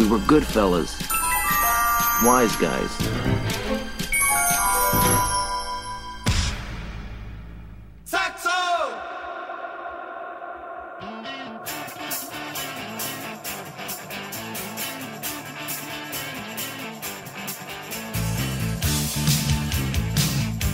We 0.00 0.08
were 0.08 0.18
good 0.20 0.46
fellas. 0.46 0.98
Wise 2.24 2.56
guys. 2.56 2.90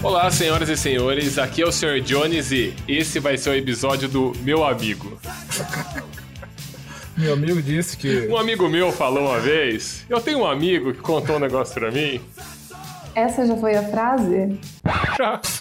Olá, 0.04 0.30
senhoras 0.30 0.68
e 0.68 0.76
senhores, 0.76 1.36
aqui 1.36 1.62
é 1.62 1.66
o 1.66 1.72
Sr. 1.72 2.00
Jones 2.00 2.52
e 2.52 2.76
esse 2.86 3.18
vai 3.18 3.36
ser 3.36 3.50
o 3.50 3.54
episódio 3.56 4.08
do 4.08 4.32
Meu 4.42 4.64
Amigo. 4.64 5.18
Meu 7.16 7.32
amigo 7.32 7.62
disse 7.62 7.96
que. 7.96 8.26
Um 8.28 8.36
amigo 8.36 8.68
meu 8.68 8.92
falou 8.92 9.28
uma 9.28 9.38
vez, 9.40 10.04
eu 10.08 10.20
tenho 10.20 10.40
um 10.40 10.46
amigo 10.46 10.92
que 10.92 11.00
contou 11.00 11.36
um 11.36 11.38
negócio 11.38 11.74
pra 11.74 11.90
mim. 11.90 12.20
Essa 13.14 13.46
já 13.46 13.56
foi 13.56 13.74
a 13.74 13.82
frase? 13.82 14.60
Já. 15.16 15.40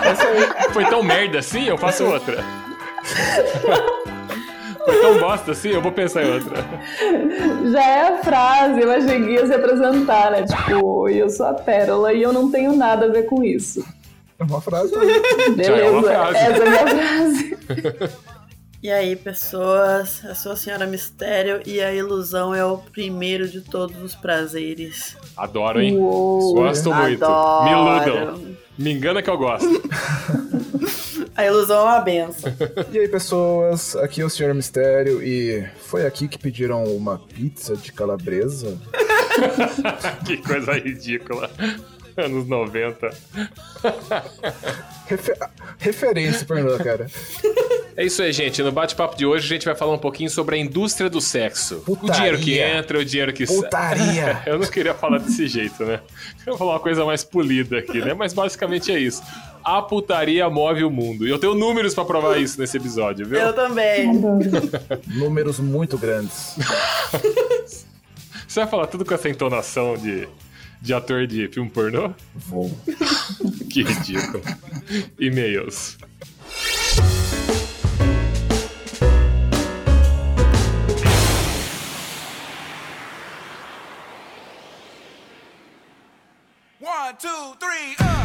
Foi 0.72 0.84
tão 0.86 1.02
merda 1.02 1.40
assim, 1.40 1.66
eu 1.68 1.76
faço 1.76 2.04
outra. 2.04 2.42
Foi 4.84 5.00
tão 5.00 5.18
bosta 5.18 5.52
assim, 5.52 5.68
eu 5.70 5.82
vou 5.82 5.92
pensar 5.92 6.24
em 6.24 6.32
outra. 6.32 6.64
Já 7.70 7.82
é 7.82 8.08
a 8.08 8.16
frase, 8.22 8.80
eu 8.80 8.90
achei 8.90 9.22
que 9.22 9.30
ia 9.32 9.46
se 9.46 9.52
apresentar, 9.52 10.30
né? 10.30 10.44
Tipo, 10.44 11.08
eu 11.10 11.28
sou 11.28 11.46
a 11.46 11.52
Pérola 11.54 12.14
e 12.14 12.22
eu 12.22 12.32
não 12.32 12.50
tenho 12.50 12.74
nada 12.74 13.04
a 13.04 13.08
ver 13.08 13.24
com 13.24 13.44
isso. 13.44 13.84
É 14.38 14.44
uma 14.44 14.60
frase. 14.60 14.92
Beleza, 14.92 15.64
Já 15.64 15.76
é 15.76 15.90
uma 15.90 16.02
frase. 16.02 16.36
essa 16.38 16.62
é 16.62 16.66
a 16.66 16.70
minha 16.70 16.86
frase. 16.88 17.58
E 18.86 18.90
aí, 18.92 19.16
pessoas, 19.16 20.22
eu 20.22 20.32
sou 20.36 20.52
a 20.52 20.56
Senhora 20.56 20.86
Mistério 20.86 21.60
e 21.66 21.80
a 21.80 21.92
ilusão 21.92 22.54
é 22.54 22.64
o 22.64 22.78
primeiro 22.78 23.48
de 23.48 23.60
todos 23.60 24.00
os 24.00 24.14
prazeres. 24.14 25.16
Adoro, 25.36 25.80
hein? 25.80 25.98
Uou, 25.98 26.54
Gosto 26.54 26.94
muito. 26.94 27.24
Adoro. 27.24 27.64
Me 27.64 27.72
iludam. 27.72 28.56
Me 28.78 28.92
engana 28.92 29.22
que 29.22 29.28
eu 29.28 29.36
gosto. 29.36 29.66
A 31.34 31.44
ilusão 31.44 31.80
é 31.80 31.82
uma 31.82 32.00
benção. 32.00 32.52
E 32.92 33.00
aí, 33.00 33.08
pessoas, 33.08 33.96
aqui 33.96 34.20
é 34.20 34.24
o 34.24 34.30
Senhor 34.30 34.54
Mistério 34.54 35.20
e 35.20 35.68
foi 35.80 36.06
aqui 36.06 36.28
que 36.28 36.38
pediram 36.38 36.84
uma 36.84 37.18
pizza 37.18 37.76
de 37.76 37.92
calabresa? 37.92 38.78
que 40.24 40.36
coisa 40.36 40.74
ridícula. 40.74 41.50
Anos 42.24 42.46
90. 42.48 43.10
Refe- 45.06 45.34
Referência, 45.78 46.46
Fernando, 46.46 46.82
cara. 46.82 47.06
É 47.96 48.04
isso 48.04 48.22
aí, 48.22 48.32
gente. 48.32 48.62
No 48.62 48.72
bate-papo 48.72 49.16
de 49.16 49.24
hoje 49.24 49.46
a 49.46 49.48
gente 49.48 49.64
vai 49.64 49.74
falar 49.74 49.92
um 49.94 49.98
pouquinho 49.98 50.28
sobre 50.28 50.56
a 50.56 50.58
indústria 50.58 51.08
do 51.08 51.20
sexo. 51.20 51.82
O 51.86 51.96
Putaria. 51.96 52.14
dinheiro 52.36 52.38
que 52.38 52.58
entra, 52.58 52.98
o 52.98 53.04
dinheiro 53.04 53.32
que 53.32 53.46
sai. 53.46 53.56
Putaria! 53.56 54.42
Eu 54.46 54.58
não 54.58 54.66
queria 54.66 54.94
falar 54.94 55.18
desse 55.18 55.46
jeito, 55.46 55.84
né? 55.84 56.00
Queria 56.38 56.58
falar 56.58 56.72
uma 56.72 56.80
coisa 56.80 57.04
mais 57.04 57.24
polida 57.24 57.78
aqui, 57.78 57.98
né? 58.00 58.12
Mas 58.14 58.32
basicamente 58.34 58.90
é 58.92 58.98
isso. 58.98 59.22
A 59.64 59.80
putaria 59.82 60.48
move 60.50 60.84
o 60.84 60.90
mundo. 60.90 61.26
E 61.26 61.30
eu 61.30 61.38
tenho 61.40 61.54
números 61.54 61.92
pra 61.94 62.04
provar 62.04 62.38
isso 62.38 62.60
nesse 62.60 62.76
episódio, 62.76 63.26
viu? 63.26 63.38
Eu 63.38 63.52
também. 63.52 64.06
Números 65.16 65.58
muito 65.58 65.98
grandes. 65.98 66.54
Você 68.46 68.60
vai 68.60 68.68
falar 68.68 68.86
tudo 68.86 69.04
com 69.04 69.12
essa 69.12 69.28
entonação 69.28 69.96
de, 69.96 70.28
de 70.86 70.94
ator 70.94 71.26
de 71.26 71.48
filme 71.48 71.68
pornô? 71.68 72.14
Vou. 72.34 72.70
Que 73.68 73.82
ridículo. 73.82 74.40
E-mails. 75.18 75.98
One, 86.80 87.16
two, 87.18 87.54
three, 87.58 87.96
uh. 88.00 88.15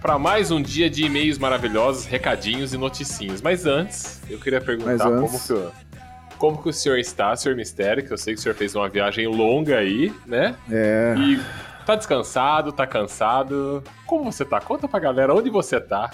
Para 0.00 0.18
mais 0.18 0.50
um 0.50 0.60
dia 0.62 0.88
de 0.88 1.04
e-mails 1.04 1.38
maravilhosos, 1.38 2.04
recadinhos 2.06 2.72
e 2.72 2.78
noticinhos. 2.78 3.42
Mas 3.42 3.66
antes, 3.66 4.20
eu 4.28 4.38
queria 4.38 4.60
perguntar 4.60 4.92
Mas 4.92 5.02
como 5.02 5.14
antes- 5.26 5.46
que, 5.46 5.52
o- 5.52 5.72
como 6.38 6.62
que 6.62 6.68
o 6.68 6.72
senhor 6.72 6.98
está, 6.98 7.34
senhor 7.36 7.54
Mistério, 7.54 8.04
que 8.04 8.12
eu 8.12 8.16
sei 8.18 8.34
que 8.34 8.40
o 8.40 8.42
senhor 8.42 8.54
fez 8.54 8.74
uma 8.74 8.88
viagem 8.88 9.26
longa 9.26 9.76
aí, 9.78 10.12
né? 10.26 10.56
É. 10.70 11.14
E 11.18 11.40
tá 11.84 11.94
descansado, 11.94 12.72
tá 12.72 12.86
cansado. 12.86 13.82
Como 14.06 14.32
você 14.32 14.44
tá? 14.44 14.60
Conta 14.60 14.88
pra 14.88 14.98
galera 14.98 15.34
onde 15.34 15.50
você 15.50 15.78
tá. 15.80 16.10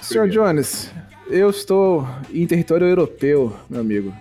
Senhor 0.00 0.28
Jones, 0.28 0.92
eu 1.28 1.50
estou 1.50 2.06
em 2.32 2.46
território 2.46 2.86
europeu, 2.86 3.54
meu 3.68 3.80
amigo. 3.80 4.14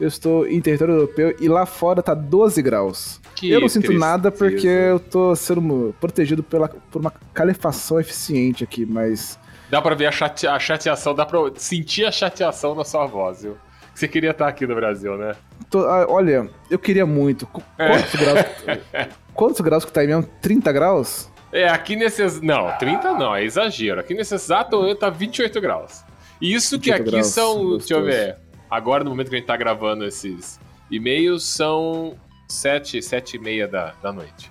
Eu 0.00 0.06
estou 0.08 0.46
em 0.46 0.60
território 0.60 0.94
europeu 0.94 1.34
e 1.40 1.48
lá 1.48 1.66
fora 1.66 2.02
tá 2.02 2.14
12 2.14 2.62
graus. 2.62 3.20
Que 3.34 3.50
eu 3.50 3.60
não 3.60 3.68
sinto 3.68 3.92
nada 3.92 4.30
porque 4.30 4.66
eu 4.66 5.00
tô 5.00 5.34
sendo 5.34 5.94
protegido 6.00 6.42
pela, 6.42 6.68
por 6.68 7.00
uma 7.00 7.12
calefação 7.34 7.98
eficiente 7.98 8.62
aqui, 8.62 8.86
mas. 8.86 9.38
Dá 9.70 9.82
pra 9.82 9.94
ver 9.94 10.06
a, 10.06 10.12
chate- 10.12 10.46
a 10.46 10.58
chateação, 10.58 11.14
dá 11.14 11.26
pra 11.26 11.38
sentir 11.56 12.04
a 12.04 12.12
chateação 12.12 12.74
na 12.74 12.84
sua 12.84 13.06
voz, 13.06 13.42
viu? 13.42 13.56
Você 13.94 14.06
queria 14.06 14.30
estar 14.30 14.46
aqui 14.46 14.64
no 14.66 14.74
Brasil, 14.76 15.16
né? 15.16 15.34
tô- 15.68 15.84
ah, 15.86 16.06
olha, 16.08 16.48
eu 16.70 16.78
queria 16.78 17.04
muito. 17.04 17.48
É. 17.76 17.88
Quantos 17.88 18.14
graus? 18.14 18.40
Quantos 19.34 19.60
graus 19.60 19.84
que 19.84 19.92
tá 19.92 20.00
aí 20.00 20.06
mesmo? 20.06 20.22
30 20.40 20.72
graus? 20.72 21.28
É, 21.52 21.68
aqui 21.68 21.96
nesses. 21.96 22.40
Não, 22.40 22.70
30 22.78 23.14
não, 23.14 23.34
é 23.34 23.44
exagero. 23.44 24.00
Aqui 24.00 24.14
nesse 24.14 24.34
exato 24.34 24.76
momento 24.76 24.98
tá 24.98 25.10
28 25.10 25.60
graus. 25.60 26.04
Isso 26.40 26.78
que 26.78 26.90
28 26.92 27.02
aqui 27.02 27.10
graus, 27.10 27.26
são. 27.26 27.54
Deixa 27.56 27.94
eu 27.94 28.00
gostoso. 28.00 28.04
ver. 28.04 28.36
Agora, 28.70 29.04
no 29.04 29.10
momento 29.10 29.28
que 29.28 29.36
a 29.36 29.38
gente 29.38 29.46
tá 29.46 29.56
gravando 29.56 30.04
esses 30.04 30.60
e-mails, 30.90 31.44
são 31.44 32.16
7, 32.48 33.02
7 33.02 33.36
e 33.36 33.38
meia 33.38 33.68
da, 33.68 33.94
da 34.02 34.12
noite. 34.12 34.50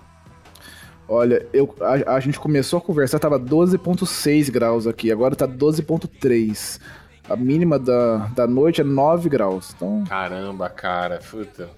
Olha, 1.08 1.46
eu, 1.52 1.74
a, 1.80 2.16
a 2.16 2.20
gente 2.20 2.38
começou 2.38 2.78
a 2.78 2.82
conversar, 2.82 3.18
tava 3.18 3.40
12,6 3.40 4.50
graus 4.50 4.86
aqui, 4.86 5.10
agora 5.10 5.34
tá 5.34 5.48
12,3. 5.48 6.80
A 7.28 7.36
mínima 7.36 7.78
da, 7.78 8.28
da 8.28 8.46
noite 8.46 8.80
é 8.80 8.84
9 8.84 9.28
graus. 9.28 9.72
Então, 9.74 10.04
Caramba, 10.08 10.68
cara, 10.68 11.18
puta. 11.30 11.68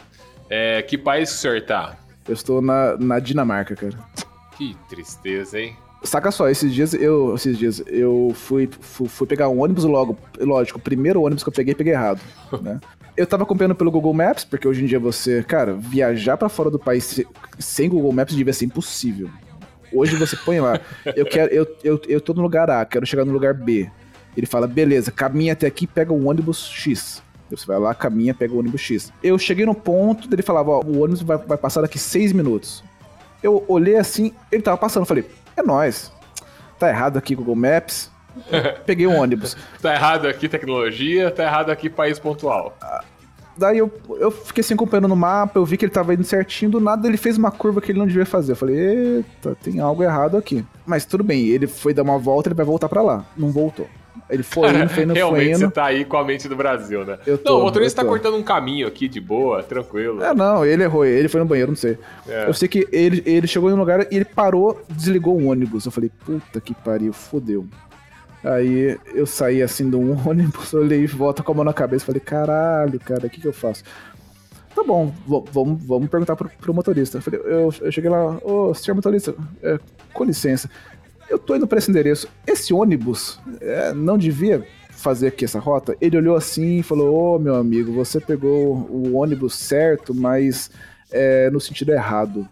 É, 0.48 0.82
que 0.82 0.98
país 0.98 1.30
que 1.30 1.36
o 1.36 1.38
senhor 1.38 1.60
tá? 1.62 1.96
eu 2.30 2.34
estou 2.34 2.60
na, 2.62 2.96
na 2.96 3.18
Dinamarca, 3.18 3.74
cara. 3.74 3.98
Que 4.56 4.76
tristeza, 4.88 5.58
hein? 5.58 5.76
Saca 6.02 6.30
só, 6.30 6.48
esses 6.48 6.72
dias 6.72 6.94
eu, 6.94 7.34
esses 7.34 7.58
dias 7.58 7.82
eu 7.86 8.32
fui, 8.34 8.68
fui, 8.80 9.06
fui 9.06 9.26
pegar 9.26 9.48
um 9.50 9.60
ônibus 9.62 9.84
logo, 9.84 10.16
lógico, 10.38 10.78
o 10.78 10.82
primeiro 10.82 11.20
ônibus 11.22 11.42
que 11.42 11.48
eu 11.50 11.52
peguei, 11.52 11.74
peguei 11.74 11.92
errado, 11.92 12.20
né? 12.62 12.80
Eu 13.16 13.26
tava 13.26 13.42
acompanhando 13.42 13.74
pelo 13.74 13.90
Google 13.90 14.14
Maps, 14.14 14.44
porque 14.44 14.66
hoje 14.66 14.82
em 14.82 14.86
dia 14.86 14.98
você, 14.98 15.42
cara, 15.42 15.74
viajar 15.74 16.38
pra 16.38 16.48
fora 16.48 16.70
do 16.70 16.78
país 16.78 17.04
se- 17.04 17.26
sem 17.58 17.88
Google 17.88 18.12
Maps 18.12 18.34
devia 18.34 18.52
ser 18.52 18.64
impossível. 18.64 19.28
Hoje 19.92 20.16
você 20.16 20.36
põe 20.36 20.58
lá, 20.60 20.80
eu 21.14 21.26
quero, 21.26 21.52
eu, 21.52 21.66
eu, 21.84 22.00
eu 22.08 22.20
tô 22.20 22.32
no 22.32 22.40
lugar 22.40 22.70
A, 22.70 22.84
quero 22.86 23.04
chegar 23.04 23.24
no 23.26 23.32
lugar 23.32 23.52
B. 23.52 23.90
Ele 24.34 24.46
fala, 24.46 24.66
beleza, 24.66 25.10
caminha 25.10 25.52
até 25.52 25.66
aqui, 25.66 25.86
pega 25.86 26.12
o 26.14 26.26
ônibus 26.28 26.66
X. 26.66 27.22
Você 27.50 27.66
vai 27.66 27.78
lá, 27.78 27.92
caminha, 27.94 28.32
pega 28.32 28.54
o 28.54 28.58
ônibus 28.58 28.80
X. 28.80 29.12
Eu 29.22 29.36
cheguei 29.36 29.66
no 29.66 29.74
ponto, 29.74 30.32
ele 30.32 30.40
falava, 30.40 30.70
ó, 30.70 30.80
o 30.82 31.00
ônibus 31.02 31.20
vai, 31.20 31.36
vai 31.36 31.58
passar 31.58 31.82
daqui 31.82 31.98
seis 31.98 32.32
minutos. 32.32 32.82
Eu 33.42 33.64
olhei 33.66 33.96
assim, 33.96 34.32
ele 34.52 34.62
tava 34.62 34.76
passando, 34.76 35.04
falei, 35.04 35.24
é 35.60 35.62
nóis. 35.62 36.12
Tá 36.78 36.88
errado 36.88 37.16
aqui 37.16 37.34
Google 37.34 37.56
Maps. 37.56 38.10
Peguei 38.86 39.06
um 39.06 39.18
ônibus. 39.18 39.56
Tá 39.80 39.94
errado 39.94 40.26
aqui 40.28 40.48
tecnologia, 40.48 41.30
tá 41.30 41.42
errado 41.44 41.70
aqui 41.70 41.88
país 41.88 42.18
pontual. 42.18 42.76
Daí 43.56 43.78
eu, 43.78 43.92
eu 44.18 44.30
fiquei 44.30 44.60
assim 44.60 44.74
acompanhando 44.74 45.08
no 45.08 45.16
mapa, 45.16 45.58
eu 45.58 45.64
vi 45.64 45.76
que 45.76 45.84
ele 45.84 45.92
tava 45.92 46.14
indo 46.14 46.22
certinho, 46.24 46.70
do 46.70 46.80
nada 46.80 47.06
ele 47.08 47.16
fez 47.16 47.36
uma 47.36 47.50
curva 47.50 47.80
que 47.80 47.92
ele 47.92 47.98
não 47.98 48.06
devia 48.06 48.26
fazer. 48.26 48.52
Eu 48.52 48.56
falei, 48.56 48.76
eita, 48.76 49.56
tem 49.62 49.80
algo 49.80 50.02
errado 50.02 50.36
aqui. 50.36 50.64
Mas 50.86 51.04
tudo 51.04 51.24
bem, 51.24 51.46
ele 51.46 51.66
foi 51.66 51.92
dar 51.94 52.02
uma 52.02 52.18
volta, 52.18 52.48
ele 52.48 52.54
vai 52.54 52.64
voltar 52.64 52.88
pra 52.88 53.02
lá. 53.02 53.24
Não 53.36 53.50
voltou. 53.50 53.88
Ele 54.30 54.42
foi 54.42 54.70
indo, 54.70 54.88
foi 54.88 55.02
indo, 55.02 55.12
foi 55.12 55.14
Realmente 55.14 55.56
você 55.56 55.64
indo. 55.64 55.72
tá 55.72 55.84
aí 55.86 56.04
com 56.04 56.16
a 56.16 56.24
mente 56.24 56.48
do 56.48 56.56
Brasil, 56.56 57.04
né? 57.04 57.18
Eu 57.26 57.36
tô, 57.36 57.52
não, 57.52 57.60
o 57.60 57.62
motorista 57.64 58.02
tá 58.02 58.08
cortando 58.08 58.36
um 58.36 58.42
caminho 58.42 58.86
aqui 58.86 59.08
de 59.08 59.20
boa, 59.20 59.62
tranquilo. 59.62 60.22
É, 60.22 60.32
não, 60.32 60.64
ele 60.64 60.84
errou, 60.84 61.04
ele 61.04 61.28
foi 61.28 61.40
no 61.40 61.46
banheiro, 61.46 61.72
não 61.72 61.76
sei. 61.76 61.98
É. 62.28 62.48
Eu 62.48 62.54
sei 62.54 62.68
que 62.68 62.86
ele, 62.92 63.22
ele 63.26 63.46
chegou 63.46 63.70
em 63.70 63.72
um 63.72 63.76
lugar 63.76 64.06
e 64.10 64.16
ele 64.16 64.24
parou, 64.24 64.80
desligou 64.88 65.36
o 65.36 65.46
ônibus. 65.46 65.84
Eu 65.84 65.92
falei, 65.92 66.10
puta 66.24 66.60
que 66.60 66.74
pariu, 66.74 67.12
fodeu. 67.12 67.66
Aí 68.42 68.98
eu 69.14 69.26
saí 69.26 69.62
assim 69.62 69.90
do 69.90 70.00
ônibus, 70.26 70.72
olhei 70.72 71.02
e 71.02 71.06
volta 71.06 71.42
com 71.42 71.52
a 71.52 71.54
mão 71.54 71.64
na 71.64 71.72
cabeça. 71.72 72.06
Falei, 72.06 72.20
caralho, 72.20 72.98
cara, 73.00 73.26
o 73.26 73.30
que, 73.30 73.40
que 73.40 73.48
eu 73.48 73.52
faço? 73.52 73.84
Tá 74.74 74.84
bom, 74.84 75.12
vamos, 75.26 75.84
vamos 75.84 76.08
perguntar 76.08 76.36
pro, 76.36 76.48
pro 76.48 76.72
motorista. 76.72 77.18
Eu, 77.18 77.22
falei, 77.22 77.40
eu, 77.44 77.74
eu 77.80 77.92
cheguei 77.92 78.08
lá, 78.08 78.38
ô, 78.42 78.72
senhor 78.72 78.94
motorista, 78.94 79.34
é, 79.62 79.78
com 80.12 80.24
licença, 80.24 80.70
eu 81.30 81.38
tô 81.38 81.54
indo 81.54 81.66
pra 81.66 81.78
esse 81.78 81.90
endereço. 81.90 82.28
Esse 82.46 82.74
ônibus 82.74 83.38
é, 83.60 83.92
não 83.94 84.18
devia 84.18 84.66
fazer 84.90 85.28
aqui 85.28 85.44
essa 85.46 85.58
rota? 85.58 85.96
Ele 86.00 86.16
olhou 86.18 86.36
assim 86.36 86.78
e 86.78 86.82
falou, 86.82 87.36
ô, 87.36 87.38
meu 87.38 87.54
amigo, 87.54 87.92
você 87.92 88.20
pegou 88.20 88.74
o 88.90 89.14
ônibus 89.16 89.54
certo, 89.54 90.14
mas 90.14 90.70
é, 91.10 91.48
no 91.50 91.60
sentido 91.60 91.92
errado. 91.92 92.46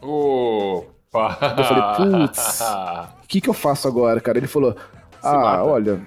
Opa! 0.00 1.38
Eu 1.58 1.64
falei, 1.64 2.26
putz. 2.26 2.60
O 2.60 3.26
que, 3.28 3.40
que 3.40 3.48
eu 3.48 3.54
faço 3.54 3.86
agora, 3.86 4.20
cara? 4.20 4.38
Ele 4.38 4.46
falou: 4.46 4.74
ah, 5.22 5.62
olha. 5.64 6.00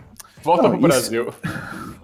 Volta 0.43 0.63
não, 0.63 0.71
pro 0.71 0.79
isso- 0.89 1.09
Brasil. 1.11 1.33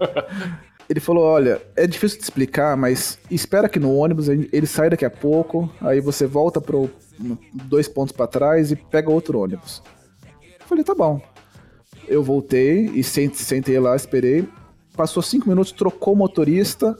Ele 0.88 1.00
falou: 1.00 1.24
olha, 1.24 1.62
é 1.76 1.86
difícil 1.86 2.18
de 2.18 2.24
explicar, 2.24 2.76
mas 2.76 3.18
espera 3.30 3.68
que 3.68 3.78
no 3.78 3.94
ônibus 3.96 4.28
ele 4.28 4.66
sai 4.66 4.90
daqui 4.90 5.04
a 5.04 5.10
pouco, 5.10 5.70
aí 5.80 6.00
você 6.00 6.26
volta 6.26 6.60
pro 6.60 6.90
dois 7.54 7.88
pontos 7.88 8.12
pra 8.12 8.26
trás 8.26 8.72
e 8.72 8.76
pega 8.76 9.10
outro 9.10 9.40
ônibus. 9.40 9.82
Eu 10.72 10.76
falei, 10.76 10.84
tá 10.84 10.94
bom. 10.94 11.20
Eu 12.08 12.22
voltei 12.22 12.86
e 12.94 13.04
sent- 13.04 13.34
sentei 13.34 13.78
lá, 13.78 13.94
esperei. 13.94 14.48
Passou 14.96 15.22
cinco 15.22 15.48
minutos, 15.48 15.70
trocou 15.72 16.14
o 16.14 16.16
motorista. 16.16 16.98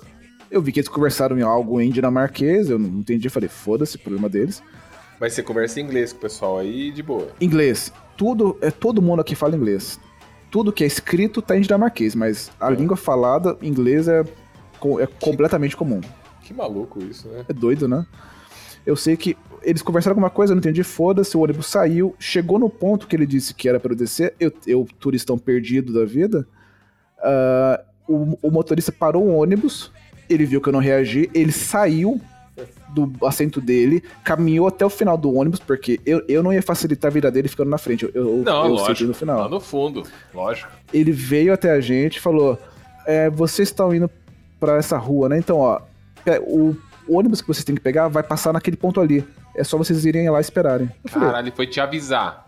Eu 0.50 0.60
vi 0.60 0.72
que 0.72 0.80
eles 0.80 0.88
conversaram 0.88 1.38
em 1.38 1.42
algo 1.42 1.80
em 1.80 1.90
dinamarquês, 1.90 2.68
eu 2.68 2.78
não 2.78 3.00
entendi, 3.00 3.30
falei, 3.30 3.48
foda-se, 3.48 3.96
problema 3.96 4.28
deles. 4.28 4.62
Mas 5.18 5.32
você 5.32 5.42
conversa 5.42 5.80
em 5.80 5.84
inglês 5.84 6.12
com 6.12 6.18
o 6.18 6.20
pessoal 6.20 6.58
aí 6.58 6.90
de 6.92 7.02
boa. 7.02 7.28
Inglês. 7.40 7.90
Tudo, 8.16 8.58
é 8.60 8.70
todo 8.70 9.00
mundo 9.00 9.20
aqui 9.20 9.34
fala 9.34 9.56
inglês. 9.56 9.98
Tudo 10.50 10.70
que 10.72 10.84
é 10.84 10.86
escrito 10.86 11.40
tá 11.40 11.56
em 11.56 11.62
dinamarquês, 11.62 12.14
mas 12.14 12.50
a 12.60 12.70
É. 12.70 12.74
língua 12.74 12.96
falada, 12.96 13.56
inglês, 13.62 14.06
é, 14.06 14.20
é 14.20 15.06
completamente 15.18 15.74
comum. 15.76 16.00
Que 16.42 16.52
maluco 16.52 17.02
isso, 17.02 17.26
né? 17.28 17.46
É 17.48 17.52
doido, 17.54 17.88
né? 17.88 18.04
Eu 18.84 18.96
sei 18.96 19.16
que 19.16 19.34
eles 19.64 19.82
conversaram 19.82 20.12
alguma 20.12 20.30
coisa, 20.30 20.52
eu 20.52 20.54
não 20.54 20.60
entendi, 20.60 20.82
foda-se, 20.82 21.36
o 21.36 21.40
ônibus 21.40 21.66
saiu, 21.66 22.14
chegou 22.18 22.58
no 22.58 22.68
ponto 22.68 23.06
que 23.06 23.16
ele 23.16 23.26
disse 23.26 23.54
que 23.54 23.68
era 23.68 23.78
pra 23.80 23.92
eu 23.92 23.96
descer, 23.96 24.34
eu, 24.38 24.52
eu 24.66 24.86
turistão 24.98 25.38
perdido 25.38 25.92
da 25.92 26.04
vida, 26.04 26.46
ah, 27.18 27.80
o, 28.08 28.36
o 28.42 28.50
motorista 28.50 28.90
parou 28.92 29.24
o 29.24 29.36
ônibus, 29.36 29.90
ele 30.28 30.44
viu 30.44 30.60
que 30.60 30.68
eu 30.68 30.72
não 30.72 30.80
reagi, 30.80 31.30
ele 31.34 31.52
saiu 31.52 32.20
do 32.94 33.10
assento 33.26 33.60
dele, 33.60 34.02
caminhou 34.22 34.66
até 34.66 34.84
o 34.84 34.90
final 34.90 35.16
do 35.16 35.32
ônibus, 35.34 35.58
porque 35.58 35.98
eu, 36.04 36.22
eu 36.28 36.42
não 36.42 36.52
ia 36.52 36.62
facilitar 36.62 37.10
a 37.10 37.12
vida 37.14 37.30
dele 37.30 37.48
ficando 37.48 37.70
na 37.70 37.78
frente, 37.78 38.08
eu, 38.14 38.42
Não, 38.44 38.66
eu 38.66 38.74
lógico. 38.74 39.08
no 39.08 39.14
final 39.14 39.38
Lá 39.40 39.48
no 39.48 39.60
fundo, 39.60 40.02
lógico. 40.34 40.70
ele 40.92 41.10
veio 41.10 41.52
até 41.54 41.70
a 41.70 41.80
gente 41.80 42.16
e 42.16 42.20
falou: 42.20 42.58
é, 43.06 43.30
vocês 43.30 43.68
estão 43.68 43.94
indo 43.94 44.10
pra 44.60 44.76
essa 44.76 44.98
rua, 44.98 45.30
né? 45.30 45.38
Então, 45.38 45.58
ó, 45.58 45.80
é, 46.26 46.38
o, 46.40 46.76
o 47.08 47.16
ônibus 47.18 47.40
que 47.40 47.48
vocês 47.48 47.64
têm 47.64 47.74
que 47.74 47.80
pegar 47.80 48.08
vai 48.08 48.22
passar 48.22 48.52
naquele 48.52 48.76
ponto 48.76 49.00
ali. 49.00 49.24
É 49.56 49.64
só 49.64 49.76
vocês 49.76 50.04
irem 50.04 50.28
lá 50.30 50.40
esperarem. 50.40 50.88
Eu 51.04 51.10
falei, 51.10 51.28
Caralho, 51.28 51.44
ele 51.46 51.54
foi 51.56 51.66
te 51.66 51.80
avisar. 51.80 52.46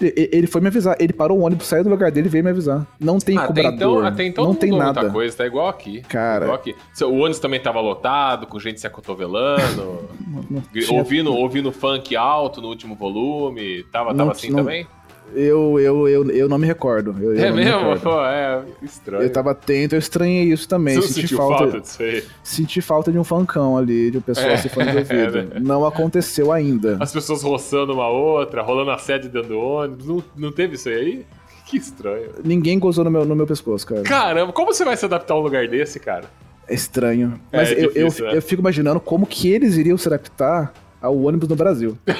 "E- 0.00 0.12
e- 0.16 0.30
ele 0.36 0.46
foi 0.46 0.60
me 0.60 0.68
avisar. 0.68 0.94
Ele 1.00 1.12
parou 1.12 1.38
o 1.38 1.42
ônibus, 1.42 1.66
saiu 1.66 1.82
do 1.84 1.88
lugar 1.90 2.10
dele 2.10 2.26
e 2.26 2.30
veio 2.30 2.44
me 2.44 2.50
avisar. 2.50 2.86
Não 3.00 3.18
tem 3.18 3.36
até 3.38 3.46
cobrador. 3.46 3.74
então, 3.74 4.06
até 4.06 4.24
então 4.24 4.44
não 4.44 4.54
tem 4.54 4.70
nada. 4.70 5.00
muita 5.00 5.10
coisa, 5.12 5.36
tá 5.36 5.46
igual 5.46 5.68
aqui. 5.68 6.02
Cara. 6.02 6.44
Igual 6.46 6.58
aqui. 6.58 6.74
O 7.02 7.14
ônibus 7.14 7.38
também 7.38 7.60
tava 7.60 7.80
lotado, 7.80 8.46
com 8.46 8.58
gente 8.58 8.78
se 8.80 8.86
acotovelando, 8.86 10.04
Não 10.50 10.60
tinha- 10.72 10.98
ouvindo, 10.98 11.32
ouvindo 11.34 11.72
funk 11.72 12.14
alto 12.14 12.60
no 12.60 12.68
último 12.68 12.94
volume. 12.94 13.84
Tava, 13.84 14.10
Não- 14.10 14.18
tava 14.18 14.32
assim 14.32 14.50
não- 14.50 14.58
também? 14.58 14.86
Eu, 15.34 15.78
eu, 15.78 16.08
eu, 16.08 16.30
eu 16.30 16.48
não 16.48 16.56
me 16.56 16.66
recordo. 16.66 17.14
Eu, 17.20 17.34
eu 17.34 17.44
é 17.44 17.50
me 17.50 17.64
mesmo? 17.64 17.78
recordo. 17.78 18.00
Pô, 18.00 18.24
é 18.24 18.62
estranho. 18.82 19.22
Eu 19.22 19.30
tava 19.30 19.50
atento, 19.50 19.94
eu 19.94 19.98
estranhei 19.98 20.44
isso 20.44 20.66
também. 20.68 20.96
Você 20.96 21.12
Senti 21.14 21.34
falta, 21.34 21.58
falta 21.64 21.80
disso 21.80 22.02
aí? 22.02 22.24
senti 22.42 22.80
falta 22.80 23.12
de 23.12 23.18
um 23.18 23.24
funkão 23.24 23.76
ali, 23.76 24.10
de 24.10 24.18
um 24.18 24.20
pessoal 24.20 24.48
É, 24.48 24.56
se 24.56 24.68
fone 24.68 24.90
de 24.92 24.96
ouvido. 24.98 25.38
é, 25.38 25.42
né? 25.42 25.60
Não 25.60 25.84
aconteceu 25.84 26.52
ainda. 26.52 26.96
As 27.00 27.12
pessoas 27.12 27.42
roçando 27.42 27.92
uma 27.92 28.08
outra, 28.08 28.62
rolando 28.62 28.90
assédio 28.92 29.28
dentro 29.28 29.48
do 29.50 29.58
ônibus. 29.58 30.06
Não, 30.06 30.24
não 30.36 30.52
teve 30.52 30.76
isso 30.76 30.88
aí? 30.88 31.26
Que 31.66 31.76
estranho. 31.76 32.30
Ninguém 32.44 32.78
gozou 32.78 33.04
no 33.04 33.10
meu, 33.10 33.24
no 33.24 33.34
meu 33.36 33.46
pescoço, 33.46 33.86
cara. 33.86 34.02
Caramba, 34.02 34.52
como 34.52 34.72
você 34.72 34.84
vai 34.84 34.96
se 34.96 35.04
adaptar 35.04 35.34
a 35.34 35.38
um 35.38 35.42
lugar 35.42 35.66
desse, 35.68 35.98
cara? 35.98 36.24
É 36.68 36.74
estranho. 36.74 37.38
É, 37.52 37.56
Mas 37.58 37.70
é 37.72 37.74
eu, 37.74 37.78
eu, 37.94 38.06
difícil, 38.06 38.26
né? 38.26 38.36
eu 38.36 38.42
fico 38.42 38.60
imaginando 38.62 39.00
como 39.00 39.26
que 39.26 39.50
eles 39.50 39.76
iriam 39.76 39.98
se 39.98 40.06
adaptar 40.08 40.72
ao 41.02 41.16
ônibus 41.18 41.48
no 41.48 41.56
Brasil. 41.56 41.98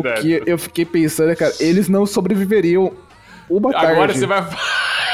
O 0.00 0.20
que 0.20 0.42
eu 0.46 0.58
fiquei 0.58 0.84
pensando 0.84 1.30
é, 1.30 1.36
cara, 1.36 1.52
eles 1.60 1.88
não 1.88 2.04
sobreviveriam 2.06 2.92
uma 3.48 3.72
tarde. 3.72 3.92
Agora 3.92 4.14
você 4.14 4.26
vai. 4.26 4.44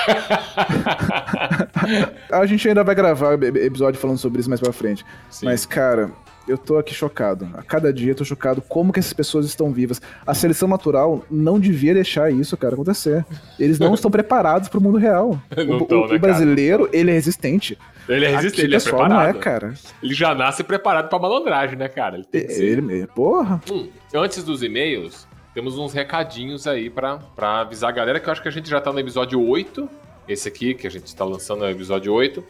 A 2.30 2.46
gente 2.46 2.68
ainda 2.68 2.84
vai 2.84 2.94
gravar 2.94 3.34
episódio 3.42 4.00
falando 4.00 4.18
sobre 4.18 4.40
isso 4.40 4.48
mais 4.48 4.60
pra 4.60 4.72
frente. 4.72 5.04
Sim. 5.30 5.46
Mas, 5.46 5.66
cara, 5.66 6.10
eu 6.48 6.56
tô 6.58 6.78
aqui 6.78 6.94
chocado. 6.94 7.48
A 7.54 7.62
cada 7.62 7.92
dia 7.92 8.12
eu 8.12 8.14
tô 8.14 8.24
chocado 8.24 8.60
como 8.62 8.92
que 8.92 8.98
essas 9.00 9.12
pessoas 9.12 9.46
estão 9.46 9.72
vivas. 9.72 10.00
A 10.26 10.34
seleção 10.34 10.68
natural 10.68 11.24
não 11.30 11.58
devia 11.58 11.92
deixar 11.94 12.30
isso, 12.32 12.56
cara, 12.56 12.74
acontecer. 12.74 13.24
Eles 13.58 13.78
não 13.78 13.92
estão 13.94 14.10
preparados 14.10 14.68
pro 14.68 14.80
mundo 14.80 14.98
real. 14.98 15.40
Não 15.66 15.78
o, 15.78 15.86
tão, 15.86 15.98
o- 15.98 16.00
né, 16.02 16.06
o 16.06 16.08
cara? 16.08 16.18
brasileiro, 16.18 16.88
ele 16.92 17.10
é 17.10 17.14
resistente. 17.14 17.78
Ele 18.08 18.24
é 18.24 18.28
resistente, 18.28 18.60
Aqui, 18.60 18.66
ele 18.66 18.76
é 18.76 18.80
preparado. 18.80 19.10
não 19.10 19.20
é, 19.20 19.32
cara. 19.34 19.74
Ele 20.02 20.14
já 20.14 20.34
nasce 20.34 20.62
preparado 20.62 21.08
pra 21.08 21.18
malandragem, 21.18 21.76
né, 21.76 21.88
cara? 21.88 22.14
Ele 22.16 22.24
tem 22.24 22.46
que 22.46 22.52
ser. 22.52 22.64
Ele, 22.78 23.06
porra. 23.08 23.60
Hum, 23.70 23.88
antes 24.14 24.44
dos 24.44 24.62
e-mails, 24.62 25.26
temos 25.52 25.76
uns 25.76 25.92
recadinhos 25.92 26.66
aí 26.68 26.88
pra, 26.88 27.18
pra 27.18 27.60
avisar 27.62 27.90
a 27.90 27.92
galera 27.92 28.20
que 28.20 28.28
eu 28.28 28.32
acho 28.32 28.40
que 28.40 28.46
a 28.48 28.52
gente 28.52 28.68
já 28.70 28.80
tá 28.80 28.92
no 28.92 29.00
episódio 29.00 29.42
8. 29.42 29.88
Esse 30.28 30.48
aqui, 30.48 30.74
que 30.74 30.86
a 30.86 30.90
gente 30.90 31.14
tá 31.16 31.24
lançando 31.24 31.64
é 31.64 31.68
o 31.68 31.70
episódio 31.70 32.12
8. 32.12 32.44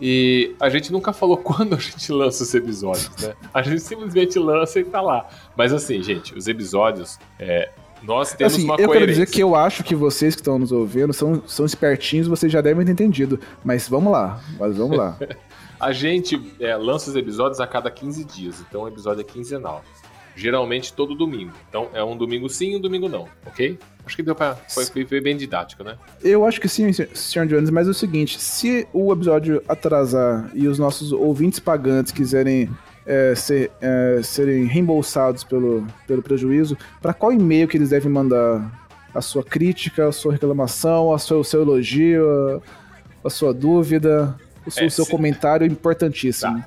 E 0.00 0.54
a 0.60 0.68
gente 0.68 0.92
nunca 0.92 1.12
falou 1.12 1.36
quando 1.38 1.74
a 1.74 1.78
gente 1.78 2.12
lança 2.12 2.42
os 2.42 2.54
episódios, 2.54 3.10
né? 3.20 3.34
A 3.52 3.62
gente 3.62 3.80
simplesmente 3.80 4.38
lança 4.38 4.80
e 4.80 4.84
tá 4.84 5.00
lá. 5.00 5.28
Mas 5.56 5.72
assim, 5.72 6.02
gente, 6.02 6.36
os 6.36 6.48
episódios, 6.48 7.18
é, 7.38 7.70
nós 8.02 8.32
temos 8.34 8.54
assim, 8.54 8.64
uma 8.64 8.74
eu 8.74 8.78
quero 8.78 8.88
coerência. 8.90 9.24
dizer 9.24 9.26
que 9.34 9.42
eu 9.42 9.54
acho 9.54 9.82
que 9.82 9.94
vocês 9.94 10.34
que 10.34 10.40
estão 10.40 10.58
nos 10.58 10.72
ouvindo 10.72 11.12
são, 11.12 11.42
são 11.46 11.64
espertinhos, 11.64 12.26
vocês 12.26 12.52
já 12.52 12.60
devem 12.60 12.84
ter 12.84 12.92
entendido. 12.92 13.40
Mas 13.64 13.88
vamos 13.88 14.12
lá, 14.12 14.40
mas 14.58 14.76
vamos 14.76 14.96
lá. 14.96 15.16
A 15.80 15.92
gente 15.92 16.40
é, 16.60 16.74
lança 16.76 17.10
os 17.10 17.16
episódios 17.16 17.60
a 17.60 17.66
cada 17.66 17.90
15 17.90 18.24
dias, 18.24 18.64
então 18.66 18.82
o 18.82 18.88
episódio 18.88 19.20
é 19.20 19.24
quinzenal. 19.24 19.84
Geralmente 20.36 20.92
todo 20.92 21.14
domingo. 21.14 21.52
Então 21.68 21.88
é 21.94 22.02
um 22.02 22.16
domingo 22.16 22.48
sim 22.48 22.72
e 22.72 22.76
um 22.76 22.80
domingo 22.80 23.08
não, 23.08 23.28
ok? 23.46 23.78
Acho 24.04 24.16
que 24.16 24.22
deu 24.22 24.34
pra. 24.34 24.54
Foi, 24.68 24.84
foi 24.84 25.20
bem 25.20 25.36
didático, 25.36 25.82
né? 25.84 25.96
Eu 26.22 26.44
acho 26.44 26.60
que 26.60 26.68
sim, 26.68 26.92
Sr. 26.92 27.46
Jones, 27.46 27.70
mas 27.70 27.86
é 27.86 27.90
o 27.90 27.94
seguinte: 27.94 28.40
se 28.40 28.86
o 28.92 29.12
episódio 29.12 29.62
atrasar 29.68 30.50
e 30.54 30.66
os 30.68 30.78
nossos 30.78 31.12
ouvintes 31.12 31.58
pagantes 31.60 32.12
quiserem 32.12 32.68
é, 33.06 33.34
ser, 33.34 33.70
é, 33.80 34.20
serem 34.22 34.64
reembolsados 34.64 35.44
pelo, 35.44 35.86
pelo 36.06 36.22
prejuízo, 36.22 36.76
para 37.00 37.14
qual 37.14 37.32
e-mail 37.32 37.66
que 37.68 37.76
eles 37.76 37.90
devem 37.90 38.10
mandar 38.10 38.82
a 39.14 39.20
sua 39.20 39.44
crítica, 39.44 40.08
a 40.08 40.12
sua 40.12 40.32
reclamação, 40.32 41.12
a 41.14 41.18
sua, 41.18 41.38
o 41.38 41.44
seu 41.44 41.62
elogio, 41.62 42.60
a, 43.24 43.28
a 43.28 43.30
sua 43.30 43.54
dúvida, 43.54 44.36
o 44.66 44.70
seu, 44.70 44.86
É, 44.86 44.90
seu 44.90 45.04
se- 45.04 45.10
comentário 45.10 45.66
importantíssimo? 45.66 46.62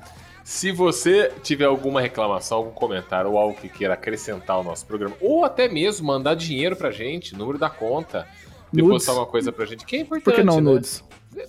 Se 0.50 0.72
você 0.72 1.30
tiver 1.42 1.66
alguma 1.66 2.00
reclamação, 2.00 2.56
algum 2.56 2.70
comentário 2.70 3.32
ou 3.32 3.38
algo 3.38 3.54
que 3.60 3.68
queira 3.68 3.92
acrescentar 3.92 4.56
ao 4.56 4.64
nosso 4.64 4.86
programa, 4.86 5.14
ou 5.20 5.44
até 5.44 5.68
mesmo 5.68 6.06
mandar 6.06 6.34
dinheiro 6.34 6.74
pra 6.74 6.90
gente, 6.90 7.36
número 7.36 7.58
da 7.58 7.68
conta, 7.68 8.26
Nudes. 8.72 8.72
depositar 8.72 9.14
uma 9.14 9.26
coisa 9.26 9.52
pra 9.52 9.66
gente, 9.66 9.84
que 9.84 9.96
é 9.96 10.00
importante. 10.00 10.24
Por 10.24 10.32
que 10.34 10.42
não 10.42 10.54
né? 10.54 10.60
nudes? 10.62 11.04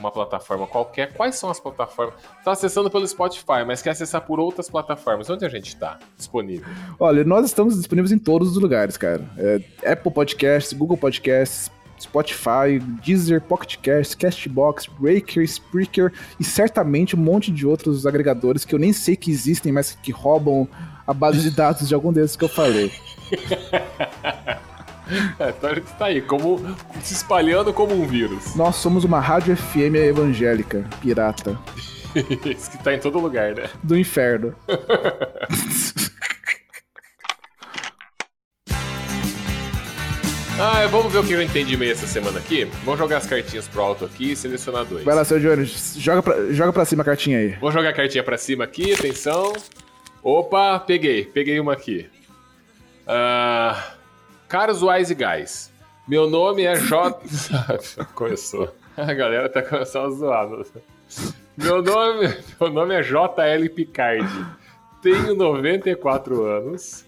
uma 0.01 0.11
plataforma 0.11 0.67
qualquer, 0.67 1.13
quais 1.13 1.35
são 1.35 1.49
as 1.49 1.59
plataformas? 1.59 2.15
Está 2.39 2.51
acessando 2.51 2.89
pelo 2.89 3.07
Spotify, 3.07 3.63
mas 3.65 3.81
quer 3.81 3.91
acessar 3.91 4.21
por 4.21 4.39
outras 4.39 4.69
plataformas. 4.69 5.29
Onde 5.29 5.45
a 5.45 5.49
gente 5.49 5.67
está 5.67 5.99
disponível? 6.17 6.67
Olha, 6.99 7.23
nós 7.23 7.45
estamos 7.45 7.77
disponíveis 7.77 8.11
em 8.11 8.19
todos 8.19 8.51
os 8.51 8.57
lugares, 8.57 8.97
cara. 8.97 9.23
É, 9.37 9.91
Apple 9.93 10.11
Podcasts, 10.11 10.73
Google 10.73 10.97
Podcasts, 10.97 11.71
Spotify, 11.99 12.79
Deezer, 13.03 13.39
Pocket 13.41 13.77
Cast, 13.77 14.17
Castbox, 14.17 14.87
Breaker, 14.99 15.43
Spreaker 15.43 16.11
e 16.39 16.43
certamente 16.43 17.15
um 17.15 17.19
monte 17.19 17.51
de 17.51 17.65
outros 17.67 18.07
agregadores 18.07 18.65
que 18.65 18.73
eu 18.73 18.79
nem 18.79 18.91
sei 18.91 19.15
que 19.15 19.29
existem, 19.29 19.71
mas 19.71 19.95
que 20.01 20.11
roubam 20.11 20.67
a 21.05 21.13
base 21.13 21.41
de 21.41 21.51
dados 21.51 21.87
de 21.87 21.93
algum 21.93 22.11
desses 22.11 22.35
que 22.35 22.43
eu 22.43 22.49
falei. 22.49 22.91
É, 25.39 25.75
gente 25.75 25.93
tá 25.97 26.05
aí, 26.05 26.21
como, 26.21 26.59
se 27.01 27.13
espalhando 27.13 27.73
como 27.73 27.93
um 27.93 28.07
vírus. 28.07 28.55
Nós 28.55 28.75
somos 28.75 29.03
uma 29.03 29.19
rádio 29.19 29.55
FM 29.55 29.95
evangélica, 29.95 30.85
pirata, 31.01 31.57
Isso 32.45 32.71
que 32.71 32.83
tá 32.83 32.93
em 32.93 32.99
todo 32.99 33.19
lugar, 33.19 33.55
né? 33.55 33.69
do 33.83 33.97
inferno. 33.97 34.55
Ah, 40.63 40.85
vamos 40.85 41.11
ver 41.11 41.17
o 41.17 41.23
que 41.23 41.33
eu 41.33 41.41
entendi 41.41 41.75
meio 41.75 41.91
essa 41.91 42.05
semana 42.05 42.37
aqui. 42.37 42.65
Vamos 42.83 42.99
jogar 42.99 43.17
as 43.17 43.25
cartinhas 43.25 43.67
pro 43.67 43.81
alto 43.81 44.05
aqui 44.05 44.33
e 44.33 44.35
selecionar 44.35 44.85
dois. 44.85 45.03
Vai 45.03 45.15
lá, 45.15 45.25
seu 45.25 45.39
Jones, 45.39 45.95
joga 45.97 46.21
pra, 46.21 46.53
joga 46.53 46.71
pra 46.71 46.85
cima 46.85 47.01
a 47.01 47.05
cartinha 47.05 47.39
aí. 47.39 47.57
Vou 47.59 47.71
jogar 47.71 47.89
a 47.89 47.93
cartinha 47.93 48.23
pra 48.23 48.37
cima 48.37 48.63
aqui, 48.65 48.93
atenção. 48.93 49.53
Opa, 50.21 50.79
peguei, 50.79 51.25
peguei 51.25 51.59
uma 51.59 51.73
aqui. 51.73 52.07
Ah, 53.07 53.93
caros 54.51 54.83
Wise 54.83 55.15
Guys, 55.15 55.71
meu 56.05 56.29
nome 56.29 56.63
é 56.63 56.75
J. 56.75 57.17
Começou. 58.13 58.75
A 58.97 59.13
galera 59.13 59.47
tá 59.47 59.61
começando 59.61 60.07
a 60.07 60.09
zoar. 60.09 60.49
Meu 61.55 61.81
nome, 61.81 62.35
meu 62.59 62.69
nome 62.69 62.93
é 62.93 63.01
JL 63.01 63.69
Picardi. 63.73 64.45
Tenho 65.01 65.33
94 65.35 66.43
anos. 66.43 67.05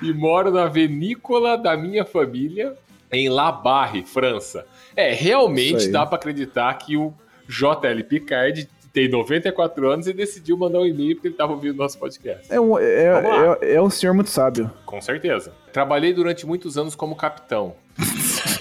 e 0.00 0.10
moro 0.10 0.50
na 0.50 0.68
vinícola 0.68 1.58
da 1.58 1.76
minha 1.76 2.06
família 2.06 2.74
em 3.12 3.28
La 3.28 3.52
Barre, 3.52 4.02
França. 4.02 4.66
É, 4.96 5.12
realmente 5.12 5.88
dá 5.88 6.06
pra 6.06 6.16
acreditar 6.16 6.72
que 6.78 6.96
o 6.96 7.12
JL 7.46 8.04
Picard 8.08 8.66
tem 8.96 9.10
94 9.10 9.90
anos 9.90 10.06
e 10.06 10.12
decidiu 10.14 10.56
mandar 10.56 10.80
um 10.80 10.86
e-mail 10.86 11.16
porque 11.16 11.28
ele 11.28 11.34
tava 11.34 11.52
ouvindo 11.52 11.76
nosso 11.76 11.98
podcast. 11.98 12.50
É 12.50 12.58
um, 12.58 12.78
é, 12.78 13.12
lá. 13.20 13.58
é, 13.60 13.74
é 13.74 13.82
um 13.82 13.90
senhor 13.90 14.14
muito 14.14 14.30
sábio. 14.30 14.70
Com 14.86 15.02
certeza. 15.02 15.52
Trabalhei 15.70 16.14
durante 16.14 16.46
muitos 16.46 16.78
anos 16.78 16.94
como 16.94 17.14
capitão. 17.14 17.74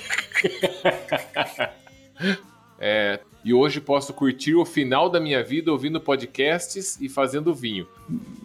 É, 2.78 3.20
e 3.44 3.54
hoje 3.54 3.80
posso 3.80 4.14
curtir 4.14 4.54
o 4.54 4.66
final 4.66 5.10
da 5.10 5.20
minha 5.20 5.42
vida 5.42 5.72
ouvindo 5.72 6.00
podcasts 6.00 7.00
e 7.00 7.08
fazendo 7.08 7.54
vinho. 7.54 7.88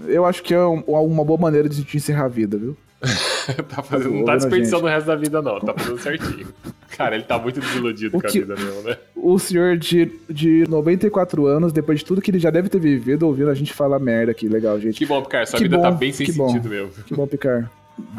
Eu 0.07 0.25
acho 0.25 0.43
que 0.43 0.55
é 0.55 0.65
um- 0.65 0.83
uma 0.87 1.25
boa 1.25 1.39
maneira 1.39 1.69
de 1.69 1.83
de 1.83 1.97
encerrar 1.97 2.27
a 2.27 2.29
vida, 2.29 2.57
viu? 2.57 2.77
tá 3.69 3.83
fazendo, 3.83 4.15
não 4.15 4.25
tá 4.25 4.37
desperdiçando 4.37 4.85
o 4.85 4.89
resto 4.89 5.07
da 5.07 5.17
vida, 5.17 5.41
não. 5.41 5.59
Tá 5.59 5.73
fazendo 5.75 5.99
certinho. 5.99 6.49
Cara, 6.97 7.15
ele 7.15 7.25
tá 7.25 7.39
muito 7.39 7.61
desiludido 7.61 8.19
O 8.19 8.21
com 8.21 8.27
a 8.27 8.31
que- 8.31 8.41
vida 8.41 8.55
mesmo, 8.55 8.83
né? 8.83 8.97
O 9.17 9.39
senhor 9.39 9.77
de, 9.77 10.11
de 10.29 10.67
94 10.69 11.47
anos, 11.47 11.73
depois 11.73 12.01
de 12.01 12.05
tudo 12.05 12.21
que 12.21 12.31
ele 12.31 12.39
já 12.39 12.51
deve 12.51 12.69
ter 12.69 12.79
vivido, 12.79 13.27
ouvindo 13.27 13.49
a 13.51 13.55
gente 13.55 13.73
falar 13.73 13.99
merda 13.99 14.33
aqui. 14.33 14.49
Legal, 14.49 14.79
gente. 14.81 14.99
Que 14.99 15.07
bom, 15.07 15.23
Picard. 15.23 15.49
Sua 15.49 15.57
Que 15.59 15.65
vida 15.65 15.77
bom, 15.77 15.83
tá 15.83 15.91
bem 15.91 16.13
sem 16.13 16.27
que 16.27 16.33
bom. 16.33 16.49
sentido 16.49 16.69
mesmo. 16.69 16.91
Que 17.07 17.15
bom, 17.15 17.27
Picar. 17.27 17.71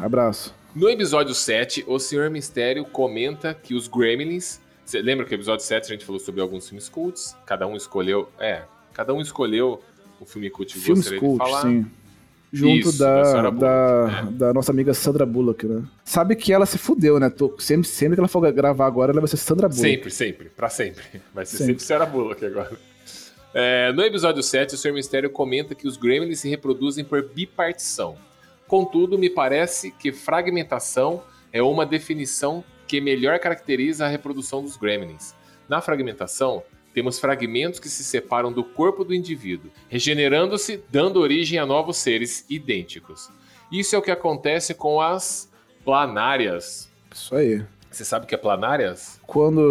Abraço. 0.01 0.53
No 0.75 0.89
episódio 0.89 1.33
7, 1.35 1.83
o 1.87 1.99
Senhor 1.99 2.29
Mistério 2.29 2.85
comenta 2.85 3.53
que 3.53 3.73
os 3.75 3.87
Gremlins. 3.87 4.59
Você 4.85 5.01
lembra 5.01 5.25
que 5.25 5.31
no 5.31 5.37
episódio 5.37 5.63
7 5.65 5.85
a 5.85 5.87
gente 5.89 6.05
falou 6.05 6.19
sobre 6.19 6.41
alguns 6.41 6.67
filmes 6.67 6.87
cults? 6.89 7.35
Cada 7.45 7.67
um 7.67 7.75
escolheu. 7.75 8.29
É, 8.39 8.61
cada 8.93 9.13
um 9.13 9.21
escolheu 9.21 9.81
o 10.19 10.25
filme 10.25 10.49
cult 10.49 10.73
que 10.73 10.79
Filmes 10.79 10.99
gostaria 11.09 11.19
cult, 11.19 11.43
de 11.43 11.49
falar. 11.51 11.61
sim. 11.61 11.85
Junto 12.53 12.89
Isso, 12.89 12.99
da 12.99 13.49
da, 13.49 14.25
é. 14.27 14.31
da 14.31 14.53
nossa 14.53 14.71
amiga 14.71 14.93
Sandra 14.93 15.25
Bullock, 15.25 15.65
né? 15.65 15.83
Sabe 16.03 16.35
que 16.35 16.51
ela 16.51 16.65
se 16.65 16.77
fudeu, 16.77 17.17
né? 17.17 17.29
Tô- 17.29 17.55
sempre, 17.59 17.87
sempre 17.87 18.15
que 18.15 18.19
ela 18.19 18.27
for 18.27 18.41
gravar 18.51 18.85
agora, 18.85 19.11
ela 19.13 19.21
vai 19.21 19.27
ser 19.29 19.37
Sandra 19.37 19.69
Bullock. 19.69 19.89
Sempre, 19.89 20.11
sempre, 20.11 20.49
pra 20.49 20.69
sempre. 20.69 21.01
Vai 21.33 21.45
ser 21.45 21.57
Sempre. 21.57 21.73
sempre 21.73 21.83
Sarah 21.85 22.05
Bullock 22.05 22.45
agora. 22.45 22.71
É, 23.53 23.91
no 23.93 24.01
episódio 24.03 24.41
7, 24.43 24.75
o 24.75 24.77
Sr. 24.77 24.93
Mistério 24.93 25.29
comenta 25.29 25.73
que 25.75 25.87
os 25.87 25.95
Gremlins 25.97 26.39
se 26.39 26.49
reproduzem 26.49 27.03
por 27.05 27.21
bipartição. 27.23 28.15
Contudo, 28.67 29.17
me 29.17 29.29
parece 29.29 29.91
que 29.91 30.11
fragmentação 30.11 31.21
é 31.53 31.61
uma 31.61 31.85
definição 31.85 32.63
que 32.87 32.99
melhor 33.01 33.39
caracteriza 33.39 34.05
a 34.05 34.09
reprodução 34.09 34.61
dos 34.61 34.75
Gremlins. 34.77 35.33
Na 35.69 35.81
fragmentação, 35.81 36.63
temos 36.93 37.19
fragmentos 37.19 37.79
que 37.79 37.89
se 37.89 38.03
separam 38.03 38.51
do 38.51 38.63
corpo 38.63 39.03
do 39.03 39.13
indivíduo, 39.13 39.71
regenerando-se, 39.89 40.83
dando 40.89 41.19
origem 41.19 41.57
a 41.59 41.65
novos 41.65 41.97
seres 41.97 42.45
idênticos. 42.49 43.29
Isso 43.71 43.95
é 43.95 43.99
o 43.99 44.01
que 44.01 44.11
acontece 44.11 44.73
com 44.73 44.99
as 44.99 45.49
planárias. 45.83 46.89
Isso 47.13 47.35
aí. 47.35 47.63
Você 47.89 48.05
sabe 48.05 48.25
o 48.25 48.27
que 48.27 48.35
é 48.35 48.37
planárias? 48.37 49.19
Quando 49.27 49.61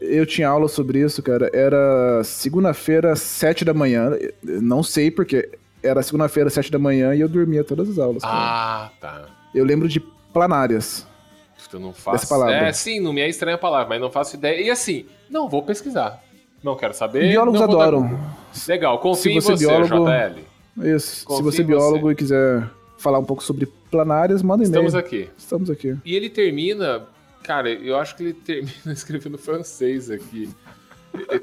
eu 0.00 0.26
tinha 0.26 0.48
aula 0.48 0.68
sobre 0.68 1.00
isso, 1.00 1.22
cara, 1.22 1.48
era 1.54 2.22
segunda-feira, 2.24 3.14
sete 3.14 3.64
da 3.64 3.72
manhã. 3.72 4.10
Não 4.42 4.82
sei 4.82 5.10
porque 5.10 5.48
era 5.82 6.02
segunda-feira, 6.02 6.50
sete 6.50 6.72
da 6.72 6.78
manhã 6.78 7.14
e 7.14 7.20
eu 7.20 7.28
dormia 7.28 7.62
todas 7.62 7.88
as 7.88 7.98
aulas. 7.98 8.22
cara. 8.22 8.34
Ah, 8.34 8.90
tá. 9.00 9.26
Eu 9.54 9.64
lembro 9.64 9.88
de 9.88 10.00
planárias. 10.32 11.06
Eu 11.72 11.80
não 11.80 11.92
faço. 11.92 12.24
Essa 12.24 12.26
palavra. 12.26 12.54
É, 12.54 12.72
sim, 12.72 12.98
não 12.98 13.12
me 13.12 13.20
é 13.20 13.28
estranha 13.28 13.56
a 13.56 13.58
palavra, 13.58 13.88
mas 13.88 14.00
não 14.00 14.10
faço 14.10 14.36
ideia. 14.36 14.60
E 14.60 14.70
assim, 14.70 15.06
não 15.28 15.48
vou 15.48 15.62
pesquisar. 15.62 16.22
Não 16.62 16.76
quero 16.76 16.92
saber. 16.94 17.28
Biólogos 17.28 17.60
dar 17.60 17.66
adoram. 17.66 18.02
Google. 18.08 18.18
Legal, 18.66 18.98
confio 18.98 19.32
em 19.32 19.40
você 19.40 19.52
é 19.52 19.56
você, 19.56 19.66
biólogo- 19.66 20.06
JL. 20.06 20.88
Isso. 20.96 21.24
Confio 21.26 21.36
Se 21.36 21.42
você 21.56 21.62
é 21.62 21.64
biólogo 21.64 22.10
e 22.10 22.14
quiser 22.14 22.68
falar 22.98 23.18
um 23.18 23.24
pouco 23.24 23.42
sobre 23.42 23.66
planárias, 23.90 24.42
manda 24.42 24.64
e-mail. 24.64 24.86
Estamos 24.86 24.94
aqui. 24.94 25.30
Estamos 25.36 25.70
aqui. 25.70 25.96
E 26.04 26.14
ele 26.16 26.28
termina. 26.28 27.06
Cara, 27.42 27.70
eu 27.70 27.96
acho 27.96 28.14
que 28.16 28.22
ele 28.24 28.32
termina 28.34 28.72
escrevendo 28.92 29.38
francês 29.38 30.10
aqui. 30.10 30.50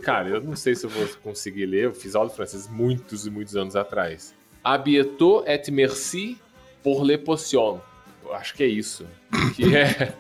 Cara, 0.04 0.30
eu 0.30 0.42
não 0.42 0.56
sei 0.56 0.76
se 0.76 0.86
eu 0.86 0.90
vou 0.90 1.08
conseguir 1.24 1.66
ler. 1.66 1.86
Eu 1.86 1.94
fiz 1.94 2.16
aula 2.16 2.30
de 2.30 2.36
francês 2.36 2.70
muitos 2.70 3.26
e 3.26 3.32
muitos 3.32 3.56
anos 3.56 3.76
atrás. 3.76 4.34
A 4.64 4.78
bientôt 4.78 5.44
et 5.48 5.70
merci 5.72 6.38
pour 6.84 7.04
les 7.04 7.18
potions. 7.18 7.80
Eu 8.24 8.34
acho 8.34 8.54
que 8.54 8.64
é 8.64 8.68
isso. 8.68 9.06
Que 9.56 9.76
é, 9.76 10.14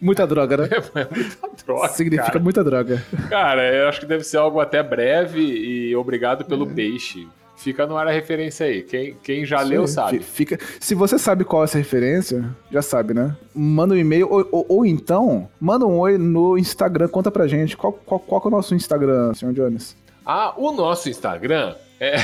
Muita 0.00 0.26
droga, 0.26 0.56
né? 0.56 0.68
é 0.94 1.06
muita 1.14 1.64
droga. 1.66 1.88
Significa 1.88 2.26
cara. 2.32 2.38
muita 2.40 2.64
droga. 2.64 3.02
Cara, 3.28 3.74
eu 3.74 3.88
acho 3.88 4.00
que 4.00 4.06
deve 4.06 4.24
ser 4.24 4.38
algo 4.38 4.60
até 4.60 4.82
breve 4.82 5.40
e 5.40 5.94
obrigado 5.96 6.44
pelo 6.44 6.70
É. 6.70 6.74
peixe. 6.74 7.28
Fica 7.56 7.86
no 7.86 7.94
ar 7.98 8.08
a 8.08 8.10
referência 8.10 8.64
aí. 8.64 8.80
Quem, 8.82 9.14
quem 9.22 9.44
já 9.44 9.58
Isso 9.58 9.68
leu 9.68 9.86
sabe. 9.86 10.18
Fi- 10.20 10.24
Fica... 10.24 10.58
Se 10.80 10.94
você 10.94 11.18
sabe 11.18 11.44
qual 11.44 11.60
é 11.60 11.64
essa 11.66 11.76
referência, 11.76 12.42
já 12.72 12.80
sabe, 12.80 13.12
né? 13.12 13.36
Manda 13.54 13.92
um 13.92 13.98
e-mail 13.98 14.26
ou, 14.32 14.48
ou- 14.50 14.66
ou 14.66 14.86
então, 14.86 15.46
manda 15.60 15.84
um 15.86 15.98
oi 15.98 16.16
no 16.16 16.56
Instagram, 16.56 17.08
conta 17.08 17.30
pra 17.30 17.46
gente. 17.46 17.76
Qual, 17.76 17.92
qual, 17.92 18.18
qual 18.18 18.40
é 18.42 18.46
o 18.46 18.50
nosso 18.50 18.74
Instagram, 18.74 19.34
senhor 19.34 19.52
Jones? 19.52 19.94
Ah, 20.24 20.54
o 20.56 20.72
nosso 20.72 21.10
Instagram 21.10 21.74
é 22.00 22.14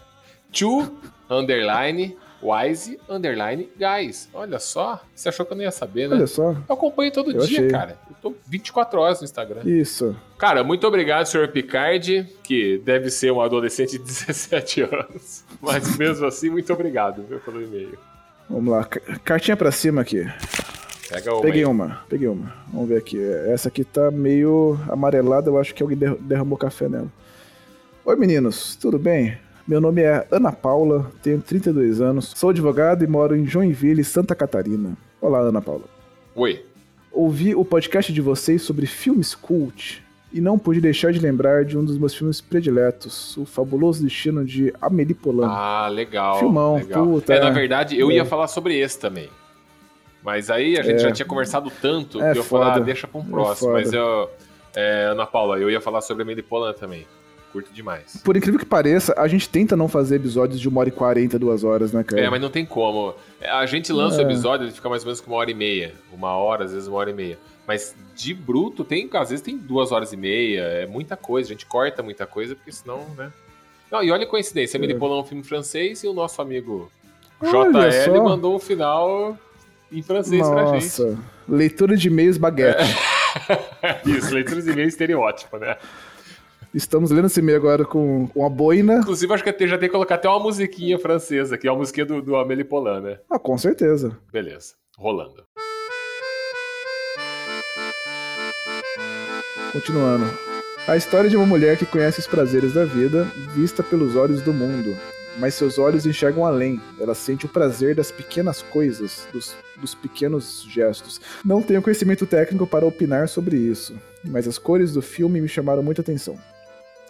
to 0.50 0.90
underline 1.28 2.16
wise 2.42 2.98
underline 3.08 3.68
guys. 3.78 4.28
Olha 4.32 4.58
só, 4.58 5.02
você 5.14 5.28
achou 5.28 5.44
que 5.44 5.52
eu 5.52 5.56
não 5.56 5.64
ia 5.64 5.70
saber, 5.70 6.08
né? 6.08 6.16
Olha 6.16 6.26
só. 6.26 6.52
Eu 6.68 6.74
acompanho 6.74 7.10
todo 7.12 7.30
Eu 7.32 7.44
dia, 7.44 7.58
achei. 7.58 7.68
cara. 7.70 7.98
Eu 8.08 8.16
tô 8.22 8.34
24 8.46 9.00
horas 9.00 9.20
no 9.20 9.24
Instagram. 9.24 9.60
Isso. 9.64 10.14
Cara, 10.38 10.62
muito 10.62 10.86
obrigado, 10.86 11.26
senhor 11.26 11.48
Picard, 11.48 12.26
que 12.42 12.78
deve 12.84 13.10
ser 13.10 13.32
um 13.32 13.40
adolescente 13.40 13.92
de 13.92 13.98
17 14.04 14.82
anos. 14.82 15.44
Mas 15.60 15.96
mesmo 15.96 16.26
assim, 16.26 16.48
muito 16.50 16.72
obrigado 16.72 17.22
viu, 17.24 17.40
pelo 17.40 17.62
e-mail. 17.62 17.98
Vamos 18.48 18.72
lá. 18.72 18.84
Ca- 18.84 19.00
Cartinha 19.24 19.56
pra 19.56 19.70
cima 19.72 20.00
aqui. 20.02 20.26
Pega 21.10 21.32
uma 21.32 21.40
Peguei 21.42 21.60
aí. 21.62 21.66
uma, 21.66 22.02
peguei 22.08 22.28
uma. 22.28 22.52
Vamos 22.72 22.88
ver 22.88 22.98
aqui. 22.98 23.18
Essa 23.48 23.68
aqui 23.68 23.82
tá 23.82 24.10
meio 24.10 24.78
amarelada, 24.90 25.48
eu 25.50 25.58
acho 25.58 25.74
que 25.74 25.82
alguém 25.82 25.96
der- 25.98 26.16
derramou 26.16 26.56
café 26.58 26.88
nela. 26.88 27.08
Oi 28.04 28.14
meninos, 28.16 28.76
tudo 28.76 28.98
bem? 28.98 29.36
Meu 29.68 29.80
nome 29.82 30.00
é 30.02 30.26
Ana 30.30 30.50
Paula, 30.50 31.10
tenho 31.22 31.42
32 31.42 32.00
anos, 32.00 32.32
sou 32.34 32.48
advogado 32.50 33.04
e 33.04 33.06
moro 33.06 33.36
em 33.36 33.44
Joinville, 33.44 34.02
Santa 34.02 34.34
Catarina. 34.34 34.96
Olá, 35.20 35.40
Ana 35.40 35.60
Paula. 35.60 35.84
Oi. 36.34 36.64
Ouvi 37.12 37.54
o 37.54 37.64
podcast 37.64 38.10
de 38.12 38.20
vocês 38.22 38.62
sobre 38.62 38.86
filmes 38.86 39.34
cult 39.34 40.02
e 40.32 40.40
não 40.40 40.58
pude 40.58 40.80
deixar 40.80 41.12
de 41.12 41.18
lembrar 41.18 41.64
de 41.66 41.76
um 41.76 41.84
dos 41.84 41.98
meus 41.98 42.14
filmes 42.14 42.40
prediletos, 42.40 43.36
O 43.36 43.44
Fabuloso 43.44 44.02
Destino 44.02 44.42
de 44.44 44.72
Amélie 44.80 45.14
Poulain. 45.14 45.48
Ah, 45.50 45.88
legal. 45.90 46.38
Filmão, 46.38 46.76
legal. 46.76 47.04
puta, 47.06 47.34
é, 47.34 47.40
na 47.40 47.50
verdade, 47.50 47.98
eu 47.98 48.10
É. 48.10 48.14
ia 48.14 48.24
falar 48.24 48.46
sobre 48.48 48.78
esse 48.78 48.98
também. 48.98 49.28
Mas 50.22 50.50
aí 50.50 50.78
a 50.78 50.82
gente 50.82 50.96
É. 50.96 50.98
já 50.98 51.12
tinha 51.12 51.26
conversado 51.26 51.70
tanto 51.82 52.22
É 52.22 52.32
que 52.32 52.38
eu 52.38 52.44
falei, 52.44 52.68
ah, 52.68 52.72
foda. 52.74 52.84
deixa 52.84 53.06
pra 53.06 53.20
um 53.20 53.24
É 53.24 53.28
próximo. 53.28 53.68
foda. 53.70 53.80
Mas 53.80 53.92
eu. 53.92 54.30
é, 54.74 55.04
Ana 55.10 55.26
Paula, 55.26 55.58
eu 55.58 55.70
ia 55.70 55.80
falar 55.80 56.00
sobre 56.00 56.22
a 56.22 56.24
Amelie 56.24 56.42
Polan 56.42 56.72
também. 56.72 57.06
Curto 57.58 57.72
demais. 57.74 58.20
Por 58.24 58.36
incrível 58.36 58.58
que 58.60 58.64
pareça, 58.66 59.12
a 59.16 59.26
gente 59.26 59.48
tenta 59.48 59.76
não 59.76 59.88
fazer 59.88 60.16
episódios 60.16 60.60
de 60.60 60.68
uma 60.68 60.78
hora 60.80 60.88
e 60.88 60.92
quarenta, 60.92 61.38
duas 61.38 61.64
horas, 61.64 61.92
né, 61.92 62.04
cara? 62.04 62.22
É, 62.22 62.30
mas 62.30 62.40
não 62.40 62.50
tem 62.50 62.64
como. 62.64 63.14
A 63.42 63.66
gente 63.66 63.92
lança 63.92 64.18
o 64.18 64.20
É. 64.20 64.24
episódio, 64.24 64.64
ele 64.66 64.72
fica 64.72 64.88
mais 64.88 65.02
ou 65.02 65.06
menos 65.06 65.20
com 65.20 65.32
uma 65.32 65.38
hora 65.38 65.50
e 65.50 65.54
meia. 65.54 65.92
Uma 66.12 66.36
hora, 66.36 66.64
às 66.64 66.72
vezes 66.72 66.86
uma 66.88 66.98
hora 66.98 67.10
e 67.10 67.14
meia. 67.14 67.38
Mas 67.66 67.94
de 68.14 68.32
bruto, 68.32 68.84
tem, 68.84 69.10
às 69.12 69.30
vezes 69.30 69.44
tem 69.44 69.56
duas 69.58 69.90
horas 69.92 70.12
e 70.12 70.16
meia. 70.16 70.60
É 70.62 70.86
muita 70.86 71.16
coisa. 71.16 71.48
A 71.48 71.52
gente 71.52 71.66
corta 71.66 72.00
muita 72.02 72.26
coisa, 72.26 72.54
porque 72.54 72.70
senão, 72.70 73.04
né? 73.16 73.32
Não, 73.90 74.02
e 74.04 74.10
olha 74.12 74.22
a 74.24 74.26
coincidência. 74.28 74.78
A 74.78 74.84
É. 74.84 74.90
É 74.90 75.20
um 75.20 75.24
filme 75.24 75.42
francês 75.42 76.02
e 76.04 76.06
o 76.06 76.12
nosso 76.12 76.40
amigo 76.40 76.90
Olha 77.40 77.90
JL 77.90 78.14
só. 78.16 78.22
mandou 78.24 78.54
um 78.54 78.58
final 78.58 79.36
em 79.90 80.02
francês 80.02 80.48
pra 80.48 80.66
gente. 80.66 80.84
Nossa, 80.84 81.18
leitura 81.48 81.96
de 81.96 82.06
e-mails 82.08 82.38
baguete. 82.38 82.84
Isso, 84.06 84.32
leitura 84.34 84.62
de 84.62 84.70
e-mail 84.70 84.88
estereótipo, 84.88 85.58
né? 85.58 85.76
Estamos 86.74 87.10
lendo 87.10 87.26
esse 87.26 87.40
e-mail 87.40 87.56
agora 87.56 87.84
com, 87.84 88.26
com 88.26 88.44
a 88.44 88.48
boina. 88.48 88.98
Inclusive, 88.98 89.32
acho 89.32 89.42
que 89.42 89.66
já 89.66 89.78
tem 89.78 89.88
que 89.88 89.92
colocar 89.92 90.16
até 90.16 90.28
uma 90.28 90.40
musiquinha 90.40 90.98
francesa, 90.98 91.56
que 91.56 91.66
é 91.66 91.70
a 91.70 91.74
musiquinha 91.74 92.04
do, 92.04 92.20
do 92.20 92.36
Amélie 92.36 92.64
Polan, 92.64 93.00
né? 93.00 93.18
Ah, 93.30 93.38
com 93.38 93.56
certeza. 93.56 94.16
Beleza, 94.30 94.74
rolando. 94.98 95.44
Continuando. 99.72 100.26
A 100.86 100.96
história 100.96 101.30
de 101.30 101.36
uma 101.36 101.46
mulher 101.46 101.78
que 101.78 101.86
conhece 101.86 102.20
os 102.20 102.26
prazeres 102.26 102.74
da 102.74 102.84
vida, 102.84 103.24
vista 103.54 103.82
pelos 103.82 104.14
olhos 104.14 104.42
do 104.42 104.52
mundo. 104.52 104.94
Mas 105.38 105.54
seus 105.54 105.78
olhos 105.78 106.04
enxergam 106.04 106.44
além. 106.44 106.80
Ela 107.00 107.14
sente 107.14 107.46
o 107.46 107.48
prazer 107.48 107.94
das 107.94 108.10
pequenas 108.10 108.60
coisas, 108.60 109.26
dos, 109.32 109.56
dos 109.76 109.94
pequenos 109.94 110.66
gestos. 110.68 111.20
Não 111.44 111.62
tenho 111.62 111.80
conhecimento 111.80 112.26
técnico 112.26 112.66
para 112.66 112.84
opinar 112.86 113.28
sobre 113.28 113.56
isso, 113.56 113.98
mas 114.24 114.48
as 114.48 114.58
cores 114.58 114.92
do 114.92 115.00
filme 115.00 115.40
me 115.40 115.48
chamaram 115.48 115.82
muita 115.82 116.02
atenção. 116.02 116.36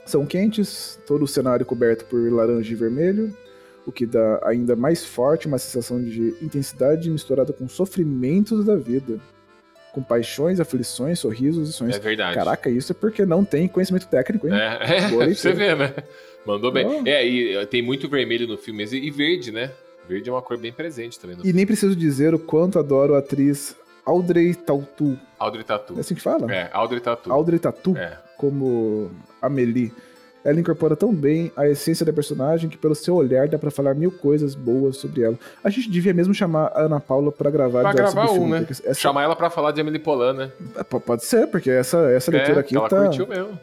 São 0.09 0.25
quentes, 0.25 0.99
todo 1.07 1.25
o 1.25 1.29
cenário 1.29 1.67
coberto 1.67 2.07
por 2.07 2.33
laranja 2.33 2.73
e 2.73 2.75
vermelho, 2.75 3.31
o 3.85 3.93
que 3.93 4.07
dá 4.07 4.41
ainda 4.43 4.75
mais 4.75 5.05
forte 5.05 5.47
uma 5.47 5.59
sensação 5.59 6.03
de 6.03 6.35
intensidade 6.41 7.11
misturada 7.11 7.53
com 7.53 7.69
sofrimentos 7.69 8.65
da 8.65 8.75
vida. 8.75 9.21
Com 9.93 10.03
paixões, 10.03 10.61
aflições, 10.61 11.19
sorrisos 11.19 11.69
e 11.69 11.73
sonhos. 11.75 11.97
É 11.97 11.99
verdade. 11.99 12.35
Caraca, 12.35 12.71
isso 12.71 12.93
é 12.93 12.95
porque 12.95 13.27
não 13.27 13.45
tem 13.45 13.69
conhecimento 13.69 14.07
técnico, 14.07 14.49
hein? 14.49 14.55
É, 14.55 14.97
é 14.97 15.29
você 15.35 15.53
ver, 15.53 15.77
né? 15.77 15.95
Mandou 16.47 16.73
bem. 16.73 16.87
Oh. 16.87 17.03
É, 17.07 17.27
e 17.29 17.59
uh, 17.59 17.67
tem 17.67 17.83
muito 17.83 18.09
vermelho 18.09 18.47
no 18.47 18.57
filme 18.57 18.85
e 18.85 19.11
verde, 19.11 19.53
né? 19.53 19.73
Verde 20.09 20.31
é 20.31 20.33
uma 20.33 20.41
cor 20.41 20.57
bem 20.57 20.73
presente 20.73 21.21
também 21.21 21.37
E 21.45 21.53
nem 21.53 21.67
preciso 21.67 21.95
dizer 21.95 22.35
o 22.35 22.39
quanto 22.39 22.79
adoro 22.79 23.15
a 23.15 23.19
atriz 23.19 23.77
Audrey 24.07 24.55
Tautu. 24.55 25.19
Audrey 25.39 25.65
Tatu. 25.65 25.95
É 25.99 26.01
assim 26.01 26.15
que 26.15 26.23
fala? 26.23 26.51
É, 26.51 26.71
Audrey 26.73 26.99
Tatu. 26.99 27.31
Audrey 27.31 27.59
Tatu, 27.59 27.95
É. 27.95 28.17
como 28.39 29.11
Amelie. 29.41 29.93
Ela 30.45 30.61
incorpora 30.61 30.95
tão 30.95 31.13
bem 31.13 31.51
a 31.57 31.69
essência 31.69 32.07
da 32.07 32.13
personagem 32.13 32.71
que, 32.71 32.79
pelo 32.79 32.95
seu 32.95 33.17
olhar, 33.17 33.49
dá 33.49 33.59
pra 33.59 33.73
falar 33.73 33.93
mil 33.93 34.11
coisas 34.11 34.55
boas 34.55 34.97
sobre 34.97 35.23
ela. 35.23 35.37
A 35.65 35.69
gente 35.69 35.91
devia 35.91 36.15
mesmo 36.15 36.33
chamar 36.33 36.69
a 36.75 36.83
Ana 36.83 37.01
Paula 37.01 37.31
pra 37.33 37.51
gravar 37.51 37.83
Pra 37.83 37.93
gravar 37.93 38.25
um, 38.31 38.35
filme, 38.35 38.51
né? 38.53 38.67
Essa, 38.71 38.95
Chamar 38.95 39.25
ela 39.25 39.35
pra 39.37 39.51
falar 39.51 39.73
de 39.73 39.81
Emily 39.81 39.99
Polan, 39.99 40.33
né? 40.35 40.53
P- 40.89 41.01
Pode 41.01 41.25
ser, 41.25 41.49
porque 41.49 41.69
essa, 41.69 41.99
essa 42.13 42.31
leitura 42.31 42.59
é, 42.59 42.61
aqui 42.61 42.75
tá, 42.75 43.11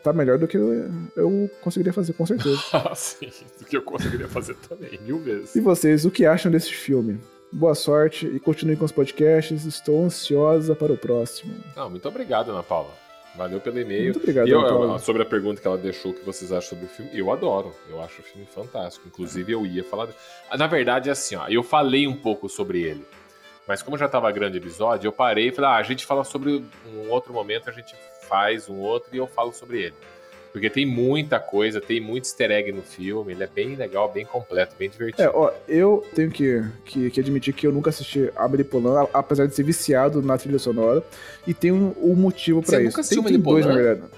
tá 0.03 0.13
melhor 0.13 0.37
do 0.37 0.47
que 0.47 0.57
eu, 0.57 0.91
eu 1.15 1.49
conseguiria 1.61 1.93
fazer, 1.93 2.11
com 2.13 2.25
certeza. 2.25 2.59
Ah, 2.73 2.93
sim. 2.93 3.29
Do 3.57 3.65
que 3.65 3.77
eu 3.77 3.81
conseguiria 3.81 4.27
fazer 4.27 4.55
também, 4.67 4.99
mil 5.01 5.17
vezes. 5.19 5.55
e 5.55 5.61
vocês, 5.61 6.05
o 6.05 6.11
que 6.11 6.25
acham 6.25 6.51
desse 6.51 6.71
filme? 6.73 7.19
Boa 7.53 7.73
sorte 7.73 8.27
e 8.27 8.37
continue 8.39 8.75
com 8.75 8.83
os 8.83 8.91
podcasts. 8.91 9.65
Estou 9.65 10.03
ansiosa 10.03 10.75
para 10.75 10.91
o 10.91 10.97
próximo. 10.97 11.53
Não, 11.75 11.89
muito 11.89 12.05
obrigado, 12.07 12.51
Ana 12.51 12.61
Paula. 12.61 12.89
Valeu 13.37 13.59
pelo 13.59 13.79
e-mail. 13.79 14.05
Muito 14.05 14.19
obrigado, 14.19 14.47
E 14.47 14.51
eu- 14.51 14.99
sobre 14.99 15.21
a 15.21 15.25
pergunta 15.25 15.59
que 15.61 15.67
ela 15.67 15.77
deixou, 15.77 16.11
o 16.11 16.13
que 16.13 16.23
vocês 16.25 16.51
acham 16.51 16.69
sobre 16.69 16.85
o 16.85 16.87
filme, 16.87 17.11
eu 17.13 17.31
adoro. 17.31 17.73
Eu 17.89 18.01
acho 18.01 18.21
o 18.21 18.23
filme 18.23 18.45
fantástico. 18.47 19.07
Inclusive, 19.07 19.51
eu 19.51 19.65
ia 19.65 19.83
falar. 19.83 20.07
Ah, 20.49 20.57
Na 20.57 20.67
verdade, 20.67 21.09
é 21.09 21.11
assim, 21.11 21.35
ó, 21.35 21.47
eu 21.47 21.61
falei 21.63 22.07
um 22.07 22.15
pouco 22.15 22.47
sobre 22.47 22.81
ele. 22.81 23.05
Mas 23.67 23.81
como 23.81 23.97
já 23.97 24.07
tava 24.07 24.31
grande 24.31 24.57
episódio, 24.57 25.07
eu 25.07 25.11
parei 25.11 25.47
e 25.47 25.51
falei, 25.51 25.71
ah, 25.71 25.75
a 25.75 25.83
gente 25.83 26.05
fala 26.05 26.23
sobre 26.23 26.63
um 26.93 27.09
outro 27.09 27.33
momento, 27.33 27.67
a 27.69 27.73
gente 27.73 27.95
faz 28.29 28.69
um 28.69 28.77
outro 28.79 29.09
e 29.13 29.17
eu 29.17 29.25
falo 29.27 29.51
sobre 29.51 29.81
ele. 29.81 29.95
Porque 30.55 30.69
tem 30.69 30.85
muita 30.85 31.37
coisa, 31.37 31.81
tem 31.81 31.99
muito 31.99 32.23
easter 32.23 32.49
egg 32.49 32.71
no 32.71 32.81
filme, 32.81 33.33
ele 33.33 33.43
é 33.43 33.47
bem 33.47 33.75
legal, 33.75 34.09
bem 34.09 34.23
completo, 34.23 34.73
bem 34.79 34.89
divertido. 34.89 35.21
É, 35.21 35.29
ó, 35.29 35.51
eu 35.67 36.01
tenho 36.15 36.31
que, 36.31 36.63
que, 36.85 37.11
que 37.11 37.19
admitir 37.19 37.53
que 37.53 37.67
eu 37.67 37.73
nunca 37.73 37.89
assisti 37.89 38.31
Amelie 38.37 38.63
Poulain, 38.63 39.03
a- 39.13 39.19
apesar 39.19 39.47
de 39.47 39.53
ser 39.53 39.63
viciado 39.63 40.21
na 40.21 40.37
trilha 40.37 40.57
sonora. 40.57 41.03
E 41.45 41.53
tem 41.53 41.73
um, 41.73 41.93
um 42.01 42.15
motivo 42.15 42.61
pra 42.61 42.69
Você 42.69 42.77
isso. 42.77 42.85
nunca 42.85 43.01
assistiu 43.01 43.21
tem, 43.23 43.33
tem 43.33 43.41
dois, 43.41 43.65
na 43.65 43.73
verdade. 43.75 44.09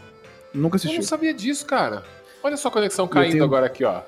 Nunca 0.54 0.76
eu 0.76 0.78
assisti. 0.78 0.96
não 0.98 1.04
sabia 1.04 1.34
disso, 1.34 1.66
cara. 1.66 2.04
Olha 2.44 2.56
só 2.56 2.68
a 2.68 2.72
conexão 2.72 3.08
caindo 3.08 3.32
tenho- 3.32 3.44
agora 3.44 3.66
aqui, 3.66 3.84
ó. 3.84 4.02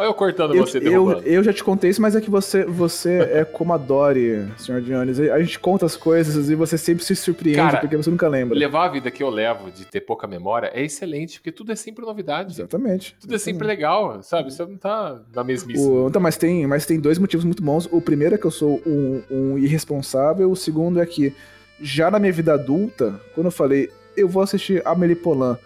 Olha 0.00 0.08
eu 0.08 0.14
cortando 0.14 0.54
Eu, 0.54 0.66
você, 0.66 0.78
eu, 0.78 1.20
eu 1.20 1.44
já 1.44 1.52
te 1.52 1.62
contei 1.62 1.90
isso, 1.90 2.00
mas 2.00 2.16
é 2.16 2.22
que 2.22 2.30
você, 2.30 2.64
você 2.64 3.18
é 3.32 3.44
como 3.44 3.74
a 3.74 3.76
Dory, 3.76 4.50
Sr. 4.56 4.80
Dionis. 4.80 5.20
A 5.20 5.38
gente 5.40 5.58
conta 5.58 5.84
as 5.84 5.94
coisas 5.94 6.48
e 6.48 6.54
você 6.54 6.78
sempre 6.78 7.04
se 7.04 7.14
surpreende 7.14 7.58
Cara, 7.58 7.80
porque 7.80 7.98
você 7.98 8.08
nunca 8.08 8.26
lembra. 8.26 8.58
Levar 8.58 8.86
a 8.86 8.88
vida 8.88 9.10
que 9.10 9.22
eu 9.22 9.28
levo 9.28 9.70
de 9.70 9.84
ter 9.84 10.00
pouca 10.00 10.26
memória 10.26 10.70
é 10.72 10.82
excelente, 10.82 11.38
porque 11.38 11.52
tudo 11.52 11.70
é 11.70 11.76
sempre 11.76 12.02
novidade. 12.02 12.54
Exatamente. 12.54 13.14
Tudo 13.20 13.34
é 13.34 13.38
sempre 13.38 13.66
legal, 13.66 14.22
sabe? 14.22 14.50
Você 14.50 14.64
não 14.64 14.78
tá 14.78 15.20
na 15.34 15.44
mesmice. 15.44 15.86
O, 15.86 16.08
então, 16.08 16.22
mas, 16.22 16.38
tem, 16.38 16.66
mas 16.66 16.86
tem 16.86 16.98
dois 16.98 17.18
motivos 17.18 17.44
muito 17.44 17.62
bons. 17.62 17.86
O 17.92 18.00
primeiro 18.00 18.36
é 18.36 18.38
que 18.38 18.46
eu 18.46 18.50
sou 18.50 18.80
um, 18.86 19.22
um 19.30 19.58
irresponsável. 19.58 20.50
O 20.50 20.56
segundo 20.56 20.98
é 20.98 21.04
que, 21.04 21.34
já 21.78 22.10
na 22.10 22.18
minha 22.18 22.32
vida 22.32 22.54
adulta, 22.54 23.20
quando 23.34 23.48
eu 23.48 23.52
falei, 23.52 23.90
eu 24.16 24.26
vou 24.26 24.42
assistir 24.42 24.80
Amélie 24.86 25.14
Poulain, 25.14 25.58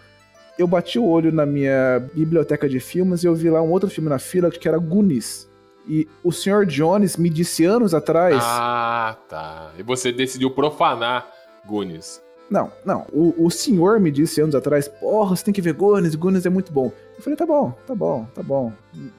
eu 0.57 0.67
bati 0.67 0.97
o 0.97 1.05
olho 1.05 1.31
na 1.31 1.45
minha 1.45 1.99
biblioteca 2.13 2.67
de 2.67 2.79
filmes 2.79 3.23
e 3.23 3.27
eu 3.27 3.35
vi 3.35 3.49
lá 3.49 3.61
um 3.61 3.71
outro 3.71 3.89
filme 3.89 4.09
na 4.09 4.19
fila 4.19 4.49
que 4.49 4.67
era 4.67 4.77
Goonies. 4.77 5.49
E 5.87 6.07
o 6.23 6.31
Sr. 6.31 6.65
Jones 6.65 7.15
me 7.17 7.29
disse 7.29 7.63
anos 7.63 7.93
atrás. 7.93 8.41
Ah, 8.41 9.15
tá. 9.29 9.71
E 9.77 9.83
você 9.83 10.11
decidiu 10.11 10.49
profanar 10.49 11.27
Goonies. 11.65 12.21
Não, 12.49 12.71
não. 12.85 13.05
O, 13.11 13.45
o 13.45 13.51
senhor 13.51 13.99
me 13.99 14.11
disse 14.11 14.41
anos 14.41 14.55
atrás, 14.55 14.87
porra, 14.87 15.35
você 15.35 15.43
tem 15.43 15.53
que 15.53 15.61
ver 15.61 15.73
Goonies, 15.73 16.15
Goonies 16.15 16.45
é 16.45 16.49
muito 16.49 16.71
bom. 16.71 16.91
Eu 17.17 17.23
falei, 17.23 17.37
tá 17.37 17.45
bom, 17.45 17.73
tá 17.85 17.95
bom, 17.95 18.25
tá 18.33 18.43
bom, 18.43 18.71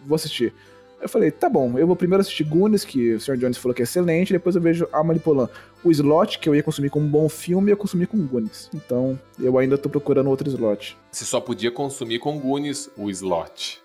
vou 0.07 0.15
assistir. 0.15 0.55
Eu 1.01 1.09
falei, 1.09 1.31
tá 1.31 1.49
bom, 1.49 1.79
eu 1.79 1.87
vou 1.87 1.97
primeiro 1.97 2.21
assistir 2.21 2.45
Goonies, 2.45 2.85
que 2.85 3.15
o 3.15 3.21
Sr. 3.21 3.37
Jones 3.37 3.59
falou 3.59 3.75
que 3.75 3.83
é 3.83 3.85
excelente, 3.85 4.33
depois 4.33 4.57
eu 4.57 4.63
vejo 4.63 4.89
Amelie 4.93 5.21
Poulain. 5.21 5.49
O 5.87 5.91
slot 5.93 6.41
que 6.41 6.49
eu 6.49 6.55
ia 6.57 6.65
consumir 6.65 6.91
como 6.91 7.07
um 7.07 7.09
bom 7.09 7.29
filme, 7.29 7.71
eu 7.71 7.77
consumi 7.77 8.09
com 8.09 8.19
Goonies. 8.27 8.69
Então, 8.75 9.17
eu 9.39 9.57
ainda 9.57 9.79
tô 9.79 9.89
procurando 9.89 10.29
outro 10.29 10.49
slot. 10.49 10.99
Você 11.13 11.25
só 11.25 11.41
podia 11.41 11.71
consumir 11.71 12.19
com 12.19 12.41
Goonies 12.41 12.91
o 12.97 13.09
slot. 13.09 13.81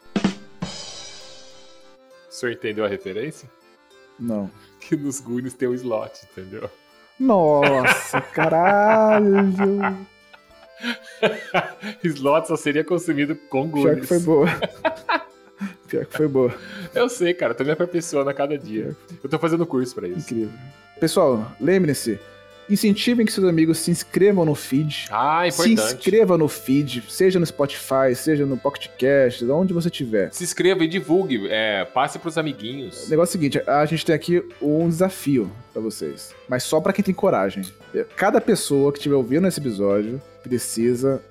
O 2.28 2.34
senhor 2.34 2.54
entendeu 2.54 2.84
a 2.84 2.88
referência? 2.88 3.48
Não. 4.20 4.50
Que 4.80 4.96
nos 4.96 5.20
Goonies 5.20 5.54
tem 5.54 5.68
o 5.68 5.76
slot, 5.76 6.26
entendeu? 6.32 6.68
Nossa, 7.20 8.20
caralho. 8.34 9.38
slot 12.04 12.48
só 12.48 12.56
seria 12.56 12.84
consumido 12.84 13.36
com 13.48 13.70
Goonies. 13.70 14.00
que 14.00 14.08
foi 14.08 14.20
boa. 14.22 14.48
Pior 15.91 16.06
que 16.06 16.17
foi 16.17 16.27
boa. 16.27 16.54
Eu 16.95 17.08
sei, 17.10 17.34
cara. 17.34 17.51
Eu 17.51 17.58
tô 17.58 17.63
me 17.63 17.71
aperfeiçoando 17.71 18.30
a 18.30 18.34
cada 18.34 18.58
dia. 18.58 18.95
Eu 19.23 19.30
tô 19.30 19.38
fazendo 19.38 19.65
curso 19.65 19.93
pra 19.93 20.08
isso. 20.08 20.19
Incrível. 20.19 20.49
Pessoal, 20.99 21.51
lembrem-se, 21.60 22.17
incentivem 22.69 23.25
que 23.25 23.32
seus 23.34 23.45
amigos 23.45 23.80
se 23.80 23.91
inscrevam 23.91 24.45
no 24.45 24.56
feed. 24.56 25.08
Ah, 25.12 25.43
Se 25.51 25.69
importante. 25.69 25.95
inscreva 25.97 26.38
no 26.38 26.47
feed, 26.47 27.04
seja 27.10 27.39
no 27.39 27.45
Spotify, 27.45 28.15
seja 28.15 28.45
no 28.45 28.56
Pocket 28.56 28.88
Cast, 28.97 29.43
onde 29.51 29.73
você 29.73 29.89
estiver. 29.89 30.32
Se 30.32 30.43
inscreva 30.43 30.84
e 30.84 30.88
divulgue. 30.88 31.47
É, 31.49 31.84
passe 31.86 32.17
pros 32.19 32.38
O 32.38 32.39
amiguinhos. 32.39 33.10
negócio 33.10 33.32
é 33.36 33.38
o 33.38 33.41
seguinte, 33.41 33.62
a 33.67 33.86
gente 33.86 34.06
tem 34.06 34.15
aqui 34.15 34.41
um 34.62 34.88
desafio 34.88 35.51
pra 35.73 35.82
vocês, 35.82 36.34
mas 36.47 36.63
só 36.63 36.80
pra 36.80 36.93
quem 36.93 37.04
tem 37.04 37.13
coragem. 37.13 37.63
Cada 38.15 38.39
pessoa 38.39 38.91
que 38.93 38.99
estiver 38.99 39.15
ouvindo 39.15 39.45
esse 39.47 39.60
episódio 39.60 40.21
precisa 40.41 41.21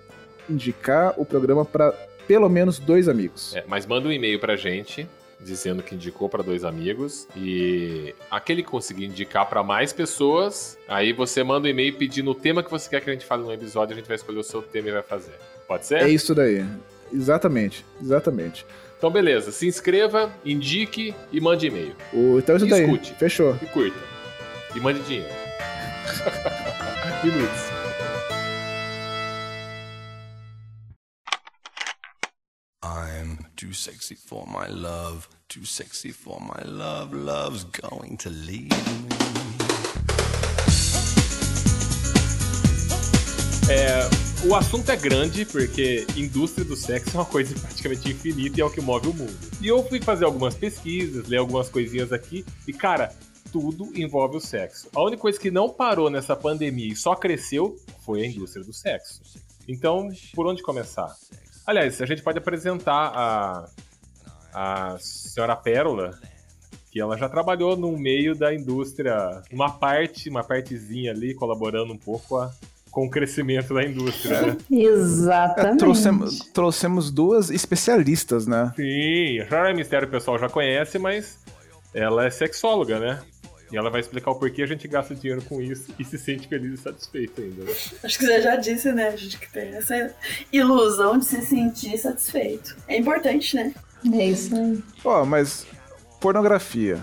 indicar 0.48 1.14
o 1.16 1.24
programa 1.24 1.64
pra 1.64 1.94
pelo 2.26 2.48
menos 2.48 2.78
dois 2.78 3.09
amigos. 3.09 3.54
É, 3.54 3.64
mas 3.66 3.87
manda 3.87 4.09
um 4.09 4.12
e-mail 4.12 4.38
pra 4.38 4.56
gente 4.56 5.06
dizendo 5.42 5.83
que 5.83 5.94
indicou 5.94 6.28
pra 6.28 6.42
dois 6.42 6.64
amigos 6.64 7.26
e 7.35 8.14
aquele 8.30 8.62
que 8.62 8.68
conseguir 8.68 9.06
indicar 9.06 9.48
pra 9.48 9.62
mais 9.62 9.90
pessoas, 9.90 10.76
aí 10.87 11.14
você 11.14 11.42
manda 11.42 11.66
um 11.66 11.70
e-mail 11.70 11.94
pedindo 11.96 12.30
o 12.30 12.35
tema 12.35 12.62
que 12.62 12.70
você 12.70 12.90
quer 12.90 13.00
que 13.00 13.09
a 13.09 13.12
gente 13.14 13.24
fale 13.24 13.42
no 13.42 13.50
episódio, 13.52 13.94
a 13.94 13.96
gente 13.96 14.06
vai 14.06 14.16
escolher 14.16 14.38
o 14.38 14.42
seu 14.44 14.61
tema 14.61 14.90
e 14.90 14.92
vai 14.92 15.02
fazer. 15.02 15.33
Pode 15.66 15.87
ser? 15.87 16.02
É 16.02 16.09
isso 16.11 16.35
daí. 16.35 16.62
Exatamente, 17.11 17.85
exatamente. 18.02 18.66
Então 18.98 19.11
beleza, 19.11 19.50
se 19.50 19.66
inscreva, 19.66 20.30
indique 20.44 21.14
e 21.33 21.40
mande 21.40 21.68
e-mail. 21.68 21.94
O- 22.12 22.38
então 22.38 22.54
é 22.54 22.59
isso 22.59 22.66
daí. 22.66 22.83
Escute. 22.83 23.14
Fechou. 23.14 23.56
E 23.62 23.66
curta. 23.66 23.96
E 24.76 24.78
mande 24.80 25.00
dinheiro. 25.00 25.26
Minutos. 27.24 27.79
Too 33.60 33.74
sexy 33.74 34.14
for 34.14 34.46
my 34.46 34.66
love, 34.68 35.28
too 35.46 35.66
sexy 35.66 36.12
for 36.12 36.40
my 36.40 36.62
love, 36.64 37.12
love's 37.12 37.64
going 37.64 38.16
to 38.16 38.30
leave 38.30 38.70
me. 38.70 39.08
É, 43.68 44.48
o 44.48 44.54
assunto 44.54 44.90
é 44.90 44.96
grande 44.96 45.44
porque 45.44 46.06
indústria 46.16 46.64
do 46.64 46.74
sexo 46.74 47.10
é 47.10 47.20
uma 47.20 47.26
coisa 47.26 47.54
praticamente 47.54 48.10
infinita 48.10 48.58
e 48.58 48.62
é 48.62 48.64
o 48.64 48.70
que 48.70 48.80
move 48.80 49.08
o 49.08 49.12
mundo. 49.12 49.38
E 49.60 49.68
eu 49.68 49.86
fui 49.86 50.00
fazer 50.00 50.24
algumas 50.24 50.54
pesquisas, 50.54 51.28
ler 51.28 51.36
algumas 51.36 51.68
coisinhas 51.68 52.14
aqui 52.14 52.46
e, 52.66 52.72
cara, 52.72 53.14
tudo 53.52 53.92
envolve 53.94 54.38
o 54.38 54.40
sexo. 54.40 54.88
A 54.94 55.02
única 55.02 55.20
coisa 55.20 55.38
que 55.38 55.50
não 55.50 55.68
parou 55.68 56.08
nessa 56.08 56.34
pandemia 56.34 56.94
e 56.94 56.96
só 56.96 57.14
cresceu 57.14 57.76
foi 58.06 58.22
a 58.22 58.26
indústria 58.26 58.64
do 58.64 58.72
sexo. 58.72 59.20
Então, 59.68 60.08
por 60.34 60.46
onde 60.46 60.62
começar? 60.62 61.14
Aliás, 61.66 62.00
a 62.00 62.06
gente 62.06 62.22
pode 62.22 62.38
apresentar 62.38 63.12
a, 63.14 63.68
a 64.52 64.96
senhora 64.98 65.54
Pérola, 65.56 66.18
que 66.90 67.00
ela 67.00 67.16
já 67.16 67.28
trabalhou 67.28 67.76
no 67.76 67.96
meio 67.96 68.34
da 68.34 68.52
indústria, 68.54 69.42
uma 69.52 69.70
parte, 69.70 70.28
uma 70.28 70.42
partezinha 70.42 71.12
ali, 71.12 71.34
colaborando 71.34 71.92
um 71.92 71.98
pouco 71.98 72.36
a- 72.36 72.50
com 72.90 73.06
o 73.06 73.10
crescimento 73.10 73.72
da 73.72 73.84
indústria, 73.84 74.42
né? 74.42 74.56
Exatamente. 74.68 75.78
Trouxemos, 75.78 76.38
trouxemos 76.52 77.10
duas 77.12 77.48
especialistas, 77.50 78.48
né? 78.48 78.72
Sim, 78.74 79.38
a 79.38 79.48
Senhora 79.48 79.74
Mistério 79.74 80.08
o 80.08 80.10
pessoal 80.10 80.36
já 80.38 80.48
conhece, 80.48 80.98
mas 80.98 81.38
ela 81.94 82.26
é 82.26 82.30
sexóloga, 82.30 82.98
né? 82.98 83.20
E 83.72 83.76
ela 83.76 83.88
vai 83.90 84.00
explicar 84.00 84.33
o 84.33 84.35
porquê 84.35 84.62
a 84.62 84.66
gente 84.66 84.88
gasta 84.88 85.14
dinheiro 85.14 85.42
com 85.42 85.61
isso 85.62 85.94
e 85.98 86.04
se 86.04 86.18
sente 86.18 86.48
feliz 86.48 86.80
e 86.80 86.83
satisfeito 86.83 87.40
ainda. 87.40 87.64
Né? 87.64 87.72
Acho 88.02 88.18
que 88.18 88.26
você 88.26 88.42
já 88.42 88.56
disse, 88.56 88.90
né? 88.92 89.09
A 89.09 89.16
gente 89.16 89.38
que 89.38 89.50
tem 89.52 89.74
essa 89.76 90.12
ilusão 90.52 91.18
de 91.18 91.24
se 91.24 91.40
sentir 91.46 91.96
satisfeito. 91.98 92.76
É 92.88 92.96
importante, 92.96 93.54
né? 93.56 93.72
É 94.12 94.24
isso 94.26 94.54
aí. 94.56 94.83
Ó, 95.04 95.24
mas 95.24 95.66
pornografia. 96.20 96.98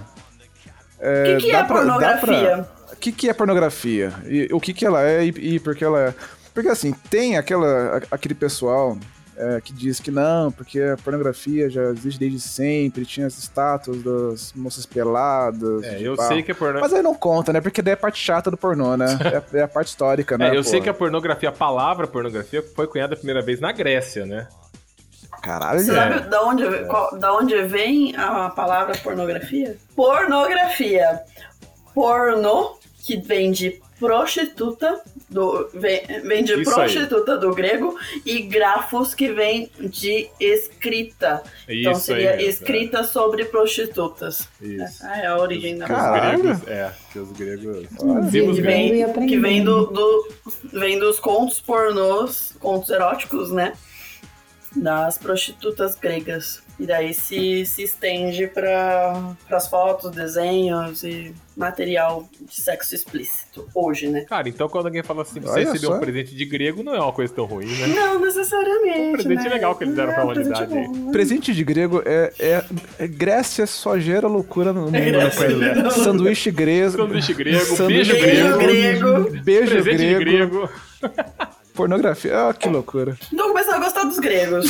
O 0.99 1.37
que, 1.37 1.45
que 1.45 1.51
dá 1.51 1.59
é 1.59 1.63
pra- 1.63 1.83
dá 1.83 1.85
pornografia? 2.17 2.67
O 2.91 2.95
que, 2.95 3.11
que 3.11 3.29
é 3.29 3.33
pornografia? 3.33 4.13
E 4.25 4.49
o 4.51 4.59
que, 4.59 4.73
que 4.73 4.85
ela 4.85 5.03
é 5.07 5.25
e, 5.25 5.29
e 5.55 5.59
por 5.59 5.75
que 5.75 5.83
ela 5.85 6.09
é? 6.09 6.13
Porque 6.53 6.69
assim, 6.69 6.91
tem 7.09 7.37
aquela, 7.37 8.01
aquele 8.09 8.33
pessoal 8.33 8.97
é, 9.37 9.61
que 9.61 9.71
diz 9.71 9.99
que 9.99 10.09
não, 10.09 10.51
porque 10.51 10.81
a 10.81 10.97
pornografia 10.97 11.69
já 11.69 11.83
existe 11.91 12.19
desde 12.19 12.39
sempre, 12.39 13.05
tinha 13.05 13.27
as 13.27 13.37
estátuas 13.37 14.01
das 14.03 14.53
moças 14.53 14.85
peladas. 14.85 15.83
É, 15.83 16.01
eu 16.01 16.15
pau. 16.15 16.27
sei 16.27 16.41
que 16.41 16.51
a 16.51 16.55
porno... 16.55 16.79
Mas 16.79 16.91
aí 16.93 17.01
não 17.03 17.13
conta, 17.15 17.53
né? 17.53 17.61
Porque 17.61 17.81
daí 17.81 17.91
é 17.91 17.93
a 17.93 17.97
parte 17.97 18.19
chata 18.23 18.49
do 18.49 18.57
pornô, 18.57 18.97
né? 18.97 19.07
É, 19.53 19.57
é 19.59 19.61
a 19.63 19.67
parte 19.67 19.89
histórica, 19.89 20.37
né? 20.37 20.49
É, 20.49 20.57
eu 20.57 20.63
sei 20.63 20.81
que 20.81 20.89
a 20.89 20.93
pornografia, 20.93 21.49
a 21.49 21.51
palavra 21.51 22.07
pornografia, 22.07 22.63
foi 22.75 22.87
cunhada 22.87 23.13
a 23.13 23.17
primeira 23.17 23.41
vez 23.41 23.59
na 23.59 23.71
Grécia, 23.71 24.25
né? 24.25 24.47
Caralho. 25.41 25.79
Você 25.79 25.93
sabe 25.93 26.29
da 26.29 26.41
onde, 26.43 26.63
qual- 26.85 27.17
da 27.19 27.33
onde 27.35 27.61
vem 27.63 28.15
a 28.15 28.49
palavra 28.49 28.97
pornografia? 28.97 29.77
Pornografia. 29.95 31.21
Porno, 31.93 32.77
que 33.05 33.17
vem 33.17 33.51
de 33.51 33.81
prostituta, 33.99 35.01
do, 35.29 35.69
vem, 35.73 36.01
vem 36.23 36.43
de 36.43 36.53
Isso 36.53 36.69
aí. 36.69 36.75
prostituta 36.75 37.37
do 37.37 37.53
grego, 37.53 37.97
e 38.25 38.41
grafos, 38.43 39.13
que 39.13 39.31
vem 39.31 39.69
de 39.79 40.29
escrita. 40.39 41.43
então 41.67 41.91
Isso 41.93 42.13
aí 42.13 42.21
seria 42.21 42.35
mesmo, 42.37 42.49
escrita 42.49 43.03
sobre 43.03 43.45
prostitutas. 43.45 44.47
Isso. 44.61 44.83
Essa 44.83 45.15
é 45.17 45.27
a 45.27 45.37
origem 45.37 45.77
da 45.77 45.85
Caralho. 45.87 46.37
Os 46.51 46.59
gregos, 46.61 46.67
é, 46.67 46.91
que 47.11 47.19
os 47.19 47.31
gregos. 47.31 47.87
Que 48.31 48.61
vem, 48.61 49.27
que 49.27 49.37
vem, 49.39 49.63
do, 49.63 49.85
do- 49.87 50.27
vem 50.73 50.97
dos 50.99 51.19
contos 51.19 51.59
pornôs, 51.59 52.53
contos 52.59 52.89
eróticos, 52.89 53.51
né? 53.51 53.73
Das 54.75 55.17
prostitutas 55.17 55.95
gregas. 55.95 56.61
E 56.79 56.85
daí 56.85 57.13
se, 57.13 57.65
se 57.65 57.83
estende 57.83 58.47
para 58.47 59.35
as 59.49 59.67
fotos, 59.67 60.11
desenhos 60.11 61.03
e 61.03 61.33
material 61.55 62.29
de 62.39 62.61
sexo 62.61 62.93
explícito 62.93 63.67
hoje, 63.73 64.07
né? 64.07 64.25
Cara, 64.25 64.47
então 64.47 64.69
quando 64.69 64.85
alguém 64.85 65.01
fala 65.01 65.23
assim, 65.23 65.39
você 65.39 65.63
recebeu 65.63 65.89
um 65.89 65.93
só. 65.93 65.99
presente 65.99 66.35
de 66.35 66.45
grego, 66.45 66.83
não 66.83 66.93
é 66.93 66.99
uma 66.99 67.11
coisa 67.11 67.33
tão 67.33 67.45
ruim, 67.45 67.65
né? 67.65 67.87
Não 67.87 68.19
necessariamente. 68.19 68.99
Um 68.99 69.13
presente 69.13 69.43
né? 69.43 69.49
legal 69.49 69.75
que 69.75 69.83
eles 69.85 69.95
deram 69.95 70.13
pra 70.13 70.21
É, 70.21 70.25
um 70.25 70.33
presente 70.33 70.63
humanidade 70.63 70.87
bom. 70.87 71.11
Presente 71.11 71.53
de 71.55 71.63
grego 71.63 72.03
é, 72.05 72.31
é, 72.39 72.63
é 72.99 73.07
Grécia 73.07 73.65
só 73.65 73.97
gera 73.97 74.27
loucura 74.27 74.71
no 74.71 74.81
mundo. 74.81 74.91
né, 74.91 75.11
cara? 75.11 75.89
Sanduíche 75.89 76.51
grego. 76.51 76.91
Sanduíche 76.91 77.33
grego, 77.33 77.75
sanduíche 77.75 78.13
beijo 78.13 78.23
Beijo 78.23 78.57
grego, 78.59 79.23
grego. 79.23 79.43
Beijo 79.43 79.71
presente 79.71 79.97
de 79.97 80.19
grego. 80.19 80.69
Pornografia. 81.77 82.49
Ah, 82.49 82.53
que 82.53 82.67
loucura. 82.67 83.15
Então 83.31 83.47
começar 83.49 83.75
a 83.75 83.79
gostar 83.79 84.03
dos 84.03 84.17
gregos. 84.19 84.65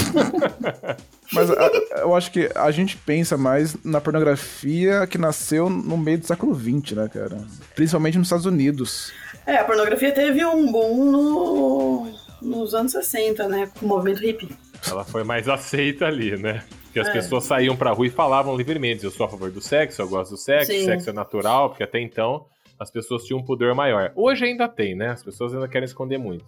Mas 1.33 1.49
a- 1.49 1.71
eu 2.01 2.15
acho 2.15 2.31
que 2.31 2.49
a 2.53 2.69
gente 2.71 2.95
pensa 2.97 3.37
mais 3.37 3.75
na 3.83 3.99
pornografia 3.99 5.07
que 5.07 5.17
nasceu 5.17 5.69
no 5.69 5.97
meio 5.97 6.19
do 6.19 6.27
século 6.27 6.53
XX, 6.53 6.91
né, 6.97 7.09
cara? 7.11 7.37
Principalmente 7.75 8.17
nos 8.17 8.27
Estados 8.27 8.45
Unidos. 8.45 9.11
É, 9.45 9.55
a 9.57 9.63
pornografia 9.63 10.11
teve 10.11 10.45
um 10.45 10.71
boom 10.71 11.11
no, 11.11 12.11
nos 12.41 12.73
anos 12.75 12.91
60, 12.91 13.47
né? 13.47 13.69
Com 13.79 13.85
o 13.85 13.89
movimento 13.89 14.21
hippie. 14.21 14.49
Ela 14.87 15.03
foi 15.03 15.23
mais 15.23 15.49
aceita 15.49 16.05
ali, 16.05 16.37
né? 16.37 16.63
Porque 16.83 16.99
as 16.99 17.07
É. 17.07 17.11
pessoas 17.13 17.43
saíam 17.45 17.75
pra 17.75 17.91
rua 17.91 18.07
e 18.07 18.09
falavam 18.09 18.55
livremente: 18.55 19.03
eu 19.03 19.11
sou 19.11 19.25
a 19.25 19.29
favor 19.29 19.49
do 19.51 19.61
sexo, 19.61 20.01
eu 20.01 20.07
gosto 20.07 20.31
do 20.31 20.37
sexo, 20.37 20.71
Sim. 20.71 20.85
sexo 20.85 21.09
é 21.09 21.13
natural, 21.13 21.69
porque 21.69 21.83
até 21.83 21.99
então 21.99 22.45
as 22.79 22.91
pessoas 22.91 23.23
tinham 23.23 23.39
um 23.39 23.43
pudor 23.43 23.73
maior. 23.75 24.11
Hoje 24.15 24.45
ainda 24.45 24.67
tem, 24.67 24.95
né? 24.95 25.09
As 25.09 25.23
pessoas 25.23 25.53
ainda 25.53 25.67
querem 25.67 25.85
esconder 25.85 26.17
muito. 26.19 26.45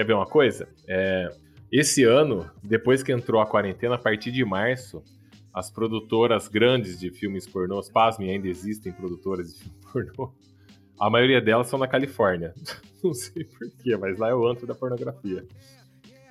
Quer 0.00 0.06
ver 0.06 0.14
uma 0.14 0.24
coisa? 0.24 0.66
É, 0.88 1.28
esse 1.70 2.04
ano, 2.04 2.50
depois 2.62 3.02
que 3.02 3.12
entrou 3.12 3.38
a 3.38 3.46
quarentena, 3.46 3.96
a 3.96 3.98
partir 3.98 4.32
de 4.32 4.42
março, 4.42 5.02
as 5.52 5.70
produtoras 5.70 6.48
grandes 6.48 6.98
de 6.98 7.10
filmes 7.10 7.46
pornôs, 7.46 7.90
pasmem, 7.90 8.30
ainda 8.30 8.48
existem 8.48 8.92
produtoras 8.94 9.52
de 9.52 9.58
filme 9.60 9.76
pornô. 10.16 10.32
A 10.98 11.10
maioria 11.10 11.38
delas 11.38 11.66
são 11.66 11.78
na 11.78 11.86
Califórnia. 11.86 12.54
Não 13.04 13.12
sei 13.12 13.44
porquê, 13.44 13.94
mas 13.98 14.18
lá 14.18 14.30
é 14.30 14.34
o 14.34 14.48
antro 14.48 14.66
da 14.66 14.74
pornografia. 14.74 15.44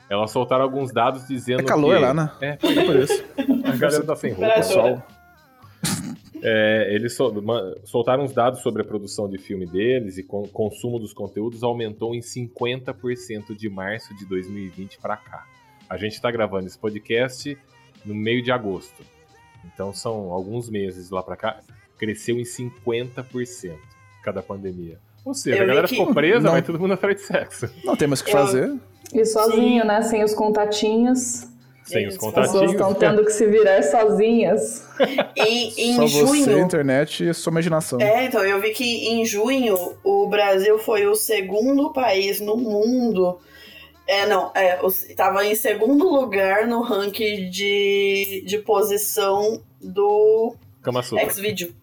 Elas 0.09 0.31
soltaram 0.31 0.63
alguns 0.63 0.91
dados 0.91 1.27
dizendo 1.27 1.61
É 1.61 1.63
calor 1.63 1.95
que... 1.95 2.01
lá, 2.01 2.11
né? 2.11 2.31
É, 2.41 2.47
É 2.53 2.57
por 2.57 2.95
isso. 2.95 3.23
a 3.71 3.75
galera 3.77 4.03
tá 4.03 4.15
sem 4.15 4.33
roupa. 4.33 4.61
Temperatura. 4.61 5.05
É, 6.41 6.87
eles 6.93 7.15
sol- 7.15 7.41
ma- 7.41 7.75
soltaram 7.83 8.23
uns 8.23 8.31
dados 8.33 8.61
sobre 8.61 8.81
a 8.81 8.85
produção 8.85 9.29
de 9.29 9.37
filme 9.37 9.65
deles 9.65 10.17
e 10.17 10.23
com, 10.23 10.43
consumo 10.47 10.97
dos 10.99 11.13
conteúdos 11.13 11.63
aumentou 11.63 12.15
em 12.15 12.21
50% 12.21 13.55
de 13.55 13.69
março 13.69 14.13
de 14.15 14.25
2020 14.25 14.99
para 14.99 15.17
cá. 15.17 15.45
A 15.89 15.97
gente 15.97 16.13
está 16.13 16.29
gravando 16.31 16.67
esse 16.67 16.77
podcast 16.77 17.57
no 18.05 18.15
meio 18.15 18.41
de 18.41 18.51
agosto. 18.51 19.03
Então 19.65 19.93
são 19.93 20.31
alguns 20.31 20.69
meses 20.69 21.09
lá 21.09 21.21
para 21.21 21.35
cá. 21.35 21.59
Cresceu 21.97 22.39
em 22.39 22.43
50% 22.43 23.75
cada 24.23 24.41
pandemia. 24.41 24.97
Ou 25.25 25.33
seja, 25.33 25.57
Eu 25.57 25.63
a 25.63 25.67
galera 25.67 25.87
que- 25.87 25.95
ficou 25.95 26.13
presa, 26.13 26.39
Não. 26.39 26.51
vai 26.51 26.61
todo 26.61 26.79
mundo 26.79 26.93
atrás 26.93 27.15
de 27.17 27.23
sexo. 27.23 27.69
Não 27.83 27.95
tem 27.95 28.07
mais 28.07 28.21
o 28.21 28.23
que 28.25 28.31
Eu- 28.31 28.37
fazer. 28.37 28.79
E 29.13 29.25
sozinho, 29.25 29.83
né? 29.85 30.01
Sem 30.03 30.23
os 30.23 30.33
contatinhos. 30.33 31.48
Sem 31.89 32.07
os 32.07 32.15
As 32.15 32.23
As 32.23 32.33
pessoas 32.33 32.51
contatinhos. 32.51 32.71
estão 32.73 32.93
tendo 32.93 33.25
que 33.25 33.31
se 33.31 33.45
virar 33.47 33.81
sozinhas. 33.83 34.87
Em, 35.35 35.73
em 35.77 35.95
Só 36.07 36.07
você, 36.07 36.43
junho. 36.43 36.59
internet 36.59 37.27
e 37.27 37.33
sua 37.33 37.51
imaginação. 37.51 37.99
É, 37.99 38.25
então, 38.25 38.43
eu 38.45 38.61
vi 38.61 38.71
que 38.71 39.07
em 39.07 39.25
junho 39.25 39.75
o 40.03 40.27
Brasil 40.27 40.77
foi 40.79 41.05
o 41.07 41.15
segundo 41.15 41.91
país 41.91 42.39
no 42.39 42.55
mundo. 42.55 43.39
É, 44.07 44.25
não, 44.25 44.51
é, 44.55 44.79
estava 44.85 45.45
em 45.45 45.53
segundo 45.55 46.07
lugar 46.09 46.65
no 46.65 46.81
ranking 46.81 47.49
de, 47.49 48.43
de 48.45 48.57
posição 48.57 49.61
do 49.81 50.55
Kama 50.81 51.03
Sutra. 51.03 51.23
X-Video. 51.25 51.73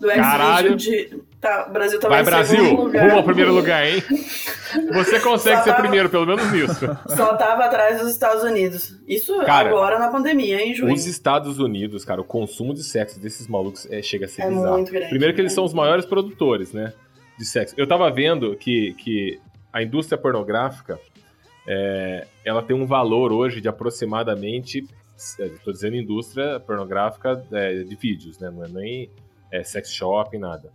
Do 0.00 0.06
Caralho. 0.08 0.76
De. 0.76 1.22
Tá, 1.40 1.68
Brasil 1.68 2.00
tava 2.00 2.14
Vai 2.14 2.24
Brasil, 2.24 2.74
lugar. 2.74 3.04
rumo 3.06 3.18
ao 3.18 3.24
primeiro 3.24 3.52
lugar, 3.54 3.86
hein? 3.86 4.02
Você 4.92 5.20
consegue 5.20 5.56
Só 5.58 5.62
ser 5.64 5.70
tava- 5.70 5.82
primeiro, 5.82 6.08
pelo 6.10 6.26
menos 6.26 6.50
nisso. 6.52 6.86
Só 7.16 7.36
tava 7.36 7.64
atrás 7.64 8.00
dos 8.00 8.10
Estados 8.10 8.42
Unidos. 8.42 8.96
Isso 9.06 9.36
Cara, 9.44 9.68
agora 9.68 9.98
na 9.98 10.08
pandemia, 10.08 10.60
em 10.64 10.74
junho. 10.74 10.92
Os 10.92 11.06
Estados 11.06 11.58
Unidos, 11.60 12.04
cara, 12.04 12.20
o 12.20 12.24
consumo 12.24 12.74
de 12.74 12.82
sexo 12.82 13.20
desses 13.20 13.46
malucos 13.46 13.86
é, 13.90 14.02
chega 14.02 14.26
a 14.26 14.28
ser 14.28 14.42
É 14.42 14.48
bizarro. 14.48 14.72
muito 14.76 14.90
grande. 14.90 15.08
Primeiro 15.10 15.34
que 15.34 15.40
eles 15.40 15.52
É 15.52 15.54
são 15.54 15.64
os 15.64 15.72
maiores 15.72 16.04
produtores, 16.04 16.72
né? 16.72 16.92
De 17.38 17.44
sexo. 17.44 17.74
Eu 17.78 17.86
tava 17.86 18.10
vendo 18.10 18.56
que, 18.56 18.94
que 18.94 19.40
a 19.72 19.80
indústria 19.82 20.18
pornográfica 20.18 20.98
é, 21.66 22.26
ela 22.44 22.62
tem 22.62 22.74
um 22.74 22.86
valor 22.86 23.32
hoje 23.32 23.60
de 23.60 23.68
aproximadamente. 23.68 24.84
Estou 25.16 25.72
dizendo 25.72 25.96
indústria 25.96 26.58
pornográfica 26.60 27.42
é, 27.52 27.82
de 27.84 27.94
vídeos, 27.96 28.38
né? 28.40 28.50
Não 28.50 28.64
é 28.64 28.68
nem 28.68 29.10
é, 29.52 29.62
sex 29.62 29.92
shop, 29.92 30.36
nada. 30.38 30.72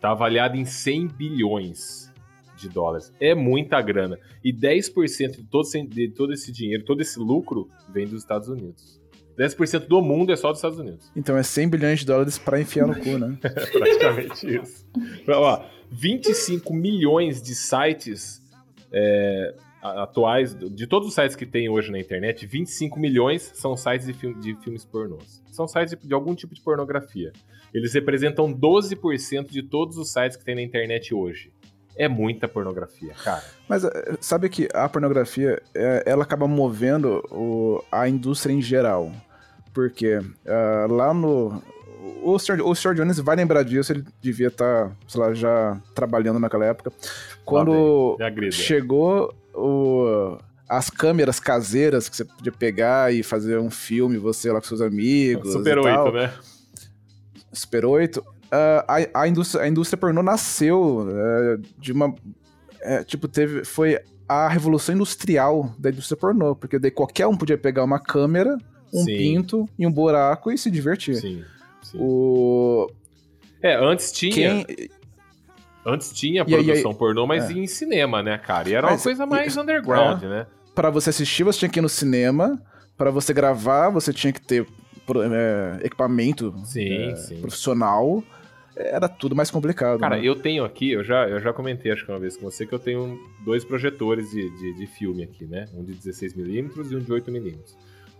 Tá 0.00 0.10
avaliado 0.12 0.56
em 0.56 0.64
100 0.64 1.08
bilhões 1.08 2.12
de 2.56 2.68
dólares. 2.68 3.12
É 3.20 3.34
muita 3.34 3.80
grana. 3.80 4.18
E 4.44 4.52
10% 4.52 5.36
de 5.36 5.44
todo, 5.44 5.64
esse- 5.66 5.82
de 5.86 6.08
todo 6.10 6.32
esse 6.32 6.50
dinheiro, 6.52 6.84
todo 6.84 7.00
esse 7.00 7.18
lucro, 7.18 7.68
vem 7.88 8.06
dos 8.06 8.20
Estados 8.20 8.48
Unidos. 8.48 8.98
10% 9.36 9.86
do 9.86 10.02
mundo 10.02 10.32
é 10.32 10.36
só 10.36 10.48
dos 10.50 10.58
Estados 10.58 10.78
Unidos. 10.78 11.10
Então 11.14 11.36
é 11.36 11.42
100 11.44 11.68
bilhões 11.68 12.00
de 12.00 12.06
dólares 12.06 12.36
pra 12.38 12.60
enfiar 12.60 12.86
no 12.88 12.94
cu, 12.98 13.16
né? 13.18 13.38
É 13.44 13.48
praticamente 13.50 14.56
isso. 14.56 14.84
Ó, 15.28 15.64
25 15.90 16.74
milhões 16.74 17.40
de 17.40 17.54
sites 17.54 18.42
é, 18.92 19.54
atuais, 19.80 20.54
de 20.54 20.86
todos 20.88 21.06
os 21.08 21.14
sites 21.14 21.36
que 21.36 21.46
tem 21.46 21.68
hoje 21.68 21.92
na 21.92 22.00
internet, 22.00 22.44
25 22.46 22.98
milhões 22.98 23.52
são 23.54 23.76
sites 23.76 24.06
de, 24.06 24.12
filme- 24.12 24.40
de 24.40 24.56
filmes 24.56 24.84
pornôs. 24.84 25.40
São 25.52 25.68
sites 25.68 25.96
de, 25.96 26.06
de 26.08 26.14
algum 26.14 26.34
tipo 26.34 26.52
de 26.54 26.60
pornografia. 26.60 27.32
Eles 27.72 27.92
representam 27.92 28.52
12% 28.52 29.50
de 29.50 29.62
todos 29.62 29.96
os 29.98 30.12
sites 30.12 30.36
que 30.36 30.44
tem 30.44 30.54
na 30.54 30.62
internet 30.62 31.14
hoje. 31.14 31.52
É 31.96 32.06
muita 32.08 32.46
pornografia, 32.46 33.12
cara. 33.24 33.42
Mas 33.68 33.84
eh, 33.84 34.16
sabe 34.20 34.48
que 34.48 34.68
a 34.72 34.88
pornografia, 34.88 35.60
eh, 35.74 36.02
ela 36.06 36.22
acaba 36.22 36.46
movendo 36.46 37.22
o- 37.30 37.82
a 37.90 38.08
indústria 38.08 38.52
em 38.52 38.62
geral. 38.62 39.10
Porque 39.74 40.20
ah, 40.46 40.86
lá 40.88 41.12
no... 41.12 41.62
O 42.22 42.38
Sr. 42.38 42.60
o 42.64 42.74
Sr. 42.74 42.94
Jones 42.94 43.18
vai 43.18 43.34
lembrar 43.36 43.62
disso, 43.64 43.92
ele 43.92 44.04
devia 44.20 44.46
estar, 44.48 44.96
sei 45.06 45.20
lá, 45.20 45.34
já 45.34 45.80
trabalhando 45.94 46.38
naquela 46.38 46.64
época. 46.64 46.92
Quando 47.44 48.16
chegou 48.52 49.34
o- 49.54 50.38
as 50.68 50.88
câmeras 50.90 51.40
caseiras 51.40 52.08
que 52.08 52.16
você 52.16 52.24
podia 52.24 52.52
pegar 52.52 53.12
e 53.12 53.22
fazer 53.22 53.58
um 53.58 53.70
filme, 53.70 54.16
você 54.18 54.50
lá 54.52 54.60
com 54.60 54.66
seus 54.66 54.80
amigos 54.80 55.52
Super 55.52 55.76
e 55.78 55.80
8, 55.80 55.84
tal. 55.94 56.12
né? 56.12 56.32
Super 57.52 57.84
8, 57.84 58.24
ah, 58.52 58.84
a, 59.14 59.22
a, 59.22 59.28
indústria, 59.28 59.62
a 59.64 59.68
indústria 59.68 59.96
pornô 59.98 60.22
nasceu 60.22 61.06
eh, 61.10 61.58
de 61.78 61.92
uma. 61.92 62.14
eh, 62.80 63.04
tipo, 63.04 63.26
teve. 63.28 63.64
Foi 63.64 63.98
a 64.28 64.46
revolução 64.48 64.94
industrial 64.94 65.74
da 65.78 65.90
indústria 65.90 66.16
pornô, 66.16 66.54
porque 66.54 66.78
daí 66.78 66.90
qualquer 66.90 67.26
um 67.26 67.36
podia 67.36 67.56
pegar 67.58 67.84
uma 67.84 67.98
câmera, 67.98 68.56
um 68.92 69.04
Sim. 69.04 69.16
pinto 69.16 69.68
e 69.78 69.86
um 69.86 69.92
buraco 69.92 70.50
e 70.52 70.58
se 70.58 70.70
divertir. 70.70 71.16
Sim. 71.16 71.44
sim. 71.82 71.98
O. 71.98 72.86
É, 73.62 73.74
antes 73.74 74.12
tinha. 74.12 74.32
Quem. 74.64 74.88
Antes 75.86 76.12
tinha 76.12 76.44
E 76.46 76.54
aí- 76.54 76.64
produção 76.64 76.92
pornô, 76.92 77.26
mas 77.26 77.48
é. 77.48 77.52
em 77.54 77.66
cinema, 77.66 78.22
né, 78.22 78.36
cara? 78.36 78.68
E 78.68 78.74
era 78.74 78.86
uma 78.86 78.92
Mas- 78.92 79.02
coisa 79.02 79.24
mais 79.24 79.54
e- 79.56 79.60
underground, 79.60 80.22
né? 80.22 80.46
Pra 80.74 80.90
você 80.90 81.08
assistir, 81.10 81.44
você 81.44 81.60
tinha 81.60 81.68
que 81.70 81.78
ir 81.78 81.82
no 81.82 81.88
cinema. 81.88 82.60
Pra 82.96 83.10
você 83.10 83.32
gravar, 83.32 83.88
você 83.90 84.12
tinha 84.12 84.32
que 84.32 84.40
ter 84.40 84.66
eh, 85.16 85.80
equipamento 85.82 86.54
Sim, 86.64 87.10
eh, 87.10 87.16
sim. 87.16 87.40
profissional. 87.40 88.22
Era 88.76 89.08
tudo 89.08 89.34
mais 89.34 89.50
complicado. 89.50 89.98
Cara, 89.98 90.16
né? 90.16 90.22
eu 90.24 90.36
tenho 90.36 90.64
aqui, 90.64 90.92
eu 90.92 91.02
já, 91.02 91.28
eu 91.28 91.40
já 91.40 91.52
comentei 91.52 91.90
acho 91.90 92.04
que 92.04 92.12
uma 92.12 92.20
vez 92.20 92.36
com 92.36 92.48
você, 92.48 92.64
que 92.64 92.72
eu 92.72 92.78
tenho 92.78 93.18
dois 93.44 93.64
projetores 93.64 94.30
de, 94.30 94.48
de, 94.56 94.74
de 94.74 94.86
filme 94.86 95.24
aqui, 95.24 95.46
né? 95.46 95.64
Um 95.74 95.82
de 95.82 95.94
16mm 95.94 96.90
e 96.90 96.96
um 96.96 97.00
de 97.00 97.12
8mm. 97.12 97.58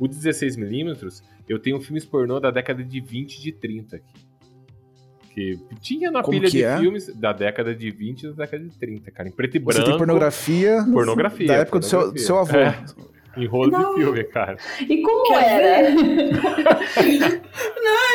O 0.00 0.08
de 0.08 0.16
16mm, 0.16 1.22
eu 1.48 1.58
tenho 1.60 1.80
filmes 1.80 2.04
pornô 2.04 2.40
da 2.40 2.50
década 2.50 2.82
de 2.82 3.00
20 3.00 3.36
e 3.36 3.40
de 3.40 3.52
30 3.52 3.96
aqui. 3.96 4.28
Que 5.30 5.58
tinha 5.80 6.10
na 6.10 6.22
Como 6.22 6.36
pilha 6.36 6.50
de 6.50 6.64
é? 6.64 6.78
filmes 6.78 7.06
da 7.14 7.32
década 7.32 7.72
de 7.72 7.90
20 7.92 8.22
e 8.22 8.28
da 8.30 8.44
década 8.44 8.64
de 8.64 8.76
30, 8.76 9.10
cara. 9.12 9.28
Em 9.28 9.32
preto 9.32 9.56
e 9.56 9.60
Você 9.60 9.76
branco. 9.76 9.90
tem 9.90 9.98
pornografia 9.98 10.84
Pornografia. 10.92 11.46
da 11.46 11.54
época 11.54 11.78
do 11.78 11.84
seu, 11.84 12.12
do 12.12 12.18
seu 12.18 12.38
avô. 12.38 12.56
É. 12.56 12.84
Enrolo 13.42 13.70
Não. 13.70 13.94
de 13.94 14.00
filme, 14.00 14.24
cara. 14.24 14.56
E 14.80 15.02
como 15.02 15.24
Quer 15.28 15.44
era? 15.44 15.90
Não, 15.94 16.00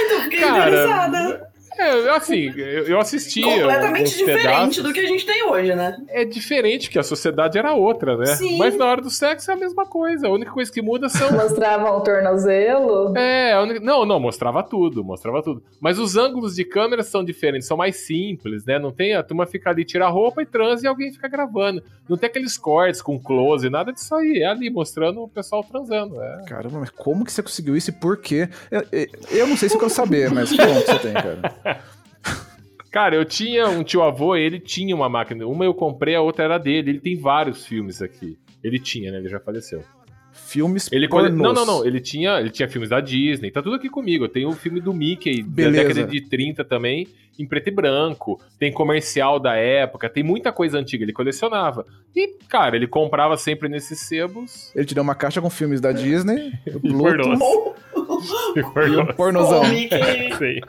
então 0.06 0.22
fiquei 0.24 0.40
Cara, 0.40 0.70
interessada. 0.70 1.53
É, 1.84 2.10
assim, 2.16 2.52
eu, 2.56 2.88
eu 2.88 3.00
assisti. 3.00 3.42
Completamente 3.42 4.18
diferente 4.18 4.42
pedaços. 4.44 4.84
do 4.84 4.94
que 4.94 5.00
a 5.00 5.06
gente 5.08 5.26
tem 5.26 5.44
hoje, 5.44 5.76
né? 5.76 5.98
É 6.10 6.24
diferente, 6.26 6.90
que 6.90 6.98
a 7.00 7.04
sociedade 7.04 7.58
era 7.58 7.74
outra, 7.74 8.16
né? 8.18 8.28
Sim. 8.36 8.58
Mas 8.58 8.76
na 8.78 8.86
hora 8.86 9.02
do 9.02 9.10
sexo 9.10 9.52
é 9.52 9.54
a 9.54 9.58
mesma 9.58 9.86
coisa. 9.86 10.28
A 10.28 10.32
única 10.32 10.52
coisa 10.52 10.72
que 10.72 10.82
muda 10.82 11.10
são. 11.10 11.32
Mostravam 11.34 11.98
o 11.98 12.02
tornozelo. 12.02 13.18
É, 13.18 13.54
a 13.54 13.62
única- 13.62 13.80
não, 13.80 14.06
não, 14.06 14.20
mostrava 14.20 14.64
tudo, 14.64 15.04
mostrava 15.04 15.42
tudo. 15.42 15.64
Mas 15.80 16.00
os 16.00 16.16
ângulos 16.16 16.56
de 16.56 16.64
câmera 16.64 17.04
são 17.04 17.24
diferentes, 17.24 17.68
são 17.68 17.78
mais 17.78 17.98
simples, 17.98 18.66
né? 18.66 18.80
Não 18.80 18.92
tem 18.92 19.14
a 19.16 19.24
turma 19.24 19.46
fica 19.46 19.70
ali, 19.70 19.84
tira 19.86 20.06
a 20.06 20.10
roupa 20.10 20.42
e 20.42 20.46
transa 20.46 20.86
e 20.86 20.88
alguém 20.88 21.12
fica 21.12 21.28
gravando. 21.28 21.84
Não 22.08 22.18
tem 22.18 22.30
aqueles 22.30 22.58
cortes 22.58 23.02
com 23.02 23.20
close, 23.20 23.70
nada 23.70 23.92
disso 23.92 24.14
aí. 24.16 24.40
É 24.42 24.46
ali 24.48 24.70
mostrando 24.70 25.22
o 25.24 25.28
pessoal 25.28 25.64
transando. 25.64 26.22
É. 26.22 26.44
Caramba, 26.48 26.80
mas 26.80 26.90
como 26.90 27.24
que 27.26 27.32
você 27.32 27.42
conseguiu 27.44 27.76
isso 27.76 27.90
e 27.90 27.94
por 27.94 28.18
quê? 28.18 28.48
Eu, 28.72 28.84
eu- 28.92 29.08
eu 29.32 29.48
não 29.48 29.58
sei 29.58 29.70
se 29.70 29.76
eu 29.76 29.80
quero 29.80 29.92
saber, 29.92 30.30
mas 30.32 30.50
que 30.52 30.58
você 30.58 31.00
tem, 31.00 31.14
cara. 31.14 31.54
Cara, 32.92 33.16
eu 33.16 33.26
tinha 33.26 33.68
um 33.68 33.84
tio 33.84 34.04
avô, 34.04 34.36
ele 34.36 34.60
tinha 34.60 34.96
uma 34.96 35.10
máquina. 35.10 35.48
Uma 35.48 35.66
eu 35.66 35.74
comprei, 35.74 36.16
a 36.16 36.22
outra 36.22 36.46
era 36.46 36.58
dele. 36.58 36.92
Ele 36.92 37.00
tem 37.00 37.18
vários 37.18 37.66
filmes 37.66 38.02
aqui. 38.02 38.38
Ele 38.64 38.80
tinha, 38.80 39.12
né? 39.12 39.18
Ele 39.18 39.30
já 39.30 39.40
faleceu. 39.40 39.84
Filmes 40.32 40.92
Ele 40.92 41.08
cole... 41.08 41.30
Não, 41.30 41.54
não, 41.54 41.66
não. 41.66 41.86
Ele 41.86 42.00
tinha, 42.00 42.40
ele 42.40 42.50
tinha 42.50 42.68
filmes 42.68 42.90
da 42.90 43.00
Disney. 43.00 43.52
Tá 43.52 43.62
tudo 43.62 43.76
aqui 43.76 43.90
comigo. 43.90 44.28
Tenho 44.28 44.50
o 44.50 44.54
filme 44.54 44.82
do 44.82 44.94
Mickey 44.94 45.44
Beleza. 45.44 45.78
da 45.78 45.90
década 45.90 46.12
de 46.12 46.22
30 46.22 46.64
também, 46.66 47.08
em 47.38 47.46
preto 47.46 47.68
e 47.68 47.72
branco. 47.72 48.42
Tem 48.60 48.72
comercial 48.72 49.40
da 49.40 49.56
época. 49.56 50.10
Tem 50.10 50.24
muita 50.24 50.52
coisa 50.52 50.78
antiga. 50.78 51.04
Ele 51.04 51.14
colecionava. 51.14 51.86
E, 52.16 52.36
cara, 52.48 52.76
ele 52.76 52.88
comprava 52.88 53.38
sempre 53.38 53.70
nesses 53.70 54.00
sebos. 54.00 54.72
Ele 54.76 54.86
te 54.86 54.96
deu 54.96 55.04
uma 55.04 55.16
caixa 55.16 55.42
com 55.42 55.50
filmes 55.50 55.80
da 55.80 55.92
Disney. 55.92 56.52
Pluto. 56.82 57.76
Um 58.10 59.06
pornozão. 59.16 59.64
Sim, 59.66 60.62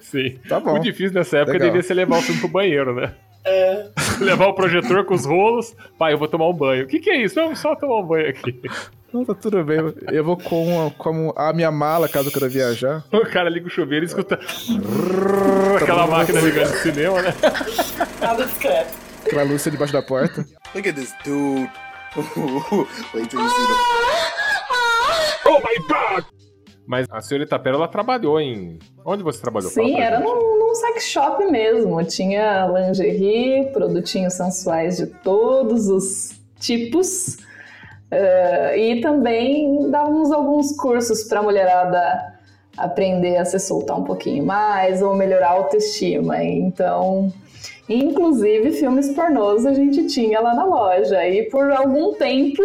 sim. 0.00 0.38
Tá 0.48 0.60
bom. 0.60 0.74
O 0.74 0.78
difícil 0.78 1.14
nessa 1.14 1.38
época 1.38 1.52
Legal. 1.52 1.68
devia 1.68 1.82
ser 1.82 1.94
levar 1.94 2.18
o 2.18 2.22
filme 2.22 2.40
pro 2.40 2.48
banheiro, 2.48 2.94
né? 2.94 3.14
É, 3.44 3.88
Levar 4.20 4.48
o 4.48 4.54
projetor 4.54 5.04
com 5.04 5.14
os 5.14 5.24
rolos. 5.24 5.74
Pai, 5.98 6.12
eu 6.12 6.18
vou 6.18 6.28
tomar 6.28 6.48
um 6.48 6.52
banho. 6.52 6.84
O 6.84 6.86
que, 6.88 6.98
que 6.98 7.10
é 7.10 7.22
isso? 7.22 7.36
Vamos 7.36 7.58
só 7.58 7.74
tomar 7.74 8.00
um 8.00 8.06
banho 8.06 8.28
aqui. 8.28 8.60
Não, 9.12 9.24
tá 9.24 9.34
tudo 9.34 9.64
bem. 9.64 9.78
Eu 10.12 10.22
vou 10.22 10.36
com, 10.36 10.90
com 10.98 11.32
a 11.34 11.52
minha 11.54 11.70
mala, 11.70 12.08
caso 12.08 12.28
eu 12.28 12.32
queira 12.32 12.48
viajar. 12.48 13.02
O 13.10 13.24
cara 13.24 13.48
liga 13.48 13.66
o 13.66 13.70
chuveiro 13.70 14.04
e 14.04 14.06
escuta. 14.08 14.38
Aquela 15.80 16.06
máquina 16.06 16.40
ligando 16.40 16.72
de 16.72 16.78
cinema, 16.78 17.22
né? 17.22 17.34
nada 18.20 18.44
discreto. 18.44 18.92
Aquela 19.24 19.44
luz 19.44 19.64
debaixo 19.64 19.92
da 19.94 20.02
porta. 20.02 20.44
Look 20.74 20.88
at 20.88 20.94
this 20.94 21.14
dude. 21.24 21.70
Wait 23.14 23.30
till 23.30 23.40
you 23.40 23.48
see 23.48 23.66
the. 26.22 26.37
Mas 26.88 27.06
a 27.10 27.20
senhorita 27.20 27.58
Pérola 27.58 27.86
trabalhou 27.86 28.40
em. 28.40 28.78
Onde 29.04 29.22
você 29.22 29.38
trabalhou? 29.42 29.70
Sim, 29.70 30.00
era 30.00 30.20
num, 30.20 30.58
num 30.58 30.74
sex 30.74 31.04
shop 31.04 31.44
mesmo. 31.44 32.02
Tinha 32.04 32.66
lingerie, 32.66 33.66
produtinhos 33.74 34.32
sensuais 34.32 34.96
de 34.96 35.06
todos 35.06 35.86
os 35.88 36.40
tipos. 36.58 37.36
eh, 38.10 38.78
e 38.78 39.00
também 39.02 39.90
dávamos 39.90 40.32
alguns 40.32 40.74
cursos 40.78 41.24
para 41.24 41.40
a 41.40 41.42
mulherada 41.42 42.34
aprender 42.74 43.36
a 43.36 43.44
se 43.44 43.58
soltar 43.58 43.98
um 43.98 44.04
pouquinho 44.04 44.46
mais 44.46 45.02
ou 45.02 45.14
melhorar 45.14 45.48
a 45.48 45.52
autoestima. 45.52 46.42
Então, 46.42 47.30
inclusive 47.86 48.72
filmes 48.72 49.10
pornôs 49.10 49.66
a 49.66 49.74
gente 49.74 50.06
tinha 50.06 50.40
lá 50.40 50.54
na 50.54 50.64
loja. 50.64 51.28
E 51.28 51.50
por 51.50 51.70
algum 51.70 52.14
tempo 52.14 52.62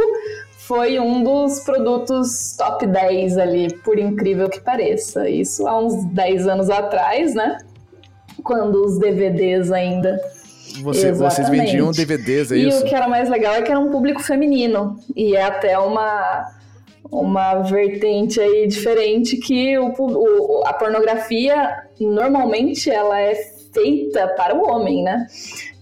foi 0.68 1.00
um 1.00 1.24
dos 1.24 1.60
produtos 1.62 2.56
top 2.58 2.86
10 2.88 3.38
ali, 3.38 3.74
por 3.84 3.98
incrível 4.00 4.50
que 4.50 4.60
pareça. 4.60 5.30
Isso 5.30 5.68
há 5.68 5.78
uns 5.78 6.06
10 6.06 6.48
anos 6.48 6.70
atrás, 6.70 7.34
né? 7.36 7.58
Quando 8.44 8.84
os 8.86 8.98
DVDs 9.00 9.72
ainda. 9.72 10.20
Você, 10.82 11.12
vocês 11.12 11.50
vendiam 11.50 11.92
DVDs, 11.92 12.52
é 12.52 12.56
e 12.56 12.68
isso? 12.68 12.82
o 12.82 12.86
que 12.86 12.96
era 12.96 13.08
mais 13.08 13.30
legal 13.30 13.54
é 13.54 13.62
que 13.62 13.70
era 13.70 13.80
um 13.80 13.92
público 13.92 14.22
feminino. 14.22 14.98
E 15.16 15.36
é 15.36 15.44
até 15.44 15.78
uma, 15.78 16.50
uma 17.12 17.56
vertente 17.62 18.40
aí 18.40 18.66
diferente 18.68 19.38
que 19.38 19.78
o, 19.78 19.94
o- 20.00 20.64
a 20.66 20.74
pornografia, 20.74 21.70
normalmente, 22.00 22.90
ela 22.90 23.20
é 23.20 23.36
feita 23.72 24.28
para 24.30 24.56
o 24.56 24.68
homem, 24.68 25.04
né? 25.04 25.28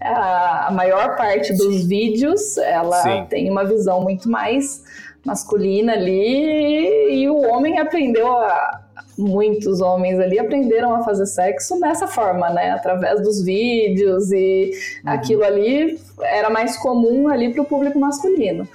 A, 0.01 0.69
maior 0.71 1.15
parte 1.15 1.53
dos 1.53 1.85
vídeos, 1.85 2.57
ela 2.57 3.01
Sim. 3.03 3.25
tem 3.29 3.49
uma 3.49 3.63
visão 3.63 4.01
muito 4.01 4.29
mais 4.29 4.83
masculina 5.23 5.93
ali 5.93 7.13
e 7.13 7.29
o 7.29 7.41
homem 7.41 7.77
aprendeu 7.77 8.27
a 8.27 8.81
muitos 9.17 9.81
homens 9.81 10.19
ali 10.19 10.39
aprenderam 10.39 10.95
a 10.95 11.03
fazer 11.03 11.25
sexo 11.25 11.79
dessa 11.79 12.07
forma, 12.07 12.49
né, 12.49 12.71
através 12.71 13.21
dos 13.21 13.43
vídeos 13.43 14.31
e 14.31 14.71
aquilo 15.05 15.43
ali 15.43 15.99
era 16.21 16.49
mais 16.49 16.77
comum 16.77 17.27
ali 17.27 17.53
para 17.53 17.61
o 17.61 17.65
público 17.65 17.99
masculino. 17.99 18.67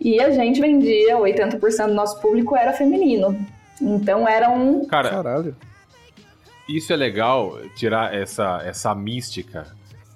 E 0.00 0.20
a 0.20 0.30
gente 0.30 0.60
vendia, 0.60 1.16
80% 1.16 1.86
do 1.86 1.94
nosso 1.94 2.20
público 2.20 2.54
era 2.56 2.72
feminino. 2.72 3.38
Então 3.80 4.28
era 4.28 4.50
um 4.50 4.84
Cara, 4.84 5.10
Caralho. 5.10 5.56
isso 6.68 6.92
é 6.92 6.96
legal, 6.96 7.58
tirar 7.74 8.14
essa, 8.14 8.62
essa 8.64 8.94
mística 8.94 9.66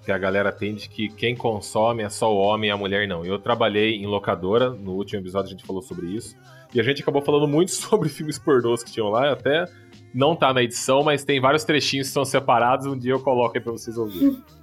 que 0.09 0.13
a 0.13 0.17
galera 0.17 0.51
tem 0.51 0.75
de 0.75 0.89
que 0.89 1.11
quem 1.11 1.37
consome 1.37 2.03
é 2.03 2.09
só 2.09 2.35
o 2.35 2.39
homem 2.39 2.71
e 2.71 2.73
a 2.73 2.79
mulher 2.79 3.07
não. 3.07 3.27
Eu 3.27 3.39
trabalhei 3.39 3.95
em 3.97 4.07
locadora, 4.07 4.71
no 4.71 4.93
último 4.93 5.21
episódio 5.21 5.49
a 5.49 5.51
gente 5.51 5.67
falou 5.67 5.83
sobre 5.83 6.07
isso, 6.07 6.35
e 6.73 6.81
a 6.81 6.83
gente 6.83 7.03
acabou 7.03 7.21
falando 7.21 7.47
muito 7.47 7.73
sobre 7.77 8.09
filmes 8.09 8.39
pornôs 8.39 8.83
que 8.83 8.91
tinham 8.91 9.11
lá, 9.11 9.31
até 9.31 9.67
não 10.15 10.35
tá 10.35 10.51
na 10.55 10.63
edição, 10.63 11.03
mas 11.03 11.25
tem 11.25 11.39
vários 11.39 11.63
trechinhos 11.63 12.07
que 12.07 12.15
são 12.15 12.25
separados, 12.25 12.87
um 12.87 12.99
dia 12.99 13.13
eu 13.13 13.21
coloco 13.21 13.59
aí 13.59 13.63
pra 13.63 13.71
vocês 13.71 13.99
ouvirem. 13.99 14.43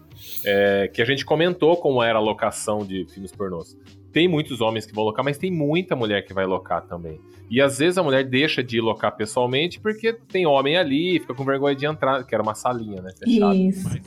É, 0.45 0.89
que 0.93 1.01
a 1.01 1.05
gente 1.05 1.25
comentou 1.25 1.75
como 1.75 2.01
era 2.01 2.17
a 2.17 2.21
locação 2.21 2.85
de 2.85 3.05
filmes 3.13 3.33
pornôs. 3.33 3.77
Tem 4.13 4.29
muitos 4.29 4.61
homens 4.61 4.85
que 4.85 4.95
vão 4.95 5.03
locar, 5.03 5.25
mas 5.25 5.37
tem 5.37 5.51
muita 5.51 5.93
mulher 5.93 6.23
que 6.25 6.33
vai 6.33 6.45
locar 6.45 6.81
também. 6.87 7.19
E 7.51 7.61
às 7.61 7.79
vezes 7.79 7.97
a 7.97 8.01
mulher 8.01 8.23
deixa 8.23 8.63
de 8.63 8.79
locar 8.79 9.13
pessoalmente 9.17 9.77
porque 9.77 10.13
tem 10.13 10.45
homem 10.45 10.77
ali, 10.77 11.19
fica 11.19 11.33
com 11.33 11.43
vergonha 11.43 11.75
de 11.75 11.85
entrar, 11.85 12.23
que 12.23 12.33
era 12.33 12.41
uma 12.41 12.55
salinha, 12.55 13.01
né? 13.01 13.11
Fechada. 13.19 13.53
Isso. 13.53 13.83
Mas 13.83 14.01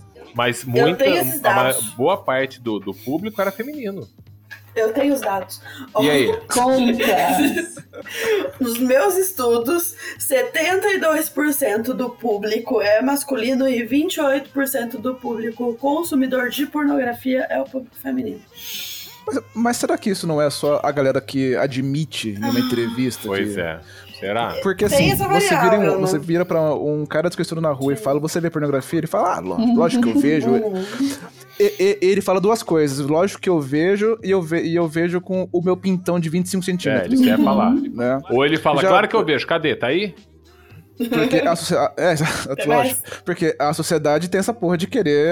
muita, 0.66 1.04
tenho 1.04 1.16
esses 1.16 1.44
a 1.44 1.54
ma- 1.54 1.62
dados. 1.64 1.90
boa 1.90 2.16
parte 2.16 2.60
do, 2.60 2.78
do 2.78 2.94
público 2.94 3.40
era 3.40 3.50
feminino. 3.50 4.08
Eu 4.74 4.92
tenho 4.92 5.12
os 5.12 5.20
dados. 5.20 5.60
E 6.00 6.08
aí? 6.08 6.26
conta. 6.46 7.02
Nos 8.60 8.78
meus 8.78 9.16
estudos, 9.16 9.96
72% 10.18 11.92
do 11.94 12.10
público 12.10 12.80
é 12.80 13.02
masculino 13.02 13.68
e 13.68 13.82
28% 13.86 14.98
do 14.98 15.16
público 15.16 15.74
consumidor 15.74 16.48
de 16.50 16.66
pornografia 16.66 17.46
é 17.50 17.60
o 17.60 17.64
público 17.64 17.96
feminino. 17.96 18.40
Mas, 19.26 19.40
mas 19.54 19.76
será 19.76 19.98
que 19.98 20.10
isso 20.10 20.26
não 20.26 20.40
é 20.40 20.48
só 20.48 20.80
a 20.82 20.90
galera 20.92 21.20
que 21.20 21.56
admite 21.56 22.30
em 22.30 22.38
uma 22.38 22.60
entrevista? 22.60 23.22
Pois 23.26 23.54
que... 23.54 23.60
é. 23.60 23.80
Será? 24.18 24.54
Porque 24.62 24.86
Tem 24.88 25.12
assim, 25.12 25.24
você 25.26 25.56
vira, 25.56 25.78
um- 25.78 25.82
né? 25.82 25.96
você 26.00 26.18
vira 26.18 26.44
pra 26.44 26.74
um 26.74 27.06
cara 27.06 27.28
desconhecido 27.28 27.60
na 27.60 27.70
rua 27.70 27.92
e 27.92 27.96
fala, 27.96 28.18
você 28.18 28.40
vê 28.40 28.50
pornografia? 28.50 28.98
Ele 28.98 29.06
fala, 29.06 29.36
ah, 29.36 29.40
lógico, 29.40 30.02
que 30.04 30.08
eu 30.10 30.18
vejo. 30.20 30.50
E- 31.60 31.74
e- 31.80 31.98
ele 32.00 32.20
fala 32.20 32.40
duas 32.40 32.62
coisas, 32.62 32.98
lógico 33.06 33.40
que 33.40 33.48
eu 33.48 33.60
vejo 33.60 34.18
e 34.22 34.30
eu, 34.30 34.40
ve- 34.42 34.62
e 34.62 34.74
eu 34.76 34.86
vejo 34.88 35.20
com 35.20 35.48
o 35.52 35.62
meu 35.62 35.76
pintão 35.76 36.18
de 36.20 36.28
25 36.28 36.62
É, 36.62 36.66
centímetros. 36.66 37.12
ele 37.20 37.24
quer 37.30 37.42
falar. 37.42 37.72
Né? 37.72 38.20
Ou 38.30 38.44
ele 38.46 38.56
fala, 38.56 38.80
Já- 38.82 38.88
claro 38.88 39.08
que 39.08 39.16
eu 39.16 39.24
vejo, 39.24 39.46
cadê? 39.46 39.74
Tá 39.74 39.88
aí? 39.88 40.14
Porque 40.96 41.36
a 41.36 41.54
sociedade. 41.54 41.94
É, 41.96 42.14
lógico. 42.66 43.00
Porque 43.24 43.54
a 43.58 43.72
sociedade 43.72 44.28
tem 44.28 44.38
essa 44.40 44.52
porra 44.52 44.76
de 44.76 44.86
querer. 44.88 45.28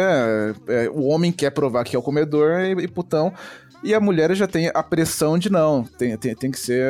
é, 0.69 0.89
o 0.93 1.07
homem 1.07 1.33
quer 1.33 1.51
provar 1.51 1.83
que 1.85 1.97
é 1.97 1.99
o 1.99 2.03
comedor 2.03 2.61
e, 2.61 2.85
e 2.85 2.89
putão. 2.89 3.33
E 3.83 3.93
a 3.95 4.01
mulher 4.01 4.33
já 4.35 4.47
tem 4.47 4.71
a 4.73 4.83
pressão 4.83 5.37
de 5.39 5.51
não. 5.51 5.83
Tem, 5.99 6.17
tem, 6.17 6.35
tem 6.37 6.51
que 6.53 6.59
ser. 6.59 6.89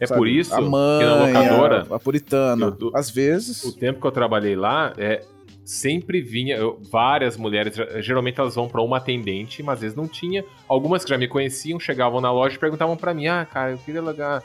É 0.00 0.06
sabe, 0.06 0.18
por 0.20 0.28
isso 0.28 0.54
a 0.54 0.60
mãe, 0.60 0.98
que 1.00 1.04
na 1.04 1.26
locadora, 1.26 1.86
a, 1.90 1.94
a 1.96 1.98
puritana. 1.98 2.66
eu 2.66 2.72
tô- 2.72 2.92
Às 2.94 3.10
vezes. 3.10 3.64
o 3.64 3.72
tempo 3.72 4.00
que 4.00 4.06
eu 4.06 4.10
trabalhei 4.12 4.54
lá, 4.54 4.92
é, 4.96 5.24
sempre 5.64 6.20
vinha 6.20 6.56
eu- 6.56 6.78
várias 6.90 7.36
mulheres, 7.36 7.74
geralmente 8.00 8.38
elas 8.40 8.54
vão 8.54 8.68
pra 8.68 8.80
uma 8.80 8.96
atendente, 8.98 9.62
mas 9.62 9.74
às 9.74 9.80
vezes 9.80 9.96
não 9.96 10.06
tinha. 10.08 10.44
Algumas 10.68 11.02
que 11.04 11.10
já 11.10 11.18
me 11.18 11.26
conheciam 11.28 11.78
chegavam 11.80 12.20
na 12.20 12.30
loja 12.32 12.56
e 12.56 12.58
perguntavam 12.58 12.96
pra 12.96 13.12
mim: 13.12 13.26
"Ah, 13.26 13.44
cara, 13.44 13.72
eu 13.72 13.78
queria 13.78 14.00
logar, 14.00 14.42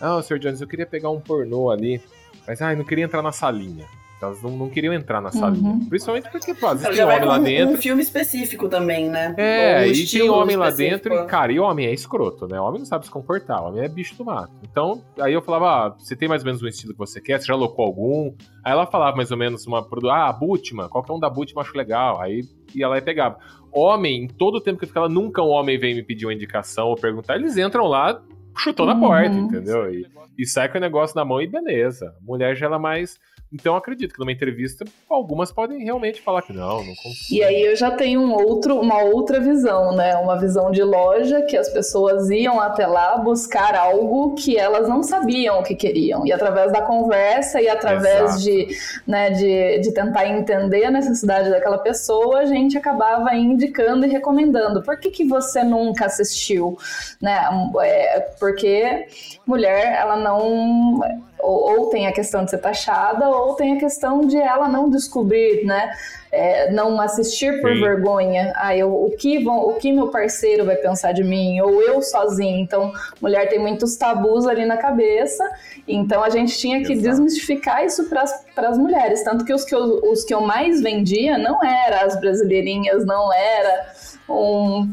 ah, 0.00 0.20
Sr. 0.22 0.38
Jones, 0.38 0.60
eu 0.60 0.66
queria 0.66 0.86
pegar 0.86 1.10
um 1.10 1.20
pornô 1.20 1.70
ali, 1.70 2.00
mas 2.46 2.60
ah, 2.62 2.72
eu 2.72 2.76
não 2.78 2.84
queria 2.84 3.04
entrar 3.04 3.22
na 3.22 3.30
salinha". 3.32 3.84
Elas 4.24 4.42
não, 4.42 4.50
não 4.50 4.68
queriam 4.68 4.92
entrar 4.92 5.20
na 5.20 5.30
salinha. 5.30 5.70
Uhum. 5.70 5.86
Principalmente 5.88 6.30
porque, 6.30 6.54
pô, 6.54 6.66
às 6.68 6.82
vezes 6.82 6.96
tem 6.96 7.04
homem 7.04 7.24
lá 7.24 7.38
um- 7.38 7.42
dentro. 7.42 7.74
um 7.74 7.76
filme 7.76 8.02
específico 8.02 8.68
também, 8.68 9.08
né? 9.08 9.34
É, 9.36 9.82
um 9.82 9.86
e 9.86 10.06
tem 10.06 10.28
homem 10.30 10.56
lá 10.56 10.68
específico. 10.68 11.08
dentro, 11.08 11.24
e, 11.24 11.26
cara, 11.26 11.52
e 11.52 11.58
homem 11.60 11.86
é 11.86 11.92
escroto, 11.92 12.46
né? 12.46 12.60
Homem 12.60 12.80
não 12.80 12.86
sabe 12.86 13.04
se 13.04 13.10
comportar, 13.10 13.62
homem 13.64 13.82
é 13.82 13.88
bicho 13.88 14.16
do 14.16 14.24
mato. 14.24 14.52
Então, 14.62 15.02
aí 15.20 15.32
eu 15.32 15.42
falava, 15.42 15.66
ah, 15.88 15.94
você 15.98 16.16
tem 16.16 16.28
mais 16.28 16.42
ou 16.42 16.46
menos 16.46 16.62
um 16.62 16.66
estilo 16.66 16.92
que 16.92 16.98
você 16.98 17.20
quer? 17.20 17.40
Você 17.40 17.46
já 17.46 17.54
locou 17.54 17.84
algum? 17.84 18.34
Aí 18.64 18.72
ela 18.72 18.86
falava 18.86 19.16
mais 19.16 19.30
ou 19.30 19.36
menos 19.36 19.66
uma 19.66 19.86
ah, 20.10 20.28
a 20.28 20.32
Butman, 20.32 20.88
qualquer 20.88 21.12
um 21.12 21.20
da 21.20 21.30
Butman 21.30 21.62
acho 21.62 21.76
legal. 21.76 22.20
Aí 22.20 22.42
ia 22.74 22.88
lá 22.88 22.98
e 22.98 23.02
pegava. 23.02 23.38
Homem, 23.72 24.24
em 24.24 24.28
todo 24.28 24.56
o 24.56 24.60
tempo 24.60 24.78
que 24.78 24.84
eu 24.84 24.88
ficava, 24.88 25.08
nunca 25.08 25.42
um 25.42 25.48
homem 25.48 25.78
vem 25.78 25.94
me 25.94 26.02
pedir 26.02 26.26
uma 26.26 26.34
indicação 26.34 26.88
ou 26.88 26.96
perguntar, 26.96 27.36
eles 27.36 27.56
entram 27.56 27.86
lá 27.86 28.20
chutou 28.56 28.86
na 28.86 28.94
porta, 28.94 29.34
entendeu? 29.34 29.92
E, 29.92 30.06
e 30.38 30.46
sai 30.46 30.68
com 30.68 30.78
o 30.78 30.80
negócio 30.80 31.16
na 31.16 31.24
mão 31.24 31.40
e 31.42 31.46
beleza. 31.46 32.14
Mulher 32.22 32.54
já 32.56 32.66
ela 32.66 32.76
é 32.76 32.78
mais. 32.78 33.18
Então 33.54 33.74
eu 33.74 33.76
acredito 33.78 34.12
que 34.12 34.18
numa 34.18 34.32
entrevista, 34.32 34.84
algumas 35.08 35.52
podem 35.52 35.84
realmente 35.84 36.20
falar 36.20 36.42
que 36.42 36.52
não, 36.52 36.84
não 36.84 36.94
consigo. 36.96 37.14
E 37.30 37.44
aí 37.44 37.62
eu 37.62 37.76
já 37.76 37.92
tenho 37.92 38.20
um 38.20 38.34
outro, 38.34 38.80
uma 38.80 39.00
outra 39.04 39.38
visão, 39.38 39.94
né? 39.94 40.16
Uma 40.16 40.36
visão 40.36 40.72
de 40.72 40.82
loja 40.82 41.42
que 41.42 41.56
as 41.56 41.68
pessoas 41.68 42.28
iam 42.30 42.58
até 42.58 42.84
lá 42.84 43.16
buscar 43.16 43.76
algo 43.76 44.34
que 44.34 44.58
elas 44.58 44.88
não 44.88 45.04
sabiam 45.04 45.60
o 45.60 45.62
que 45.62 45.76
queriam. 45.76 46.26
E 46.26 46.32
através 46.32 46.72
da 46.72 46.82
conversa 46.82 47.62
e 47.62 47.68
através 47.68 48.34
Exato. 48.34 48.42
de, 48.42 48.78
né, 49.06 49.30
de, 49.30 49.78
de 49.78 49.94
tentar 49.94 50.26
entender 50.26 50.86
a 50.86 50.90
necessidade 50.90 51.48
daquela 51.48 51.78
pessoa, 51.78 52.40
a 52.40 52.46
gente 52.46 52.76
acabava 52.76 53.36
indicando 53.36 54.04
e 54.04 54.08
recomendando. 54.08 54.82
Por 54.82 54.98
que, 54.98 55.10
que 55.10 55.24
você 55.24 55.62
nunca 55.62 56.06
assistiu? 56.06 56.76
Né? 57.22 57.38
É, 57.82 58.18
porque 58.40 59.06
mulher, 59.46 59.94
ela 59.94 60.16
não 60.16 61.00
ou, 61.44 61.80
ou 61.80 61.86
tem 61.90 62.06
a 62.06 62.12
questão 62.12 62.44
de 62.44 62.50
ser 62.50 62.58
taxada, 62.58 63.28
ou 63.28 63.54
tem 63.54 63.76
a 63.76 63.78
questão 63.78 64.26
de 64.26 64.38
ela 64.38 64.66
não 64.66 64.88
descobrir, 64.88 65.64
né? 65.64 65.92
É, 66.32 66.72
não 66.72 67.00
assistir 67.00 67.60
por 67.60 67.72
Sim. 67.72 67.80
vergonha. 67.80 68.52
Ah, 68.56 68.76
eu, 68.76 68.92
o, 68.92 69.10
que 69.16 69.44
vão, 69.44 69.68
o 69.68 69.74
que 69.74 69.92
meu 69.92 70.08
parceiro 70.08 70.64
vai 70.64 70.74
pensar 70.74 71.12
de 71.12 71.22
mim? 71.22 71.60
Ou 71.60 71.80
eu 71.82 72.02
sozinho. 72.02 72.58
Então, 72.58 72.92
mulher 73.20 73.48
tem 73.48 73.60
muitos 73.60 73.96
tabus 73.96 74.46
ali 74.46 74.64
na 74.64 74.76
cabeça. 74.76 75.48
Então, 75.86 76.24
a 76.24 76.30
gente 76.30 76.56
tinha 76.58 76.82
que 76.82 76.92
Exato. 76.92 77.08
desmistificar 77.08 77.84
isso 77.84 78.08
para 78.08 78.68
as 78.68 78.78
mulheres. 78.78 79.22
Tanto 79.22 79.44
que 79.44 79.54
os 79.54 79.64
que 79.64 79.74
eu, 79.74 80.00
os 80.10 80.24
que 80.24 80.34
eu 80.34 80.40
mais 80.40 80.80
vendia 80.82 81.38
não 81.38 81.62
era 81.62 82.04
as 82.04 82.18
brasileirinhas, 82.18 83.04
não 83.06 83.32
era 83.32 83.92
um 84.28 84.92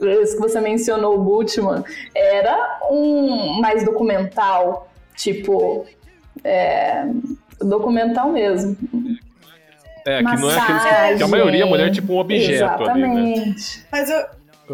esse 0.00 0.36
que 0.36 0.40
você 0.40 0.60
mencionou, 0.60 1.16
o 1.16 1.22
Butman, 1.22 1.82
era 2.14 2.80
um 2.90 3.60
mais 3.60 3.84
documental, 3.84 4.89
tipo, 5.20 5.86
é, 6.42 7.04
documental 7.60 8.30
mesmo. 8.32 8.76
É, 10.06 10.18
que 10.18 10.22
não 10.24 10.50
é 10.50 10.58
aquele. 10.58 10.78
Massagem. 10.78 11.16
Que 11.18 11.22
a 11.22 11.28
maioria 11.28 11.62
é 11.62 11.66
mulher 11.66 11.90
tipo 11.90 12.14
um 12.14 12.18
objeto 12.18 12.64
ali, 12.84 13.02
né? 13.02 13.32
Exatamente. 13.32 13.86
Mas 13.92 14.08
eu, 14.10 14.26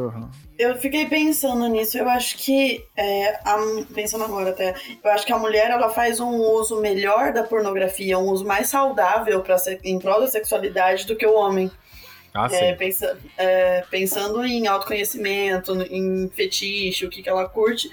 Uhum. 0.03 0.29
eu 0.59 0.77
fiquei 0.77 1.07
pensando 1.07 1.67
nisso. 1.67 1.99
Eu 1.99 2.09
acho 2.09 2.37
que, 2.39 2.85
é, 2.97 3.41
a- 3.45 3.59
pensando 3.95 4.23
agora 4.25 4.51
até, 4.51 4.75
eu 5.03 5.11
acho 5.11 5.27
que 5.27 5.33
a 5.33 5.39
mulher 5.39 5.71
ela 5.71 5.91
faz 5.91 6.21
um 6.21 6.37
uso 6.37 6.81
melhor 6.81 7.33
da 7.33 7.43
pornografia, 7.43 8.17
um 8.19 8.29
uso 8.29 8.45
mais 8.47 8.69
saudável 8.69 9.41
pra, 9.43 9.57
em 9.83 9.99
prol 9.99 10.21
da 10.21 10.29
sexualidade 10.29 11.07
do 11.07 11.17
que 11.17 11.27
o 11.27 11.35
homem. 11.35 11.71
Ah. 12.33 12.49
É, 12.53 12.75
pensa- 12.75 13.17
é, 13.39 13.83
pensando 13.91 14.45
em 14.45 14.67
autoconhecimento, 14.67 15.73
em 15.91 16.29
fetiche, 16.29 17.05
o 17.07 17.09
que, 17.11 17.23
que 17.23 17.29
ela 17.31 17.49
curte, 17.49 17.91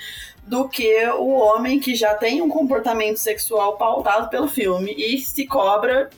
do 0.47 0.67
que 0.67 1.05
o 1.11 1.31
homem 1.31 1.79
que 1.79 1.95
já 1.95 2.13
tem 2.15 2.41
um 2.41 2.49
comportamento 2.49 3.17
sexual 3.17 3.77
pautado 3.77 4.29
pelo 4.29 4.47
filme 4.47 4.93
e 4.97 5.19
se 5.19 5.47
cobra 5.47 6.09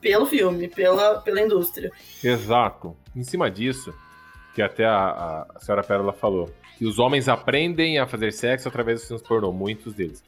pelo 0.00 0.26
filme, 0.26 0.68
pela, 0.68 1.20
pela 1.20 1.40
indústria. 1.40 1.90
Exato. 2.22 2.96
Em 3.14 3.22
cima 3.22 3.50
disso, 3.50 3.92
que 4.54 4.62
até 4.62 4.84
a, 4.84 5.46
a 5.54 5.60
senhora 5.60 5.82
Pérola 5.82 6.12
falou, 6.12 6.50
que 6.78 6.86
os 6.86 6.98
homens 6.98 7.28
aprendem 7.28 7.98
a 7.98 8.06
fazer 8.06 8.32
sexo 8.32 8.68
através 8.68 9.00
dos 9.00 9.08
filmes 9.08 9.26
pornô, 9.26 9.52
muitos 9.52 9.94
deles. 9.94 10.22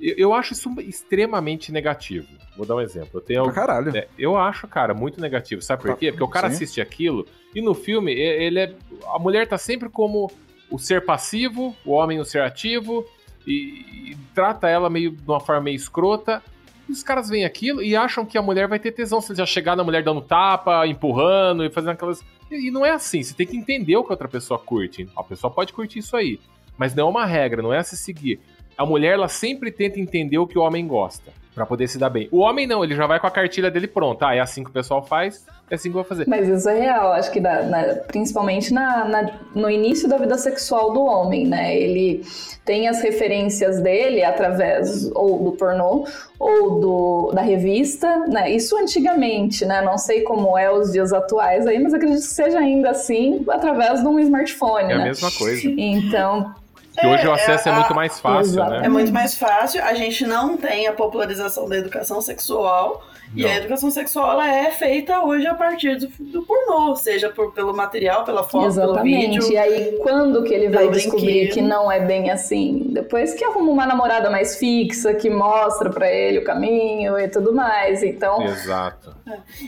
Eu, 0.00 0.14
eu 0.16 0.34
acho 0.34 0.54
isso 0.54 0.68
extremamente 0.80 1.70
negativo. 1.70 2.28
Vou 2.56 2.66
dar 2.66 2.76
um 2.76 2.80
exemplo. 2.80 3.10
Eu 3.14 3.20
tenho 3.20 3.44
Pra 3.44 3.52
caralho. 3.52 3.96
É, 3.96 4.08
eu 4.18 4.36
acho, 4.36 4.66
cara, 4.66 4.94
muito 4.94 5.20
negativo. 5.20 5.62
Sabe 5.62 5.82
por 5.82 5.96
quê? 5.96 6.10
Porque 6.10 6.24
o 6.24 6.28
cara 6.28 6.48
sim. 6.48 6.56
assiste 6.56 6.80
aquilo 6.80 7.26
e 7.54 7.60
no 7.60 7.74
filme 7.74 8.12
ele 8.12 8.60
é. 8.60 8.74
A 9.14 9.18
mulher 9.18 9.46
tá 9.46 9.58
sempre 9.58 9.88
como 9.88 10.30
o 10.70 10.78
ser 10.78 11.04
passivo, 11.04 11.76
o 11.84 11.92
homem 11.92 12.20
o 12.20 12.24
ser 12.24 12.42
ativo, 12.42 13.04
e, 13.46 14.10
e 14.12 14.16
trata 14.34 14.68
ela 14.68 14.88
meio 14.88 15.10
de 15.10 15.22
uma 15.26 15.40
forma 15.40 15.62
meio 15.62 15.76
escrota. 15.76 16.42
E 16.88 16.92
os 16.92 17.02
caras 17.02 17.28
veem 17.28 17.44
aquilo 17.44 17.82
e 17.82 17.94
acham 17.94 18.24
que 18.24 18.36
a 18.36 18.42
mulher 18.42 18.66
vai 18.68 18.78
ter 18.78 18.92
tesão 18.92 19.20
se 19.20 19.34
já 19.34 19.46
chegar 19.46 19.76
na 19.76 19.84
mulher 19.84 20.02
dando 20.02 20.20
tapa, 20.20 20.86
empurrando 20.86 21.64
e 21.64 21.70
fazendo 21.70 21.90
aquelas. 21.90 22.20
E, 22.50 22.68
e 22.68 22.70
não 22.70 22.84
é 22.84 22.90
assim, 22.90 23.22
você 23.22 23.34
tem 23.34 23.46
que 23.46 23.56
entender 23.56 23.96
o 23.96 24.04
que 24.04 24.10
a 24.10 24.14
outra 24.14 24.28
pessoa 24.28 24.58
curte. 24.58 25.08
A 25.16 25.22
pessoa 25.22 25.52
pode 25.52 25.72
curtir 25.72 26.00
isso 26.00 26.16
aí. 26.16 26.40
Mas 26.76 26.94
não 26.94 27.06
é 27.06 27.10
uma 27.10 27.26
regra, 27.26 27.62
não 27.62 27.72
é 27.72 27.78
a 27.78 27.84
se 27.84 27.96
seguir. 27.96 28.40
A 28.76 28.86
mulher, 28.86 29.14
ela 29.14 29.28
sempre 29.28 29.70
tenta 29.70 30.00
entender 30.00 30.38
o 30.38 30.46
que 30.46 30.58
o 30.58 30.62
homem 30.62 30.86
gosta. 30.86 31.32
Pra 31.54 31.66
poder 31.66 31.88
se 31.88 31.98
dar 31.98 32.08
bem. 32.10 32.28
O 32.30 32.38
homem 32.38 32.64
não, 32.66 32.84
ele 32.84 32.94
já 32.94 33.06
vai 33.08 33.18
com 33.18 33.26
a 33.26 33.30
cartilha 33.30 33.70
dele 33.72 33.88
pronta. 33.88 34.28
Ah, 34.28 34.34
é 34.36 34.40
assim 34.40 34.62
que 34.62 34.70
o 34.70 34.72
pessoal 34.72 35.02
faz, 35.02 35.44
é 35.68 35.74
assim 35.74 35.88
que 35.90 35.96
eu 35.96 36.02
vou 36.02 36.04
fazer. 36.04 36.24
Mas 36.28 36.48
isso 36.48 36.68
é 36.68 36.78
real, 36.78 37.12
acho 37.12 37.30
que 37.32 37.40
na- 37.40 37.62
na- 37.64 37.94
principalmente 38.06 38.72
na- 38.72 39.04
na- 39.04 39.30
no 39.52 39.68
início 39.68 40.08
da 40.08 40.16
vida 40.16 40.38
sexual 40.38 40.92
do 40.92 41.02
homem, 41.04 41.46
né? 41.46 41.76
Ele 41.76 42.22
tem 42.64 42.86
as 42.86 43.02
referências 43.02 43.80
dele 43.80 44.22
através 44.22 45.10
ou 45.12 45.42
do 45.42 45.52
pornô 45.52 46.06
ou 46.38 46.78
do, 46.80 47.32
da 47.34 47.42
revista, 47.42 48.26
né? 48.28 48.48
Isso 48.48 48.76
antigamente, 48.76 49.64
né? 49.64 49.82
Não 49.82 49.98
sei 49.98 50.20
como 50.22 50.56
é 50.56 50.70
os 50.72 50.92
dias 50.92 51.12
atuais 51.12 51.66
aí, 51.66 51.80
mas 51.80 51.92
acredito 51.92 52.20
que 52.20 52.26
seja 52.26 52.60
ainda 52.60 52.90
assim 52.90 53.44
através 53.50 54.00
de 54.00 54.06
um 54.06 54.20
smartphone, 54.20 54.92
É 54.92 54.94
a 54.94 54.98
né? 54.98 55.04
mesma 55.04 55.30
coisa. 55.32 55.68
Então, 55.68 56.54
Que 56.98 57.06
hoje 57.06 57.26
o 57.26 57.30
É, 57.30 57.34
acesso 57.34 57.68
é, 57.68 57.72
a- 57.72 57.74
muito 57.76 57.94
mais 57.94 58.18
fácil, 58.20 58.64
né? 58.64 58.80
É 58.84 58.88
muito 58.88 59.12
mais 59.12 59.34
fácil, 59.36 59.82
a 59.82 59.94
gente 59.94 60.26
não 60.26 60.56
tem 60.56 60.86
a 60.86 60.92
popularização 60.92 61.68
da 61.68 61.76
educação 61.76 62.20
sexual. 62.20 63.02
E 63.32 63.44
Não. 63.44 63.48
a 63.50 63.54
educação 63.58 63.92
sexual 63.92 64.32
ela 64.32 64.52
é 64.52 64.72
feita 64.72 65.20
hoje 65.24 65.46
a 65.46 65.54
partir 65.54 65.94
do, 65.96 66.08
do 66.18 66.42
pornô, 66.42 66.96
seja 66.96 67.28
por, 67.28 67.52
pelo 67.54 67.72
material, 67.72 68.24
pela 68.24 68.42
foto, 68.42 68.66
exatamente. 68.66 69.04
pelo 69.38 69.44
vídeo. 69.44 69.52
E 69.52 69.56
aí, 69.56 69.98
quando 70.02 70.42
que 70.42 70.52
ele 70.52 70.68
vai 70.68 70.88
descobrir 70.88 71.26
brinquedo. 71.46 71.54
que 71.54 71.60
não 71.62 71.92
é 71.92 72.00
bem 72.00 72.28
assim? 72.28 72.86
Depois 72.88 73.32
que 73.32 73.44
arruma 73.44 73.70
uma 73.70 73.86
namorada 73.86 74.28
mais 74.30 74.56
fixa, 74.58 75.14
que 75.14 75.30
mostra 75.30 75.90
pra 75.90 76.10
ele 76.10 76.38
o 76.40 76.44
caminho 76.44 77.16
e 77.20 77.28
tudo 77.28 77.54
mais. 77.54 78.02
Então, 78.02 78.42
Exato. 78.42 79.14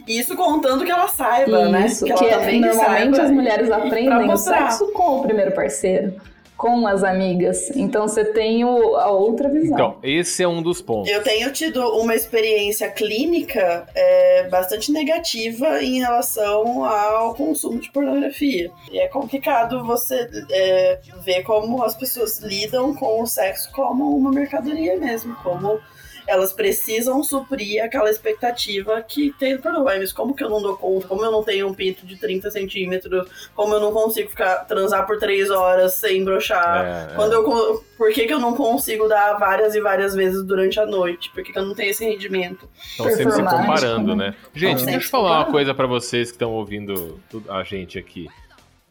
Isso 0.08 0.34
contando 0.36 0.84
que 0.84 0.90
ela 0.90 1.06
saiba, 1.06 1.68
né? 1.68 1.86
Isso, 1.86 2.04
que 2.04 2.12
que 2.14 2.24
ela 2.24 2.32
é- 2.34 2.38
também 2.40 2.60
normalmente 2.60 3.14
saiba 3.16 3.22
as 3.22 3.30
mulheres 3.30 3.68
e- 3.68 3.70
e 3.70 3.74
aprendem 3.74 4.28
o 4.32 4.36
sexo 4.36 4.90
com 4.92 5.20
o 5.20 5.22
primeiro 5.22 5.52
parceiro, 5.52 6.14
com 6.62 6.86
as 6.86 7.02
amigas. 7.02 7.70
Então 7.74 8.06
você 8.06 8.24
tem 8.24 8.64
o- 8.64 8.94
a 8.94 9.10
outra 9.10 9.48
visão. 9.48 9.74
Então, 9.74 9.96
esse 10.00 10.44
é 10.44 10.46
um 10.46 10.62
dos 10.62 10.80
pontos. 10.80 11.10
Eu 11.10 11.20
tenho 11.20 11.50
tido 11.52 11.80
uma 11.98 12.14
experiência 12.14 12.88
clínica 12.88 13.84
é, 13.96 14.46
bastante 14.48 14.92
negativa 14.92 15.82
em 15.82 15.98
relação 15.98 16.84
ao 16.84 17.34
consumo 17.34 17.80
de 17.80 17.90
pornografia. 17.90 18.70
E 18.92 19.00
é 19.00 19.08
complicado 19.08 19.84
você 19.84 20.28
é, 20.52 21.00
ver 21.24 21.42
como 21.42 21.82
as 21.82 21.96
pessoas 21.96 22.38
lidam 22.38 22.94
com 22.94 23.20
o 23.20 23.26
sexo 23.26 23.68
como 23.72 24.16
uma 24.16 24.30
mercadoria 24.30 24.96
mesmo, 24.96 25.34
como 25.42 25.80
elas 26.26 26.52
precisam 26.52 27.22
suprir 27.22 27.82
aquela 27.82 28.10
expectativa 28.10 29.00
que 29.02 29.32
tem 29.38 29.58
pornô. 29.58 29.88
Ai, 29.88 29.98
Mas 29.98 30.12
como 30.12 30.34
que 30.34 30.42
eu 30.44 30.50
não 30.50 30.62
dou 30.62 30.76
conta? 30.76 31.06
Como 31.08 31.24
eu 31.24 31.30
não 31.30 31.42
tenho 31.42 31.68
um 31.68 31.74
pinto 31.74 32.06
de 32.06 32.16
30 32.16 32.50
centímetros? 32.50 33.28
Como 33.54 33.74
eu 33.74 33.80
não 33.80 33.92
consigo 33.92 34.28
ficar 34.30 34.64
transar 34.66 35.06
por 35.06 35.18
3 35.18 35.50
horas 35.50 35.94
sem 35.94 36.24
brochar? 36.24 37.10
É, 37.12 37.14
Quando 37.14 37.32
eu, 37.32 37.44
con- 37.44 37.80
por 37.96 38.12
que, 38.12 38.26
que 38.26 38.32
eu 38.32 38.38
não 38.40 38.54
consigo 38.54 39.08
dar 39.08 39.34
várias 39.38 39.74
e 39.74 39.80
várias 39.80 40.14
vezes 40.14 40.42
durante 40.44 40.78
a 40.80 40.86
noite? 40.86 41.30
Por 41.30 41.42
que, 41.42 41.52
que 41.52 41.58
eu 41.58 41.64
não 41.64 41.74
tenho 41.74 41.90
esse 41.90 42.04
rendimento? 42.04 42.68
Estão 42.84 43.06
sempre 43.10 43.32
se 43.32 43.42
comparando, 43.42 44.16
né? 44.16 44.26
né? 44.30 44.34
Gente, 44.54 44.84
deixa 44.84 45.06
eu 45.06 45.10
falar 45.10 45.38
uma 45.40 45.50
coisa 45.52 45.74
pra 45.74 45.86
vocês 45.86 46.30
que 46.30 46.36
estão 46.36 46.52
ouvindo 46.52 47.20
a 47.48 47.62
gente 47.62 47.98
aqui. 47.98 48.28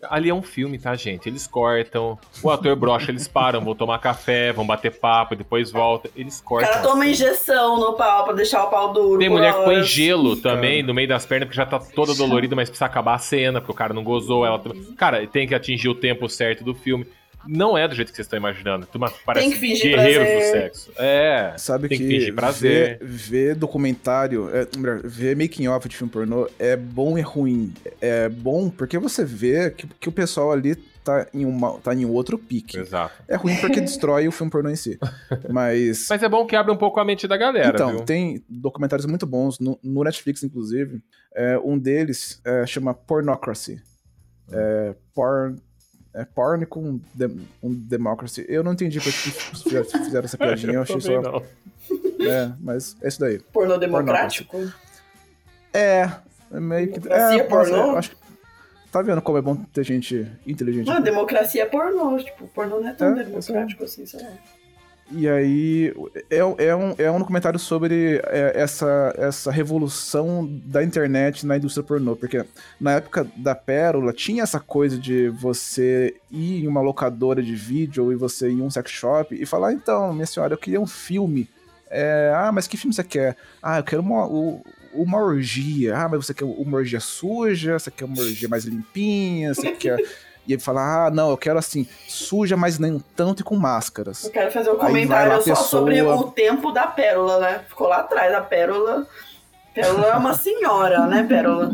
Ali 0.10 0.30
é 0.30 0.34
um 0.34 0.42
filme, 0.42 0.80
tá, 0.80 0.96
gente? 0.96 1.28
Eles 1.30 1.46
cortam, 1.48 2.18
o 2.44 2.50
ator 2.50 2.76
brocha, 2.76 3.12
eles 3.12 3.28
param, 3.28 3.62
vão 3.62 3.76
tomar 3.76 4.00
café, 4.00 4.52
vão 4.52 4.66
bater 4.66 4.92
papo, 5.00 5.36
depois 5.36 5.72
volta. 5.72 6.10
Eles 6.16 6.40
O 6.40 6.44
cortam. 6.44 6.70
cara 6.72 6.82
toma 6.84 7.06
injeção 7.06 7.80
no 7.80 7.94
pau 7.94 8.24
pra 8.26 8.34
deixar 8.34 8.64
o 8.64 8.70
pau 8.70 8.92
duro. 8.94 9.20
Tem 9.20 9.30
mulher 9.30 9.54
que 9.54 9.64
põe 9.64 9.84
gelo 9.84 10.36
também 10.36 10.82
no 10.84 10.94
meio 10.94 11.08
das 11.08 11.26
pernas, 11.26 11.48
porque 11.48 11.58
já 11.58 11.66
tá 11.66 11.80
toda 11.80 12.14
dolorida, 12.16 12.56
mas 12.56 12.70
precisa 12.70 12.86
acabar 12.86 13.16
a 13.16 13.20
cena, 13.20 13.62
porque 13.62 13.72
o 13.72 13.76
cara 13.76 13.94
não 13.94 14.04
gozou. 14.04 14.46
Ela... 14.46 14.62
Cara, 14.98 15.26
tem 15.28 15.48
que 15.48 15.54
atingir 15.56 15.90
o 15.90 15.96
tempo 15.96 16.28
certo 16.28 16.64
do 16.64 16.74
filme. 16.74 17.06
Não 17.48 17.78
é 17.78 17.88
do 17.88 17.96
jeito 17.96 18.10
que 18.10 18.16
vocês 18.16 18.26
estão 18.26 18.38
imaginando. 18.38 18.86
Turma, 18.86 19.12
Parece 19.26 19.50
que 19.50 19.56
fingir 19.58 19.96
guerreiros 19.96 20.28
do 20.28 20.32
prazer. 20.32 20.52
sexo. 20.52 20.92
É. 20.98 21.54
Sabe 21.58 21.88
tem 21.88 21.98
que, 21.98 22.04
que, 22.04 22.10
fingir 22.10 22.36
prazer. 22.36 23.00
ver, 23.00 23.06
ver 23.08 23.56
documentário, 23.56 24.50
é, 24.54 24.68
melhor, 24.78 25.02
ver 25.04 25.36
making 25.36 25.68
off 25.68 25.88
de 25.88 25.96
filme 25.96 26.12
pornô 26.12 26.50
é 26.60 26.76
bom 26.76 27.18
e 27.18 27.22
ruim. 27.22 27.74
É 28.00 28.30
bom 28.30 28.70
porque 28.70 28.98
você 28.98 29.26
vê 29.26 29.72
que, 29.72 29.88
que 29.88 30.10
o 30.10 30.12
pessoal 30.12 30.52
ali 30.52 30.76
tá 31.04 31.28
em, 31.34 31.46
uma, 31.46 31.80
tá 31.80 31.94
em 31.94 32.06
um 32.06 32.12
outro 32.12 32.38
pique. 32.38 32.78
Exato. 32.78 33.14
É 33.28 33.36
ruim 33.36 33.56
porque 33.58 33.82
destrói 33.82 34.28
o 34.28 34.32
filme 34.32 34.52
pornô 34.52 34.70
em 34.70 34.76
si. 34.76 35.00
Mas. 35.50 36.08
Mas 36.10 36.24
é 36.24 36.30
bom 36.30 36.46
que 36.46 36.56
abre 36.56 36.72
um 36.72 36.78
pouco 36.78 37.00
a 37.00 37.06
mente 37.06 37.28
da 37.28 37.38
galera, 37.38 37.70
então, 37.70 37.90
viu? 37.90 38.02
tem 38.02 38.44
documentários 38.48 39.06
muito 39.06 39.26
bons 39.26 39.60
no, 39.60 39.80
no 39.84 40.04
Netflix, 40.04 40.44
inclusive. 40.44 41.02
É, 41.34 41.58
um 41.60 41.78
deles 41.78 42.42
é, 42.46 42.66
chama 42.66 42.94
Pornocracy. 42.94 43.82
É, 44.52 44.94
porn, 45.14 45.56
é 46.14 46.26
porn 46.26 46.66
com 46.66 47.00
dem- 47.14 47.48
um 47.64 47.74
democracy. 47.74 48.46
Eu 48.50 48.64
não 48.64 48.74
entendi 48.74 49.00
por 49.00 49.12
que 49.12 49.32
fizeram, 49.32 49.86
fizeram 49.86 50.26
essa 50.26 50.38
piadinha. 50.38 50.74
Eu 50.74 50.82
achei 50.84 51.00
só. 51.02 51.22
não. 51.22 51.44
É, 52.26 52.52
mas 52.60 52.96
é 53.02 53.08
isso 53.08 53.20
daí. 53.20 53.40
Pornô 53.40 53.78
democrático? 53.78 54.58
É, 55.74 56.10
é 56.52 56.60
meio 56.60 56.92
que. 56.92 57.00
Democracia 57.00 57.42
É, 57.42 57.44
pornô? 57.44 57.98
acho 57.98 58.12
que- 58.12 58.22
Tá 58.92 59.02
vendo 59.02 59.22
como 59.22 59.38
é 59.38 59.42
bom 59.42 59.56
ter 59.56 59.86
gente 59.86 60.30
inteligente? 60.46 60.90
Ah, 60.92 61.00
democracia 61.00 61.64
é 61.64 61.66
pornô. 61.66 62.18
Tipo, 62.18 62.46
pornô 62.50 62.82
não 62.82 62.90
é 62.90 62.94
tão 62.94 63.18
É, 63.18 63.24
democrático 63.24 63.86
assim, 63.86 64.06
sei 64.06 64.22
lá. 64.22 64.32
E 65.14 65.28
aí, 65.28 65.94
é, 66.30 66.38
é, 66.38 66.76
um, 66.76 66.96
é 66.98 67.12
um 67.12 67.20
documentário 67.20 67.60
sobre 67.60 68.22
é, 68.26 68.54
essa, 68.56 69.14
essa 69.18 69.52
revolução 69.52 70.48
da 70.66 70.84
internet 70.84 71.46
na 71.46 71.58
indústria 71.58 71.84
pornô. 71.84 72.16
Porque 72.16 72.46
na 72.80 72.94
época 72.94 73.28
da 73.36 73.54
Pérola, 73.54 74.14
tinha 74.14 74.44
essa 74.44 74.60
coisa 74.60 74.98
de 74.98 75.28
você 75.30 76.16
ir 76.32 76.64
em 76.64 76.68
uma 76.68 76.82
locadora 76.82 77.44
de 77.44 77.56
vídeo 77.56 78.12
e 78.12 78.16
você 78.16 78.50
ir 78.50 78.54
em 78.54 78.62
um 78.62 78.70
sex 78.70 78.90
shop 78.92 79.36
e 79.36 79.46
falar: 79.46 79.74
então, 79.74 80.14
minha 80.14 80.26
senhora, 80.26 80.54
eu 80.54 80.58
queria 80.58 80.80
um 80.80 80.88
filme. 80.88 81.50
É, 81.90 82.32
ah, 82.34 82.52
mas 82.54 82.68
que 82.68 82.78
filme 82.78 82.94
você 82.94 83.04
quer? 83.04 83.36
Ah, 83.62 83.80
eu 83.80 83.84
quero 83.84 84.02
uma, 84.02 84.26
uma 84.94 85.18
orgia. 85.18 85.98
Ah, 85.98 86.08
mas 86.08 86.26
você 86.26 86.34
quer 86.34 86.46
uma 86.46 86.78
orgia 86.78 87.02
suja? 87.02 87.78
Você 87.78 87.92
quer 87.92 88.06
uma 88.06 88.22
orgia 88.22 88.48
mais 88.48 88.64
limpinha? 88.64 89.54
Você 89.54 89.72
quer. 89.72 89.98
E 90.52 90.54
ele 90.56 90.62
fala: 90.62 91.08
ah, 91.08 91.10
não, 91.12 91.30
eu 91.30 91.38
quero 91.38 91.58
assim, 91.58 91.88
suja, 92.08 92.58
mas 92.58 92.78
nem 92.78 93.02
tanto 93.16 93.40
e 93.42 93.44
com 93.44 93.56
máscaras. 93.56 94.26
Eu 94.26 94.32
quero 94.32 94.52
fazer 94.52 94.70
um 94.70 94.74
Aí 94.74 94.80
comentário 94.80 95.32
lá 95.32 95.38
a 95.38 95.42
só 95.42 95.46
pessoa- 95.52 95.68
sobre 95.68 96.02
o 96.02 96.24
tempo 96.24 96.72
da 96.72 96.88
Pérola, 96.88 97.40
né? 97.40 97.62
Ficou 97.70 97.88
lá 97.88 97.98
atrás 98.02 98.32
da 98.32 98.42
Pérola. 98.42 99.08
Pérola 99.74 100.08
é 100.08 100.16
uma 100.18 100.34
senhora, 100.34 101.08
né, 101.08 101.24
Pérola? 101.24 101.72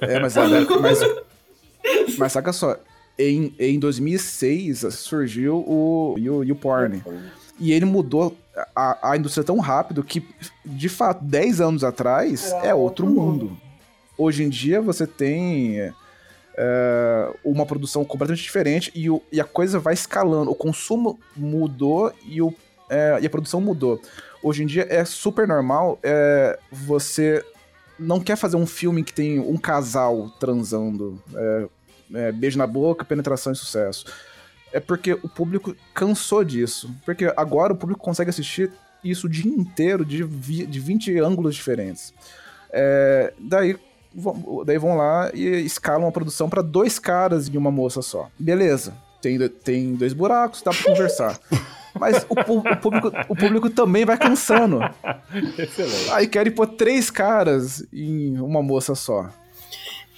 É, 0.00 0.18
mas, 0.18 0.34
mas, 0.80 0.98
mas 2.18 2.32
saca 2.32 2.52
só, 2.52 2.76
em, 3.16 3.54
em 3.58 3.78
2006 3.78 4.86
surgiu 4.94 5.58
o 5.66 6.16
You, 6.18 6.42
YouPorn. 6.42 7.02
E 7.60 7.72
ele 7.72 7.84
mudou 7.84 8.36
a, 8.74 9.10
a 9.12 9.16
indústria 9.16 9.44
tão 9.44 9.58
rápido 9.60 10.02
que, 10.02 10.26
de 10.64 10.88
fato, 10.88 11.22
10 11.22 11.60
anos 11.60 11.84
atrás 11.84 12.52
é 12.64 12.74
outro 12.74 13.04
outro 13.04 13.06
mundo. 13.06 13.56
Hoje 14.18 14.42
em 14.42 14.48
dia 14.48 14.80
você 14.80 15.06
tem 15.06 15.92
é, 16.62 17.32
uma 17.42 17.64
produção 17.64 18.04
completamente 18.04 18.42
diferente 18.42 18.92
e, 18.94 19.08
o- 19.08 19.22
e 19.32 19.40
a 19.40 19.44
coisa 19.44 19.78
vai 19.78 19.94
escalando. 19.94 20.50
O 20.50 20.54
consumo 20.54 21.18
mudou 21.34 22.12
e, 22.26 22.42
o, 22.42 22.52
é, 22.90 23.18
e 23.22 23.26
a 23.26 23.30
produção 23.30 23.60
mudou. 23.62 23.98
Hoje 24.42 24.62
em 24.62 24.66
dia 24.66 24.86
é 24.90 25.02
super 25.06 25.48
normal 25.48 25.98
é, 26.02 26.58
você 26.70 27.42
não 27.98 28.20
quer 28.20 28.36
fazer 28.36 28.56
um 28.56 28.66
filme 28.66 29.02
que 29.02 29.12
tem 29.12 29.38
um 29.38 29.56
casal 29.56 30.28
transando, 30.38 31.22
é, 31.34 31.66
é, 32.14 32.32
beijo 32.32 32.58
na 32.58 32.66
boca, 32.66 33.04
penetração 33.06 33.52
e 33.52 33.56
sucesso. 33.56 34.04
É 34.72 34.78
porque 34.80 35.14
o 35.14 35.28
público 35.28 35.74
cansou 35.94 36.44
disso. 36.44 36.90
Porque 37.06 37.32
agora 37.36 37.72
o 37.72 37.76
público 37.76 38.00
consegue 38.02 38.30
assistir 38.30 38.70
isso 39.02 39.26
o 39.26 39.30
dia 39.30 39.50
inteiro 39.50 40.04
de, 40.04 40.22
vi- 40.22 40.66
de 40.66 40.78
20 40.80 41.18
ângulos 41.18 41.54
diferentes. 41.54 42.12
É, 42.72 43.32
daí, 43.38 43.76
vão- 44.14 44.62
daí 44.64 44.78
vão 44.78 44.96
lá 44.96 45.30
e 45.34 45.44
escalam 45.64 46.08
a 46.08 46.12
produção 46.12 46.48
para 46.48 46.62
dois 46.62 46.98
caras 46.98 47.48
e 47.48 47.56
uma 47.58 47.70
moça 47.70 48.02
só. 48.02 48.28
Beleza, 48.38 48.94
tem, 49.20 49.38
tem 49.48 49.94
dois 49.94 50.12
buracos, 50.12 50.62
dá 50.62 50.70
pra 50.72 50.82
conversar. 50.84 51.38
Mas 51.98 52.24
o, 52.28 52.34
o 52.34 52.76
público, 52.76 53.12
o 53.28 53.34
público 53.36 53.68
também 53.68 54.04
vai 54.04 54.16
cansando. 54.16 54.78
Excelente. 55.58 56.10
Aí 56.12 56.26
querem 56.28 56.52
pôr 56.52 56.66
três 56.68 57.10
caras 57.10 57.84
em 57.92 58.38
uma 58.40 58.62
moça 58.62 58.94
só. 58.94 59.28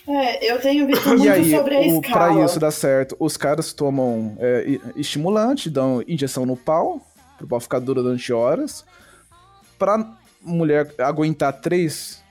É, 0.07 0.53
eu 0.53 0.61
tenho 0.61 0.87
visto 0.87 1.09
muito 1.09 1.25
E 1.25 1.29
aí, 1.31 1.51
sobre 1.51 1.77
a 1.77 1.81
o, 1.81 2.01
escala. 2.01 2.35
pra 2.35 2.45
isso 2.45 2.59
dar 2.61 2.73
certo, 2.73 3.17
os 3.19 3.37
caras 3.37 3.73
tomam 3.73 4.37
é, 4.39 4.79
estimulante, 4.97 5.71
dão 5.71 6.03
injeção 6.07 6.45
no 6.45 6.57
pau, 6.57 7.01
pro 7.39 7.47
pau 7.47 7.61
ficar 7.61 7.79
duro 7.79 8.03
durante 8.03 8.33
horas. 8.33 8.85
Pra 9.79 10.05
mulher 10.43 10.93
aguentar 10.99 11.53
três 11.61 12.22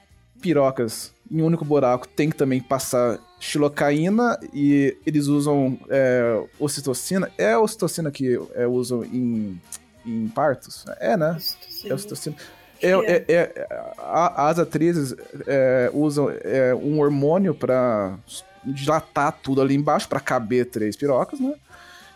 pirocas 0.41 1.13
em 1.31 1.41
um 1.41 1.45
único 1.45 1.63
buraco, 1.63 2.07
tem 2.07 2.29
que 2.29 2.35
também 2.35 2.59
passar 2.61 3.17
xilocaína 3.39 4.37
e 4.53 4.97
eles 5.05 5.27
usam 5.27 5.79
é, 5.89 6.43
ocitocina. 6.59 7.31
É 7.37 7.53
a 7.53 7.59
ocitocina 7.61 8.11
que 8.11 8.37
é, 8.53 8.67
usam 8.67 9.03
em, 9.05 9.59
em 10.05 10.27
partos? 10.27 10.83
É, 10.99 11.15
né? 11.15 11.37
É 11.85 11.93
ocitocina. 11.93 12.35
É, 12.81 12.89
é, 12.91 13.25
é, 13.29 13.67
a- 13.99 14.49
as 14.49 14.57
atrizes 14.59 15.15
é, 15.47 15.89
usam 15.93 16.29
é, 16.43 16.73
um 16.75 16.99
hormônio 16.99 17.53
pra 17.53 18.17
dilatar 18.63 19.37
tudo 19.41 19.61
ali 19.61 19.75
embaixo, 19.75 20.07
pra 20.09 20.19
caber 20.19 20.65
três 20.65 20.95
pirocas, 20.95 21.39
né? 21.39 21.53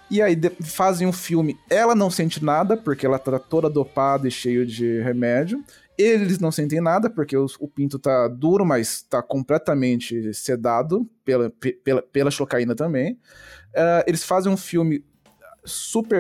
E 0.10 0.22
aí 0.22 0.36
de- 0.36 0.52
fazem 0.62 1.08
um 1.08 1.12
filme. 1.14 1.58
Ela 1.70 1.96
não 1.96 2.10
sente 2.12 2.44
nada, 2.44 2.76
porque 2.78 3.06
ela 3.06 3.18
tá 3.18 3.40
toda 3.40 3.70
dopada 3.70 4.28
e 4.28 4.32
cheio 4.32 4.66
de 4.66 5.00
remédio. 5.02 5.64
Eles 5.98 6.40
não 6.40 6.52
sentem 6.52 6.82
nada, 6.82 7.10
porque 7.10 7.38
o 7.38 7.68
pinto 7.68 7.98
tá 7.98 8.28
duro, 8.28 8.66
mas 8.66 9.02
tá 9.04 9.22
completamente 9.24 10.34
sedado 10.34 11.10
pela, 11.24 11.50
pe- 11.50 11.74
pela, 11.84 12.02
pela 12.02 12.32
chocaína 12.32 12.76
também. 12.76 13.18
Ah, 13.76 14.04
eles 14.08 14.24
fazem 14.24 14.52
um 14.52 14.58
filme 14.58 15.04
super 15.66 16.18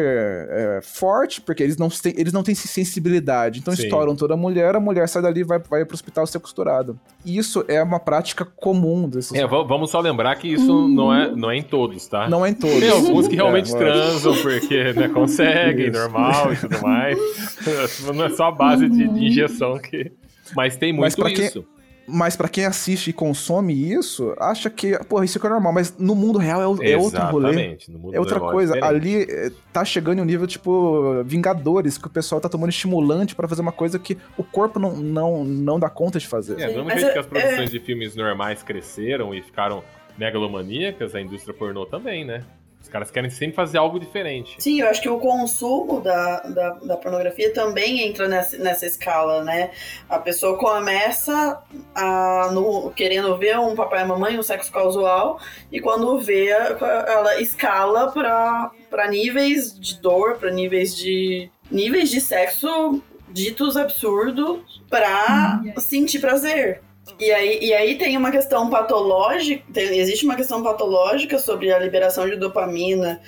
é, 0.49 0.79
forte, 0.83 1.39
porque 1.41 1.61
eles 1.63 1.77
não, 1.77 1.87
têm, 1.89 2.13
eles 2.17 2.33
não 2.33 2.43
têm 2.43 2.55
sensibilidade. 2.55 3.59
Então 3.59 3.75
Sim. 3.75 3.83
estouram 3.83 4.15
toda 4.15 4.33
a 4.33 4.37
mulher, 4.37 4.75
a 4.75 4.79
mulher 4.79 5.07
sai 5.07 5.21
dali 5.21 5.41
e 5.41 5.43
vai, 5.43 5.59
vai 5.59 5.85
pro 5.85 5.93
hospital 5.93 6.25
ser 6.27 6.39
costurada. 6.39 6.95
E 7.23 7.37
isso 7.37 7.63
é 7.67 7.81
uma 7.81 7.99
prática 7.99 8.43
comum 8.45 9.07
desses. 9.07 9.33
É, 9.33 9.45
va- 9.45 9.63
vamos 9.63 9.91
só 9.91 9.99
lembrar 9.99 10.35
que 10.35 10.47
isso 10.47 10.87
não 10.87 11.13
é, 11.13 11.31
não 11.35 11.51
é 11.51 11.57
em 11.57 11.63
todos, 11.63 12.07
tá? 12.07 12.27
Não 12.29 12.45
é 12.45 12.49
em 12.49 12.53
todos. 12.53 12.79
Tem 12.79 12.89
alguns 12.89 13.27
que 13.27 13.35
realmente 13.35 13.73
É, 13.75 13.77
transam 13.77 14.35
porque 14.41 14.93
né, 14.93 15.07
conseguem, 15.09 15.89
Isso. 15.89 15.99
normal 15.99 16.53
e 16.53 16.55
tudo 16.57 16.81
mais. 16.81 17.17
Não 18.15 18.25
é 18.25 18.29
só 18.29 18.45
a 18.45 18.51
base 18.51 18.89
de, 18.89 19.07
de 19.07 19.25
injeção 19.25 19.77
que. 19.77 20.11
Mas 20.55 20.75
tem 20.75 20.91
Mas 20.93 21.15
muito 21.15 21.17
pra 21.17 21.33
quem- 21.35 21.45
isso. 21.47 21.65
Mas 22.07 22.35
pra 22.35 22.47
quem 22.47 22.65
assiste 22.65 23.09
e 23.09 23.13
consome 23.13 23.73
isso, 23.73 24.35
acha 24.39 24.69
que, 24.69 24.97
porra, 25.05 25.25
isso 25.25 25.37
aqui 25.39 25.47
é 25.47 25.49
normal. 25.49 25.73
Mas 25.73 25.97
no 25.97 26.13
mundo 26.13 26.37
real 26.37 26.61
é, 26.81 26.91
é 26.91 26.97
outro 26.97 27.19
rolê. 27.23 27.49
Exatamente. 27.49 27.91
No 27.91 27.97
mundo 27.99 28.15
É 28.15 28.19
outra 28.19 28.39
coisa. 28.39 28.73
diferente. 28.73 28.95
Ali 28.95 29.23
é, 29.27 29.51
tá 29.73 29.83
chegando 29.83 30.19
em 30.19 30.21
um 30.21 30.25
nível 30.25 30.45
tipo 30.45 31.23
Vingadores, 31.23 31.97
que 31.97 32.05
o 32.07 32.09
pessoal 32.09 32.39
tá 32.39 32.47
tomando 32.47 32.69
estimulante 32.69 33.33
pra 33.35 33.47
fazer 33.47 33.61
uma 33.61 33.71
coisa 33.71 33.97
que 33.97 34.17
o 34.37 34.43
corpo 34.43 34.77
não, 34.79 34.95
não, 34.95 35.43
não 35.43 35.79
dá 35.79 35.89
conta 35.89 36.19
de 36.19 36.27
fazer. 36.27 36.59
É, 36.59 36.67
do 36.67 36.85
mesmo 36.85 36.91
jeito 36.91 37.05
é- 37.09 37.13
que 37.13 37.19
as 37.19 37.25
produções 37.25 37.71
de 37.71 37.79
filmes 37.79 38.15
normais 38.15 38.61
cresceram 38.61 39.33
e 39.33 39.41
ficaram 39.41 39.83
megalomaníacas, 40.17 41.13
a 41.15 41.21
indústria 41.21 41.53
pornô 41.53 41.85
também, 41.85 42.23
né? 42.25 42.43
Os 42.85 42.89
caras 42.89 43.09
querem 43.09 43.31
sempre 43.31 43.55
fazer 43.55 43.79
algo 43.79 43.99
diferente. 43.99 44.55
Sim, 44.59 44.79
eu 44.79 44.87
acho 44.87 45.01
que 45.01 45.09
o 45.09 45.17
consumo 45.17 46.01
da, 46.01 46.41
da, 46.41 46.69
da 46.69 46.97
pornografia 46.97 47.51
também 47.51 48.01
entra 48.01 48.27
nessa, 48.27 48.59
nessa 48.59 48.85
escala, 48.85 49.43
né? 49.43 49.71
A 50.07 50.19
pessoa 50.19 50.55
começa 50.55 51.59
a, 51.95 52.51
no, 52.53 52.91
querendo 52.91 53.35
ver 53.37 53.57
um 53.57 53.75
papai 53.75 54.03
e 54.03 54.07
mamãe, 54.07 54.37
um 54.37 54.43
sexo 54.43 54.71
casual, 54.71 55.39
e 55.71 55.81
quando 55.81 56.19
vê, 56.19 56.49
ela 56.49 57.41
escala 57.41 58.11
para 58.11 59.07
níveis 59.09 59.77
de 59.79 59.99
dor, 59.99 60.37
para 60.37 60.51
níveis 60.51 60.95
de 60.95 61.49
níveis 61.71 62.11
de 62.11 62.21
sexo 62.21 63.01
ditos 63.31 63.75
absurdos 63.75 64.83
para 64.91 65.59
sentir 65.79 66.19
prazer. 66.19 66.84
E 67.19 67.31
aí, 67.31 67.59
e 67.61 67.73
aí 67.73 67.97
tem 67.97 68.17
uma 68.17 68.31
questão 68.31 68.69
patológica, 68.69 69.63
tem- 69.71 69.97
existe 69.99 70.25
uma 70.25 70.35
questão 70.35 70.61
patológica 70.63 71.37
sobre 71.37 71.71
a 71.71 71.79
liberação 71.79 72.27
de 72.29 72.35
dopamina, 72.35 73.21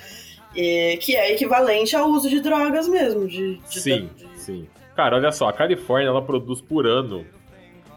eh, 0.56 0.96
que 1.00 1.14
é 1.16 1.32
equivalente 1.32 1.94
ao 1.96 2.08
uso 2.10 2.28
de 2.28 2.40
drogas 2.40 2.88
mesmo. 2.88 3.26
De, 3.28 3.56
de- 3.58 3.80
Sim, 3.80 4.10
de- 4.16 4.40
sim. 4.40 4.68
Cara, 4.96 5.16
olha 5.16 5.30
só, 5.30 5.48
a 5.48 5.52
Califórnia 5.52 6.08
ela 6.08 6.20
produz 6.22 6.60
por 6.60 6.86
ano 6.86 7.24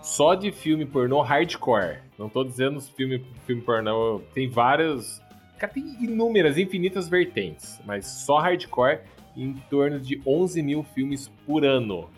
só 0.03 0.35
de 0.35 0.51
filme 0.51 0.85
pornô 0.85 1.21
hardcore. 1.21 1.97
Não 2.17 2.29
tô 2.29 2.43
dizendo 2.43 2.79
filme, 2.81 3.23
filme 3.47 3.61
pornô. 3.61 4.21
Tem 4.33 4.47
várias. 4.47 5.19
Cara, 5.57 5.73
tem 5.73 5.83
inúmeras, 6.01 6.57
infinitas 6.57 7.07
vertentes. 7.07 7.79
Mas 7.85 8.05
só 8.05 8.37
hardcore 8.37 8.99
em 9.35 9.53
torno 9.69 9.99
de 9.99 10.21
11 10.25 10.61
mil 10.61 10.83
filmes 10.95 11.31
por 11.45 11.65
ano. 11.65 12.09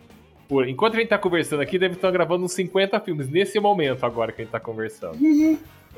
Por- 0.48 0.68
enquanto 0.68 0.94
a 0.94 0.98
gente 1.00 1.08
tá 1.08 1.18
conversando 1.18 1.60
aqui, 1.62 1.78
deve 1.78 1.94
estar 1.94 2.10
gravando 2.10 2.44
uns 2.44 2.52
50 2.52 2.98
filmes 3.00 3.28
nesse 3.28 3.58
momento 3.60 4.04
agora 4.04 4.30
que 4.32 4.42
a 4.42 4.44
gente 4.44 4.52
tá 4.52 4.60
conversando. 4.60 5.16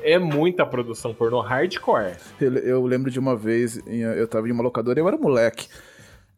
É 0.01 0.17
muita 0.19 0.65
produção 0.65 1.13
pornô 1.13 1.41
hardcore. 1.41 2.13
Eu, 2.39 2.53
eu 2.57 2.85
lembro 2.85 3.09
de 3.11 3.19
uma 3.19 3.35
vez, 3.35 3.79
eu 3.87 4.27
tava 4.27 4.47
em 4.47 4.51
uma 4.51 4.63
locadora, 4.63 4.99
eu 4.99 5.07
era 5.07 5.17
moleque. 5.17 5.67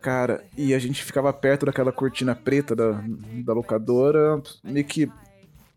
Cara, 0.01 0.43
e 0.57 0.73
a 0.73 0.79
gente 0.79 1.03
ficava 1.03 1.31
perto 1.33 1.65
daquela 1.65 1.91
cortina 1.91 2.33
preta 2.33 2.73
da, 2.73 3.03
da 3.43 3.53
locadora, 3.53 4.41
meio 4.63 4.85
que 4.85 5.11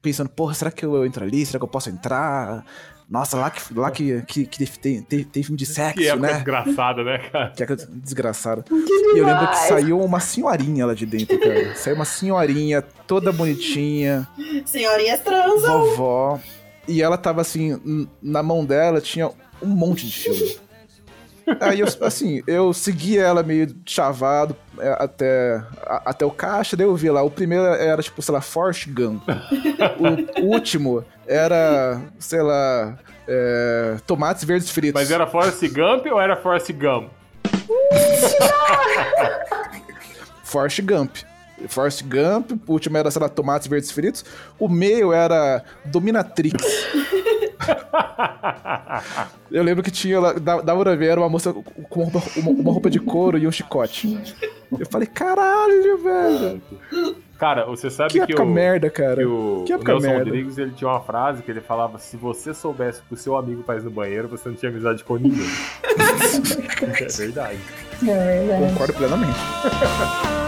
pensando, 0.00 0.28
porra, 0.30 0.54
será 0.54 0.70
que 0.70 0.84
eu 0.84 1.04
entro 1.04 1.24
ali? 1.24 1.44
Será 1.44 1.58
que 1.58 1.64
eu 1.64 1.68
posso 1.68 1.90
entrar? 1.90 2.64
Nossa, 3.12 3.36
lá 3.36 3.50
que, 3.50 3.74
lá 3.74 3.90
que, 3.90 4.22
que, 4.22 4.46
que 4.46 4.78
tem, 4.78 5.02
tem, 5.02 5.22
tem 5.22 5.42
filme 5.42 5.58
de 5.58 5.66
sexo, 5.66 5.98
que 5.98 6.08
época 6.08 6.28
né? 6.28 6.32
desgraçada, 6.32 7.04
né, 7.04 7.18
cara? 7.18 7.50
Que 7.50 7.62
é 7.62 7.66
desgraçada. 7.90 8.64
E 8.70 9.18
eu 9.18 9.26
lembro 9.26 9.48
que 9.48 9.56
saiu 9.68 10.00
uma 10.00 10.18
senhorinha 10.18 10.86
lá 10.86 10.94
de 10.94 11.04
dentro, 11.04 11.38
cara. 11.38 11.76
Saiu 11.76 11.96
uma 11.96 12.06
senhorinha, 12.06 12.80
toda 13.06 13.30
bonitinha, 13.30 14.26
Senhorinhas 14.64 15.20
transam. 15.20 15.80
vovó. 15.90 16.40
E 16.88 17.02
ela 17.02 17.18
tava 17.18 17.42
assim, 17.42 18.08
na 18.22 18.42
mão 18.42 18.64
dela 18.64 18.98
tinha 18.98 19.30
um 19.60 19.68
monte 19.68 20.06
de 20.06 20.18
filme. 20.18 20.56
Aí, 21.60 21.80
eu, 21.80 21.88
assim, 22.00 22.42
eu 22.46 22.72
segui 22.72 23.18
ela 23.18 23.42
meio 23.42 23.76
chavado 23.84 24.56
até, 24.98 25.62
a- 25.86 26.02
até 26.06 26.24
o 26.24 26.30
caixa, 26.30 26.76
daí 26.76 26.86
eu 26.86 26.94
vi 26.96 27.10
lá. 27.10 27.22
O 27.22 27.30
primeiro 27.30 27.64
era, 27.64 28.02
tipo, 28.02 28.20
sei 28.22 28.32
lá, 28.34 28.40
Forrest 28.40 28.88
Gump. 28.88 29.22
O 30.42 30.46
último 30.46 31.04
era, 31.26 32.00
sei 32.18 32.42
lá, 32.42 32.96
É, 33.28 33.96
tomates 34.04 34.42
verdes 34.42 34.68
fritos. 34.70 35.00
Mas 35.00 35.10
era 35.12 35.28
Forrest 35.28 35.62
Gump 35.68 36.06
ou 36.10 36.20
era 36.20 36.34
Forrest 36.36 36.72
Gump? 36.72 37.08
Forrest 40.44 40.80
Gump. 40.82 41.16
Forrest 41.68 42.02
Gump, 42.02 42.50
o 42.66 42.72
último 42.72 42.96
era, 42.98 43.08
sei 43.10 43.22
lá, 43.22 43.28
tomates 43.28 43.68
verdes 43.68 43.92
fritos. 43.92 44.24
O 44.58 44.68
meio 44.68 45.12
era 45.12 45.62
Dominatrix. 45.84 46.56
Eu 49.50 49.62
lembro 49.62 49.82
que 49.82 49.90
tinha 49.90 50.18
lá, 50.20 50.32
da- 50.32 50.62
pra 50.76 50.94
ver, 50.94 51.06
era 51.10 51.20
uma 51.20 51.28
moça 51.28 51.52
com 51.52 52.00
uma 52.02 52.10
roupa, 52.10 52.22
uma- 52.36 52.50
uma 52.50 52.72
roupa 52.72 52.90
de 52.90 52.98
couro 53.00 53.38
e 53.38 53.46
um 53.46 53.52
chicote. 53.52 54.18
Eu 54.78 54.86
falei, 54.90 55.06
caralho, 55.06 55.98
velho. 55.98 56.62
Cara, 57.38 57.66
você 57.66 57.90
sabe 57.90 58.10
Que 58.12 58.18
que, 58.18 58.32
época 58.32 58.42
o, 58.44 58.46
merda, 58.46 58.88
cara. 58.88 59.16
que 59.16 59.24
o, 59.24 59.64
Que 59.66 59.74
o 59.74 59.78
Nelson 59.82 60.06
merda. 60.06 60.24
Rodrigues 60.24 60.58
ele 60.58 60.70
tinha 60.72 60.88
uma 60.88 61.00
frase 61.00 61.42
que 61.42 61.50
ele 61.50 61.60
falava: 61.60 61.98
se 61.98 62.16
você 62.16 62.54
soubesse 62.54 63.00
o 63.00 63.02
que 63.08 63.14
o 63.14 63.16
seu 63.16 63.36
amigo 63.36 63.64
faz 63.64 63.82
no 63.82 63.90
banheiro, 63.90 64.28
você 64.28 64.48
não 64.48 64.54
tinha 64.56 64.70
amizade 64.70 65.02
com 65.02 65.16
ninguém. 65.16 65.46
é 67.02 67.06
verdade. 67.08 67.58
É 68.02 68.04
verdade. 68.04 68.72
Concordo 68.72 68.92
plenamente. 68.94 69.38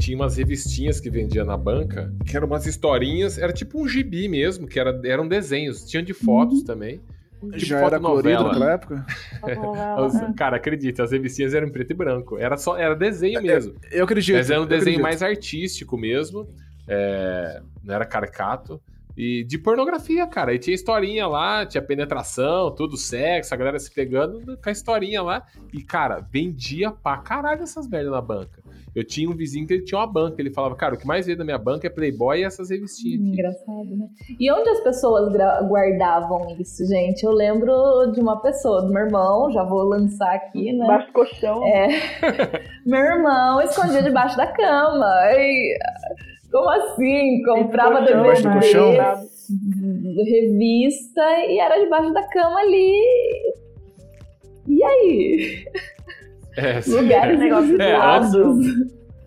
tinha 0.00 0.16
umas 0.16 0.36
revistinhas 0.36 0.98
que 0.98 1.10
vendia 1.10 1.44
na 1.44 1.56
banca, 1.56 2.12
que 2.26 2.36
eram 2.36 2.46
umas 2.46 2.66
historinhas, 2.66 3.38
era 3.38 3.52
tipo 3.52 3.80
um 3.80 3.86
gibi 3.86 4.28
mesmo, 4.28 4.66
que 4.66 4.80
era, 4.80 4.98
eram 5.04 5.28
desenhos, 5.28 5.84
tinha 5.84 6.02
de 6.02 6.14
fotos 6.14 6.62
também. 6.62 7.00
Tipo 7.40 7.56
Já 7.56 7.80
era 7.80 8.00
colorido 8.00 8.44
naquela 8.44 8.72
época? 8.72 9.06
Cara, 10.36 10.56
acredita, 10.56 11.02
as 11.04 11.12
revistinhas 11.12 11.54
eram 11.54 11.68
em 11.68 11.72
preto 11.72 11.92
e 11.92 11.94
branco. 11.94 12.36
Era 12.38 12.56
só, 12.56 12.76
era 12.76 12.94
desenho 12.94 13.40
mesmo. 13.42 13.74
Eu 13.90 14.04
acredito. 14.04 14.36
Mas 14.36 14.50
era 14.50 14.60
um 14.60 14.64
eu 14.64 14.68
desenho 14.68 14.98
acredito. 14.98 15.02
mais 15.02 15.22
artístico 15.22 15.96
mesmo. 15.96 16.46
é, 16.86 17.62
não 17.82 17.94
era 17.94 18.04
caricato. 18.04 18.80
E 19.16 19.44
de 19.44 19.58
pornografia, 19.58 20.26
cara. 20.26 20.54
E 20.54 20.58
tinha 20.58 20.74
historinha 20.74 21.26
lá, 21.26 21.66
tinha 21.66 21.82
penetração, 21.82 22.70
tudo 22.70 22.96
sexo, 22.96 23.52
a 23.52 23.56
galera 23.56 23.78
se 23.78 23.90
pegando 23.92 24.56
com 24.56 24.68
a 24.68 24.72
historinha 24.72 25.22
lá. 25.22 25.44
E, 25.72 25.82
cara, 25.82 26.20
vendia 26.20 26.90
pra 26.90 27.18
caralho 27.18 27.62
essas 27.62 27.88
merdas 27.88 28.12
na 28.12 28.20
banca. 28.20 28.60
Eu 28.94 29.04
tinha 29.04 29.30
um 29.30 29.34
vizinho 29.34 29.66
que 29.66 29.74
ele 29.74 29.84
tinha 29.84 29.98
uma 29.98 30.06
banca. 30.06 30.40
Ele 30.40 30.50
falava, 30.50 30.74
cara, 30.74 30.94
o 30.94 30.98
que 30.98 31.06
mais 31.06 31.26
veio 31.26 31.38
da 31.38 31.44
minha 31.44 31.58
banca 31.58 31.86
é 31.86 31.90
Playboy 31.90 32.40
e 32.40 32.44
essas 32.44 32.70
revistinhas 32.70 33.20
aqui. 33.20 33.30
Engraçado, 33.30 33.96
né? 33.96 34.08
E 34.38 34.50
onde 34.52 34.68
as 34.68 34.80
pessoas 34.80 35.32
guardavam 35.68 36.56
isso, 36.58 36.84
gente? 36.86 37.24
Eu 37.24 37.32
lembro 37.32 38.10
de 38.12 38.20
uma 38.20 38.40
pessoa, 38.40 38.82
do 38.82 38.92
meu 38.92 39.04
irmão, 39.04 39.50
já 39.52 39.62
vou 39.62 39.82
lançar 39.84 40.34
aqui, 40.34 40.72
né? 40.72 40.84
Embaixo 40.84 41.06
do 41.06 41.12
colchão. 41.12 41.64
É. 41.66 41.88
meu 42.84 43.00
irmão 43.00 43.60
escondia 43.62 44.02
debaixo 44.02 44.36
da 44.36 44.46
cama. 44.48 45.06
E, 45.34 45.78
como 46.50 46.68
assim? 46.70 47.42
Comprava 47.44 48.02
Debaixo 48.02 48.42
do 48.42 48.48
DVD, 48.50 48.72
colchão? 48.76 48.92
revista 50.24 51.22
e 51.48 51.58
era 51.58 51.78
debaixo 51.82 52.12
da 52.12 52.26
cama 52.28 52.60
ali. 52.60 52.94
E 54.68 54.82
aí? 54.84 55.64
É, 56.56 56.80
Lugares 56.86 57.40
É, 57.40 57.46
isolados. 57.46 58.66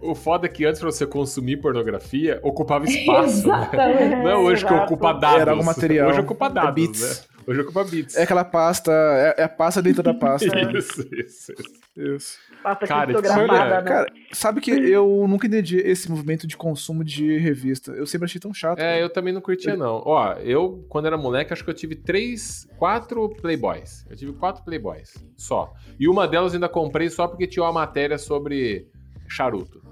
O 0.02 0.14
foda 0.14 0.48
é 0.48 0.50
que 0.50 0.66
antes 0.66 0.82
pra 0.82 0.92
você 0.92 1.06
consumir 1.06 1.58
pornografia, 1.58 2.40
ocupava 2.44 2.86
espaço. 2.86 3.48
né? 3.48 3.56
Exatamente. 3.56 4.16
Não 4.18 4.30
é 4.30 4.36
hoje 4.38 4.66
que 4.66 4.74
Exato. 4.74 4.94
ocupa 4.94 5.14
dados. 5.14 5.42
Era 5.42 5.52
algum 5.52 5.64
material. 5.64 6.10
Hoje 6.10 6.20
ocupa 6.20 6.50
dados, 6.50 6.74
bits. 6.76 7.28
Né? 7.48 7.54
Hoje 7.54 7.62
ocupa 7.62 7.84
bits. 7.84 8.16
É 8.16 8.24
aquela 8.24 8.44
pasta. 8.46 8.91
É, 8.91 9.41
é 9.41 9.44
a 9.44 9.50
pasta 9.50 9.82
dentro 9.82 10.02
da 10.04 10.14
pasta. 10.14 10.46
Isso, 10.78 11.02
isso, 11.14 11.52
isso. 11.54 11.84
Isso. 11.96 12.38
Passa 12.64 12.88
Cara, 12.88 13.06
criptografada, 13.06 13.48
tinha- 13.48 13.82
né? 13.82 13.88
Cara, 13.88 14.08
sabe 14.32 14.62
que 14.62 14.72
eu 14.72 15.26
nunca 15.28 15.46
entendi 15.46 15.78
esse 15.78 16.10
movimento 16.10 16.48
de 16.48 16.58
consumo 16.58 17.04
de 17.04 17.38
revista. 17.38 17.91
Eu 17.91 18.08
sempre 18.08 18.26
achei 18.26 18.39
tão 18.41 18.54
chato. 18.54 18.80
É, 18.80 19.02
eu 19.04 19.10
também 19.10 19.32
não 19.34 19.41
curtia, 19.41 19.76
não. 19.76 20.02
Ó, 20.06 20.34
eu, 20.39 20.84
quando 20.89 21.06
era 21.06 21.18
moleque, 21.18 21.54
acho 21.54 21.64
que 21.64 21.70
eu 21.70 21.74
tive 21.74 21.96
três, 21.96 22.68
quatro 22.78 23.30
Playboys. 23.30 24.06
Eu 24.10 24.16
tive 24.16 24.34
quatro 24.34 24.64
Playboys, 24.64 25.14
só. 25.38 25.74
E 26.00 26.08
uma 26.08 26.28
delas 26.28 26.54
eu 26.54 26.58
ainda 26.58 26.70
comprei 26.70 27.10
só 27.10 27.28
porque 27.28 27.46
tinha 27.46 27.64
uma 27.64 27.74
matéria 27.74 28.18
sobre 28.18 28.88
charuto. 29.28 29.84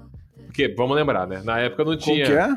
Porque, 0.46 0.68
vamos 0.68 0.96
lembrar, 0.96 1.26
né? 1.26 1.40
Na 1.44 1.60
época 1.60 1.84
não 1.84 1.92
Como 1.92 2.00
tinha... 2.02 2.26
que 2.26 2.32
é? 2.32 2.54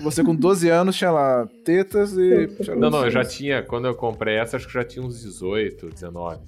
Você 0.00 0.22
com 0.24 0.34
12 0.34 0.68
anos 0.68 0.96
tinha 0.96 1.10
lá 1.10 1.46
tetas 1.64 2.12
e. 2.16 2.48
Não, 2.76 2.90
não, 2.90 3.04
eu 3.04 3.10
já 3.10 3.24
tinha, 3.24 3.62
quando 3.62 3.86
eu 3.86 3.94
comprei 3.94 4.36
essa, 4.36 4.56
acho 4.56 4.66
que 4.66 4.72
já 4.74 4.84
tinha 4.84 5.04
uns 5.04 5.20
18, 5.22 5.88
19. 5.88 6.40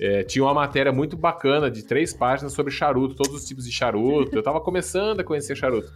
É, 0.00 0.22
tinha 0.22 0.44
uma 0.44 0.54
matéria 0.54 0.92
muito 0.92 1.16
bacana 1.16 1.68
de 1.70 1.84
três 1.84 2.12
páginas 2.14 2.52
sobre 2.52 2.72
charuto, 2.72 3.14
todos 3.16 3.34
os 3.34 3.44
tipos 3.44 3.64
de 3.64 3.72
charuto. 3.72 4.34
Eu 4.36 4.42
tava 4.42 4.60
começando 4.60 5.20
a 5.20 5.24
conhecer 5.24 5.56
charuto. 5.56 5.92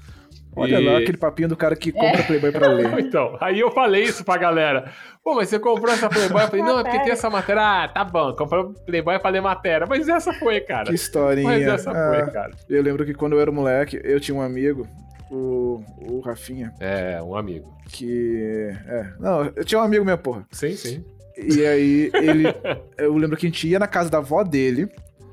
Olha 0.55 0.81
E- 0.81 0.85
lá 0.85 0.99
aquele 0.99 1.17
papinho 1.17 1.49
do 1.49 1.57
cara 1.57 1.75
que 1.77 1.91
compra 1.93 2.23
Playboy 2.25 2.51
pra 2.53 2.67
ler. 2.69 2.93
Então, 2.99 3.39
aí 3.41 3.61
eu 3.61 3.71
falei 3.71 4.03
isso 4.03 4.23
pra 4.25 4.37
galera. 4.37 4.93
Pô, 5.25 5.35
mas 5.37 5.49
você 5.49 5.59
comprou 5.59 5.91
essa 5.95 6.11
Playboy? 6.11 6.43
Eu 6.43 6.49
falei, 6.49 6.63
não, 6.65 6.81
é 6.81 6.83
porque 6.83 6.99
tem 7.01 7.13
essa 7.13 7.31
matéria. 7.31 7.63
Ah, 7.63 7.89
tá 7.89 8.05
bom, 8.05 8.35
comprou 8.35 8.75
Playboy 8.85 9.19
pra 9.21 9.31
ler 9.31 9.41
matéria. 9.41 9.87
Mas 9.89 10.09
essa 10.09 10.33
foi, 10.35 10.61
cara. 10.61 10.85
Que 10.87 10.95
historinha. 10.95 11.49
Mas 11.49 11.63
essa 11.67 11.91
Ah, 11.93 12.23
foi, 12.25 12.33
cara. 12.33 12.51
eu 12.69 12.83
lembro 12.83 13.07
que 13.07 13.15
quando 13.15 13.35
eu 13.35 13.41
era 13.41 13.51
moleque, 13.53 13.99
eu 14.05 14.19
tinha 14.21 14.37
um 14.37 14.43
amigo, 14.43 14.87
o, 15.35 15.83
o 16.09 16.21
Rafinha, 16.21 16.73
É, 16.81 17.21
um 17.23 17.35
amigo. 17.35 17.73
que. 17.89 18.71
É. 18.87 19.13
Não, 19.19 19.45
eu 19.57 19.65
tinha 19.65 19.81
um 19.81 19.85
amigo 19.85 20.05
meu, 20.05 20.19
porra. 20.19 20.47
Sim, 20.51 20.75
sim. 20.77 21.05
E 21.37 21.65
aí 21.65 22.11
ele. 22.15 22.45
eu 22.99 23.17
lembro 23.17 23.37
que 23.37 23.47
a 23.47 23.49
gente 23.49 23.67
ia 23.69 23.79
na 23.79 23.87
casa 23.87 24.11
da 24.11 24.19
avó 24.19 24.43
dele, 24.45 24.89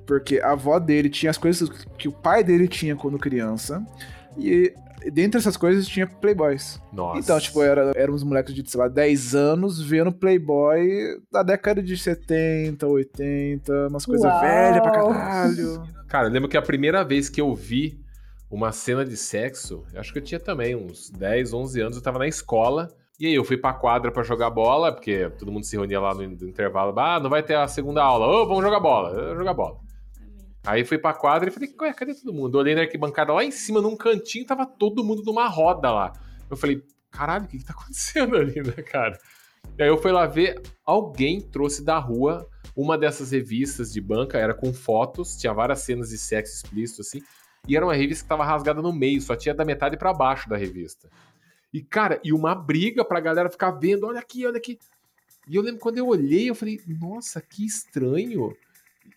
porque 0.05 0.39
a 0.39 0.51
avó 0.51 0.79
dele 0.79 1.09
tinha 1.09 1.29
as 1.29 1.37
coisas 1.37 1.69
que 1.97 2.07
o 2.07 2.11
pai 2.11 2.43
dele 2.43 2.67
tinha 2.67 2.95
quando 2.95 3.17
criança. 3.19 3.85
E 4.37 4.73
dentre 5.11 5.39
essas 5.39 5.57
coisas 5.57 5.87
tinha 5.87 6.07
Playboys. 6.07 6.79
Nossa. 6.91 7.19
Então, 7.19 7.39
tipo, 7.39 7.61
era, 7.61 7.91
éramos 7.95 8.23
moleques 8.23 8.53
de, 8.53 8.69
sei 8.69 8.79
lá, 8.79 8.87
10 8.87 9.35
anos 9.35 9.81
vendo 9.81 10.11
Playboy 10.11 10.87
da 11.31 11.43
década 11.43 11.81
de 11.81 11.97
70, 11.97 12.85
80, 12.87 13.87
umas 13.87 14.05
coisas 14.05 14.31
velhas 14.41 14.81
pra 14.81 14.91
caralho. 14.91 15.83
Cara, 16.07 16.27
eu 16.27 16.31
lembro 16.31 16.49
que 16.49 16.57
a 16.57 16.61
primeira 16.61 17.03
vez 17.03 17.29
que 17.29 17.39
eu 17.41 17.53
vi 17.53 17.99
uma 18.49 18.71
cena 18.71 19.05
de 19.05 19.15
sexo, 19.15 19.85
eu 19.93 19.99
acho 19.99 20.11
que 20.11 20.19
eu 20.19 20.23
tinha 20.23 20.39
também 20.39 20.75
uns 20.75 21.09
10, 21.09 21.53
11 21.53 21.81
anos, 21.81 21.97
eu 21.97 22.03
tava 22.03 22.19
na 22.19 22.27
escola. 22.27 22.89
E 23.19 23.27
aí 23.27 23.35
eu 23.35 23.43
fui 23.43 23.57
pra 23.57 23.73
quadra 23.73 24.11
pra 24.11 24.23
jogar 24.23 24.49
bola, 24.49 24.93
porque 24.93 25.29
todo 25.31 25.51
mundo 25.51 25.65
se 25.65 25.75
reunia 25.75 25.99
lá 25.99 26.13
no, 26.13 26.23
intervalo. 26.23 26.97
Ah, 26.97 27.19
não 27.19 27.29
vai 27.29 27.43
ter 27.43 27.55
a 27.55 27.67
segunda 27.67 28.01
aula. 28.01 28.25
Ô, 28.25 28.47
vamos 28.47 28.63
jogar 28.63 28.79
bola. 28.79 29.09
Eu 29.09 29.35
jogar 29.35 29.53
bola. 29.53 29.77
Aí 30.65 30.85
fui 30.85 30.97
pra 30.97 31.13
quadra 31.13 31.49
e 31.49 31.51
falei, 31.51 31.69
ué, 31.81 31.93
cadê 31.93 32.15
todo 32.15 32.33
mundo? 32.33 32.57
Eu 32.57 32.61
olhei 32.61 32.75
na 32.75 32.81
arquibancada 32.81 33.33
lá 33.33 33.43
em 33.43 33.51
cima, 33.51 33.81
num 33.81 33.95
cantinho, 33.95 34.45
tava 34.45 34.65
todo 34.65 35.03
mundo 35.03 35.21
numa 35.23 35.47
roda 35.47 35.91
lá. 35.91 36.13
Eu 36.49 36.55
falei, 36.55 36.81
caralho, 37.11 37.45
o 37.45 37.47
que 37.47 37.57
que 37.57 37.65
tá 37.65 37.73
acontecendo 37.77 38.35
ali, 38.35 38.61
né, 38.61 38.83
cara? 38.83 39.19
E 39.77 39.83
aí 39.83 39.89
eu 39.89 39.97
fui 39.97 40.11
lá 40.11 40.25
ver, 40.25 40.61
alguém 40.85 41.41
trouxe 41.41 41.83
da 41.83 41.97
rua 41.97 42.47
uma 42.75 42.97
dessas 42.97 43.31
revistas 43.31 43.91
de 43.91 43.99
banca, 43.99 44.37
era 44.37 44.53
com 44.53 44.73
fotos, 44.73 45.35
tinha 45.35 45.53
várias 45.53 45.79
cenas 45.79 46.09
de 46.09 46.17
sexo 46.17 46.55
explícito, 46.55 47.01
assim, 47.01 47.21
e 47.67 47.75
era 47.75 47.85
uma 47.85 47.93
revista 47.93 48.23
que 48.23 48.29
tava 48.29 48.45
rasgada 48.45 48.81
no 48.81 48.91
meio, 48.93 49.21
só 49.21 49.35
tinha 49.35 49.53
da 49.53 49.65
metade 49.65 49.97
pra 49.97 50.13
baixo 50.13 50.49
da 50.49 50.57
revista. 50.57 51.09
E, 51.73 51.81
cara, 51.81 52.19
e 52.23 52.33
uma 52.33 52.55
briga 52.55 53.05
pra 53.05 53.19
galera 53.19 53.49
ficar 53.49 53.71
vendo, 53.71 54.07
olha 54.07 54.19
aqui, 54.19 54.45
olha 54.45 54.57
aqui. 54.57 54.79
E 55.47 55.55
eu 55.55 55.61
lembro 55.61 55.79
quando 55.79 55.97
eu 55.97 56.07
olhei, 56.07 56.49
eu 56.49 56.55
falei, 56.55 56.79
nossa, 56.87 57.41
que 57.41 57.65
estranho. 57.65 58.55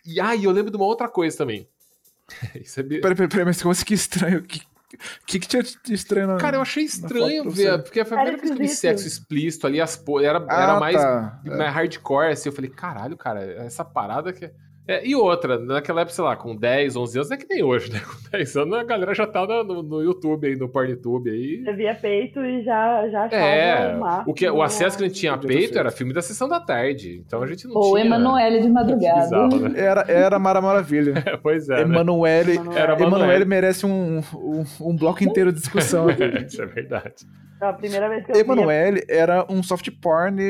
E, 0.05 0.19
ah, 0.19 0.35
e 0.35 0.43
eu 0.43 0.51
lembro 0.51 0.71
de 0.71 0.77
uma 0.77 0.85
outra 0.85 1.07
coisa 1.07 1.37
também. 1.37 1.67
Isso 2.55 2.79
é... 2.79 2.83
Peraí, 2.83 3.01
peraí, 3.01 3.27
peraí, 3.27 3.45
mas 3.45 3.61
como 3.61 3.71
assim 3.71 3.85
que 3.85 3.93
estranho? 3.93 4.39
O 4.39 4.43
que, 4.43 4.61
que, 5.25 5.39
que 5.39 5.47
tinha 5.47 5.63
de 5.63 5.93
estranho 5.93 6.27
na. 6.27 6.37
Cara, 6.37 6.57
eu 6.57 6.61
achei 6.61 6.83
estranho 6.83 7.49
ver, 7.49 7.81
porque 7.81 8.05
foi 8.05 8.17
a 8.17 8.21
primeira 8.21 8.37
vez 8.37 8.51
que 8.51 8.61
eu 8.63 8.67
vi 8.67 8.69
sexo 8.69 9.07
explícito 9.07 9.65
ali, 9.65 9.81
as 9.81 9.97
po... 9.97 10.19
era, 10.19 10.45
Ah, 10.47 10.63
era 10.63 10.79
mais, 10.79 10.95
tá. 10.95 11.41
mais 11.45 11.73
hardcore, 11.73 12.31
assim, 12.31 12.49
eu 12.49 12.53
falei, 12.53 12.69
caralho, 12.69 13.17
cara, 13.17 13.43
essa 13.43 13.83
parada 13.83 14.31
que... 14.31 14.51
É, 14.85 15.07
e 15.07 15.15
outra, 15.15 15.57
naquela 15.57 16.01
época, 16.01 16.13
sei 16.13 16.23
lá, 16.25 16.35
com 16.35 16.53
10, 16.53 16.97
11 16.97 17.17
anos, 17.17 17.31
é 17.31 17.37
que 17.37 17.47
nem 17.49 17.63
hoje, 17.63 17.89
né? 17.89 17.99
Com 18.03 18.37
10 18.37 18.57
anos, 18.57 18.77
a 18.77 18.83
galera 18.83 19.13
já 19.13 19.25
tá 19.25 19.45
no, 19.45 19.81
no, 19.81 20.01
YouTube 20.01 20.45
aí, 20.45 20.57
no 20.57 20.67
PornTube 20.67 21.29
aí. 21.29 21.63
Você 21.63 21.73
via 21.73 21.95
peito 21.95 22.41
e 22.41 22.63
já, 22.63 23.07
já 23.07 23.23
achava 23.23 23.41
É, 23.41 23.95
o 23.95 24.31
o, 24.31 24.33
que, 24.33 24.49
o 24.49 24.61
acesso 24.61 24.97
que 24.97 25.05
a 25.05 25.07
gente 25.07 25.19
tinha 25.19 25.33
a 25.33 25.37
peito 25.37 25.79
era 25.79 25.89
filme 25.89 26.13
da 26.13 26.21
sessão 26.21 26.49
da 26.49 26.59
tarde, 26.59 27.23
então 27.25 27.41
a 27.41 27.47
gente 27.47 27.65
não 27.65 27.77
Ou 27.77 27.93
tinha... 27.93 28.05
Emanuele 28.05 28.59
de 28.59 28.67
madrugada. 28.69 29.21
Bizarro, 29.21 29.69
né? 29.69 29.79
Era, 29.79 30.05
era 30.09 30.37
Mara 30.37 30.59
Maravilha. 30.59 31.13
pois 31.41 31.69
é, 31.69 31.75
né? 31.75 31.81
Emanuele. 31.83 32.57
Era 32.75 32.93
Emanuele 32.93 33.03
Emanuele. 33.03 33.45
merece 33.45 33.85
um, 33.85 34.19
um, 34.33 34.65
um 34.81 34.95
bloco 34.97 35.23
inteiro 35.23 35.53
de 35.53 35.59
discussão 35.59 36.09
aqui. 36.09 36.23
Isso 36.45 36.61
é 36.61 36.65
verdade. 36.65 37.25
A 37.61 37.71
primeira 37.71 38.09
vez 38.09 38.25
que 38.25 38.31
eu 38.31 38.35
via 38.35 38.43
Emanuele 38.43 39.05
era 39.07 39.45
um 39.49 39.63
soft 39.63 39.89
porn, 40.01 40.41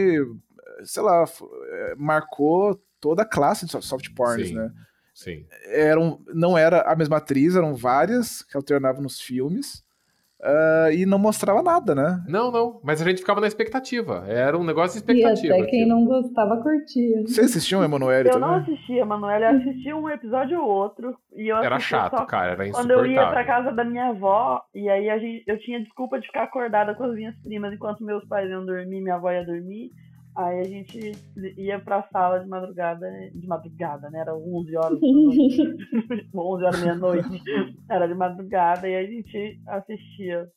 sei 0.83 1.03
lá, 1.03 1.23
eh, 1.23 1.93
marcou 1.95 2.79
toda 3.03 3.23
a 3.23 3.25
classe 3.25 3.65
de 3.65 3.71
so- 3.73 3.81
soft 3.81 4.07
porns, 4.15 4.47
Sim. 4.47 4.55
né? 4.55 4.71
Sim. 5.13 5.45
Eram, 5.67 6.19
não 6.33 6.57
era 6.57 6.81
a 6.91 6.95
mesma 6.95 7.17
atriz, 7.17 7.55
eram 7.55 7.75
várias 7.75 8.41
que 8.41 8.55
alternavam 8.57 9.01
nos 9.03 9.19
filmes. 9.19 9.83
ah, 10.45 10.89
e 10.91 11.05
não 11.05 11.17
mostrava 11.17 11.61
nada, 11.63 11.95
né? 11.95 12.21
Não, 12.27 12.51
não. 12.51 12.81
Mas 12.83 13.01
a 13.01 13.05
gente 13.05 13.19
ficava 13.21 13.39
na 13.39 13.47
expectativa. 13.47 14.25
Era 14.27 14.57
um 14.57 14.63
negócio 14.65 14.91
de 14.91 14.97
E 14.97 15.15
expectativa. 15.15 15.53
até 15.53 15.65
quem 15.67 15.83
aquilo. 15.83 15.97
não 15.97 16.05
gostava 16.05 16.57
curtia. 16.61 17.21
Você 17.25 17.41
assistiu 17.41 17.79
o 17.79 17.83
Emanuele 17.83 18.27
Eu 18.29 18.39
não 18.39 18.59
também? 18.59 18.73
assistia, 18.75 19.05
Manoel. 19.05 19.39
Eu 19.41 19.57
assistia 19.59 19.95
um 19.95 20.09
episódio 20.09 20.59
ou 20.59 20.67
outro. 20.67 21.15
E 21.33 21.47
eu 21.47 21.55
Era 21.57 21.79
chato, 21.79 22.17
só 22.17 22.25
cara. 22.25 22.51
Era 22.53 22.71
Quando 22.71 22.91
eu 22.91 23.05
ia 23.05 23.21
pra 23.21 23.41
insuportável. 23.41 23.45
casa 23.63 23.71
da 23.75 23.85
minha 23.85 24.07
avó, 24.09 24.61
e 24.75 24.89
aí 24.89 25.09
a 25.09 25.17
gente, 25.17 25.43
eu 25.47 25.57
tinha 25.59 25.79
desculpa 25.81 26.19
de 26.19 26.27
ficar 26.27 26.43
acordada 26.43 26.93
com 26.95 27.03
as 27.05 27.13
minhas 27.15 27.35
primas 27.41 27.71
enquanto 27.71 28.03
meus 28.03 28.25
pais 28.27 28.49
iam 28.49 28.65
dormir, 28.65 28.99
minha 29.01 29.15
avó 29.15 29.31
ia 29.31 29.45
dormir. 29.45 29.91
Aí 30.35 30.59
a 30.61 30.63
gente 30.63 31.11
ia 31.57 31.79
pra 31.79 32.01
sala 32.11 32.39
de 32.39 32.47
madrugada, 32.49 33.05
de 33.33 33.47
madrugada, 33.47 34.09
né? 34.09 34.19
Era 34.19 34.35
11 34.35 34.75
horas, 34.77 34.99
da 34.99 35.07
noite. 35.07 35.77
11 36.33 36.63
horas 36.65 36.81
meia-noite. 36.81 37.41
Era 37.89 38.07
de 38.07 38.15
madrugada 38.15 38.87
e 38.89 38.95
a 38.95 39.05
gente 39.05 39.59
assistia 39.67 40.47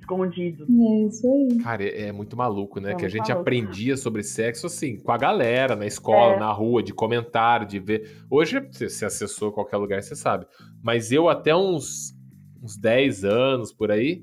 escondido. 0.00 0.64
É 0.68 1.06
isso 1.06 1.26
aí. 1.32 1.58
Cara, 1.62 1.82
é 1.84 2.08
é 2.08 2.12
muito 2.12 2.36
maluco, 2.36 2.80
né? 2.80 2.92
É 2.92 2.94
que 2.96 3.04
a 3.04 3.08
gente 3.08 3.28
maluco. 3.28 3.40
aprendia 3.40 3.96
sobre 3.96 4.22
sexo 4.22 4.66
assim, 4.66 4.98
com 5.00 5.12
a 5.12 5.16
galera, 5.18 5.76
na 5.76 5.86
escola, 5.86 6.34
É. 6.34 6.38
na 6.40 6.50
rua, 6.52 6.82
de 6.82 6.92
comentário, 6.92 7.66
de 7.66 7.78
ver. 7.78 8.24
Hoje 8.30 8.58
você 8.60 8.88
você 8.88 9.04
acessou 9.04 9.52
qualquer 9.52 9.76
lugar, 9.76 10.02
você 10.02 10.16
sabe. 10.16 10.46
Mas 10.82 11.12
eu, 11.12 11.28
até 11.28 11.54
uns, 11.54 12.12
uns 12.62 12.76
10 12.76 13.24
anos 13.24 13.72
por 13.72 13.90
aí, 13.92 14.22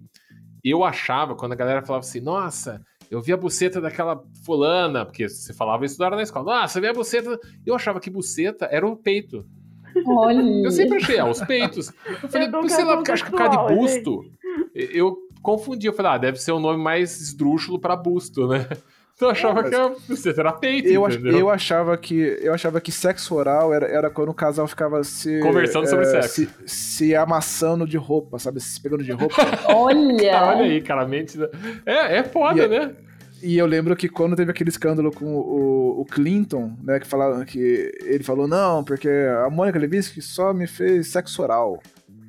eu 0.64 0.84
achava, 0.84 1.34
quando 1.36 1.54
a 1.54 1.56
galera 1.56 1.82
falava 1.82 2.06
assim, 2.06 2.20
nossa, 2.22 2.82
eu 3.12 3.22
vi 3.22 3.34
a 3.34 3.38
buceta 3.38 3.82
daquela 3.82 4.24
fulana, 4.45 5.05
porque 5.05 5.28
você 5.28 5.53
falava 5.53 5.86
isso 5.86 5.99
na 5.99 6.22
escola, 6.24 6.62
nossa, 6.62 6.78
eu 6.78 6.82
vi 6.82 6.88
a 6.88 6.93
buceta. 6.93 7.38
Eu 7.66 7.76
achava 7.76 7.99
que 7.99 8.09
buceta 8.09 8.70
era 8.72 8.88
o 8.88 8.95
peito. 8.95 9.45
Olha. 10.07 10.41
Eu 10.41 10.72
sempre 10.72 10.95
achei, 10.95 11.20
ah, 11.20 11.30
os 11.30 11.41
peitos. 11.41 11.91
Eu 12.24 12.30
falei, 12.30 12.47
Educação 12.47 12.70
sei 12.70 12.86
lá, 12.86 12.95
porque 12.95 13.12
acho 13.12 13.26
que 13.26 13.32
por 13.32 13.38
causa 13.38 13.68
de 13.68 13.76
busto. 13.76 14.24
Eu 14.74 15.18
confundi, 15.41 15.88
eu 15.88 15.93
falei, 15.93 16.14
ah, 16.14 16.18
deve 16.18 16.38
ser 16.41 16.53
o 16.53 16.59
nome 16.59 16.82
mais 16.82 17.20
esdrúxulo 17.20 17.82
pra 17.82 17.97
busto, 17.97 18.47
né? 18.47 18.66
Eu 19.26 19.30
achava 19.30 19.61
Mas- 19.61 19.69
que 19.69 19.76
a 19.76 19.89
buceta 20.07 20.41
era 20.41 20.51
peito, 20.53 20.88
Eu, 20.89 21.05
ach- 21.05 21.19
eu 21.24 21.49
achava 21.49 21.97
que 21.97 22.38
eu 22.41 22.53
achava 22.53 22.82
que 22.82 22.91
sexo 22.91 23.36
oral 23.36 23.74
era, 23.74 23.86
era 23.88 24.09
quando 24.09 24.30
o 24.30 24.34
casal 24.34 24.67
ficava 24.67 25.03
se 25.03 25.39
Conversando 25.41 25.88
sobre 25.88 26.05
eh, 26.05 26.22
sexo. 26.22 26.30
se, 26.65 27.05
se 27.05 27.15
amassando 27.15 27.88
de 27.88 27.97
roupa, 27.97 28.39
sabe, 28.39 28.59
se 28.59 28.82
pegando 28.82 29.03
de 29.03 29.11
roupa. 29.11 29.36
Olha. 29.74 30.41
Olha 30.51 30.63
aí, 30.63 30.82
cara, 30.82 31.03
a 31.03 31.07
mente... 31.07 31.38
É, 31.86 32.17
é 32.17 32.24
foda, 32.24 32.63
E- 32.63 32.67
né? 32.67 32.91
E 33.43 33.57
eu 33.57 33.65
lembro 33.65 33.95
que 33.95 34.07
quando 34.07 34.36
teve 34.36 34.51
aquele 34.51 34.69
escândalo 34.69 35.11
com 35.11 35.26
o, 35.26 36.01
o 36.01 36.05
Clinton, 36.05 36.74
né, 36.84 36.99
que 36.99 37.07
falava 37.07 37.43
que 37.43 37.91
ele 38.03 38.24
falou 38.24 38.47
não, 38.47 38.84
porque 38.84 39.09
a 39.09 39.49
Mônica 39.49 39.80
Lewinsky 39.80 40.22
só 40.22 40.53
me 40.53 40.67
fez 40.67 41.07
sexo 41.07 41.41
oral. 41.41 41.82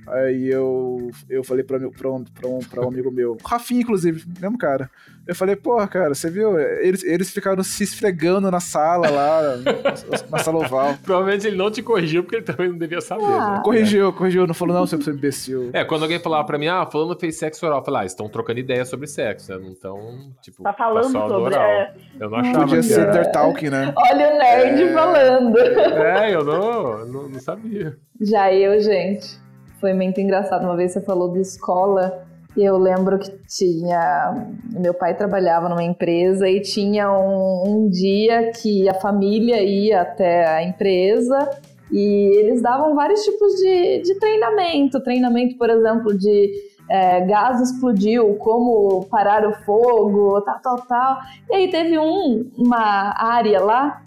Aí 0.09 0.49
eu, 0.49 1.11
eu 1.29 1.45
falei 1.45 1.63
pra, 1.63 1.79
meu- 1.79 1.91
pra, 1.93 2.11
um, 2.11 2.25
pra, 2.25 2.49
um, 2.49 2.59
pra 2.61 2.81
um 2.85 2.89
amigo 2.89 3.11
meu, 3.11 3.37
Rafinha, 3.45 3.83
inclusive, 3.83 4.25
mesmo 4.41 4.57
cara. 4.57 4.91
Eu 5.27 5.37
falei, 5.37 5.55
porra, 5.55 5.87
cara, 5.87 6.15
você 6.15 6.29
viu? 6.29 6.59
Eles, 6.59 7.05
eles 7.05 7.31
ficaram 7.31 7.63
se 7.63 7.85
esfregando 7.85 8.51
na 8.51 8.59
sala 8.59 9.09
lá, 9.09 9.41
na 10.29 10.39
sala 10.39 10.59
oval. 10.59 10.95
Provavelmente 11.05 11.47
ele 11.47 11.57
não 11.57 11.71
te 11.71 11.81
corrigiu 11.81 12.25
porque 12.25 12.37
ele 12.37 12.45
também 12.45 12.69
não 12.71 12.77
devia 12.77 13.01
saber, 13.01 13.23
Ah. 13.25 13.57
né? 13.57 13.61
Corrigiu, 13.65 14.13
corrigiu, 14.13 14.47
não 14.49 14.55
falou, 14.55 14.75
não, 14.75 14.87
seu 14.87 15.01
seu 15.01 15.15
imbecil. 15.15 15.71
É, 15.73 15.85
quando 15.85 16.03
alguém 16.03 16.19
falava 16.19 16.45
pra 16.45 16.59
mim, 16.59 16.67
ah, 16.67 16.85
falando 16.91 17.17
fez 17.19 17.37
sexo 17.39 17.65
oral, 17.65 17.79
eu 17.79 17.85
falava, 17.85 18.03
ah, 18.03 18.07
estão 18.07 18.29
trocando 18.29 18.59
ideia 18.59 18.85
sobre 18.85 19.07
sexo, 19.07 19.53
né? 19.53 19.59
Não 19.63 19.73
estão, 19.73 20.33
tipo, 20.43 20.63
Tá 20.65 20.73
falando 20.73 21.05
do 21.07 21.11
sobre. 21.13 21.35
oral. 21.35 21.63
É, 21.63 21.95
Eu 22.19 22.29
não 22.31 22.39
achava 22.39 22.59
Podia 22.61 22.83
ser 22.83 23.01
era. 23.01 23.25
talking, 23.31 23.71
né? 23.71 23.93
Olha 23.97 24.35
o 24.35 24.39
nerd 24.39 24.83
É. 24.83 24.93
falando. 24.93 25.59
É, 25.59 26.35
eu 26.35 26.45
não, 26.45 27.07
não, 27.07 27.29
não 27.29 27.41
sabia. 27.41 27.97
Já 28.21 28.53
eu, 28.53 28.81
gente, 28.81 29.39
foi 29.81 29.95
muito 29.95 30.21
engraçado. 30.21 30.65
Uma 30.65 30.77
vez 30.77 30.93
você 30.93 31.01
falou 31.01 31.33
de 31.33 31.41
escola 31.41 32.25
eu 32.57 32.77
lembro 32.77 33.19
que 33.19 33.31
tinha. 33.49 34.47
Meu 34.73 34.93
pai 34.93 35.17
trabalhava 35.17 35.69
numa 35.69 35.83
empresa 35.83 36.49
e 36.49 36.61
tinha 36.61 37.11
um, 37.11 37.63
um 37.67 37.89
dia 37.89 38.51
que 38.53 38.89
a 38.89 38.95
família 38.95 39.63
ia 39.63 40.03
até 40.03 40.47
a 40.47 40.63
empresa 40.63 41.51
e 41.91 42.39
eles 42.39 42.63
davam 42.63 42.95
vários 42.95 43.23
tipos 43.23 43.55
de, 43.55 44.03
de 44.03 44.19
treinamento. 44.19 45.03
Treinamento, 45.03 45.57
por 45.57 45.71
exemplo, 45.71 46.17
de 46.17 46.53
é, 46.91 47.21
gás 47.23 47.61
explodiu, 47.61 48.35
como 48.37 49.07
parar 49.11 49.47
o 49.47 49.53
fogo, 49.65 50.41
tal, 50.43 50.61
tal, 50.61 50.77
tal. 50.87 51.19
E 51.51 51.55
aí 51.55 51.71
teve 51.71 51.99
um, 51.99 52.51
uma 52.57 53.15
área 53.17 53.61
lá 53.61 54.03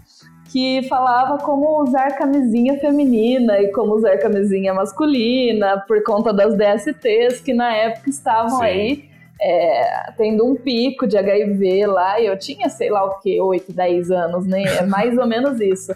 que 0.51 0.83
falava 0.87 1.37
como 1.39 1.81
usar 1.81 2.17
camisinha 2.17 2.79
feminina 2.79 3.59
e 3.59 3.71
como 3.71 3.95
usar 3.95 4.17
camisinha 4.17 4.73
masculina 4.73 5.83
por 5.87 6.03
conta 6.03 6.31
das 6.31 6.55
DSTs 6.55 7.39
que 7.41 7.53
na 7.53 7.73
época 7.75 8.09
estavam 8.09 8.59
Sim. 8.59 8.63
aí 8.63 9.09
é, 9.41 10.11
tendo 10.17 10.45
um 10.45 10.55
pico 10.55 11.05
de 11.07 11.17
HIV 11.17 11.87
lá 11.87 12.19
e 12.19 12.25
eu 12.25 12.37
tinha 12.37 12.69
sei 12.69 12.89
lá 12.89 13.03
o 13.05 13.19
que, 13.19 13.39
8, 13.39 13.73
10 13.73 14.11
anos, 14.11 14.45
né? 14.45 14.63
É 14.63 14.85
mais 14.85 15.17
ou 15.17 15.25
menos 15.25 15.59
isso. 15.59 15.93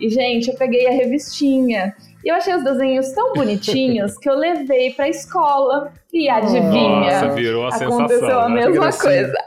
E 0.00 0.08
gente, 0.08 0.48
eu 0.48 0.56
peguei 0.56 0.88
a 0.88 0.90
revistinha 0.90 1.94
e 2.24 2.28
eu 2.28 2.34
achei 2.34 2.54
os 2.54 2.64
desenhos 2.64 3.12
tão 3.12 3.32
bonitinhos 3.32 4.16
que 4.18 4.28
eu 4.28 4.36
levei 4.36 4.92
pra 4.92 5.08
escola 5.08 5.92
e 6.12 6.28
adivinha? 6.28 7.22
Nossa, 7.22 7.30
virou 7.30 7.64
a 7.64 7.68
Aconteceu 7.68 8.08
sensação, 8.08 8.40
a 8.40 8.48
né? 8.48 8.66
mesma 8.66 8.92
coisa. 8.92 9.44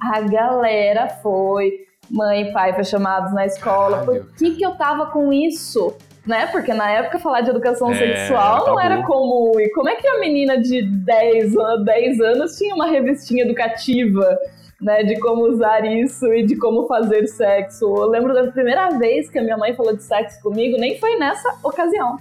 A 0.00 0.20
galera 0.22 1.08
foi, 1.22 1.86
mãe 2.10 2.42
e 2.48 2.52
pai 2.52 2.72
foi 2.74 2.84
chamados 2.84 3.32
na 3.32 3.46
escola. 3.46 4.00
Caralho. 4.00 4.24
Por 4.24 4.34
que, 4.36 4.56
que 4.56 4.64
eu 4.64 4.72
tava 4.76 5.06
com 5.06 5.32
isso? 5.32 5.96
Né? 6.26 6.46
Porque 6.48 6.74
na 6.74 6.90
época 6.90 7.18
falar 7.18 7.40
de 7.40 7.50
educação 7.50 7.90
É, 7.90 7.94
sexual 7.94 8.66
não 8.66 8.78
era 8.80 9.02
comum. 9.04 9.58
E 9.58 9.70
como 9.70 9.88
é 9.88 9.96
que 9.96 10.06
a 10.06 10.18
menina 10.20 10.60
de 10.60 10.82
10, 10.82 11.56
an- 11.56 11.82
10 11.82 12.20
anos 12.20 12.56
tinha 12.56 12.74
uma 12.74 12.86
revistinha 12.86 13.44
educativa? 13.44 14.38
Né, 14.82 15.02
de 15.02 15.20
como 15.20 15.42
usar 15.42 15.84
isso 15.84 16.24
e 16.32 16.42
de 16.42 16.56
como 16.56 16.86
fazer 16.86 17.26
sexo. 17.26 17.84
Eu 17.84 18.06
lembro 18.06 18.32
da 18.32 18.50
primeira 18.50 18.88
vez 18.88 19.28
que 19.28 19.38
a 19.38 19.42
minha 19.42 19.58
mãe 19.58 19.74
falou 19.74 19.94
de 19.94 20.02
sexo 20.02 20.40
comigo, 20.42 20.78
nem 20.78 20.98
foi 20.98 21.16
nessa 21.18 21.54
ocasião. 21.62 22.16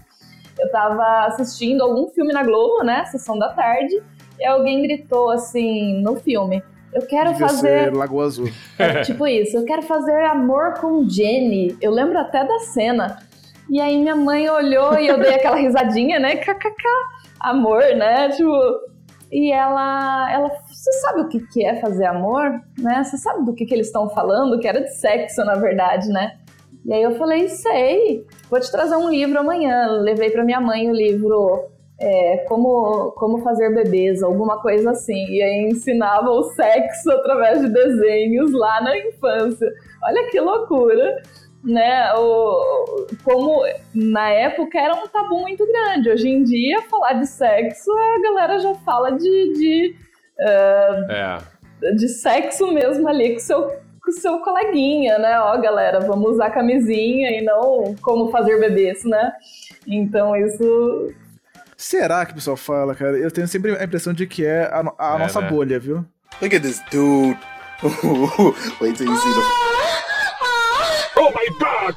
Eu 0.59 0.69
tava 0.69 1.27
assistindo 1.27 1.81
algum 1.81 2.09
filme 2.09 2.33
na 2.33 2.43
Globo, 2.43 2.83
né? 2.83 3.05
Sessão 3.05 3.39
da 3.39 3.47
tarde, 3.53 4.03
e 4.37 4.45
alguém 4.45 4.81
gritou 4.81 5.29
assim 5.31 6.01
no 6.01 6.17
filme: 6.17 6.61
Eu 6.93 7.01
quero 7.05 7.31
Devia 7.31 7.47
fazer. 7.47 7.93
Lagoa 7.93 8.25
Azul. 8.25 8.49
É, 8.77 9.01
tipo 9.01 9.27
isso, 9.27 9.57
eu 9.57 9.65
quero 9.65 9.83
fazer 9.83 10.25
amor 10.25 10.73
com 10.75 11.07
Jenny. 11.07 11.77
Eu 11.81 11.91
lembro 11.91 12.17
até 12.17 12.45
da 12.45 12.59
cena. 12.59 13.19
E 13.69 13.79
aí 13.79 13.97
minha 13.99 14.15
mãe 14.15 14.49
olhou 14.49 14.97
e 14.97 15.07
eu 15.07 15.19
dei 15.19 15.35
aquela 15.35 15.57
risadinha, 15.57 16.19
né? 16.19 16.37
KKK, 16.37 16.83
amor, 17.39 17.83
né? 17.95 18.29
Tipo. 18.29 18.53
E 19.31 19.51
ela, 19.51 20.31
ela, 20.31 20.49
você 20.67 20.91
sabe 21.01 21.21
o 21.21 21.27
que, 21.27 21.39
que 21.39 21.63
é 21.63 21.75
fazer 21.75 22.05
amor? 22.05 22.61
Né? 22.79 23.03
Você 23.03 23.15
sabe 23.15 23.45
do 23.45 23.53
que, 23.53 23.63
que 23.63 23.75
eles 23.75 23.85
estão 23.85 24.09
falando? 24.09 24.59
Que 24.59 24.67
era 24.67 24.81
de 24.81 24.91
sexo, 24.95 25.45
na 25.45 25.53
verdade, 25.53 26.09
né? 26.09 26.39
E 26.83 26.91
aí 26.91 27.03
eu 27.03 27.11
falei, 27.11 27.47
sei, 27.47 28.25
vou 28.49 28.59
te 28.59 28.71
trazer 28.71 28.95
um 28.95 29.07
livro 29.07 29.37
amanhã. 29.39 29.85
Levei 30.01 30.31
para 30.31 30.43
minha 30.43 30.59
mãe 30.59 30.89
o 30.89 30.93
livro 30.93 31.69
é, 31.99 32.37
como, 32.47 33.11
como 33.11 33.41
fazer 33.41 33.73
bebês, 33.73 34.23
alguma 34.23 34.61
coisa 34.61 34.91
assim. 34.91 35.25
E 35.27 35.41
aí 35.41 35.69
ensinava 35.69 36.29
o 36.29 36.43
sexo 36.43 37.11
através 37.11 37.61
de 37.61 37.69
desenhos 37.69 38.51
lá 38.53 38.81
na 38.81 38.97
infância. 38.97 39.69
Olha 40.03 40.29
que 40.29 40.39
loucura, 40.39 41.21
né? 41.63 42.13
O, 42.15 43.05
como 43.23 43.63
na 43.93 44.29
época 44.29 44.79
era 44.79 44.95
um 44.95 45.07
tabu 45.07 45.39
muito 45.41 45.65
grande. 45.67 46.09
Hoje 46.09 46.29
em 46.29 46.43
dia, 46.43 46.81
falar 46.83 47.13
de 47.13 47.27
sexo, 47.27 47.91
a 47.91 48.21
galera 48.21 48.59
já 48.59 48.73
fala 48.75 49.11
de, 49.11 49.53
de, 49.53 49.95
É. 51.81 51.95
de 51.95 52.07
sexo 52.07 52.71
mesmo 52.71 53.09
ali 53.09 53.33
com 53.33 53.39
seu, 53.39 53.71
com 54.03 54.11
seu 54.11 54.39
coleguinha, 54.39 55.17
né? 55.17 55.37
Ó, 55.41 55.57
galera, 55.59 55.99
vamos 55.99 56.31
usar 56.31 56.51
camisinha 56.51 57.29
e 57.31 57.41
não 57.41 57.93
como 58.01 58.31
fazer 58.31 58.57
bebês, 58.57 59.03
né? 59.03 59.33
Então 59.85 60.33
isso 60.35 61.11
Será 61.81 62.25
que 62.25 62.33
o 62.33 62.35
pessoal 62.35 62.57
fala, 62.57 62.93
cara? 62.93 63.17
Eu 63.17 63.31
tenho 63.31 63.47
sempre 63.47 63.71
a 63.73 63.81
impressão 63.85 64.11
de 64.11 64.27
que 64.27 64.45
é 64.45 64.63
a, 64.63 64.81
a 64.99 65.15
É, 65.15 65.19
nossa 65.19 65.39
né? 65.39 65.49
bolha, 65.49 65.79
viu? 65.79 66.05
Look 66.41 66.53
at 66.53 66.61
this 66.61 66.83
dude. 66.91 67.37
Wait 68.81 68.97
till 68.97 69.07
you 69.07 69.15
see 69.15 69.33
the. 69.33 69.41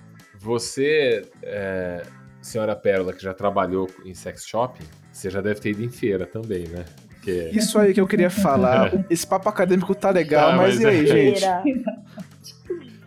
Você, 0.39 1.23
é, 1.43 2.03
senhora 2.41 2.75
Pérola, 2.77 3.13
que 3.13 3.21
já 3.23 3.35
trabalhou 3.35 3.89
em 4.05 4.15
sex 4.15 4.47
shopping, 4.47 4.85
você 5.13 5.29
já 5.31 5.41
deve 5.41 5.59
ter 5.61 5.71
ido 5.71 5.83
em 5.85 5.91
feira 5.91 6.27
também, 6.27 6.67
né? 6.69 6.85
Porque... 7.11 7.51
Isso 7.53 7.77
aí 7.79 7.93
que 7.95 8.01
eu 8.01 8.07
queria 8.07 8.31
falar. 8.31 8.93
Esse 9.11 9.27
papo 9.27 9.49
acadêmico 9.49 9.95
tá 9.97 10.11
legal, 10.11 10.51
Ah, 10.51 10.57
mas, 10.57 10.75
mas 10.77 10.83
e 10.83 10.87
aí, 10.87 11.11
é- 11.33 11.37
gente? 11.37 11.45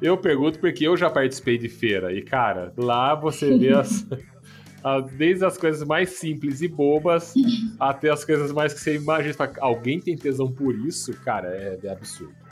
Eu 0.02 0.18
pergunto 0.18 0.60
porque 0.60 0.86
eu 0.86 0.96
já 0.98 1.10
participei 1.10 1.58
de 1.58 1.70
feira. 1.70 2.12
E, 2.14 2.22
cara, 2.22 2.74
lá 2.78 3.16
você 3.16 3.58
vê 3.58 3.74
as. 3.74 4.06
Desde 5.18 5.46
as 5.46 5.58
coisas 5.58 5.88
mais 5.88 6.12
simples 6.12 6.62
e 6.62 6.68
bobas 6.68 7.34
até 7.80 8.10
as 8.10 8.24
coisas 8.24 8.52
mais 8.52 8.74
que 8.74 8.80
você 8.80 8.96
imagina. 8.96 9.36
Alguém 9.60 10.00
tem 10.00 10.16
tesão 10.16 10.52
por 10.52 10.76
isso? 10.76 11.14
Cara, 11.24 11.48
é, 11.48 11.78
é 11.84 11.90
absurdo. 11.90 12.46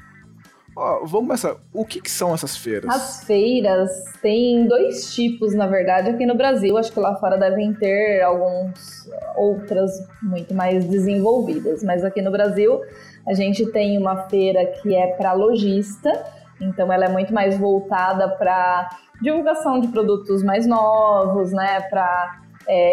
Ó, 0.76 1.06
vamos 1.06 1.28
começar. 1.28 1.56
O 1.72 1.86
que, 1.86 2.02
que 2.02 2.10
são 2.10 2.34
essas 2.34 2.58
feiras? 2.58 2.90
As 2.90 3.24
feiras 3.26 3.90
tem 4.22 4.68
dois 4.68 5.14
tipos, 5.14 5.54
na 5.54 5.68
verdade, 5.68 6.10
aqui 6.10 6.26
no 6.26 6.36
Brasil. 6.36 6.76
Acho 6.78 6.92
que 6.92 7.00
lá 7.00 7.16
fora 7.18 7.38
devem 7.38 7.74
ter 7.74 8.22
alguns 8.22 9.08
outras 9.36 9.92
muito 10.22 10.54
mais 10.54 10.84
desenvolvidas. 10.86 11.84
Mas 11.84 12.04
aqui 12.04 12.22
no 12.22 12.32
Brasil 12.32 12.82
a 13.26 13.34
gente 13.34 13.66
tem 13.72 13.98
uma 13.98 14.28
feira 14.28 14.66
que 14.66 14.96
é 14.96 15.08
para 15.16 15.34
lojista, 15.34 16.12
então 16.60 16.92
ela 16.92 17.06
é 17.06 17.10
muito 17.10 17.34
mais 17.34 17.58
voltada 17.58 18.30
para 18.30 18.90
divulgação 19.22 19.80
de 19.80 19.88
produtos 19.88 20.44
mais 20.44 20.66
novos, 20.66 21.52
né? 21.52 21.82
Para 21.90 22.42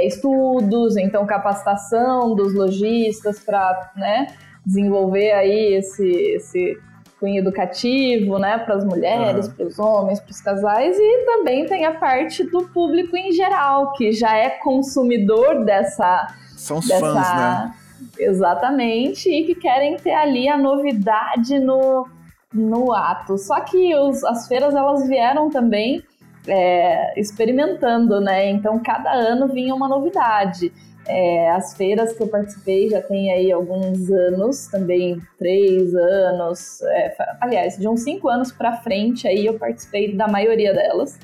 estudos, 0.04 0.96
então 0.96 1.24
capacitação 1.26 2.34
dos 2.34 2.54
lojistas 2.54 3.38
para 3.38 3.92
né, 3.96 4.26
desenvolver 4.66 5.30
aí 5.32 5.74
esse, 5.74 6.08
esse 6.08 6.76
cunho 7.20 7.38
educativo, 7.38 8.38
né, 8.38 8.58
para 8.58 8.76
as 8.76 8.84
mulheres, 8.84 9.46
Aham. 9.46 9.54
para 9.54 9.66
os 9.66 9.78
homens, 9.78 10.20
para 10.20 10.30
os 10.30 10.40
casais, 10.40 10.96
e 10.98 11.24
também 11.26 11.66
tem 11.66 11.84
a 11.84 11.92
parte 11.92 12.42
do 12.44 12.66
público 12.68 13.16
em 13.16 13.30
geral, 13.30 13.92
que 13.92 14.10
já 14.10 14.36
é 14.36 14.50
consumidor 14.50 15.64
dessa. 15.64 16.26
São 16.56 16.78
os 16.78 16.88
dessa 16.88 17.00
fãs, 17.00 17.36
né? 17.36 17.74
Exatamente, 18.18 19.30
e 19.30 19.44
que 19.44 19.54
querem 19.54 19.96
ter 19.96 20.14
ali 20.14 20.48
a 20.48 20.56
novidade 20.56 21.58
no, 21.58 22.08
no 22.52 22.92
ato. 22.92 23.38
Só 23.38 23.60
que 23.60 23.94
os- 23.96 24.24
as 24.24 24.46
feiras 24.48 24.74
elas 24.74 25.06
vieram 25.08 25.50
também 25.50 26.02
é, 26.48 27.20
experimentando, 27.20 28.18
né? 28.20 28.48
Então 28.50 28.78
cada 28.82 29.12
ano 29.12 29.46
vinha 29.48 29.74
uma 29.74 29.86
novidade. 29.88 30.72
É, 31.06 31.50
as 31.50 31.74
feiras 31.76 32.12
que 32.14 32.22
eu 32.22 32.28
participei 32.28 32.88
já 32.88 33.00
tem 33.02 33.30
aí 33.32 33.52
alguns 33.52 34.10
anos, 34.10 34.66
também 34.68 35.20
três 35.38 35.94
anos, 35.94 36.80
é, 36.82 37.14
aliás, 37.40 37.76
de 37.76 37.86
uns 37.86 38.02
cinco 38.02 38.28
anos 38.28 38.52
para 38.52 38.76
frente 38.78 39.28
aí 39.28 39.44
eu 39.46 39.58
participei 39.58 40.14
da 40.16 40.26
maioria 40.28 40.72
delas. 40.72 41.18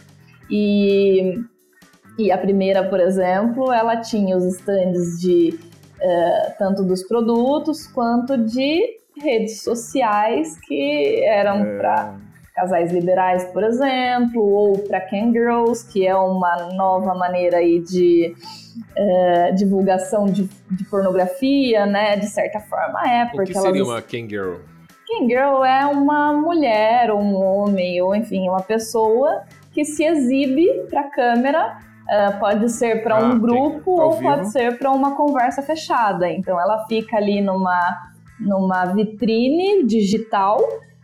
E, 0.50 1.38
e 2.18 2.30
a 2.30 2.38
primeira, 2.38 2.84
por 2.88 3.00
exemplo, 3.00 3.72
ela 3.72 3.96
tinha 3.96 4.36
os 4.36 4.44
stands 4.44 5.18
de 5.20 5.58
eh, 6.00 6.54
tanto 6.58 6.82
dos 6.84 7.02
produtos 7.02 7.86
quanto 7.86 8.36
de 8.36 8.98
redes 9.22 9.62
sociais 9.62 10.58
que 10.66 11.22
eram 11.24 11.64
É. 11.64 11.78
para 11.78 12.14
casais 12.54 12.90
liberais, 12.90 13.44
por 13.52 13.62
exemplo, 13.62 14.42
ou 14.42 14.78
para 14.78 15.00
Can 15.00 15.30
Girls, 15.32 15.86
que 15.92 16.06
é 16.06 16.14
uma 16.16 16.68
nova 16.74 17.14
maneira 17.14 17.58
aí 17.58 17.80
de 17.80 18.34
eh, 18.96 19.52
divulgação 19.52 20.24
de, 20.24 20.48
de 20.70 20.84
pornografia, 20.84 21.84
né? 21.84 22.16
De 22.16 22.26
certa 22.26 22.58
forma 22.60 23.02
é, 23.06 23.24
O 23.24 23.30
porque 23.32 23.52
que 23.52 23.58
seria 23.58 23.76
elas 23.80 23.88
uma 23.88 24.00
Kangirl? 24.02 24.56
King 25.06 25.28
Girl 25.34 25.64
é 25.64 25.86
uma 25.86 26.32
mulher, 26.32 27.10
ou 27.10 27.20
um 27.20 27.36
homem, 27.36 28.00
ou 28.02 28.14
enfim, 28.14 28.48
uma 28.48 28.62
pessoa 28.62 29.42
que 29.72 29.84
se 29.84 30.02
exibe 30.04 30.66
para 30.90 31.02
a 31.02 31.10
câmera. 31.10 31.78
ah, 32.08 32.36
pode 32.40 32.70
ser 32.70 33.02
para 33.02 33.16
Ah, 33.16 33.20
um 33.20 33.38
grupo 33.38 33.90
ou 34.00 34.16
pode 34.16 34.38
vivo. 34.40 34.44
ser 34.50 34.78
para 34.78 34.90
uma 34.92 35.14
conversa 35.16 35.60
fechada. 35.62 36.28
Então 36.30 36.58
ela 36.60 36.86
fica 36.86 37.16
ali 37.16 37.40
numa, 37.40 38.10
numa 38.40 38.86
vitrine 38.86 39.84
digital. 39.84 40.60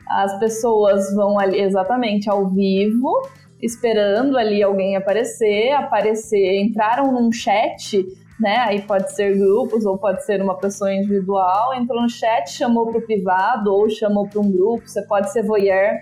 As 0.08 0.38
pessoas 0.38 1.14
vão 1.14 1.38
ali 1.38 1.60
exatamente 1.60 2.28
ao 2.28 2.48
vivo, 2.48 3.28
esperando 3.60 4.36
ali 4.36 4.62
alguém 4.62 4.96
aparecer, 4.96 5.72
aparecer, 5.72 6.60
entraram 6.60 7.12
num 7.12 7.32
chat 7.32 8.04
né? 8.42 8.56
Aí 8.58 8.82
pode 8.82 9.14
ser 9.14 9.38
grupos 9.38 9.86
ou 9.86 9.96
pode 9.96 10.26
ser 10.26 10.42
uma 10.42 10.56
pessoa 10.56 10.92
individual, 10.92 11.72
entrou 11.74 12.02
no 12.02 12.08
chat, 12.10 12.50
chamou 12.50 12.88
para 12.88 12.98
o 12.98 13.02
privado 13.02 13.72
ou 13.72 13.88
chamou 13.88 14.26
para 14.26 14.40
um 14.40 14.50
grupo. 14.50 14.88
Você 14.88 15.00
pode 15.02 15.32
ser 15.32 15.44
voyeur. 15.44 15.94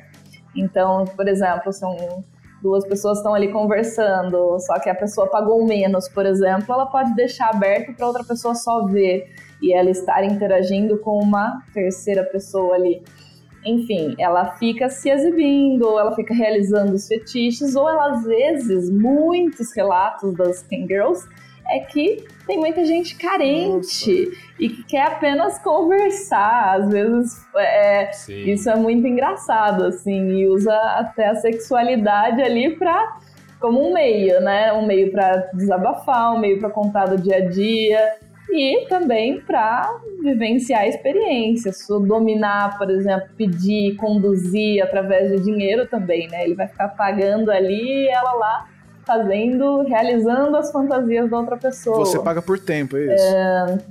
Então, 0.57 1.05
por 1.05 1.29
exemplo, 1.29 1.71
são 1.71 2.25
duas 2.63 2.87
pessoas 2.87 3.19
estão 3.19 3.35
ali 3.35 3.51
conversando, 3.51 4.59
só 4.61 4.79
que 4.79 4.89
a 4.91 4.95
pessoa 4.95 5.27
pagou 5.29 5.65
menos, 5.65 6.09
por 6.09 6.27
exemplo, 6.27 6.73
ela 6.73 6.87
pode 6.87 7.15
deixar 7.15 7.51
aberto 7.51 7.95
para 7.95 8.07
outra 8.07 8.25
pessoa 8.25 8.55
só 8.55 8.85
ver 8.87 9.29
e 9.63 9.73
ela 9.73 9.91
estar 9.91 10.25
interagindo 10.25 10.99
com 10.99 11.19
uma 11.19 11.63
terceira 11.73 12.25
pessoa 12.25 12.75
ali. 12.75 13.03
Enfim, 13.65 14.15
ela 14.19 14.53
fica 14.57 14.89
se 14.89 15.11
exibindo, 15.11 15.99
ela 15.99 16.15
fica 16.15 16.33
realizando 16.33 16.95
os 16.95 17.07
fetiches, 17.07 17.77
ou 17.77 17.89
ela, 17.89 18.13
às 18.13 18.25
vezes, 18.25 18.91
muitos 18.91 19.75
relatos 19.77 20.35
das 20.35 20.63
King 20.63 20.87
Girls 20.87 21.29
é 21.71 21.81
que 21.81 22.25
tem 22.47 22.59
muita 22.59 22.85
gente 22.85 23.15
carente 23.17 24.29
e 24.59 24.69
que 24.69 24.83
quer 24.85 25.07
apenas 25.07 25.59
conversar. 25.61 26.81
Às 26.81 26.91
vezes, 26.91 27.47
é, 27.57 28.11
isso 28.29 28.69
é 28.69 28.77
muito 28.77 29.07
engraçado, 29.07 29.85
assim, 29.85 30.31
e 30.31 30.49
usa 30.49 30.75
até 30.75 31.29
a 31.29 31.37
sexualidade 31.37 32.43
ali 32.43 32.77
pra, 32.77 33.19
como 33.61 33.89
um 33.89 33.95
meio, 33.95 34.41
né? 34.41 34.73
Um 34.73 34.85
meio 34.85 35.13
pra 35.13 35.49
desabafar, 35.55 36.35
um 36.35 36.41
meio 36.41 36.59
pra 36.59 36.71
contar 36.71 37.07
do 37.07 37.17
dia 37.17 37.37
a 37.37 37.49
dia 37.49 38.15
e 38.53 38.87
também 38.89 39.41
pra 39.41 39.89
vivenciar 40.23 40.81
a 40.81 40.89
experiência. 40.89 41.71
Dominar, 42.07 42.77
por 42.79 42.91
exemplo, 42.91 43.29
pedir, 43.37 43.95
conduzir 43.95 44.83
através 44.83 45.31
de 45.31 45.45
dinheiro 45.45 45.87
também, 45.87 46.27
né? 46.29 46.45
Ele 46.45 46.55
vai 46.55 46.67
ficar 46.67 46.89
pagando 46.89 47.51
ali 47.51 48.07
e 48.07 48.09
ela 48.09 48.33
lá 48.33 48.69
fazendo, 49.07 49.83
realizando 49.83 50.57
as 50.57 50.71
fantasias 50.73 51.29
da 51.31 51.39
outra 51.39 51.57
pessoa. 51.57 51.99
Você 51.99 52.19
paga 52.19 52.41
por 52.43 52.59
tempo, 52.59 52.97
é 52.97 53.15
isso? 53.15 53.85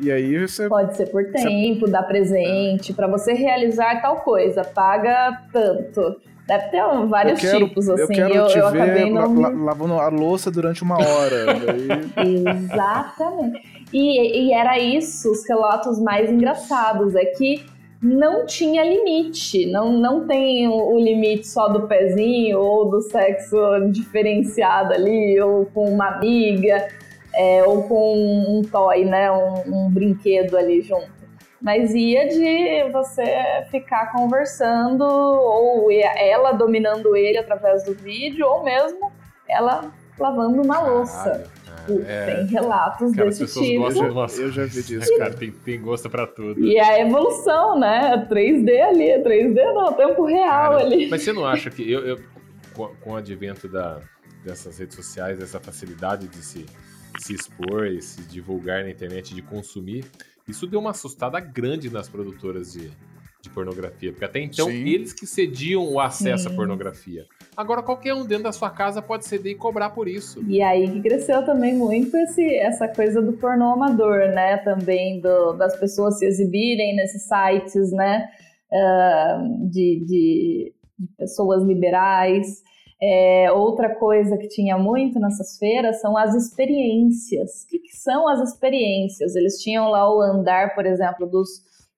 E 0.00 0.10
aí 0.10 0.38
você. 0.46 0.68
Pode 0.68 0.96
ser 0.96 1.06
por 1.10 1.24
tempo, 1.30 1.88
dar 1.88 2.02
presente, 2.04 2.92
pra 2.94 3.06
você 3.06 3.32
realizar 3.34 4.00
tal 4.00 4.16
coisa, 4.20 4.64
paga 4.64 5.42
tanto. 5.52 6.16
Deve 6.46 6.68
ter 6.70 6.84
um- 6.84 7.06
vários 7.08 7.42
eu 7.42 7.50
quero, 7.50 7.68
tipos, 7.68 7.86
eu 7.88 7.94
assim, 7.94 8.14
quero 8.14 8.34
eu, 8.34 8.46
te 8.48 8.58
eu 8.58 8.70
ver 8.72 8.80
acabei 8.82 9.12
la- 9.12 9.28
não. 9.28 9.40
la- 9.40 9.48
lavando 9.66 9.94
a 9.94 10.08
louça 10.08 10.50
durante 10.50 10.82
uma 10.82 10.96
hora. 10.96 11.46
Daí- 12.16 12.42
Exatamente. 12.64 13.60
E, 13.92 14.48
e 14.48 14.52
era 14.52 14.78
isso, 14.78 15.30
os 15.30 15.46
relatos 15.48 16.00
mais 16.00 16.30
engraçados, 16.30 17.14
é 17.14 17.24
que 17.26 17.64
não 18.02 18.44
tinha 18.44 18.82
limite, 18.82 19.64
não, 19.66 19.92
não 19.92 20.26
tem 20.26 20.66
o, 20.66 20.98
limite 20.98 21.46
só 21.46 21.68
do 21.68 21.86
pezinho 21.86 22.58
ou 22.58 22.90
do 22.90 23.00
sexo 23.00 23.56
diferenciado 23.92 24.92
ali, 24.92 25.40
ou 25.40 25.66
com 25.66 25.84
uma 25.88 26.16
amiga, 26.16 26.88
é, 27.32 27.62
ou 27.62 27.84
com 27.84 28.14
um 28.48 28.62
toy, 28.62 29.04
né, 29.04 29.30
um, 29.30 29.84
um 29.84 29.90
brinquedo 29.90 30.56
ali 30.56 30.80
junto. 30.80 31.22
Mas 31.60 31.94
ia 31.94 32.26
de 32.26 32.90
você 32.90 33.24
ficar 33.70 34.10
conversando, 34.10 35.02
ou 35.04 35.88
ela 35.92 36.50
dominando 36.50 37.14
ele 37.14 37.38
através 37.38 37.84
do 37.84 37.94
vídeo, 37.94 38.44
ou 38.44 38.64
mesmo 38.64 39.12
ela 39.48 39.92
lavando 40.18 40.60
uma 40.60 40.80
louça. 40.80 41.44
Putz, 41.86 42.08
é, 42.08 42.34
Tem 42.36 42.46
relatos 42.46 43.14
Cara, 43.14 43.28
as 43.28 43.38
desse 43.38 43.40
pessoas 43.52 43.66
tipo. 43.66 43.80
gostam 43.82 44.10
umas 44.10 44.38
eu 44.38 44.52
já 44.52 44.64
vi 44.66 44.82
disso, 44.82 45.18
cara. 45.18 45.34
Tem, 45.34 45.50
tem 45.50 45.80
gosto 45.80 46.08
pra 46.10 46.26
tudo. 46.26 46.60
E 46.64 46.76
é 46.76 46.84
a 46.84 47.00
evolução, 47.00 47.78
né? 47.78 48.26
3D 48.30 48.70
ali, 48.82 49.22
3D 49.22 49.54
não, 49.74 49.92
tempo 49.92 50.24
real 50.24 50.72
Cara, 50.72 50.76
ali. 50.80 51.08
Mas 51.08 51.22
você 51.22 51.32
não 51.32 51.44
acha 51.46 51.70
que 51.70 51.90
eu, 51.90 52.00
eu- 52.06 52.20
com, 52.74 52.88
com 52.96 53.10
o 53.12 53.16
advento 53.16 53.68
da, 53.68 54.00
dessas 54.44 54.78
redes 54.78 54.96
sociais, 54.96 55.38
dessa 55.38 55.60
facilidade 55.60 56.26
de 56.28 56.36
se, 56.42 56.64
se 57.18 57.34
expor 57.34 57.86
e 57.86 58.00
se 58.00 58.22
divulgar 58.22 58.82
na 58.84 58.90
internet, 58.90 59.34
de 59.34 59.42
consumir, 59.42 60.04
isso 60.48 60.66
deu 60.66 60.80
uma 60.80 60.90
assustada 60.90 61.38
grande 61.38 61.90
nas 61.90 62.08
produtoras 62.08 62.72
de, 62.72 62.90
de 63.42 63.50
pornografia. 63.50 64.10
Porque 64.12 64.24
até 64.24 64.40
então, 64.40 64.68
Sim. 64.68 64.88
eles 64.88 65.12
que 65.12 65.26
cediam 65.26 65.86
o 65.86 66.00
acesso 66.00 66.48
Sim. 66.48 66.52
à 66.54 66.56
pornografia. 66.56 67.26
Agora, 67.56 67.82
qualquer 67.82 68.14
um 68.14 68.24
dentro 68.24 68.44
da 68.44 68.52
sua 68.52 68.70
casa 68.70 69.02
pode 69.02 69.26
ceder 69.26 69.52
e 69.52 69.56
cobrar 69.56 69.90
por 69.90 70.08
isso. 70.08 70.42
E 70.48 70.62
aí 70.62 70.90
que 70.90 71.02
cresceu 71.02 71.44
também 71.44 71.74
muito 71.74 72.16
esse, 72.16 72.56
essa 72.56 72.88
coisa 72.88 73.20
do 73.20 73.34
pornô 73.34 73.72
amador, 73.72 74.28
né? 74.28 74.56
Também 74.58 75.20
do- 75.20 75.52
das 75.52 75.76
pessoas 75.78 76.18
se 76.18 76.24
exibirem 76.24 76.96
nesses 76.96 77.26
sites, 77.28 77.92
né? 77.92 78.28
ah, 78.74 79.42
de, 79.70 80.02
de- 80.06 80.74
de 80.98 81.06
pessoas 81.18 81.62
liberais. 81.62 82.62
É, 83.02 83.50
outra 83.52 83.94
coisa 83.96 84.38
que 84.38 84.48
tinha 84.48 84.78
muito 84.78 85.20
nessas 85.20 85.58
feiras 85.58 86.00
são 86.00 86.16
as 86.16 86.34
experiências. 86.34 87.64
O 87.64 87.68
que, 87.68 87.80
que 87.80 87.96
são 87.96 88.26
as 88.28 88.40
experiências? 88.48 89.34
Eles 89.36 89.58
tinham 89.60 89.90
lá 89.90 90.08
o 90.10 90.22
andar, 90.22 90.74
por 90.74 90.86
exemplo, 90.86 91.26
dos, 91.26 91.48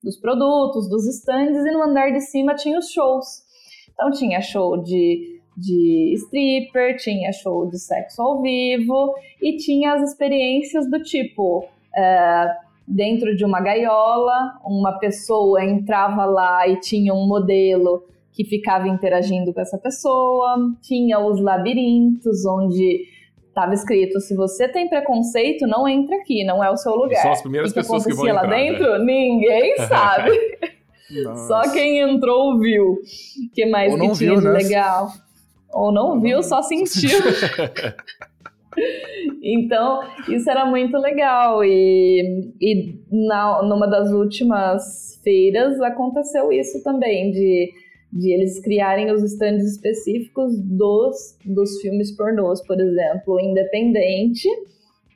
dos 0.03 0.17
produtos, 0.19 0.89
dos 0.89 1.07
estandes, 1.07 1.65
e 1.65 1.71
no 1.71 1.83
andar 1.83 2.11
de 2.11 2.21
cima 2.23 2.55
tinha 2.57 2.79
os 2.79 2.91
shows. 2.91 3.45
Então 3.93 4.11
tinha 4.11 4.41
show 4.41 4.83
de, 4.83 5.34
de 5.57 6.13
stripper, 6.17 6.97
tinha 6.97 7.33
show 7.33 7.67
de 7.69 7.79
sexo 7.79 8.21
ao 8.23 8.43
vivo 8.43 9.15
e 9.41 9.57
tinha 9.57 9.95
as 9.95 10.03
experiências 10.11 10.91
do 10.91 11.01
tipo. 11.03 11.67
é, 11.97 12.47
dentro 12.87 13.35
de 13.35 13.45
uma 13.47 13.61
gaiola, 13.61 14.59
uma 14.65 14.99
pessoa 14.99 15.65
entrava 15.65 16.25
lá 16.27 16.69
e 16.69 16.79
tinha 16.81 17.15
um 17.15 17.27
modelo 17.27 18.03
que 18.33 18.45
ficava 18.45 18.87
interagindo 18.89 19.55
com 19.55 19.61
essa 19.61 19.79
pessoa, 19.79 20.57
tinha 20.83 21.19
os 21.21 21.41
labirintos 21.41 22.45
onde 22.45 23.05
estava 23.49 23.73
escrito 23.73 24.21
se 24.21 24.35
você 24.35 24.69
tem 24.69 24.89
preconceito, 24.89 25.67
não 25.67 25.87
entre 25.89 26.17
aqui, 26.17 26.45
não 26.45 26.63
é 26.63 26.69
o 26.71 26.77
seu 26.77 26.93
lugar. 26.95 27.23
são 27.23 27.33
as 27.33 27.41
primeiras 27.43 27.71
O 27.71 27.75
que 27.75 27.81
pessoas 27.81 28.05
que 28.05 28.13
vão 28.13 28.27
acontecia 28.27 28.35
lá 28.35 28.45
entrar, 28.45 28.59
né? 28.59 28.79
dentro, 28.79 29.05
ninguém 29.05 29.77
sabe. 29.89 30.31
Nossa. 31.23 31.47
Só 31.47 31.73
quem 31.73 32.01
entrou 32.01 32.59
viu. 32.59 32.97
que 33.55 33.65
mais 33.67 33.93
Ou 33.93 34.01
que 34.01 34.07
não 34.09 34.15
tinha 34.15 34.31
viu, 34.33 34.41
de 34.41 34.47
né? 34.47 34.53
legal? 34.53 35.09
Ou 35.75 35.93
não 35.93 36.21
viu, 36.21 36.43
só 36.43 36.63
sentiu. 36.63 37.19
Então, 39.43 40.01
isso 40.29 40.51
era 40.51 40.65
muito 40.65 40.97
legal. 40.97 41.65
E, 41.65 42.53
e 42.61 42.99
na, 43.11 43.63
numa 43.63 43.87
das 43.87 44.11
últimas 44.11 45.21
feiras 45.23 45.81
aconteceu 45.81 46.51
isso 46.51 46.83
também, 46.83 47.31
de, 47.31 47.71
de 48.13 48.33
eles 48.33 48.61
criarem 48.61 49.13
os 49.13 49.23
stands 49.23 49.65
específicos 49.65 50.59
dos, 50.59 51.39
dos 51.45 51.81
filmes 51.81 52.17
pornôs, 52.17 52.67
por 52.67 52.81
exemplo, 52.81 53.39
independente, 53.39 54.49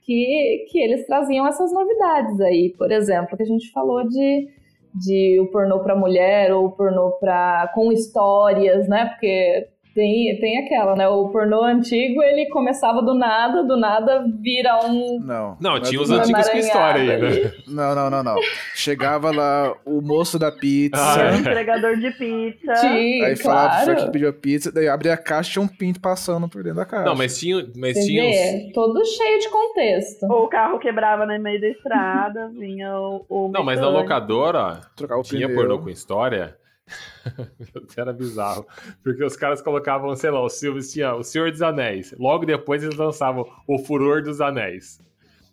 que, 0.05 0.67
que 0.71 0.79
eles 0.79 1.07
traziam 1.07 1.47
essas 1.47 1.73
novidades 1.73 2.41
aí. 2.41 2.75
Por 2.77 2.93
exemplo, 2.93 3.37
que 3.37 3.43
a 3.43 3.47
gente 3.47 3.73
falou 3.73 4.07
de, 4.07 4.49
de 4.95 5.41
o 5.41 5.51
pornô 5.51 5.81
para 5.81 5.97
mulher 5.97 6.53
ou 6.53 6.67
o 6.67 6.73
pornô 6.73 7.13
pra, 7.13 7.71
com 7.75 7.91
histórias, 7.91 8.87
né? 8.89 9.07
Porque 9.07 9.69
tem, 9.99 10.39
tem 10.39 10.59
aquela, 10.59 10.95
né? 10.95 11.09
O 11.09 11.29
pornô 11.31 11.65
antigo, 11.65 12.23
ele 12.23 12.47
começava 12.51 13.03
do 13.03 13.15
nada, 13.15 13.65
do 13.65 13.77
nada 13.77 14.25
vira 14.41 14.79
um... 14.87 15.19
Não. 15.19 15.57
Não, 15.61 15.81
tinha 15.81 16.01
os 16.01 16.09
antigos 16.09 16.49
com 16.49 16.57
história 16.57 17.01
aí, 17.01 17.21
né? 17.21 17.53
Não, 17.67 17.97
não, 17.97 18.09
não, 18.09 18.23
não. 18.23 18.37
Chegava 18.77 19.33
lá 19.33 19.75
o 19.85 20.01
moço 20.01 20.39
da 20.39 20.53
pizza. 20.53 20.97
Ah, 20.97 21.35
é. 21.35 21.39
Entregador 21.39 21.97
de 21.97 22.13
pizza. 22.13 22.77
Sim, 22.77 23.25
Aí 23.25 23.35
falava 23.35 23.71
pro 23.71 23.85
senhor 23.85 23.95
que 23.97 24.03
claro. 24.03 24.13
pediu 24.13 24.29
a 24.29 24.33
pizza, 24.33 24.71
daí 24.71 24.89
abria 24.89 25.15
a 25.15 25.17
caixa 25.17 25.51
e 25.51 25.53
tinha 25.55 25.65
um 25.65 25.69
pinto 25.69 26.01
passando 26.01 26.49
por 26.49 26.63
dentro 26.63 26.79
da 26.79 26.87
caixa. 26.87 27.05
Não, 27.05 27.17
mas 27.17 27.37
tinha, 27.37 27.57
mas 27.75 27.97
Você 27.97 28.07
tinha 28.07 28.23
vê, 28.23 28.67
uns... 28.69 28.73
todo 28.73 29.05
cheio 29.05 29.41
de 29.41 29.49
contexto. 29.49 30.27
Ou 30.31 30.45
o 30.45 30.49
carro 30.49 30.79
quebrava 30.79 31.27
no 31.27 31.37
meio 31.43 31.61
da 31.61 31.69
estrada, 31.69 32.49
vinha 32.57 32.97
o. 33.01 33.27
o 33.29 33.49
Não, 33.49 33.65
mas 33.65 33.81
na 33.81 33.89
locadora 33.89 34.81
tinha 35.25 35.49
pneu. 35.49 35.57
pornô 35.57 35.79
com 35.81 35.91
história. 35.91 36.57
Era 37.97 38.13
bizarro. 38.13 38.67
Porque 39.03 39.25
os 39.25 39.37
caras 39.37 39.61
colocavam, 39.63 40.15
sei 40.17 40.31
lá, 40.31 40.45
os 40.45 40.59
filmes 40.59 40.93
tinha 40.93 41.15
O 41.15 41.23
Senhor 41.23 41.51
dos 41.51 41.63
Anéis. 41.63 42.15
Logo 42.19 42.45
depois 42.47 42.83
eles 42.83 42.97
lançavam 42.97 43.49
O 43.67 43.79
Furor 43.79 44.23
dos 44.23 44.41
Anéis. 44.41 45.01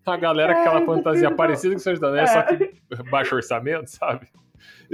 A 0.06 0.18
galera 0.18 0.54
com 0.54 0.60
aquela 0.62 0.82
É, 0.82 0.86
fantasia 0.86 1.28
filho. 1.28 1.36
parecida 1.38 1.74
com 1.74 1.80
o 1.80 1.82
Senhor 1.82 1.96
dos 2.00 2.04
Anéis, 2.04 2.30
só 2.32 2.44
que 2.44 2.72
baixo 3.10 3.36
orçamento, 3.36 3.88
sabe? 3.88 4.28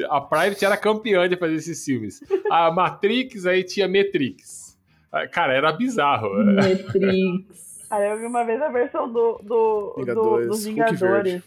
A 0.09 0.21
Private 0.21 0.65
era 0.65 0.77
campeã 0.77 1.27
de 1.27 1.35
fazer 1.37 1.55
esses 1.55 1.83
filmes. 1.83 2.21
A 2.49 2.71
Matrix 2.71 3.45
aí 3.45 3.63
tinha 3.63 3.87
Matrix. 3.87 4.77
Ah, 5.11 5.27
Cara, 5.27 5.53
era 5.53 5.71
bizarro. 5.73 6.29
Matrix. 6.45 7.87
Aí 7.89 8.09
eu 8.09 8.19
vi 8.19 8.25
uma 8.25 8.45
vez 8.45 8.61
a 8.61 8.69
versão 8.69 9.11
do, 9.11 9.37
do, 9.43 9.43
do, 9.43 9.95
Vingadores, 9.97 10.47
dos 10.47 10.65
Hulk 10.65 10.69
Vingadores. 10.69 11.43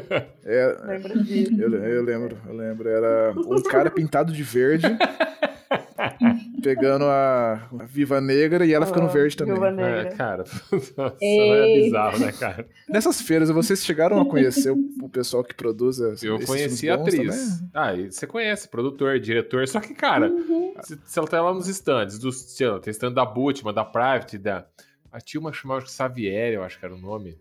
É, 0.44 0.76
lembro 0.84 1.24
disso. 1.24 1.60
eu, 1.60 1.74
eu 1.74 2.02
lembro, 2.04 2.38
eu 2.46 2.54
lembro. 2.54 2.88
Era 2.88 3.32
um 3.36 3.62
cara 3.62 3.90
pintado 3.90 4.32
de 4.32 4.42
verde, 4.44 4.86
pegando 6.62 7.04
a, 7.06 7.68
a 7.78 7.84
Viva 7.84 8.20
Negra 8.20 8.64
e 8.64 8.72
ela 8.72 8.86
ficando 8.86 9.06
Ah, 9.06 9.10
verde 9.10 9.36
também. 9.36 9.54
Viúva 9.54 9.68
É, 9.68 9.72
Negra. 10.04 10.16
cara, 10.16 10.44
nossa, 10.96 11.16
é 11.20 11.74
bizarro, 11.82 12.18
né, 12.18 12.32
cara? 12.32 12.66
Nessas 12.88 13.20
feiras, 13.20 13.50
vocês 13.50 13.84
chegaram 13.84 14.20
a 14.20 14.24
conhecer 14.26 14.70
o, 14.70 14.78
o 15.02 15.08
pessoal 15.08 15.42
que 15.44 15.54
produz 15.54 16.00
as, 16.00 16.22
Eu 16.22 16.38
conheci 16.44 16.88
a 16.88 16.94
atriz. 16.94 17.16
também? 17.58 17.70
Ah, 17.74 17.94
e 17.94 18.10
você 18.12 18.26
conhece, 18.26 18.68
produtor, 18.68 19.18
diretor. 19.18 19.66
Só 19.68 19.80
que, 19.80 19.94
cara, 19.94 20.28
Uhum. 20.30 20.74
se, 20.82 20.98
se 21.04 21.18
ela 21.18 21.28
tá 21.28 21.40
lá 21.42 21.52
nos 21.52 21.68
stands, 21.68 22.18
dos, 22.18 22.36
sei 22.56 22.68
lá, 22.68 22.78
tem 22.80 22.90
stand 22.90 23.12
da 23.12 23.24
Butman, 23.24 23.74
da 23.74 23.84
Private, 23.84 24.38
da. 24.38 24.66
A 25.12 25.20
tinha 25.20 25.40
uma 25.40 25.50
que 25.50 25.56
chamava 25.56 25.84
Xavier, 25.86 26.52
eu 26.54 26.62
acho 26.62 26.78
que 26.78 26.84
era 26.84 26.94
o 26.94 26.98
nome. 26.98 27.38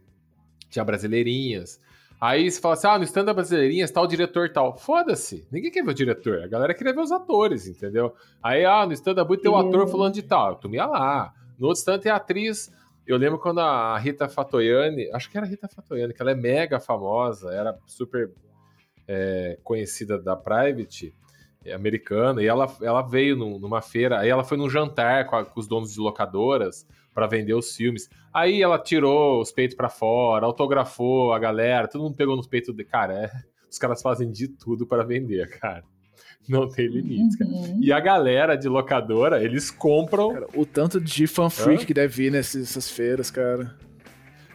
Tinha 0.69 0.83
brasileirinhas. 0.85 1.79
Aí 2.19 2.49
você 2.49 2.59
fala 2.61 2.73
assim: 2.75 2.87
ah, 2.87 2.97
no 2.97 3.03
stand 3.03 3.25
da 3.25 3.33
brasileirinhas 3.33 3.91
tá 3.91 4.01
o 4.01 4.07
diretor 4.07 4.49
tal. 4.49 4.77
Foda-se, 4.77 5.47
ninguém 5.51 5.69
quer 5.71 5.83
ver 5.83 5.91
o 5.91 5.93
diretor. 5.93 6.41
A 6.43 6.47
galera 6.47 6.73
queria 6.73 6.93
ver 6.93 7.01
os 7.01 7.11
atores, 7.11 7.67
entendeu? 7.67 8.13
Aí, 8.41 8.65
ah, 8.65 8.85
no 8.85 8.93
stand 8.93 9.15
da 9.15 9.23
Butman 9.23 9.41
tem 9.43 9.51
o 9.51 9.61
Sim. 9.61 9.67
ator 9.69 9.87
falando 9.87 10.13
de 10.13 10.23
tal. 10.23 10.55
Tu 10.55 10.73
ia 10.73 10.85
lá. 10.85 11.33
No 11.59 11.67
outro 11.67 11.79
stand 11.79 11.99
tem 11.99 12.11
a 12.11 12.15
atriz. 12.15 12.71
Eu 13.05 13.17
lembro 13.17 13.37
quando 13.37 13.59
a 13.59 13.97
Rita 13.99 14.27
Fatoyani, 14.27 15.11
acho 15.13 15.29
que 15.29 15.37
era 15.37 15.45
a 15.45 15.49
Rita 15.49 15.67
Fatoyani, 15.67 16.11
que 16.13 16.21
ela 16.21 16.31
é 16.31 16.35
mega 16.35 16.79
famosa, 16.79 17.51
era 17.53 17.77
super 17.85 18.31
é, 19.07 19.59
conhecida 19.63 20.17
da 20.17 20.35
Private, 20.35 21.13
é, 21.63 21.73
americana, 21.73 22.41
e 22.41 22.47
ela, 22.47 22.67
ela 22.81 23.03
veio 23.03 23.35
num- 23.35 23.59
numa 23.59 23.79
feira, 23.81 24.19
aí 24.19 24.29
ela 24.29 24.43
foi 24.43 24.57
num 24.57 24.67
jantar 24.67 25.27
com, 25.27 25.35
a- 25.35 25.45
com 25.45 25.59
os 25.59 25.67
donos 25.67 25.93
de 25.93 25.99
locadoras 25.99 26.87
para 27.15 27.27
vender 27.27 27.53
os 27.53 27.73
filmes. 27.73 28.09
Aí 28.33 28.61
ela 28.61 28.77
tirou 28.77 29.41
os 29.41 29.49
peitos 29.49 29.75
para 29.75 29.87
fora, 29.87 30.45
autografou 30.45 31.31
a 31.31 31.39
galera, 31.39 31.87
todo 31.87 32.03
mundo 32.03 32.15
pegou 32.15 32.35
nos 32.35 32.45
peitos 32.45 32.75
de. 32.75 32.83
Cara, 32.83 33.13
é, 33.13 33.31
os 33.71 33.77
caras 33.77 34.01
fazem 34.01 34.29
de 34.29 34.49
tudo 34.49 34.85
para 34.85 35.03
vender, 35.03 35.47
cara. 35.57 35.83
Não 36.47 36.67
tem 36.69 36.87
limites, 36.87 37.37
cara. 37.37 37.49
Uhum. 37.49 37.79
E 37.81 37.91
a 37.91 37.99
galera 37.99 38.55
de 38.55 38.67
locadora, 38.67 39.41
eles 39.41 39.71
compram. 39.71 40.33
Cara, 40.33 40.47
o 40.53 40.65
tanto 40.65 40.99
de 40.99 41.25
fan 41.25 41.49
freak 41.49 41.85
que 41.85 41.93
deve 41.93 42.25
ir 42.25 42.31
nessas, 42.31 42.91
feiras, 42.91 43.31
cara. 43.31 43.73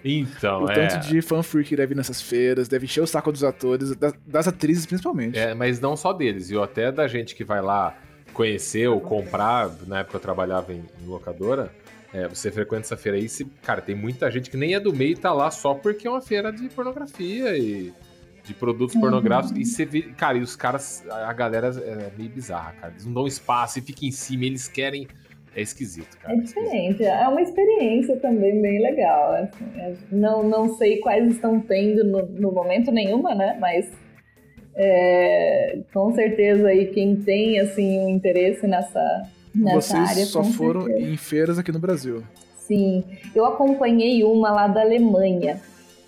Então, 0.05 0.65
o 0.65 0.71
é. 0.71 0.75
tanto 0.75 1.09
de 1.09 1.21
fan 1.21 1.43
freak 1.43 1.71
que 1.71 1.77
deve 1.77 1.95
ir 1.95 1.97
nessas 1.97 2.23
feiras, 2.23 2.69
deve 2.69 2.85
encher 2.85 3.03
o 3.03 3.07
saco 3.07 3.33
dos 3.33 3.43
atores, 3.43 3.97
das, 3.97 4.15
das 4.27 4.47
atrizes 4.47 4.87
principalmente. 4.87 5.39
É, 5.39 5.53
mas 5.55 5.81
não 5.81 5.97
só 5.97 6.13
deles, 6.13 6.49
viu? 6.49 6.63
Até 6.63 6.93
da 6.93 7.09
gente 7.09 7.35
que 7.35 7.43
vai 7.43 7.61
lá 7.61 7.97
conhecer 8.33 8.89
ou 8.89 9.01
comprar, 9.01 9.71
na 9.87 10.01
época 10.01 10.17
eu 10.17 10.21
trabalhava 10.21 10.73
em, 10.73 10.85
em 11.03 11.07
locadora, 11.07 11.73
é, 12.13 12.27
você 12.29 12.51
frequenta 12.51 12.83
essa 12.83 12.97
feira 12.97 13.17
aí, 13.19 13.29
se, 13.29 13.45
cara, 13.63 13.81
tem 13.81 13.95
muita 13.95 14.31
gente 14.31 14.51
que 14.51 14.57
nem 14.57 14.75
é 14.75 14.81
do 14.81 14.93
meio 14.93 15.13
e 15.13 15.17
tá 15.17 15.33
lá 15.33 15.51
só 15.51 15.75
porque 15.75 16.07
é 16.07 16.11
uma 16.11 16.21
feira 16.21 16.53
de 16.53 16.69
pornografia 16.69 17.57
e 17.57 17.93
de 18.45 18.55
produtos 18.55 18.95
Uhum. 18.97 19.03
pornográficos. 19.03 19.57
E 19.59 19.65
você 19.65 19.85
vê, 19.85 20.03
cara, 20.17 20.39
e 20.39 20.41
os 20.41 20.57
caras, 20.57 21.05
a 21.09 21.33
galera 21.33 21.69
é 21.69 22.11
meio 22.17 22.31
bizarra, 22.31 22.73
cara. 22.73 22.93
Eles 22.93 23.05
não 23.07 23.13
dão 23.13 23.27
espaço 23.27 23.79
e 23.79 23.83
ficam 23.83 24.09
em 24.09 24.11
cima, 24.13 24.45
eles 24.45 24.67
querem. 24.69 25.07
É 25.55 25.61
esquisito, 25.61 26.17
cara. 26.19 26.33
É 26.35 26.37
diferente, 26.41 27.05
é 27.05 27.27
uma 27.27 27.43
experiência 27.43 28.17
também 28.19 28.63
bem 28.63 28.81
legal. 28.81 29.33
assim, 29.33 29.65
é- 29.81 29.95
não, 30.13 30.45
não 30.49 30.77
sei 30.77 30.99
quais 30.99 31.27
estão 31.33 31.59
tendo 31.61 32.05
no, 32.05 32.25
no 32.27 32.53
momento 32.53 32.93
nenhuma, 32.93 33.35
né? 33.35 33.57
Mas 33.61 33.91
é, 34.77 35.81
com 35.93 36.13
certeza 36.15 36.69
aí 36.69 36.87
quem 36.87 37.17
tem 37.17 37.59
assim 37.59 37.99
um 37.99 38.09
interesse 38.09 38.67
nessa, 38.67 39.01
nessa 39.55 39.81
Vocês 39.81 40.11
área. 40.11 40.27
só 40.27 40.43
foram 40.45 40.83
certeza. 40.83 41.09
em 41.09 41.17
feiras 41.17 41.59
aqui 41.59 41.73
no 41.73 41.79
Brasil. 41.79 42.23
Sim, 42.59 43.05
eu 43.35 43.45
acompanhei 43.45 44.23
uma 44.23 44.51
lá 44.53 44.69
da 44.69 44.81
Alemanha, 44.83 45.61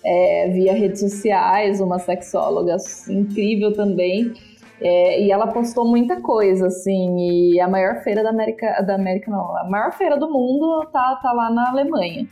é, 0.05 0.49
via 0.49 0.73
redes 0.73 0.99
sociais, 1.01 1.81
uma 1.81 1.99
sexóloga 1.99 2.77
incrível 3.09 3.73
também. 3.73 4.33
é, 4.81 5.21
e 5.21 5.31
ela 5.31 5.47
postou 5.47 5.87
muita 5.87 6.19
coisa, 6.21 6.67
assim, 6.67 7.53
e 7.53 7.59
a 7.61 7.67
maior 7.69 8.03
feira 8.03 8.21
da 8.23 8.29
América, 8.31 8.81
da 8.81 8.95
América 8.95 9.31
não, 9.31 9.55
a 9.57 9.69
maior 9.69 9.93
feira 9.93 10.17
do 10.17 10.29
mundo 10.29 10.85
tá, 10.91 11.19
tá 11.21 11.31
lá 11.31 11.49
na 11.49 11.69
Alemanha. 11.69 12.27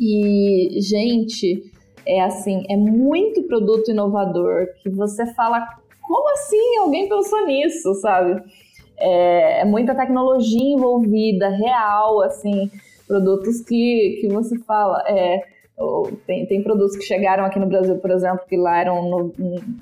E, 0.00 0.78
gente, 0.80 1.62
é 2.06 2.20
assim, 2.20 2.64
é 2.68 2.76
muito 2.76 3.42
produto 3.44 3.90
inovador 3.92 4.66
que 4.82 4.88
você 4.90 5.24
fala, 5.34 5.64
como 6.00 6.32
assim 6.32 6.78
alguém 6.80 7.08
pensou 7.08 7.46
nisso, 7.46 7.94
sabe? 7.94 8.42
É, 9.04 9.60
é 9.60 9.64
muita 9.64 9.94
tecnologia 9.94 10.74
envolvida, 10.74 11.48
real, 11.48 12.22
assim, 12.22 12.70
produtos 13.06 13.60
que, 13.62 14.18
que 14.20 14.28
você 14.28 14.58
fala. 14.60 15.02
É, 15.08 15.40
tem, 16.26 16.46
tem 16.46 16.62
produtos 16.62 16.96
que 16.96 17.02
chegaram 17.02 17.44
aqui 17.44 17.58
no 17.58 17.66
Brasil, 17.66 17.96
por 17.98 18.10
exemplo, 18.10 18.40
que 18.48 18.56
lá 18.56 18.78
eram 18.80 19.02
no- 19.10 19.32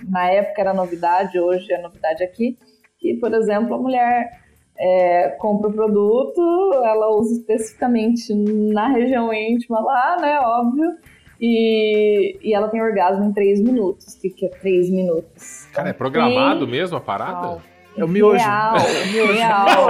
na 0.08 0.30
época 0.30 0.60
era 0.62 0.72
novidade, 0.72 1.38
hoje 1.38 1.70
é 1.72 1.80
novidade 1.82 2.22
aqui. 2.24 2.56
Que, 2.98 3.14
por 3.14 3.32
exemplo, 3.34 3.74
a 3.74 3.78
mulher 3.78 4.30
é, 4.78 5.28
compra 5.38 5.68
o 5.68 5.72
produto, 5.72 6.40
ela 6.84 7.10
usa 7.16 7.34
especificamente 7.34 8.32
na 8.34 8.88
região 8.88 9.32
íntima 9.32 9.80
lá, 9.80 10.16
né? 10.20 10.40
Óbvio. 10.40 10.92
E, 11.38 12.38
e 12.42 12.54
ela 12.54 12.68
tem 12.68 12.82
orgasmo 12.82 13.24
em 13.24 13.32
3 13.32 13.60
minutos. 13.62 14.14
O 14.14 14.20
que, 14.20 14.28
que 14.30 14.46
é 14.46 14.48
3 14.48 14.90
minutos? 14.90 15.66
Cara, 15.72 15.88
é 15.90 15.92
programado 15.92 16.66
mesmo 16.66 16.96
a 16.96 17.00
parada? 17.00 17.62
É 18.00 18.04
o 18.04 18.08
miojo. 18.08 18.42
Real, 18.42 18.76
É 18.76 19.02
o 19.02 19.12
miojo. 19.12 19.32
real. 19.34 19.88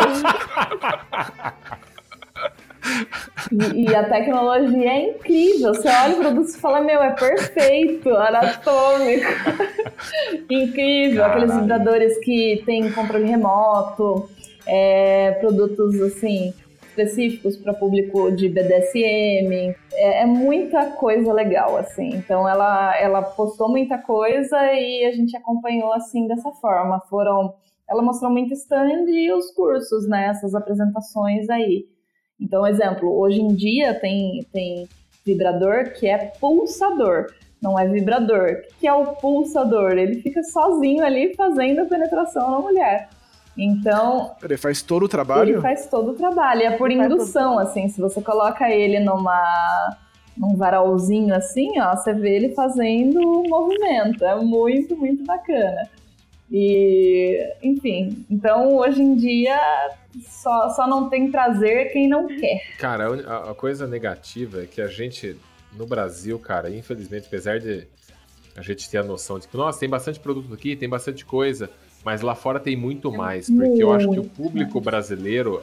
E, 3.52 3.82
e 3.82 3.94
a 3.94 4.04
tecnologia 4.08 4.90
é 4.90 5.10
incrível. 5.10 5.74
Você 5.74 5.88
olha 5.88 6.16
o 6.16 6.18
produto 6.18 6.48
e 6.48 6.58
fala, 6.58 6.80
meu, 6.80 7.00
é 7.02 7.10
perfeito, 7.10 8.10
anatômico. 8.10 9.26
incrível. 10.50 11.24
Aqueles 11.24 11.50
Caralho. 11.50 11.60
vibradores 11.60 12.18
que 12.18 12.62
tem 12.66 12.90
controle 12.92 13.26
remoto, 13.26 14.28
é, 14.66 15.32
produtos 15.40 16.00
assim 16.02 16.52
específicos 16.90 17.56
para 17.56 17.72
público 17.72 18.30
de 18.32 18.48
BDSM. 18.48 19.74
É, 19.92 20.22
é 20.22 20.26
muita 20.26 20.86
coisa 20.92 21.32
legal, 21.32 21.76
assim. 21.76 22.10
Então 22.14 22.48
ela, 22.48 22.96
ela 22.98 23.22
postou 23.22 23.68
muita 23.68 23.98
coisa 23.98 24.56
e 24.72 25.04
a 25.04 25.12
gente 25.12 25.36
acompanhou 25.36 25.92
assim 25.92 26.26
dessa 26.26 26.50
forma. 26.52 27.00
Foram. 27.08 27.54
Ela 27.90 28.02
mostrou 28.02 28.30
muito 28.30 28.54
stand 28.54 29.04
e 29.08 29.32
os 29.32 29.50
cursos, 29.50 30.06
né? 30.08 30.26
Essas 30.28 30.54
apresentações 30.54 31.50
aí. 31.50 31.86
Então, 32.40 32.66
exemplo, 32.66 33.18
hoje 33.18 33.40
em 33.40 33.48
dia 33.48 33.98
tem, 33.98 34.46
tem 34.52 34.88
vibrador 35.26 35.92
que 35.92 36.06
é 36.06 36.32
pulsador. 36.40 37.26
não 37.62 37.78
é 37.78 37.86
vibrador. 37.86 38.62
O 38.72 38.78
que 38.80 38.86
é 38.86 38.92
o 38.92 39.06
pulsador? 39.16 39.92
Ele 39.92 40.22
fica 40.22 40.42
sozinho 40.42 41.04
ali 41.04 41.34
fazendo 41.34 41.80
a 41.80 41.84
penetração 41.84 42.50
na 42.50 42.58
mulher. 42.60 43.08
Então, 43.58 44.30
Ele 44.42 44.56
faz 44.56 44.80
todo 44.80 45.02
o 45.04 45.08
trabalho. 45.08 45.50
ele 45.54 45.60
faz 45.60 45.86
todo 45.86 46.12
o 46.12 46.14
trabalho. 46.14 46.62
É 46.62 46.70
por 46.78 46.90
indução, 46.90 47.58
assim. 47.58 47.88
Se 47.88 48.00
você 48.00 48.22
coloca 48.22 48.70
ele 48.70 49.00
numa 49.00 49.96
num 50.38 50.56
varalzinho 50.56 51.34
assim, 51.34 51.78
ó, 51.80 51.94
você 51.94 52.14
vê 52.14 52.36
ele 52.36 52.54
fazendo 52.54 53.18
o 53.20 53.46
movimento. 53.48 54.24
É 54.24 54.34
muito, 54.36 54.96
muito 54.96 55.22
bacana. 55.24 55.90
E, 56.50 57.48
enfim, 57.62 58.24
então 58.28 58.76
hoje 58.76 59.00
em 59.00 59.14
dia 59.14 59.56
só, 60.28 60.68
só 60.70 60.86
não 60.86 61.08
tem 61.08 61.30
prazer 61.30 61.92
quem 61.92 62.08
não 62.08 62.26
quer. 62.26 62.60
Cara, 62.76 63.06
a 63.26 63.50
a, 63.50 63.54
coisa 63.54 63.86
negativa 63.86 64.62
é 64.64 64.66
que 64.66 64.80
a 64.82 64.88
gente, 64.88 65.36
no 65.76 65.86
Brasil, 65.86 66.38
cara, 66.38 66.68
infelizmente, 66.68 67.26
apesar 67.28 67.60
de 67.60 67.86
a 68.56 68.62
gente 68.62 68.90
ter 68.90 68.98
a 68.98 69.04
noção 69.04 69.38
de 69.38 69.46
que, 69.46 69.56
nossa, 69.56 69.78
tem 69.78 69.88
bastante 69.88 70.18
produto 70.18 70.52
aqui, 70.52 70.74
tem 70.74 70.88
bastante 70.88 71.24
coisa, 71.24 71.70
mas 72.04 72.20
lá 72.20 72.34
fora 72.34 72.58
tem 72.58 72.74
muito 72.74 73.12
mais, 73.12 73.48
porque 73.48 73.82
eu 73.82 73.92
acho 73.92 74.10
que 74.10 74.18
o 74.18 74.24
público 74.24 74.80
brasileiro, 74.80 75.62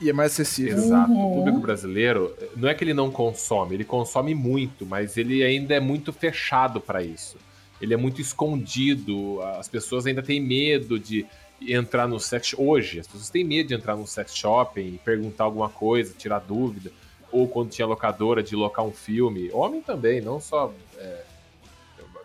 E 0.00 0.10
é 0.10 0.12
mais 0.12 0.32
acessível. 0.32 0.76
exato, 0.76 1.10
Uhum. 1.12 1.30
o 1.32 1.34
público 1.36 1.60
brasileiro, 1.60 2.36
não 2.56 2.68
é 2.68 2.74
que 2.74 2.84
ele 2.84 2.92
não 2.92 3.10
consome, 3.10 3.74
ele 3.76 3.84
consome 3.84 4.34
muito, 4.34 4.84
mas 4.84 5.16
ele 5.16 5.42
ainda 5.42 5.74
é 5.74 5.80
muito 5.80 6.12
fechado 6.12 6.80
para 6.80 7.02
isso. 7.02 7.38
Ele 7.82 7.92
é 7.92 7.96
muito 7.96 8.20
escondido, 8.20 9.42
as 9.58 9.68
pessoas 9.68 10.06
ainda 10.06 10.22
têm 10.22 10.40
medo 10.40 10.98
de 10.98 11.26
entrar 11.60 12.06
no 12.08 12.18
sex 12.20 12.54
hoje, 12.56 13.00
as 13.00 13.06
pessoas 13.06 13.28
têm 13.28 13.44
medo 13.44 13.68
de 13.68 13.74
entrar 13.74 13.96
no 13.96 14.06
sex 14.06 14.34
shopping 14.34 14.80
e 14.94 15.00
perguntar 15.04 15.44
alguma 15.44 15.68
coisa, 15.68 16.14
tirar 16.16 16.38
dúvida, 16.38 16.90
ou 17.30 17.48
quando 17.48 17.70
tinha 17.70 17.86
locadora 17.86 18.42
de 18.42 18.54
locar 18.54 18.84
um 18.84 18.92
filme, 18.92 19.50
homem 19.52 19.80
também, 19.80 20.20
não 20.20 20.38
só 20.40 20.72
é, 20.98 21.22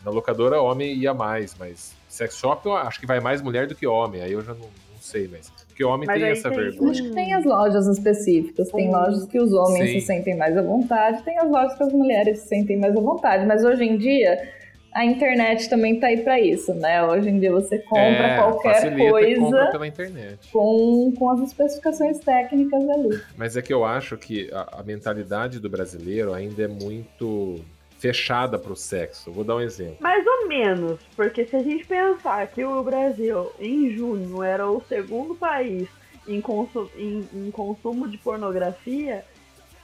na 0.05 0.11
locadora 0.11 0.61
homem 0.61 0.93
ia 0.95 1.13
mais, 1.13 1.55
mas 1.59 1.93
sex 2.07 2.37
shop 2.37 2.65
eu 2.65 2.75
acho 2.75 2.99
que 2.99 3.05
vai 3.05 3.19
mais 3.19 3.41
mulher 3.41 3.67
do 3.67 3.75
que 3.75 3.85
homem, 3.87 4.21
aí 4.21 4.31
eu 4.33 4.41
já 4.41 4.53
não, 4.53 4.61
não 4.61 5.01
sei, 5.01 5.27
mas 5.27 5.49
porque 5.67 5.83
homem 5.83 6.07
Mas 6.07 6.19
tem 6.19 6.29
essa 6.31 6.49
tem- 6.49 6.57
vergonha. 6.57 6.91
Acho 6.91 7.03
que 7.03 7.09
tem 7.11 7.33
as 7.33 7.45
lojas 7.45 7.87
específicas, 7.87 8.71
tem 8.71 8.89
Hum. 8.89 8.91
lojas 8.91 9.25
que 9.25 9.39
os 9.39 9.53
homens 9.53 9.91
Sim. 9.91 9.99
se 9.99 10.05
sentem 10.07 10.35
mais 10.35 10.57
à 10.57 10.61
vontade, 10.63 11.21
tem 11.23 11.37
as 11.37 11.49
lojas 11.49 11.77
que 11.77 11.83
as 11.83 11.93
mulheres 11.93 12.39
se 12.39 12.47
sentem 12.47 12.77
mais 12.77 12.95
à 12.97 12.99
vontade, 12.99 13.45
mas 13.45 13.63
hoje 13.63 13.83
em 13.83 13.97
dia 13.97 14.51
a 14.93 15.05
internet 15.05 15.69
também 15.69 15.99
tá 15.99 16.07
aí 16.07 16.17
pra 16.23 16.39
isso, 16.39 16.73
né? 16.73 17.03
Hoje 17.03 17.29
em 17.29 17.39
dia 17.39 17.51
você 17.51 17.77
compra 17.79 18.27
É, 18.27 18.35
qualquer 18.37 18.95
coisa 18.97 19.39
compra 19.39 19.71
pela 19.71 19.87
internet. 19.87 20.51
com, 20.51 21.13
com 21.17 21.29
as 21.31 21.39
especificações 21.41 22.19
técnicas 22.19 22.89
ali. 22.89 23.19
Mas 23.37 23.55
é 23.55 23.61
que 23.61 23.73
eu 23.73 23.85
acho 23.85 24.17
que 24.17 24.49
a, 24.51 24.79
a 24.79 24.83
mentalidade 24.83 25.59
do 25.59 25.69
brasileiro 25.69 26.33
ainda 26.33 26.63
é 26.63 26.67
muito 26.67 27.63
fechada 27.99 28.57
pro 28.59 28.75
sexo. 28.75 29.31
Vou 29.31 29.43
dar 29.43 29.55
um 29.55 29.61
exemplo. 29.61 29.97
Mais 29.99 30.23
ou 30.25 30.47
menos, 30.47 30.99
porque 31.15 31.45
se 31.45 31.55
a 31.55 31.63
gente 31.63 31.85
pensar 31.85 32.45
que 32.47 32.63
o 32.63 32.83
Brasil, 32.83 33.51
em 33.59 33.89
junho, 33.91 34.41
era 34.43 34.69
o 34.69 34.81
segundo 34.87 35.33
país 35.35 35.87
em, 36.27 36.39
consu- 36.41 36.89
em- 36.97 37.27
em 37.33 37.49
consumo 37.51 38.07
de 38.07 38.17
pornografia, 38.17 39.23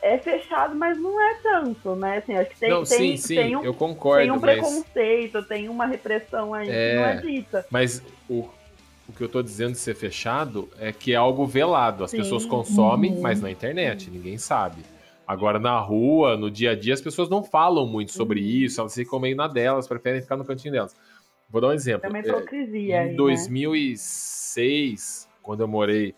é 0.04 0.18
fechado, 0.18 0.76
mas 0.76 1.00
não 1.00 1.20
é 1.22 1.36
tanto, 1.42 1.96
né? 1.96 2.18
Assim, 2.18 2.36
acho 2.36 2.50
que 2.50 2.60
tem, 2.60 2.70
não, 2.70 2.84
tem, 2.84 3.16
sim, 3.16 3.18
sim, 3.18 3.36
tem 3.36 3.56
um, 3.56 3.64
eu 3.64 3.74
concordo, 3.74 4.24
tem 4.24 4.32
um 4.32 4.40
mas, 4.40 4.60
preconceito, 4.60 5.42
tem 5.48 5.70
uma 5.70 5.86
repressão 5.86 6.54
aí 6.54 6.68
que 6.68 6.74
É. 6.74 6.96
não 6.96 7.06
é 7.06 7.16
dita. 7.22 7.66
mas 7.72 8.04
o, 8.30 8.50
o 9.08 9.14
que 9.14 9.24
eu 9.24 9.30
tô 9.30 9.42
dizendo 9.42 9.72
de 9.72 9.78
ser 9.80 9.96
fechado 9.96 10.70
é 10.80 10.92
que 10.92 11.14
é 11.14 11.16
algo 11.16 11.46
velado. 11.46 12.04
As 12.04 12.12
Sim. 12.12 12.18
pessoas 12.18 12.46
consomem, 12.46 13.14
Uhum. 13.14 13.22
mas 13.22 13.40
na 13.42 13.50
internet, 13.50 14.12
ninguém 14.12 14.38
sabe. 14.38 14.84
Agora, 15.26 15.58
na 15.58 15.80
rua, 15.80 16.36
no 16.36 16.52
dia 16.52 16.72
a 16.72 16.76
dia, 16.76 16.94
as 16.94 17.00
pessoas 17.02 17.30
não 17.30 17.42
falam 17.44 17.88
muito 17.88 18.12
sobre 18.12 18.42
Uhum. 18.42 18.46
isso, 18.48 18.82
elas 18.82 18.94
ficam 18.94 19.20
meio 19.22 19.38
na 19.38 19.48
delas, 19.48 19.88
preferem 19.88 20.22
ficar 20.22 20.36
no 20.36 20.44
cantinho 20.44 20.74
delas. 20.74 20.94
Vou 21.50 21.62
dar 21.62 21.70
um 21.70 21.74
exemplo. 21.74 22.06
É 22.06 22.10
uma 22.10 22.18
É, 22.20 22.22
hipocrisia 22.22 23.00
aí, 23.00 23.06
Em 23.08 23.12
né? 23.12 23.16
2006, 23.16 25.30
quando 25.42 25.62
eu 25.62 25.68
morei, 25.68 26.14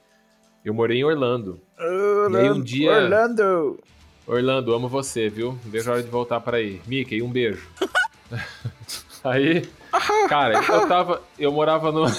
eu 0.66 0.74
morei 0.74 0.98
em 1.00 1.04
Orlando. 1.04 1.60
E 1.80 2.36
aí 2.38 2.50
um 2.52 2.62
dia- 2.62 2.92
Orlando! 2.92 3.80
Orlando, 4.28 4.74
amo 4.74 4.88
você, 4.90 5.30
viu? 5.30 5.52
Não 5.64 5.72
vejo 5.72 5.90
a 5.90 5.94
hora 5.94 6.04
de 6.04 6.10
voltar 6.10 6.40
para 6.42 6.58
aí. 6.58 6.82
Mickey, 6.88 7.22
um 7.22 7.30
beijo. 7.30 7.70
aí, 9.24 9.68
cara, 10.28 10.56
eu 10.68 10.88
tava, 10.88 11.22
eu 11.38 11.52
morava 11.52 11.92
no. 11.92 12.06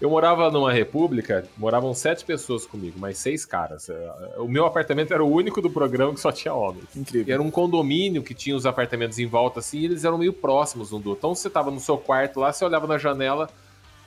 Eu 0.00 0.08
morava 0.08 0.48
numa 0.48 0.72
república, 0.72 1.44
moravam 1.56 1.92
sete 1.92 2.24
pessoas 2.24 2.64
comigo, 2.64 3.00
mais 3.00 3.18
seis 3.18 3.44
caras. 3.44 3.88
O 4.36 4.46
meu 4.46 4.64
apartamento 4.64 5.12
era 5.12 5.24
o 5.24 5.28
único 5.28 5.60
do 5.60 5.68
programa 5.68 6.14
que 6.14 6.20
só 6.20 6.30
tinha 6.30 6.54
homens. 6.54 6.84
Incrível. 6.94 7.34
era 7.34 7.42
um 7.42 7.50
condomínio 7.50 8.22
que 8.22 8.32
tinha 8.32 8.54
os 8.54 8.64
apartamentos 8.64 9.18
em 9.18 9.26
volta, 9.26 9.58
assim, 9.58 9.80
e 9.80 9.84
eles 9.86 10.04
eram 10.04 10.16
meio 10.16 10.32
próximos 10.32 10.92
um 10.92 11.00
do 11.00 11.10
outro. 11.10 11.18
Então 11.18 11.34
você 11.34 11.50
tava 11.50 11.72
no 11.72 11.80
seu 11.80 11.98
quarto 11.98 12.38
lá, 12.38 12.52
você 12.52 12.64
olhava 12.64 12.86
na 12.86 12.96
janela, 12.96 13.50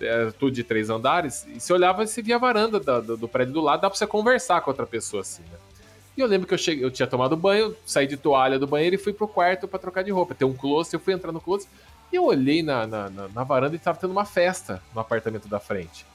é, 0.02 0.32
tudo 0.32 0.52
de 0.52 0.64
três 0.64 0.90
andares, 0.90 1.46
e 1.48 1.60
você 1.60 1.72
olhava 1.74 2.04
e 2.04 2.08
você 2.08 2.22
via 2.22 2.36
a 2.36 2.40
varanda 2.40 2.80
da- 2.80 3.00
do, 3.00 3.16
do 3.18 3.28
prédio 3.28 3.54
do 3.54 3.62
lado, 3.62 3.82
dá 3.82 3.90
pra 3.90 3.98
você 3.98 4.08
conversar 4.08 4.62
com 4.62 4.70
outra 4.72 4.86
pessoa 4.86 5.22
assim, 5.22 5.44
né? 5.44 5.58
E 6.18 6.22
eu 6.22 6.28
lembro 6.28 6.46
que 6.48 6.54
eu 6.54 6.58
cheguei, 6.58 6.84
eu 6.84 6.92
tinha 6.92 7.08
tomado 7.08 7.38
banho, 7.38 7.76
saí 7.86 8.06
de 8.06 8.18
toalha 8.18 8.60
do 8.60 8.68
banheiro 8.68 8.96
e 8.96 8.98
fui 8.98 9.14
pro 9.14 9.28
quarto 9.28 9.68
pra 9.68 9.80
trocar 9.80 10.04
de 10.04 10.12
roupa. 10.12 10.36
Tem 10.36 10.46
um 10.46 10.54
closet, 10.54 10.94
eu 10.94 11.00
fui 11.00 11.14
entrar 11.14 11.32
no 11.32 11.40
closet 11.40 11.70
e 12.12 12.16
eu 12.18 12.26
olhei 12.26 12.62
na, 12.62 12.86
na, 12.86 13.10
na- 13.10 13.28
na 13.30 13.44
varanda 13.46 13.76
e 13.76 13.80
tava 13.80 13.98
tendo 13.98 14.12
uma 14.12 14.26
festa 14.26 14.82
no 14.94 15.00
apartamento 15.00 15.48
da 15.48 15.60
frente. 15.60 16.06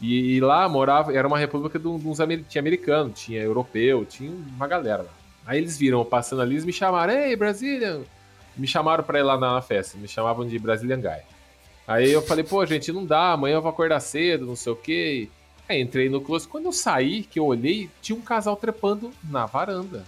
E, 0.00 0.36
e 0.36 0.40
lá 0.40 0.66
morava, 0.68 1.14
era 1.14 1.28
uma 1.28 1.38
república 1.38 1.78
de 1.78 1.86
uns 1.86 2.02
tinha 2.48 2.60
americano, 2.60 3.10
tinha 3.10 3.42
europeu, 3.42 4.04
tinha 4.06 4.30
uma 4.30 4.66
galera 4.66 5.02
lá. 5.02 5.10
Aí 5.46 5.58
eles 5.58 5.76
viram 5.76 5.98
eu 5.98 6.04
passando 6.06 6.40
ali, 6.40 6.54
eles 6.54 6.64
me 6.64 6.72
chamaram, 6.72 7.12
ei, 7.12 7.36
Brasília! 7.36 8.00
Me 8.56 8.66
chamaram 8.66 9.04
pra 9.04 9.18
ir 9.18 9.22
lá 9.24 9.36
na 9.36 9.60
festa, 9.60 9.98
me 9.98 10.08
chamavam 10.08 10.46
de 10.46 10.58
Brazilian 10.58 11.00
Guy. 11.00 11.20
Aí 11.86 12.10
eu 12.10 12.22
falei, 12.22 12.44
pô, 12.44 12.64
gente, 12.64 12.92
não 12.92 13.04
dá, 13.04 13.32
amanhã 13.32 13.56
eu 13.56 13.62
vou 13.62 13.70
acordar 13.70 14.00
cedo, 14.00 14.46
não 14.46 14.56
sei 14.56 14.72
o 14.72 14.76
quê. 14.76 15.28
Aí 15.68 15.80
entrei 15.80 16.08
no 16.08 16.20
closet. 16.20 16.48
Quando 16.48 16.66
eu 16.66 16.72
saí, 16.72 17.22
que 17.22 17.38
eu 17.38 17.44
olhei, 17.46 17.90
tinha 18.00 18.16
um 18.16 18.22
casal 18.22 18.56
trepando 18.56 19.10
na 19.22 19.46
varanda. 19.46 20.04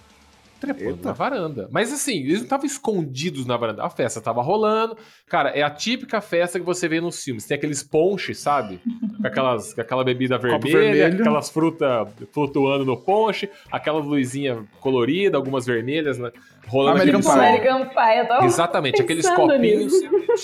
Trepando 0.60 0.90
Eita. 0.90 1.08
na 1.08 1.12
varanda. 1.12 1.68
Mas 1.70 1.92
assim, 1.92 2.20
eles 2.20 2.38
não 2.38 2.44
estavam 2.44 2.64
escondidos 2.66 3.44
na 3.44 3.56
varanda. 3.56 3.84
A 3.84 3.90
festa 3.90 4.20
tava 4.20 4.40
rolando. 4.42 4.96
Cara, 5.28 5.50
é 5.50 5.62
a 5.62 5.70
típica 5.70 6.20
festa 6.20 6.58
que 6.58 6.64
você 6.64 6.88
vê 6.88 7.00
nos 7.00 7.22
filmes. 7.22 7.44
Tem 7.44 7.56
aqueles 7.56 7.82
ponches, 7.82 8.38
sabe? 8.38 8.80
Com, 9.20 9.26
aquelas, 9.26 9.72
com 9.74 9.80
aquela 9.80 10.04
bebida 10.04 10.38
vermelha, 10.38 11.08
aquelas 11.08 11.50
frutas 11.50 12.08
flutuando 12.32 12.84
no 12.84 12.96
ponche, 12.96 13.48
aquelas 13.72 14.04
luzinhas 14.04 14.58
coloridas, 14.80 15.34
algumas 15.34 15.66
vermelhas, 15.66 16.18
né? 16.18 16.30
Rolando 16.66 16.96
American 17.02 17.20
Pie. 17.20 17.30
American 17.30 17.88
Pie, 17.88 18.18
eu 18.18 18.28
tava 18.28 18.44
Exatamente, 18.44 19.00
aqueles 19.02 19.28
copinhos 19.30 19.92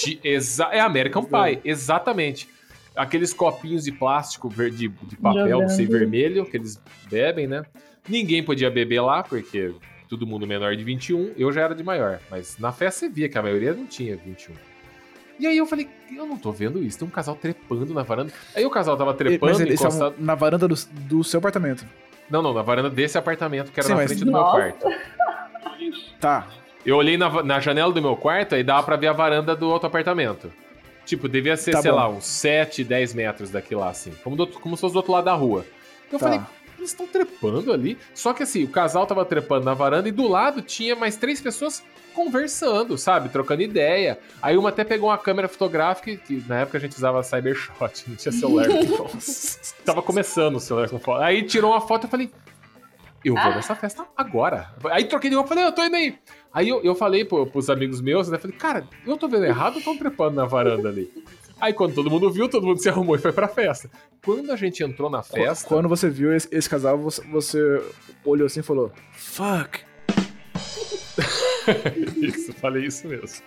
de. 0.01 0.21
Exa 0.25 0.69
é 0.73 0.81
American 0.81 1.25
Pie, 1.25 1.61
exatamente. 1.65 2.49
Aqueles 2.95 3.33
copinhos 3.33 3.85
de 3.85 3.93
plástico 3.93 4.49
ver- 4.49 4.71
de, 4.71 4.89
papel, 5.21 5.61
não 5.63 5.69
sei, 5.69 5.87
vermelho, 5.87 6.45
que 6.45 6.57
eles 6.57 6.81
bebem, 7.11 7.47
né? 7.47 7.63
Ninguém 8.09 8.43
podia 8.43 8.71
beber 8.71 9.01
lá, 9.01 9.23
porque 9.23 9.73
todo 10.13 10.27
mundo 10.27 10.47
menor 10.47 10.77
de 10.77 10.85
21, 10.85 11.33
eu 11.39 11.51
já 11.51 11.63
era 11.63 11.75
de 11.75 11.83
maior. 11.83 12.21
Mas 12.31 12.59
na 12.59 12.71
festa 12.71 13.01
você 13.01 13.09
via 13.09 13.31
que 13.31 13.39
a 13.39 13.43
maioria 13.43 13.73
não 13.73 13.87
tinha 13.87 14.15
21. 14.15 14.53
E 15.41 15.47
aí 15.47 15.57
eu 15.57 15.65
falei, 15.65 15.89
eu 16.15 16.27
não 16.27 16.37
tô 16.37 16.53
vendo 16.53 16.83
isso, 16.83 16.99
tem 16.99 17.09
um 17.09 17.11
casal 17.11 17.35
trepando 17.35 17.95
na 17.95 18.03
varanda. 18.03 18.31
Aí 18.55 18.65
o 18.67 18.69
casal 18.71 18.95
tava 18.95 19.15
trepando, 19.15 19.53
Mas 19.53 19.61
eles 19.61 19.81
encostado. 19.81 20.15
na 20.19 20.35
varanda 20.35 20.69
do, 20.69 20.75
do 21.09 21.25
seu 21.25 21.39
apartamento. 21.39 21.87
Não, 22.31 22.43
não, 22.43 22.53
na 22.53 22.61
varanda 22.61 22.91
desse 22.91 23.17
apartamento 23.17 23.73
que 23.73 23.81
era 23.81 23.87
Sim, 23.87 23.93
na 23.95 23.97
mas- 24.01 24.11
frente 24.11 24.25
do 24.25 24.31
meu 24.33 24.43
quarto. 24.45 24.87
Tá. 26.21 26.47
Eu 26.85 26.97
olhei 26.97 27.17
na, 27.17 27.43
na 27.43 27.59
janela 27.61 27.93
do 27.93 28.03
meu 28.03 28.17
quarto 28.17 28.55
e 28.57 28.63
dava 28.63 28.83
pra 28.83 28.97
ver 28.97 29.07
a 29.09 29.13
varanda 29.13 29.57
do 29.57 29.69
outro 29.71 29.87
apartamento. 29.87 30.53
Tipo, 31.07 31.29
devia 31.29 31.57
ser, 31.57 31.73
Tá 31.73 31.83
sei 31.83 31.91
bom. 31.91 31.97
lá, 31.97 32.09
uns 32.09 32.25
7, 32.27 32.85
10 32.85 33.15
metros 33.15 33.51
daqui 33.51 33.75
lá, 33.75 33.89
assim. 33.91 34.13
Como, 34.23 34.37
do 34.37 34.47
como 34.47 34.77
se 34.77 34.81
fosse 34.83 34.93
do 34.93 34.97
outro 34.99 35.13
lado 35.13 35.25
da 35.25 35.33
rua. 35.35 35.65
Eu 36.13 36.19
Tá. 36.19 36.27
falei, 36.27 36.41
eles 36.83 36.91
estão 36.91 37.07
trepando 37.07 37.73
ali. 37.73 37.97
Só 38.15 38.33
que 38.33 38.43
assim, 38.43 38.65
o 38.65 38.69
casal 38.69 39.07
tava 39.07 39.25
trepando 39.25 39.65
na 39.65 39.75
varanda 39.75 40.09
e 40.09 40.13
do 40.13 40.29
lado 40.29 40.61
tinha 40.61 40.95
mais 40.95 41.17
três 41.17 41.41
pessoas 41.41 41.83
conversando, 42.13 42.99
sabe? 42.99 43.29
Trocando 43.31 43.63
ideia. 43.63 44.19
Aí 44.43 44.57
uma 44.57 44.69
até 44.69 44.85
pegou 44.85 45.09
uma 45.09 45.19
câmera 45.19 45.49
fotográfica, 45.49 46.15
que 46.17 46.45
na 46.47 46.61
época 46.61 46.79
a 46.79 46.81
gente 46.81 46.97
usava 46.97 47.23
Cybershot, 47.23 48.05
não 48.07 48.17
tinha 48.17 48.33
celular. 48.33 48.67
tava 49.85 50.03
começando 50.03 50.57
o 50.57 50.61
celular 50.61 50.89
com 50.89 50.99
foto. 50.99 51.23
Aí 51.23 51.43
tirou 51.43 51.73
uma 51.73 51.81
foto 51.81 52.05
e 52.05 52.07
eu 52.07 52.11
falei, 52.11 52.31
eu 53.25 53.35
vou 53.35 53.55
nessa 53.55 53.75
festa 53.75 54.05
agora. 54.17 54.71
Aí 54.91 55.05
troquei 55.05 55.31
de 55.31 55.37
roupa, 55.37 55.51
falei, 55.51 55.65
eu 55.65 55.73
tô 55.73 55.85
indo 55.85 55.97
aí. 55.97 56.19
Aí 56.53 56.69
eu, 56.69 56.83
eu 56.83 56.95
falei 56.95 57.25
pô, 57.25 57.47
pros 57.47 57.71
amigos 57.71 58.01
meus, 58.01 58.29
né? 58.29 58.37
Falei, 58.37 58.57
cara, 58.57 58.87
eu 59.07 59.17
tô 59.17 59.27
vendo 59.29 59.47
errado 59.47 59.75
ou 59.75 59.79
estão 59.79 59.97
trepando 59.97 60.37
na 60.37 60.45
varanda 60.45 60.89
ali? 60.89 61.11
Aí 61.63 61.73
quando 61.73 61.95
todo 61.95 62.11
mundo 62.11 62.29
viu, 62.29 62.49
todo 62.49 62.67
mundo 62.67 62.83
se 62.83 62.89
arrumou 62.89 63.15
e 63.15 63.21
foi 63.21 63.33
pra 63.33 63.47
festa. 63.47 63.89
Quando 64.25 64.51
a 64.51 64.57
gente 64.57 64.83
entrou 64.83 65.09
na 65.09 65.23
festa. 65.23 65.69
Quando 65.69 65.89
você 65.89 66.11
viu 66.11 66.35
esse, 66.35 66.49
esse 66.51 66.69
casal, 66.69 66.99
você, 66.99 67.23
você 67.29 67.81
olhou 68.25 68.47
assim 68.47 68.59
e 68.59 68.65
falou: 68.65 68.91
Fuck. 69.13 69.79
isso, 72.21 72.53
falei 72.55 72.87
isso 72.87 73.07
mesmo. 73.07 73.45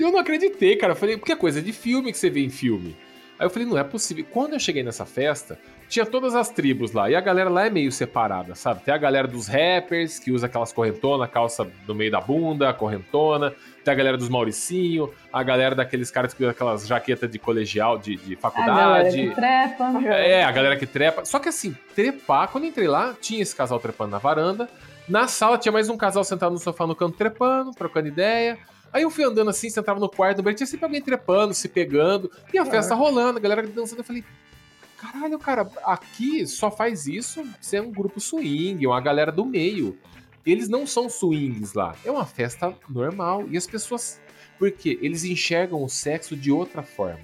E 0.00 0.02
eu 0.02 0.10
não 0.10 0.20
acreditei, 0.20 0.74
cara. 0.76 0.94
Eu 0.94 0.96
Falei, 0.96 1.18
porque 1.18 1.32
é 1.32 1.36
coisa 1.36 1.60
de 1.60 1.70
filme 1.70 2.10
que 2.12 2.16
você 2.16 2.30
vê 2.30 2.40
em 2.40 2.48
filme. 2.48 2.96
Aí 3.38 3.46
eu 3.46 3.50
falei, 3.50 3.68
não 3.68 3.78
é 3.78 3.84
possível. 3.84 4.24
Quando 4.32 4.54
eu 4.54 4.58
cheguei 4.58 4.82
nessa 4.82 5.06
festa, 5.06 5.58
tinha 5.88 6.04
todas 6.04 6.34
as 6.34 6.48
tribos 6.50 6.92
lá. 6.92 7.08
E 7.08 7.14
a 7.14 7.20
galera 7.20 7.48
lá 7.48 7.66
é 7.66 7.70
meio 7.70 7.92
separada, 7.92 8.54
sabe? 8.54 8.82
Tem 8.82 8.92
a 8.92 8.98
galera 8.98 9.28
dos 9.28 9.46
rappers, 9.46 10.18
que 10.18 10.32
usa 10.32 10.46
aquelas 10.46 10.72
correntonas, 10.72 11.30
calça 11.30 11.66
no 11.86 11.94
meio 11.94 12.10
da 12.10 12.20
bunda, 12.20 12.72
correntona. 12.74 13.54
Tem 13.84 13.92
a 13.92 13.96
galera 13.96 14.16
dos 14.18 14.28
Mauricinho, 14.28 15.12
a 15.32 15.42
galera 15.42 15.74
daqueles 15.74 16.10
caras 16.10 16.34
que 16.34 16.42
usa 16.42 16.50
aquelas 16.50 16.86
jaquetas 16.86 17.30
de 17.30 17.38
colegial, 17.38 17.96
de, 17.96 18.16
de 18.16 18.36
A 18.42 18.50
galera 18.50 19.04
faculdade. 19.10 19.28
que 19.28 19.34
trepa. 19.34 20.04
É, 20.06 20.44
a 20.44 20.50
galera 20.50 20.76
que 20.76 20.86
trepa. 20.86 21.24
Só 21.24 21.38
que 21.38 21.48
assim, 21.48 21.74
trepar, 21.94 22.48
quando 22.48 22.64
eu 22.64 22.70
entrei 22.70 22.88
lá, 22.88 23.14
tinha 23.20 23.40
esse 23.40 23.54
casal 23.54 23.78
trepando 23.78 24.10
na 24.10 24.18
varanda. 24.18 24.68
Na 25.08 25.26
sala 25.26 25.56
tinha 25.56 25.72
mais 25.72 25.88
um 25.88 25.96
casal 25.96 26.22
sentado 26.22 26.52
no 26.52 26.58
sofá 26.58 26.86
no 26.86 26.94
canto 26.94 27.16
trepando, 27.16 27.70
trocando 27.70 28.08
ideia. 28.08 28.58
Aí 28.92 29.02
eu 29.02 29.10
fui 29.10 29.24
andando 29.24 29.50
assim, 29.50 29.68
sentava 29.68 30.00
no 30.00 30.08
quarto, 30.08 30.38
no 30.38 30.42
banheiro, 30.42 30.58
tinha 30.58 30.66
sempre 30.66 30.86
alguém 30.86 31.02
trepando, 31.02 31.54
se 31.54 31.68
pegando, 31.68 32.30
e 32.52 32.58
a 32.58 32.64
festa 32.64 32.94
rolando, 32.94 33.38
a 33.38 33.40
galera 33.40 33.62
dançando. 33.66 34.00
Eu 34.00 34.04
falei, 34.04 34.24
caralho, 34.96 35.38
cara, 35.38 35.70
aqui 35.84 36.46
só 36.46 36.70
faz 36.70 37.06
isso 37.06 37.46
se 37.60 37.76
é 37.76 37.82
um 37.82 37.90
grupo 37.90 38.20
swing, 38.20 38.86
uma 38.86 39.00
galera 39.00 39.30
do 39.30 39.44
meio. 39.44 39.98
Eles 40.44 40.68
não 40.68 40.86
são 40.86 41.08
swings 41.08 41.74
lá, 41.74 41.94
é 42.04 42.10
uma 42.10 42.24
festa 42.24 42.74
normal. 42.88 43.44
E 43.50 43.56
as 43.56 43.66
pessoas. 43.66 44.20
Por 44.58 44.70
quê? 44.72 44.98
Eles 45.02 45.24
enxergam 45.24 45.84
o 45.84 45.88
sexo 45.88 46.34
de 46.34 46.50
outra 46.50 46.82
forma. 46.82 47.20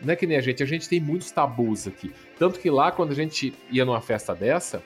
Não 0.00 0.12
é 0.12 0.16
que 0.16 0.26
nem 0.26 0.36
a 0.36 0.40
gente, 0.40 0.62
a 0.62 0.66
gente 0.66 0.88
tem 0.88 1.00
muitos 1.00 1.30
tabus 1.30 1.88
aqui. 1.88 2.12
Tanto 2.38 2.60
que 2.60 2.70
lá, 2.70 2.92
quando 2.92 3.10
a 3.10 3.14
gente 3.14 3.52
ia 3.70 3.84
numa 3.84 4.00
festa 4.00 4.34
dessa, 4.34 4.82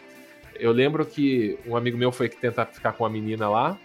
eu 0.55 0.73
lembro 0.73 1.05
que 1.05 1.59
um 1.67 1.77
amigo 1.77 1.99
meu 1.99 2.11
foi 2.11 2.29
tentar 2.29 2.67
ficar 2.67 2.93
com 2.93 3.05
uma 3.05 3.11
menina 3.11 3.49
lá. 3.49 3.79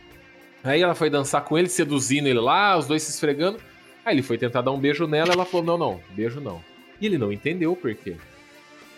Aí 0.68 0.82
ela 0.82 0.94
foi 0.96 1.10
dançar 1.10 1.44
com 1.44 1.58
ele, 1.58 1.70
seduzindo 1.70 2.28
ele 2.28 2.40
lá, 2.40 2.78
os 2.78 2.88
dois 2.88 3.04
se 3.04 3.12
esfregando. 3.12 3.60
Aí 4.06 4.16
ele 4.16 4.22
foi 4.22 4.38
tentar 4.38 4.62
dar 4.62 4.72
um 4.72 4.80
beijo 4.80 5.08
nela, 5.08 5.34
ela 5.34 5.46
falou: 5.46 5.66
não, 5.66 5.78
não, 5.78 6.02
beijo 6.12 6.40
não. 6.40 6.62
E 7.00 7.06
ele 7.06 7.18
não 7.18 7.32
entendeu 7.32 7.76
por 7.76 7.94
quê. 7.96 8.16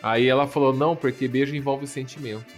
Aí 0.01 0.28
ela 0.28 0.47
falou: 0.47 0.74
não, 0.74 0.95
porque 0.95 1.28
beijo 1.28 1.55
envolve 1.55 1.86
sentimento. 1.88 2.53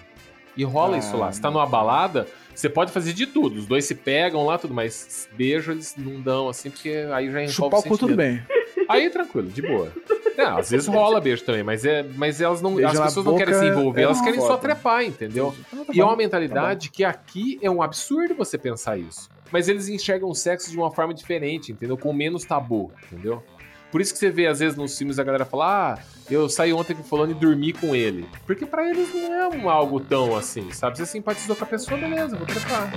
E 0.55 0.63
rola 0.63 0.95
Ah, 0.95 0.99
isso 0.99 1.15
lá. 1.17 1.31
Você 1.31 1.41
tá 1.41 1.49
numa 1.49 1.65
balada, 1.65 2.27
você 2.53 2.69
pode 2.69 2.91
fazer 2.91 3.13
de 3.13 3.25
tudo. 3.25 3.59
Os 3.59 3.65
dois 3.65 3.85
se 3.85 3.95
pegam 3.95 4.45
lá, 4.45 4.57
tudo, 4.57 4.73
mas 4.73 5.29
beijo 5.33 5.71
eles 5.71 5.95
não 5.97 6.19
dão 6.21 6.49
assim, 6.49 6.69
porque 6.69 7.05
aí 7.11 7.31
já 7.31 7.43
envolve 7.43 7.51
Chupar 7.51 7.79
o 7.79 7.83
cu, 7.83 7.97
tudo 7.97 8.15
bem. 8.15 8.41
Aí 8.89 9.09
tranquilo, 9.09 9.49
de 9.49 9.61
boa. 9.61 9.91
É, 10.37 10.43
às 10.43 10.69
vezes 10.69 10.87
rola 10.87 11.19
beijo 11.19 11.43
também, 11.43 11.63
mas, 11.63 11.85
é, 11.85 12.03
mas 12.15 12.41
elas 12.41 12.61
não. 12.61 12.75
Beijo 12.75 12.89
as 12.89 12.99
pessoas 12.99 13.25
não 13.25 13.35
querem 13.35 13.53
se 13.53 13.65
envolver, 13.65 14.01
é 14.01 14.03
elas 14.03 14.21
querem 14.21 14.39
só 14.39 14.57
trepar, 14.57 15.03
entendeu? 15.03 15.53
E 15.93 15.99
é 15.99 16.03
uma 16.03 16.15
mentalidade 16.15 16.89
que 16.89 17.03
aqui 17.03 17.59
é 17.61 17.69
um 17.69 17.81
absurdo 17.81 18.35
você 18.35 18.57
pensar 18.57 18.97
isso. 18.97 19.29
Mas 19.51 19.67
eles 19.67 19.89
enxergam 19.89 20.29
o 20.29 20.33
sexo 20.35 20.71
de 20.71 20.77
uma 20.77 20.91
forma 20.91 21.13
diferente, 21.13 21.71
entendeu? 21.71 21.97
Com 21.97 22.13
menos 22.13 22.45
tabu, 22.45 22.91
entendeu? 23.11 23.43
Por 23.91 23.99
isso 23.99 24.13
que 24.13 24.19
você 24.19 24.31
vê, 24.31 24.47
às 24.47 24.59
vezes, 24.59 24.77
nos 24.77 24.97
filmes 24.97 25.19
a 25.19 25.23
galera 25.23 25.43
fala: 25.43 25.95
Ah, 25.95 25.99
eu 26.29 26.47
saí 26.47 26.71
ontem 26.71 26.95
com 26.95 27.03
fulano 27.03 27.31
e 27.31 27.35
dormi 27.35 27.73
com 27.73 27.93
ele. 27.93 28.25
Porque 28.45 28.65
pra 28.65 28.89
eles 28.89 29.13
não 29.13 29.33
é 29.33 29.47
um 29.49 29.69
algo 29.69 29.99
tão 29.99 30.35
assim, 30.35 30.71
sabe? 30.71 30.97
Você 30.97 31.05
simpatizou 31.05 31.55
com 31.55 31.65
a 31.65 31.67
pessoa, 31.67 31.99
beleza, 31.99 32.37
vou 32.37 32.47
trepar. 32.47 32.89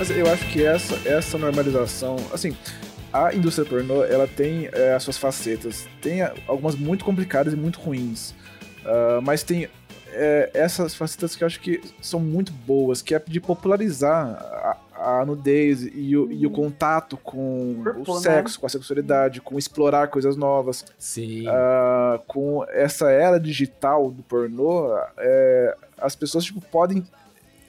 Mas 0.00 0.08
eu 0.08 0.26
acho 0.32 0.46
que 0.48 0.64
essa, 0.64 1.06
essa 1.06 1.36
normalização, 1.36 2.16
assim, 2.32 2.56
a 3.12 3.34
indústria 3.34 3.68
pornô, 3.68 4.02
ela 4.02 4.26
tem 4.26 4.66
é, 4.72 4.94
as 4.94 5.02
suas 5.02 5.18
facetas. 5.18 5.86
Tem 6.00 6.22
algumas 6.48 6.74
muito 6.74 7.04
complicadas 7.04 7.52
e 7.52 7.56
muito 7.56 7.78
ruins. 7.78 8.34
Ah, 8.82 9.20
mas 9.22 9.42
tem 9.42 9.68
é, 10.12 10.50
essas 10.54 10.94
facetas 10.94 11.36
que 11.36 11.44
eu 11.44 11.46
acho 11.46 11.60
que 11.60 11.82
são 12.00 12.18
muito 12.18 12.50
boas, 12.50 13.02
que 13.02 13.14
é 13.14 13.18
de 13.18 13.42
popularizar 13.42 14.78
a, 14.94 15.18
a 15.20 15.26
nudez 15.26 15.82
e 15.82 16.16
o, 16.16 16.32
e 16.32 16.46
o 16.46 16.50
contato 16.50 17.18
com 17.18 17.82
o 17.84 18.14
né? 18.14 18.20
sexo, 18.22 18.58
com 18.58 18.64
a 18.64 18.70
sexualidade, 18.70 19.42
com 19.42 19.58
explorar 19.58 20.08
coisas 20.08 20.34
novas. 20.34 20.82
Sim. 20.98 21.46
Ah, 21.46 22.18
com 22.26 22.64
essa 22.70 23.10
era 23.10 23.38
digital 23.38 24.10
do 24.10 24.22
pornô, 24.22 24.96
é, 25.18 25.76
as 25.98 26.16
pessoas 26.16 26.42
tipo, 26.42 26.62
podem 26.62 27.06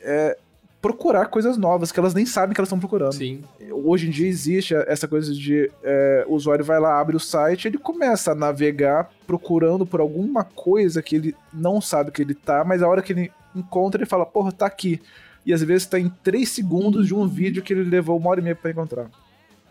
é, 0.02 0.38
procurar 0.82 1.28
coisas 1.28 1.58
novas 1.58 1.92
que 1.92 2.00
elas 2.00 2.14
nem 2.14 2.26
sabem 2.26 2.56
que 2.56 2.60
elas 2.60 2.68
estão 2.68 2.80
procurando. 2.80 3.14
Sim. 3.14 3.44
Hoje 3.72 4.08
em 4.08 4.10
dia 4.10 4.28
existe 4.28 4.74
essa 4.74 5.08
coisa 5.08 5.32
de 5.34 5.72
é, 5.84 6.26
o 6.28 6.34
usuário 6.34 6.66
vai 6.66 6.80
lá, 6.80 7.00
abre 7.00 7.16
o 7.16 7.20
site, 7.20 7.68
ele 7.68 7.78
começa 7.78 8.32
a 8.32 8.36
navegar 8.36 9.12
procurando 9.28 9.86
por 9.86 10.00
alguma 10.00 10.44
coisa 10.44 11.02
que 11.02 11.16
ele 11.16 11.36
não 11.54 11.80
sabe 11.80 12.12
que 12.12 12.22
ele 12.22 12.34
tá, 12.34 12.64
mas 12.64 12.82
a 12.82 12.88
hora 12.88 13.02
que 13.02 13.14
ele 13.14 13.32
encontra, 13.56 14.02
ele 14.02 14.10
fala, 14.10 14.26
porra, 14.26 14.52
tá 14.52 14.66
aqui. 14.66 15.00
E 15.46 15.54
às 15.54 15.62
vezes 15.64 15.88
tá 15.88 16.00
em 16.00 16.10
3 16.10 16.48
segundos 16.48 17.08
de 17.08 17.14
um 17.14 17.28
vídeo 17.28 17.62
que 17.62 17.74
ele 17.74 17.84
levou 17.84 18.18
uma 18.18 18.30
hora 18.30 18.40
e 18.40 18.44
meia 18.44 18.56
pra 18.56 18.72
encontrar. 18.72 19.10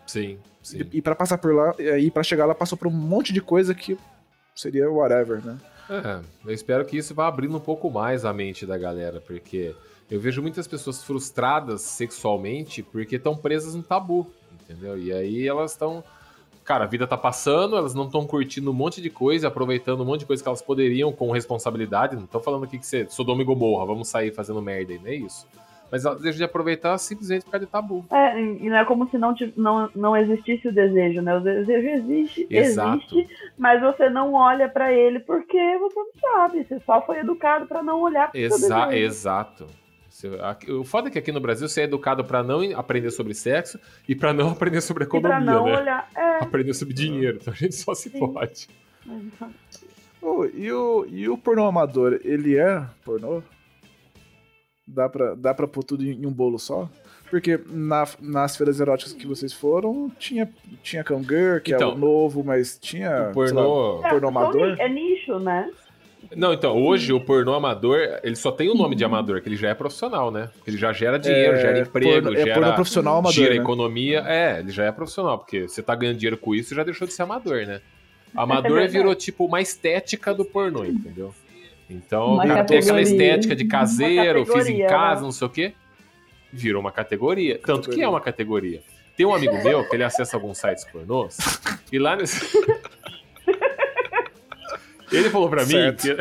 Sim, 0.07 0.37
sim. 0.61 0.79
E, 0.91 0.97
e 0.97 1.01
para 1.01 1.15
passar 1.15 1.37
por 1.37 1.53
lá, 1.53 1.75
e 1.77 2.09
para 2.09 2.23
chegar 2.23 2.45
lá, 2.45 2.55
passou 2.55 2.77
por 2.77 2.87
um 2.87 2.91
monte 2.91 3.33
de 3.33 3.41
coisa 3.41 3.73
que 3.73 3.97
seria 4.55 4.89
whatever, 4.89 5.43
né? 5.43 5.57
É, 5.89 6.21
eu 6.45 6.53
espero 6.53 6.85
que 6.85 6.97
isso 6.97 7.13
vá 7.13 7.27
abrindo 7.27 7.57
um 7.57 7.59
pouco 7.59 7.89
mais 7.89 8.23
a 8.23 8.31
mente 8.31 8.65
da 8.65 8.77
galera, 8.77 9.19
porque 9.19 9.75
eu 10.11 10.19
vejo 10.19 10.41
muitas 10.41 10.67
pessoas 10.67 11.01
frustradas 11.01 11.81
sexualmente 11.81 12.83
porque 12.83 13.15
estão 13.15 13.33
presas 13.33 13.73
no 13.73 13.81
tabu, 13.81 14.29
entendeu? 14.61 14.97
E 14.97 15.13
aí 15.13 15.47
elas 15.47 15.71
estão. 15.71 16.03
Cara, 16.65 16.83
a 16.83 16.87
vida 16.87 17.07
tá 17.07 17.17
passando, 17.17 17.77
elas 17.77 17.95
não 17.95 18.05
estão 18.05 18.27
curtindo 18.27 18.69
um 18.69 18.73
monte 18.73 19.01
de 19.01 19.09
coisa, 19.09 19.47
aproveitando 19.47 20.01
um 20.01 20.05
monte 20.05 20.19
de 20.19 20.25
coisa 20.25 20.43
que 20.43 20.49
elas 20.49 20.61
poderiam 20.61 21.13
com 21.13 21.31
responsabilidade. 21.31 22.17
Não 22.17 22.27
tô 22.27 22.41
falando 22.41 22.65
aqui 22.65 22.77
que 22.77 22.85
você 22.85 23.07
Sodoma 23.09 23.41
e 23.41 23.45
Gomorra, 23.45 23.85
vamos 23.85 24.09
sair 24.09 24.33
fazendo 24.33 24.61
merda 24.61 24.91
aí, 24.91 24.99
não 24.99 25.07
é 25.07 25.15
isso. 25.15 25.47
Mas 25.89 26.05
elas 26.05 26.21
deixam 26.21 26.37
de 26.37 26.43
aproveitar 26.43 26.97
simplesmente 26.97 27.45
por 27.45 27.51
causa 27.51 27.65
de 27.65 27.71
tabu. 27.71 28.05
É, 28.11 28.39
e 28.39 28.69
não 28.69 28.77
é 28.77 28.85
como 28.85 29.09
se 29.09 29.17
não, 29.17 29.33
não, 29.57 29.89
não 29.95 30.15
existisse 30.15 30.67
o 30.67 30.73
desejo, 30.73 31.21
né? 31.21 31.35
O 31.35 31.41
desejo 31.41 31.87
existe, 31.87 32.47
Exato. 32.49 33.17
existe, 33.17 33.27
mas 33.57 33.81
você 33.81 34.09
não 34.09 34.33
olha 34.33 34.69
pra 34.69 34.93
ele 34.93 35.19
porque 35.19 35.77
você 35.79 35.99
não 35.99 36.11
sabe. 36.19 36.65
Você 36.65 36.79
só 36.85 37.01
foi 37.01 37.19
educado 37.19 37.65
pra 37.65 37.81
não 37.81 38.01
olhar 38.01 38.29
pro 38.29 38.39
Exa 38.39 38.95
exato. 38.95 39.80
O 40.69 40.83
foda 40.83 41.07
é 41.07 41.11
que 41.11 41.17
aqui 41.19 41.31
no 41.31 41.39
Brasil 41.39 41.67
você 41.69 41.81
é 41.81 41.83
educado 41.85 42.23
pra 42.25 42.43
não 42.43 42.61
aprender 42.77 43.11
sobre 43.11 43.33
sexo 43.33 43.79
e 44.07 44.13
pra 44.15 44.33
não 44.33 44.49
aprender 44.51 44.81
sobre 44.81 45.05
E 45.05 45.07
pra 45.07 45.17
economia, 45.19 45.45
não 45.53 45.65
né? 45.65 45.77
olhar. 45.79 46.09
É, 46.15 46.43
aprender 46.43 46.73
sobre 46.73 46.93
dinheiro, 46.93 47.37
então 47.41 47.53
a 47.53 47.55
gente 47.55 47.75
só 47.75 47.93
se 47.95 48.09
Sim. 48.09 48.19
pode. 48.19 48.67
Ô, 50.21 50.45
e, 50.45 50.71
o, 50.71 51.05
e 51.09 51.27
o 51.29 51.37
pornô 51.37 51.65
amador, 51.65 52.19
ele 52.23 52.57
é 52.57 52.85
pornô? 53.03 53.41
Dá 54.87 55.07
pra, 55.07 55.33
dá 55.35 55.53
pra 55.53 55.67
pôr 55.67 55.83
tudo 55.83 56.03
em 56.05 56.25
um 56.25 56.31
bolo 56.31 56.59
só? 56.59 56.89
Porque 57.29 57.57
na- 57.67 58.05
nas 58.19 58.57
feiras 58.57 58.79
eróticas 58.81 59.13
que 59.13 59.25
vocês 59.25 59.53
foram, 59.53 60.11
tinha, 60.19 60.51
tinha 60.83 61.01
Kangirl, 61.03 61.61
que 61.61 61.71
é 61.71 61.77
Então, 61.77 61.93
o 61.93 61.97
novo, 61.97 62.43
mas 62.43 62.77
tinha. 62.77 63.29
O 63.29 63.33
pornô. 63.33 63.93
sei 63.93 64.01
lá, 64.03 64.09
pornô 64.09 64.19
são 64.31 64.41
amador? 64.41 64.75
É 64.79 64.89
nicho, 64.89 65.39
né? 65.39 65.71
Não, 66.35 66.53
então, 66.53 66.77
hoje 66.81 67.11
o 67.11 67.19
pornô 67.19 67.53
amador, 67.53 67.99
ele 68.23 68.35
só 68.35 68.51
tem 68.51 68.69
o 68.69 68.75
nome 68.75 68.95
de 68.95 69.03
amador, 69.03 69.41
que 69.41 69.49
ele 69.49 69.55
já 69.57 69.69
é 69.69 69.73
profissional, 69.73 70.31
né? 70.31 70.49
Ele 70.65 70.77
já 70.77 70.93
gera 70.93 71.17
dinheiro, 71.17 71.57
É, 71.57 71.61
gera 71.61 71.79
emprego, 71.79 72.11
porno- 72.23 72.37
é 72.37 72.43
gera, 72.45 72.59
pornô 72.59 72.73
profissional 72.75 73.13
amador, 73.17 73.33
gira 73.33 73.55
né? 73.55 73.61
economia. 73.61 74.23
É, 74.27 74.59
ele 74.59 74.71
já 74.71 74.85
é 74.85 74.91
profissional, 74.91 75.37
porque 75.39 75.67
você 75.67 75.81
tá 75.81 75.95
ganhando 75.95 76.17
dinheiro 76.17 76.37
com 76.37 76.53
isso, 76.55 76.73
já 76.75 76.83
deixou 76.83 77.07
de 77.07 77.13
ser 77.13 77.23
amador, 77.23 77.65
né? 77.65 77.81
Amador 78.35 78.71
verdade. 78.71 78.93
virou, 78.93 79.13
tipo, 79.15 79.45
uma 79.45 79.59
estética 79.61 80.33
do 80.33 80.45
pornô, 80.45 80.85
entendeu? 80.85 81.33
Então, 81.89 82.39
tem 82.39 82.77
aquela 82.79 83.01
estética 83.01 83.53
de 83.55 83.65
caseiro, 83.65 84.45
fiz 84.45 84.53
em 84.55 84.57
categoria, 84.77 84.87
casa, 84.87 85.21
né? 85.21 85.25
não 85.25 85.31
sei 85.33 85.47
o 85.47 85.49
quê. 85.49 85.73
Virou 86.53 86.79
uma 86.81 86.91
categoria. 86.91 87.59
Tanto 87.65 87.89
que 87.89 88.01
é 88.01 88.07
uma 88.07 88.21
categoria. 88.21 88.81
Tem 89.17 89.25
um 89.25 89.33
amigo 89.33 89.61
meu 89.61 89.83
que 89.87 89.95
ele 89.95 90.03
acessa 90.03 90.37
alguns 90.37 90.57
sites 90.57 90.85
pornôs, 90.85 91.37
e 91.91 91.99
lá 91.99 92.15
nesse. 92.15 92.39
ele 95.11 95.29
falou 95.29 95.49
pra 95.49 95.65
mim 95.65 95.93
que, 95.95 96.15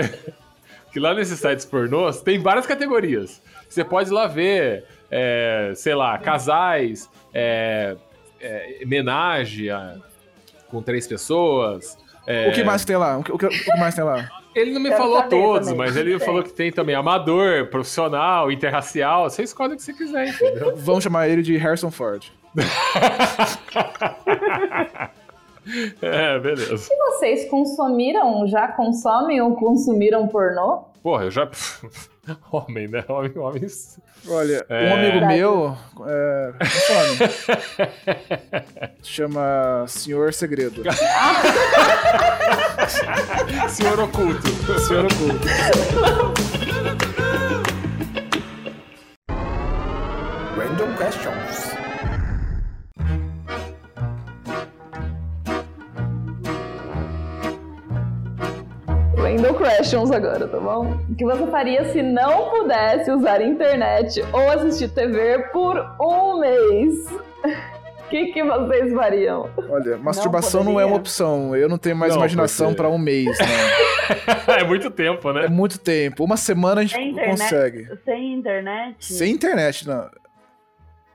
que 0.93 1.01
lá 1.01 1.15
nesses 1.15 1.39
sites 1.39 1.65
pornôs 1.65 2.21
tem 2.21 2.39
várias 2.39 2.67
categorias. 2.67 3.41
Você 3.69 3.85
pode 3.85 4.11
ir 4.11 4.13
lá 4.13 4.27
ver, 4.27 4.85
é, 5.11 5.73
sei 5.77 5.95
lá, 5.95 6.19
casais, 6.19 7.09
é, 7.33 7.97
é, 8.41 8.81
homenagem 8.85 9.71
a- 9.71 9.97
com 10.69 10.83
três 10.83 11.07
pessoas. 11.07 11.97
é, 12.27 12.49
O 12.49 12.53
que 12.53 12.65
mais 12.65 12.85
tem 12.85 12.97
lá? 12.97 13.19
O 13.19 13.23
que, 13.25 13.33
o 13.33 13.39
que- 13.39 13.47
o 13.47 13.51
que 13.51 13.77
mais 13.79 13.95
tem 13.95 14.05
lá? 14.05 14.29
ele 14.53 14.73
não 14.73 14.81
me 14.81 14.89
Quero 14.89 15.01
falou 15.03 15.23
todos, 15.25 15.69
também. 15.69 15.87
mas 15.87 15.97
ele 15.97 16.19
falou 16.19 16.43
que 16.43 16.53
tem 16.53 16.73
também 16.73 16.97
amador, 16.97 17.67
profissional, 17.67 18.51
interracial. 18.51 19.31
Você 19.31 19.45
escolhe 19.45 19.75
o 19.75 19.77
que 19.77 19.83
você 19.85 19.93
quiser, 19.93 20.27
entendeu? 20.29 20.75
Vamos 20.77 21.05
chamar 21.05 21.29
ele 21.29 21.41
de 21.43 21.57
Harrison 21.57 21.91
Ford. 21.93 22.25
É, 26.03 26.39
beleza. 26.39 26.89
E 26.91 26.97
vocês 26.97 27.49
consumiram, 27.49 28.47
já 28.47 28.69
consomem 28.69 29.41
ou 29.41 29.57
consumiram 29.57 30.29
pornô? 30.29 30.85
Porra, 31.03 31.25
eu 31.25 31.31
já. 31.31 31.49
Homem, 32.53 32.87
né? 32.89 33.03
Homem, 33.09 33.33
homens. 33.39 33.99
Olha, 34.29 34.65
é... 34.69 34.91
um 34.91 34.95
amigo 34.95 35.27
meu. 35.27 35.77
É, 36.07 36.53
consome. 36.59 37.19
Chama 39.03 39.87
Senhor 39.89 40.33
Segredo. 40.35 40.83
Senhor 43.69 43.99
Oculto. 44.01 44.79
Senhor 44.79 45.07
Oculto. 45.07 45.49
Random 50.57 50.95
questions. 50.97 51.70
Questions 59.61 60.11
agora, 60.11 60.47
tá 60.49 60.59
bom? 60.59 60.99
O 61.09 61.15
que 61.15 61.25
você 61.25 61.47
faria 61.49 61.85
se 61.93 62.03
não 62.03 62.51
pudesse 62.51 63.11
usar 63.11 63.41
internet 63.43 64.23
ou 64.33 64.49
assistir 64.51 64.89
TV 64.91 65.39
por 65.53 65.77
um 66.01 66.39
mês? 66.41 67.07
O 67.11 68.09
que, 68.11 68.27
que 68.33 68.43
vocês 68.43 68.93
fariam? 68.93 69.49
Olha, 69.69 69.97
masturbação 69.99 70.65
não, 70.65 70.81
é 70.81 70.85
uma 70.85 70.97
opção. 70.97 71.55
Eu 71.55 71.69
não 71.69 71.79
tenho 71.79 71.97
mais 71.97 72.13
Não, 72.13 72.21
imaginação 72.21 72.75
pra 72.75 72.89
um 72.89 72.99
mês, 72.99 73.39
né? 73.39 73.47
é 74.61 74.65
muito 74.65 74.91
tempo, 74.91 75.31
É 75.31 75.43
né? 75.43 75.49
muito 75.49 75.79
tempo. 75.79 76.25
Uma 76.25 76.37
semana 76.37 76.81
a 76.81 76.85
gente 76.85 76.95
Sem 76.97 77.11
internet? 77.11 77.31
consegue. 77.41 77.89
Sem 78.05 78.35
internet? 78.35 78.97
Sem 79.05 79.33
internet, 79.33 79.87
não. 79.87 80.09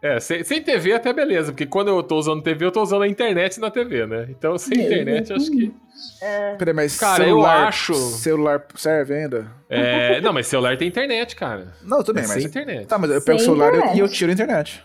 É, 0.07 0.19
sem, 0.19 0.43
sem 0.43 0.61
TV 0.61 0.93
até 0.93 1.11
beleza, 1.11 1.51
porque 1.51 1.65
quando 1.65 1.87
eu 1.87 2.03
tô 2.03 2.17
usando 2.17 2.43
TV, 2.43 2.65
eu 2.65 2.71
tô 2.71 2.83
usando 2.83 3.01
a 3.01 3.07
internet 3.07 3.59
na 3.59 3.71
TV, 3.71 4.05
né? 4.05 4.27
Então, 4.29 4.55
sem 4.57 4.81
internet, 4.85 5.33
acho 5.33 5.49
que. 5.49 5.73
É, 6.21 6.53
Peraí, 6.55 6.73
mas 6.75 6.99
Cara, 6.99 7.23
eu 7.23 7.27
celular, 7.29 7.67
acho- 7.67 7.93
celular 7.95 8.65
serve 8.75 9.15
ainda? 9.15 9.51
É, 9.67 10.21
não, 10.21 10.31
mas 10.31 10.45
celular 10.45 10.77
tem 10.77 10.87
internet, 10.89 11.35
cara. 11.35 11.73
Não, 11.81 12.03
tudo 12.03 12.15
bem, 12.15 12.23
É 12.23 12.27
mas... 12.27 12.37
sem 12.37 12.45
internet. 12.45 12.85
Tá, 12.85 12.99
mas 12.99 13.09
eu 13.09 13.19
pego 13.21 13.37
o 13.37 13.39
Sem 13.39 13.45
celular 13.47 13.67
e 13.67 13.69
eu- 13.69 13.75
internet. 13.77 13.97
e 13.97 13.99
eu 14.01 14.07
tiro 14.09 14.29
a 14.29 14.33
internet. 14.33 14.83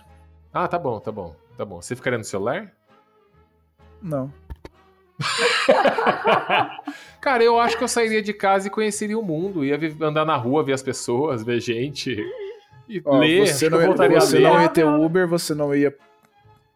Ah, 0.54 0.66
tá 0.66 0.78
bom, 0.78 0.98
tá 0.98 1.12
bom, 1.12 1.36
tá 1.56 1.64
bom. 1.66 1.82
Você 1.82 1.94
ficaria 1.94 2.18
no 2.18 2.24
celular? 2.24 2.72
Não. 4.00 4.32
Cara, 7.20 7.44
eu 7.44 7.58
acho 7.60 7.76
que 7.76 7.84
eu 7.84 7.88
sairia 7.88 8.22
de 8.22 8.32
casa 8.32 8.68
e 8.68 8.70
conheceria 8.70 9.18
o 9.18 9.22
mundo. 9.22 9.64
Ia 9.64 9.78
andar 10.00 10.24
na 10.24 10.36
rua, 10.36 10.64
ver 10.64 10.72
as 10.72 10.82
pessoas, 10.82 11.42
ver 11.42 11.60
gente. 11.60 12.16
E 12.90 13.00
Ó, 13.04 13.18
ler. 13.18 13.46
você 13.46 13.70
não, 13.70 13.80
ia, 13.80 14.20
você 14.20 14.38
ler. 14.38 14.42
não 14.42 14.60
ia 14.60 14.68
ter 14.68 14.84
Uber, 14.84 15.28
você 15.28 15.54
não 15.54 15.74
ia 15.74 15.94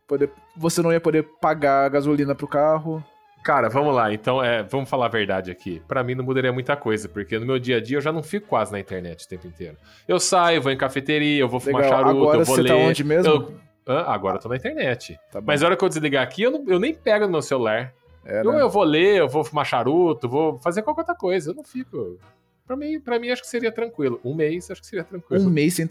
poder... 0.06 0.30
Você 0.56 0.80
não 0.82 0.92
ia 0.92 1.00
poder 1.00 1.24
pagar 1.40 1.88
gasolina 1.90 2.34
pro 2.34 2.46
carro. 2.46 3.02
Cara, 3.42 3.68
vamos 3.68 3.94
lá. 3.94 4.12
Então, 4.14 4.42
é, 4.42 4.62
vamos 4.62 4.88
falar 4.88 5.06
a 5.06 5.08
verdade 5.08 5.50
aqui. 5.50 5.82
Pra 5.88 6.02
mim 6.04 6.14
não 6.14 6.24
mudaria 6.24 6.52
muita 6.52 6.76
coisa, 6.76 7.08
porque 7.08 7.38
no 7.38 7.44
meu 7.44 7.58
dia 7.58 7.78
a 7.78 7.80
dia 7.80 7.96
eu 7.98 8.00
já 8.00 8.12
não 8.12 8.22
fico 8.22 8.46
quase 8.46 8.70
na 8.72 8.78
internet 8.80 9.24
o 9.26 9.28
tempo 9.28 9.46
inteiro. 9.48 9.76
Eu 10.08 10.18
saio, 10.20 10.62
vou 10.62 10.70
em 10.72 10.78
cafeteria, 10.78 11.40
eu 11.40 11.48
vou 11.48 11.58
fumar 11.60 11.82
Legal. 11.82 11.98
charuto, 11.98 12.16
Agora 12.22 12.38
eu 12.38 12.44
vou 12.44 12.54
você 12.54 12.62
ler. 12.62 12.68
tá 12.68 12.76
onde 12.76 13.04
mesmo? 13.04 13.30
Eu- 13.32 13.54
Hã? 13.86 14.04
agora 14.06 14.36
eu 14.36 14.40
tô 14.40 14.48
na 14.48 14.56
internet. 14.56 15.18
Tá. 15.30 15.42
Mas 15.42 15.62
a 15.62 15.66
hora 15.66 15.76
que 15.76 15.84
eu 15.84 15.88
desligar 15.90 16.22
aqui, 16.22 16.42
eu, 16.44 16.50
não- 16.52 16.64
eu 16.68 16.78
nem 16.78 16.94
pego 16.94 17.26
no 17.26 17.32
meu 17.32 17.42
celular. 17.42 17.92
É, 18.24 18.40
Eu, 18.40 18.52
né? 18.52 18.62
eu 18.62 18.70
vou 18.70 18.82
ler, 18.82 19.16
eu 19.18 19.28
vou 19.28 19.44
fumar 19.44 19.66
charuto, 19.66 20.26
vou 20.26 20.58
fazer 20.60 20.80
qualquer 20.80 21.02
outra 21.02 21.14
coisa. 21.14 21.50
Eu 21.50 21.54
não 21.54 21.64
fico. 21.64 22.18
Pra 22.66 22.76
mim, 22.76 22.98
pra 22.98 23.18
mim, 23.18 23.30
acho 23.30 23.42
que 23.42 23.48
seria 23.48 23.70
tranquilo. 23.70 24.18
Um 24.24 24.34
mês, 24.34 24.70
acho 24.70 24.80
que 24.80 24.86
seria 24.86 25.04
tranquilo. 25.04 25.44
Um 25.44 25.50
mês 25.50 25.74
sem. 25.74 25.86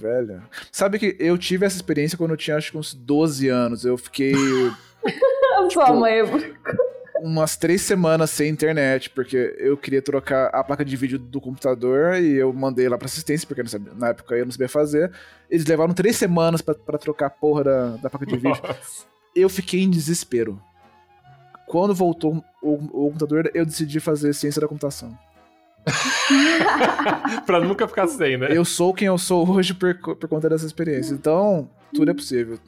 Velho. 0.00 0.42
Sabe 0.72 0.98
que 0.98 1.16
eu 1.20 1.38
tive 1.38 1.64
essa 1.64 1.76
experiência 1.76 2.18
quando 2.18 2.32
eu 2.32 2.36
tinha 2.36 2.56
acho 2.56 2.72
que 2.72 2.78
uns 2.78 2.92
12 2.92 3.48
anos. 3.48 3.84
Eu 3.84 3.96
fiquei 3.96 4.32
A 4.34 5.70
sua 5.70 5.92
mãe. 5.94 6.22
umas 7.22 7.56
três 7.56 7.82
semanas 7.82 8.30
sem 8.30 8.48
internet, 8.48 9.10
porque 9.10 9.54
eu 9.58 9.76
queria 9.76 10.00
trocar 10.00 10.46
a 10.54 10.62
placa 10.62 10.84
de 10.84 10.96
vídeo 10.96 11.18
do 11.18 11.40
computador 11.40 12.14
e 12.14 12.34
eu 12.34 12.52
mandei 12.52 12.88
lá 12.88 12.96
pra 12.96 13.06
assistência, 13.06 13.46
porque 13.46 13.66
sabia- 13.66 13.92
na 13.94 14.08
época 14.10 14.36
eu 14.36 14.44
não 14.44 14.52
sabia 14.52 14.68
fazer. 14.68 15.10
Eles 15.50 15.66
levaram 15.66 15.92
três 15.94 16.16
semanas 16.16 16.62
pra, 16.62 16.74
pra 16.74 16.96
trocar 16.98 17.26
a 17.26 17.30
porra 17.30 17.64
da, 17.64 17.96
da 17.96 18.10
placa 18.10 18.24
de 18.26 18.36
vídeo. 18.36 18.48
Nossa. 18.62 19.04
Eu 19.34 19.48
fiquei 19.48 19.80
em 19.82 19.90
desespero. 19.90 20.60
Quando 21.66 21.94
voltou 21.94 22.42
o, 22.62 22.74
o 22.74 23.08
computador, 23.10 23.50
eu 23.52 23.66
decidi 23.66 24.00
fazer 24.00 24.32
ciência 24.32 24.60
da 24.60 24.68
computação. 24.68 25.16
pra 27.46 27.60
nunca 27.60 27.88
ficar 27.88 28.06
sem, 28.06 28.36
né? 28.36 28.48
Eu 28.50 28.64
sou 28.64 28.92
quem 28.92 29.08
eu 29.08 29.18
sou 29.18 29.48
hoje 29.50 29.74
por, 29.74 29.94
por 29.94 30.28
conta 30.28 30.48
dessa 30.48 30.66
experiência. 30.66 31.14
Então, 31.14 31.70
tudo 31.94 32.10
é 32.10 32.14
possível. 32.14 32.58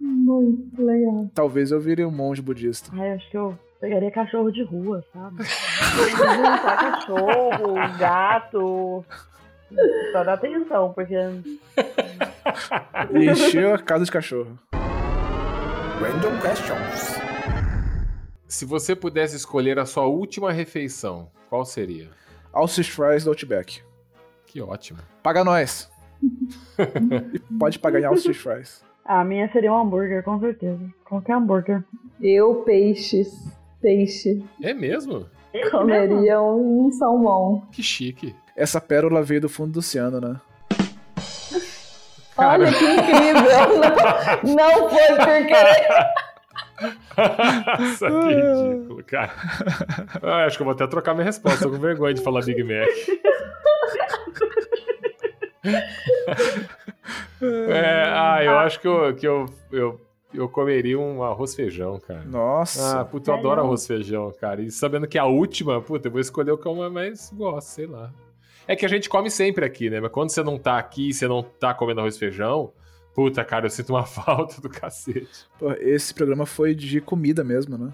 Muito 0.00 0.82
legal. 0.82 1.30
Talvez 1.34 1.70
eu 1.70 1.80
vire 1.80 2.04
um 2.04 2.10
monge 2.10 2.42
budista. 2.42 2.90
ai, 2.94 3.12
acho 3.12 3.30
que 3.30 3.36
eu 3.36 3.56
pegaria 3.80 4.10
cachorro 4.10 4.50
de 4.50 4.62
rua, 4.64 5.04
sabe? 5.12 5.36
Juntar 5.44 6.76
cachorro, 6.76 7.74
gato. 7.98 9.04
Pra 10.12 10.24
dar 10.24 10.34
atenção, 10.34 10.92
porque 10.92 11.14
E 11.14 11.58
encher 13.30 13.74
a 13.74 13.78
casa 13.78 14.04
de 14.04 14.10
cachorro. 14.10 14.58
Random 14.72 16.38
questions. 16.40 17.18
Se 18.46 18.64
você 18.64 18.94
pudesse 18.94 19.36
escolher 19.36 19.78
a 19.78 19.86
sua 19.86 20.06
última 20.06 20.52
refeição, 20.52 21.30
qual 21.48 21.64
seria? 21.64 22.10
Alces 22.54 22.88
Fries 22.88 23.24
do 23.24 23.30
Outback. 23.30 23.82
Que 24.46 24.60
ótimo. 24.60 25.00
Paga 25.22 25.42
nós. 25.44 25.90
e 27.34 27.38
pode 27.58 27.78
pagar 27.78 28.00
em 28.00 28.04
Alces 28.04 28.36
Fries. 28.36 28.82
a 29.04 29.24
minha 29.24 29.50
seria 29.52 29.72
um 29.72 29.78
hambúrguer, 29.80 30.22
com 30.22 30.38
certeza. 30.40 30.80
Qualquer 31.04 31.34
hambúrguer. 31.34 31.82
Eu, 32.20 32.62
peixes. 32.64 33.28
Peixe. 33.82 34.42
É 34.62 34.72
mesmo? 34.72 35.26
Comeria 35.70 36.40
um 36.40 36.90
salmão. 36.92 37.66
Que 37.70 37.82
chique. 37.82 38.34
Essa 38.56 38.80
pérola 38.80 39.22
veio 39.22 39.42
do 39.42 39.48
fundo 39.48 39.72
do 39.72 39.78
oceano, 39.80 40.20
né? 40.20 40.40
Olha 42.36 42.72
que 42.72 42.84
incrível! 42.84 43.44
Não, 44.42 44.54
não 44.56 44.88
foi 44.90 45.06
por 45.06 45.46
querer. 45.46 45.86
Nossa, 47.16 48.10
que 48.10 48.34
ridículo, 48.34 49.04
cara. 49.04 49.32
Ah, 50.22 50.44
acho 50.44 50.56
que 50.56 50.62
eu 50.62 50.64
vou 50.64 50.74
até 50.74 50.86
trocar 50.86 51.14
minha 51.14 51.24
resposta. 51.24 51.64
Tô 51.64 51.70
com 51.70 51.78
vergonha 51.78 52.14
de 52.14 52.22
falar 52.22 52.44
Big 52.44 52.62
Mac. 52.62 52.88
É, 57.42 58.04
ah, 58.08 58.42
eu 58.42 58.58
acho 58.58 58.80
que 58.80 58.88
eu, 58.88 59.14
que 59.14 59.26
eu, 59.26 59.46
eu, 59.70 60.00
eu 60.32 60.48
comeria 60.48 60.98
um 60.98 61.22
arroz 61.22 61.54
feijão, 61.54 62.00
cara. 62.00 62.24
Nossa. 62.24 63.00
Ah, 63.00 63.04
puta, 63.04 63.30
eu 63.30 63.34
adoro 63.34 63.60
arroz 63.60 63.86
feijão, 63.86 64.32
cara. 64.40 64.62
E 64.62 64.70
sabendo 64.70 65.06
que 65.06 65.18
é 65.18 65.20
a 65.20 65.26
última, 65.26 65.80
puta, 65.80 66.08
eu 66.08 66.12
vou 66.12 66.20
escolher 66.20 66.52
o 66.52 66.58
que 66.58 66.66
eu 66.66 66.90
mais 66.90 67.30
gosto, 67.34 67.68
sei 67.68 67.86
lá. 67.86 68.10
É 68.66 68.74
que 68.74 68.86
a 68.86 68.88
gente 68.88 69.10
come 69.10 69.30
sempre 69.30 69.64
aqui, 69.64 69.90
né? 69.90 70.00
Mas 70.00 70.10
quando 70.10 70.30
você 70.30 70.42
não 70.42 70.58
tá 70.58 70.78
aqui, 70.78 71.12
você 71.12 71.28
não 71.28 71.42
tá 71.42 71.74
comendo 71.74 72.00
arroz 72.00 72.16
feijão, 72.16 72.72
puta, 73.14 73.44
cara, 73.44 73.66
eu 73.66 73.70
sinto 73.70 73.90
uma 73.90 74.04
falta 74.06 74.60
do 74.60 74.68
cacete. 74.68 75.46
Pô, 75.58 75.72
esse 75.72 76.12
programa 76.12 76.46
foi 76.46 76.74
de 76.74 77.00
comida 77.00 77.44
mesmo, 77.44 77.78
né? 77.78 77.92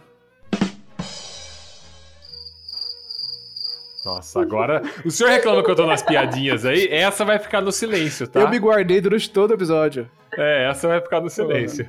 Nossa, 4.04 4.40
agora. 4.40 4.82
O 5.04 5.10
senhor 5.10 5.30
reclama 5.30 5.62
que 5.62 5.70
eu 5.70 5.76
tô 5.76 5.86
nas 5.86 6.02
piadinhas 6.02 6.64
aí? 6.64 6.88
Essa 6.90 7.24
vai 7.24 7.38
ficar 7.38 7.60
no 7.60 7.70
silêncio, 7.70 8.26
tá? 8.26 8.40
Eu 8.40 8.48
me 8.48 8.58
guardei 8.58 9.00
durante 9.00 9.30
todo 9.30 9.50
o 9.50 9.54
episódio. 9.54 10.10
É, 10.36 10.68
essa 10.70 10.88
vai 10.88 11.00
ficar 11.00 11.20
no 11.20 11.28
silêncio. 11.28 11.88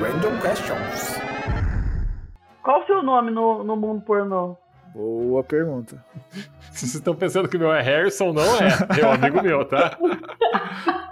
Random 0.00 0.40
questions. 0.40 1.18
Qual 2.62 2.82
o 2.82 2.86
seu 2.86 3.02
nome 3.02 3.32
no, 3.32 3.64
no 3.64 3.76
mundo 3.76 4.02
pornô? 4.02 4.56
Boa 4.94 5.42
pergunta. 5.42 6.04
Se 6.72 6.80
vocês 6.86 6.94
estão 6.94 7.14
pensando 7.14 7.48
que 7.48 7.56
o 7.56 7.60
meu 7.60 7.72
é 7.72 7.82
Harrison, 7.82 8.32
não 8.32 8.42
é. 8.42 9.00
É 9.00 9.06
um 9.06 9.12
amigo 9.12 9.42
meu, 9.42 9.64
tá? 9.64 9.98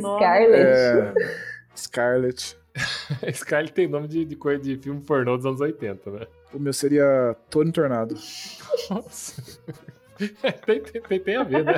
Scarlett. 0.00 0.56
É. 0.56 1.12
Scarlett. 1.76 2.56
Scarlett 3.32 3.72
tem 3.72 3.88
nome 3.88 4.08
de, 4.08 4.24
de 4.24 4.36
coisa 4.36 4.62
de 4.62 4.76
filme 4.76 5.00
pornô 5.00 5.36
dos 5.36 5.46
anos 5.46 5.60
80, 5.60 6.10
né? 6.10 6.26
O 6.52 6.58
meu 6.58 6.72
seria 6.72 7.36
Tony 7.50 7.72
Tornado. 7.72 8.14
Nossa. 8.90 9.42
tem, 10.64 10.80
tem, 10.80 11.20
tem, 11.20 11.36
a 11.36 11.44
ver, 11.44 11.64
né? 11.64 11.74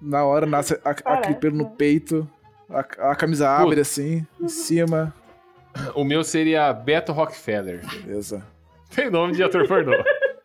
Na 0.00 0.24
hora 0.24 0.46
nasce 0.46 0.78
a- 0.84 1.34
pelo 1.34 1.56
no 1.56 1.70
peito, 1.70 2.28
a, 2.68 2.80
a 3.10 3.16
camisa 3.16 3.48
abre 3.48 3.80
assim, 3.80 4.26
em 4.40 4.48
cima. 4.48 5.14
O 5.94 6.04
meu 6.04 6.24
seria 6.24 6.72
Beto 6.72 7.12
Rockefeller. 7.12 7.80
Beleza. 8.02 8.44
Tem 8.94 9.08
nome 9.08 9.34
de 9.34 9.42
ator 9.42 9.66
pornô. 9.68 9.92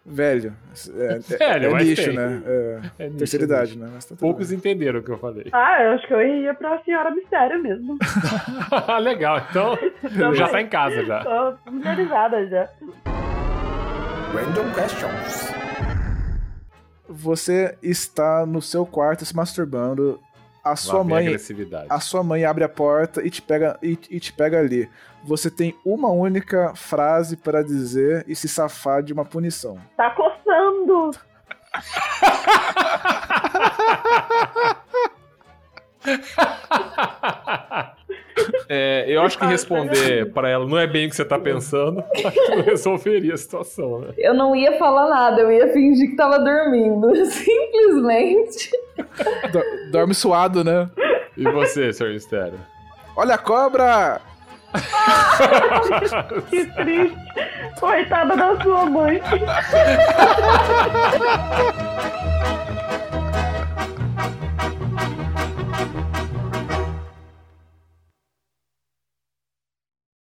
Velho. 0.06 0.54
É, 0.96 1.14
é, 1.34 1.38
Velho, 1.38 1.66
é 1.66 1.70
mas 1.72 1.88
nicho, 1.88 2.04
tem. 2.06 2.16
né? 2.16 2.42
É, 2.46 2.80
É 3.00 3.06
nicho, 3.06 3.18
terceira 3.18 3.46
é 3.46 3.48
idade, 3.48 3.78
né? 3.78 3.90
Mas 3.94 4.06
tá 4.06 4.16
Poucos 4.16 4.50
bem. 4.50 4.58
entenderam 4.58 5.00
o 5.00 5.04
que 5.04 5.10
eu 5.12 5.18
falei. 5.18 5.48
Ah, 5.52 5.82
eu 5.84 5.92
acho 5.94 6.08
que 6.08 6.14
eu 6.14 6.22
iria 6.22 6.54
pra 6.54 6.78
Senhora 6.84 7.10
Mistério 7.10 7.62
mesmo. 7.62 7.98
Legal, 9.02 9.42
então 9.50 9.76
já 10.36 10.48
tá 10.48 10.62
em 10.62 10.68
casa 10.68 11.04
já. 11.06 11.24
Tô 11.24 11.58
familiarizada 11.66 12.48
já. 12.48 12.70
Random 14.34 14.72
questions. 14.74 15.52
Você 17.08 17.76
está 17.82 18.46
no 18.46 18.62
seu 18.62 18.86
quarto 18.86 19.26
se 19.26 19.36
masturbando. 19.36 20.20
A 20.66 20.70
Lá 20.72 20.76
sua 20.76 21.02
a 21.02 21.04
mãe 21.04 21.28
agressividade. 21.28 21.86
a 21.90 22.00
sua 22.00 22.24
mãe 22.24 22.44
abre 22.44 22.64
a 22.64 22.70
porta 22.70 23.24
e 23.24 23.30
te 23.30 23.40
pega, 23.40 23.78
e, 23.84 23.92
e 24.10 24.20
te 24.20 24.34
pega 24.34 24.60
ali. 24.60 24.90
Você 25.24 25.52
tem 25.52 25.78
uma 25.86 26.10
única 26.10 26.74
frase 26.76 27.38
para 27.38 27.64
dizer 27.64 28.26
e 28.28 28.36
se 28.36 28.50
safar 28.50 29.04
de 29.04 29.14
uma 29.14 29.24
punição. 29.24 29.78
Tá 29.96 30.10
coçando! 30.10 31.12
É, 38.68 39.06
eu 39.08 39.22
acho 39.22 39.38
que 39.38 39.46
responder 39.46 40.26
né? 40.26 40.32
para 40.32 40.50
ela 40.50 40.68
não 40.68 40.78
é 40.78 40.88
bem 40.88 41.06
o 41.06 41.10
que 41.10 41.16
você 41.16 41.24
tá 41.24 41.40
pensando, 41.40 42.04
acho 42.14 42.46
que 42.46 42.62
resolveria 42.62 43.34
a 43.34 43.38
situação, 43.38 44.00
né? 44.00 44.08
Eu 44.18 44.34
não 44.34 44.56
ia 44.56 44.78
falar 44.78 45.08
nada, 45.08 45.42
eu 45.42 45.52
ia 45.52 45.72
fingir 45.72 46.10
que 46.10 46.16
tava 46.16 46.40
dormindo, 46.40 47.14
simplesmente. 47.26 48.72
Dorme 49.92 50.14
suado, 50.14 50.64
né? 50.64 50.90
E 51.38 51.44
você, 51.44 51.94
Sr. 51.94 52.14
Mistério? 52.14 52.60
Olha 53.16 53.36
a 53.36 53.38
cobra! 53.38 54.22
Ah, 54.74 56.22
que 56.50 56.66
triste. 56.66 57.18
Coitada 57.80 58.36
da 58.36 58.62
sua 58.62 58.86
mãe. 58.86 59.22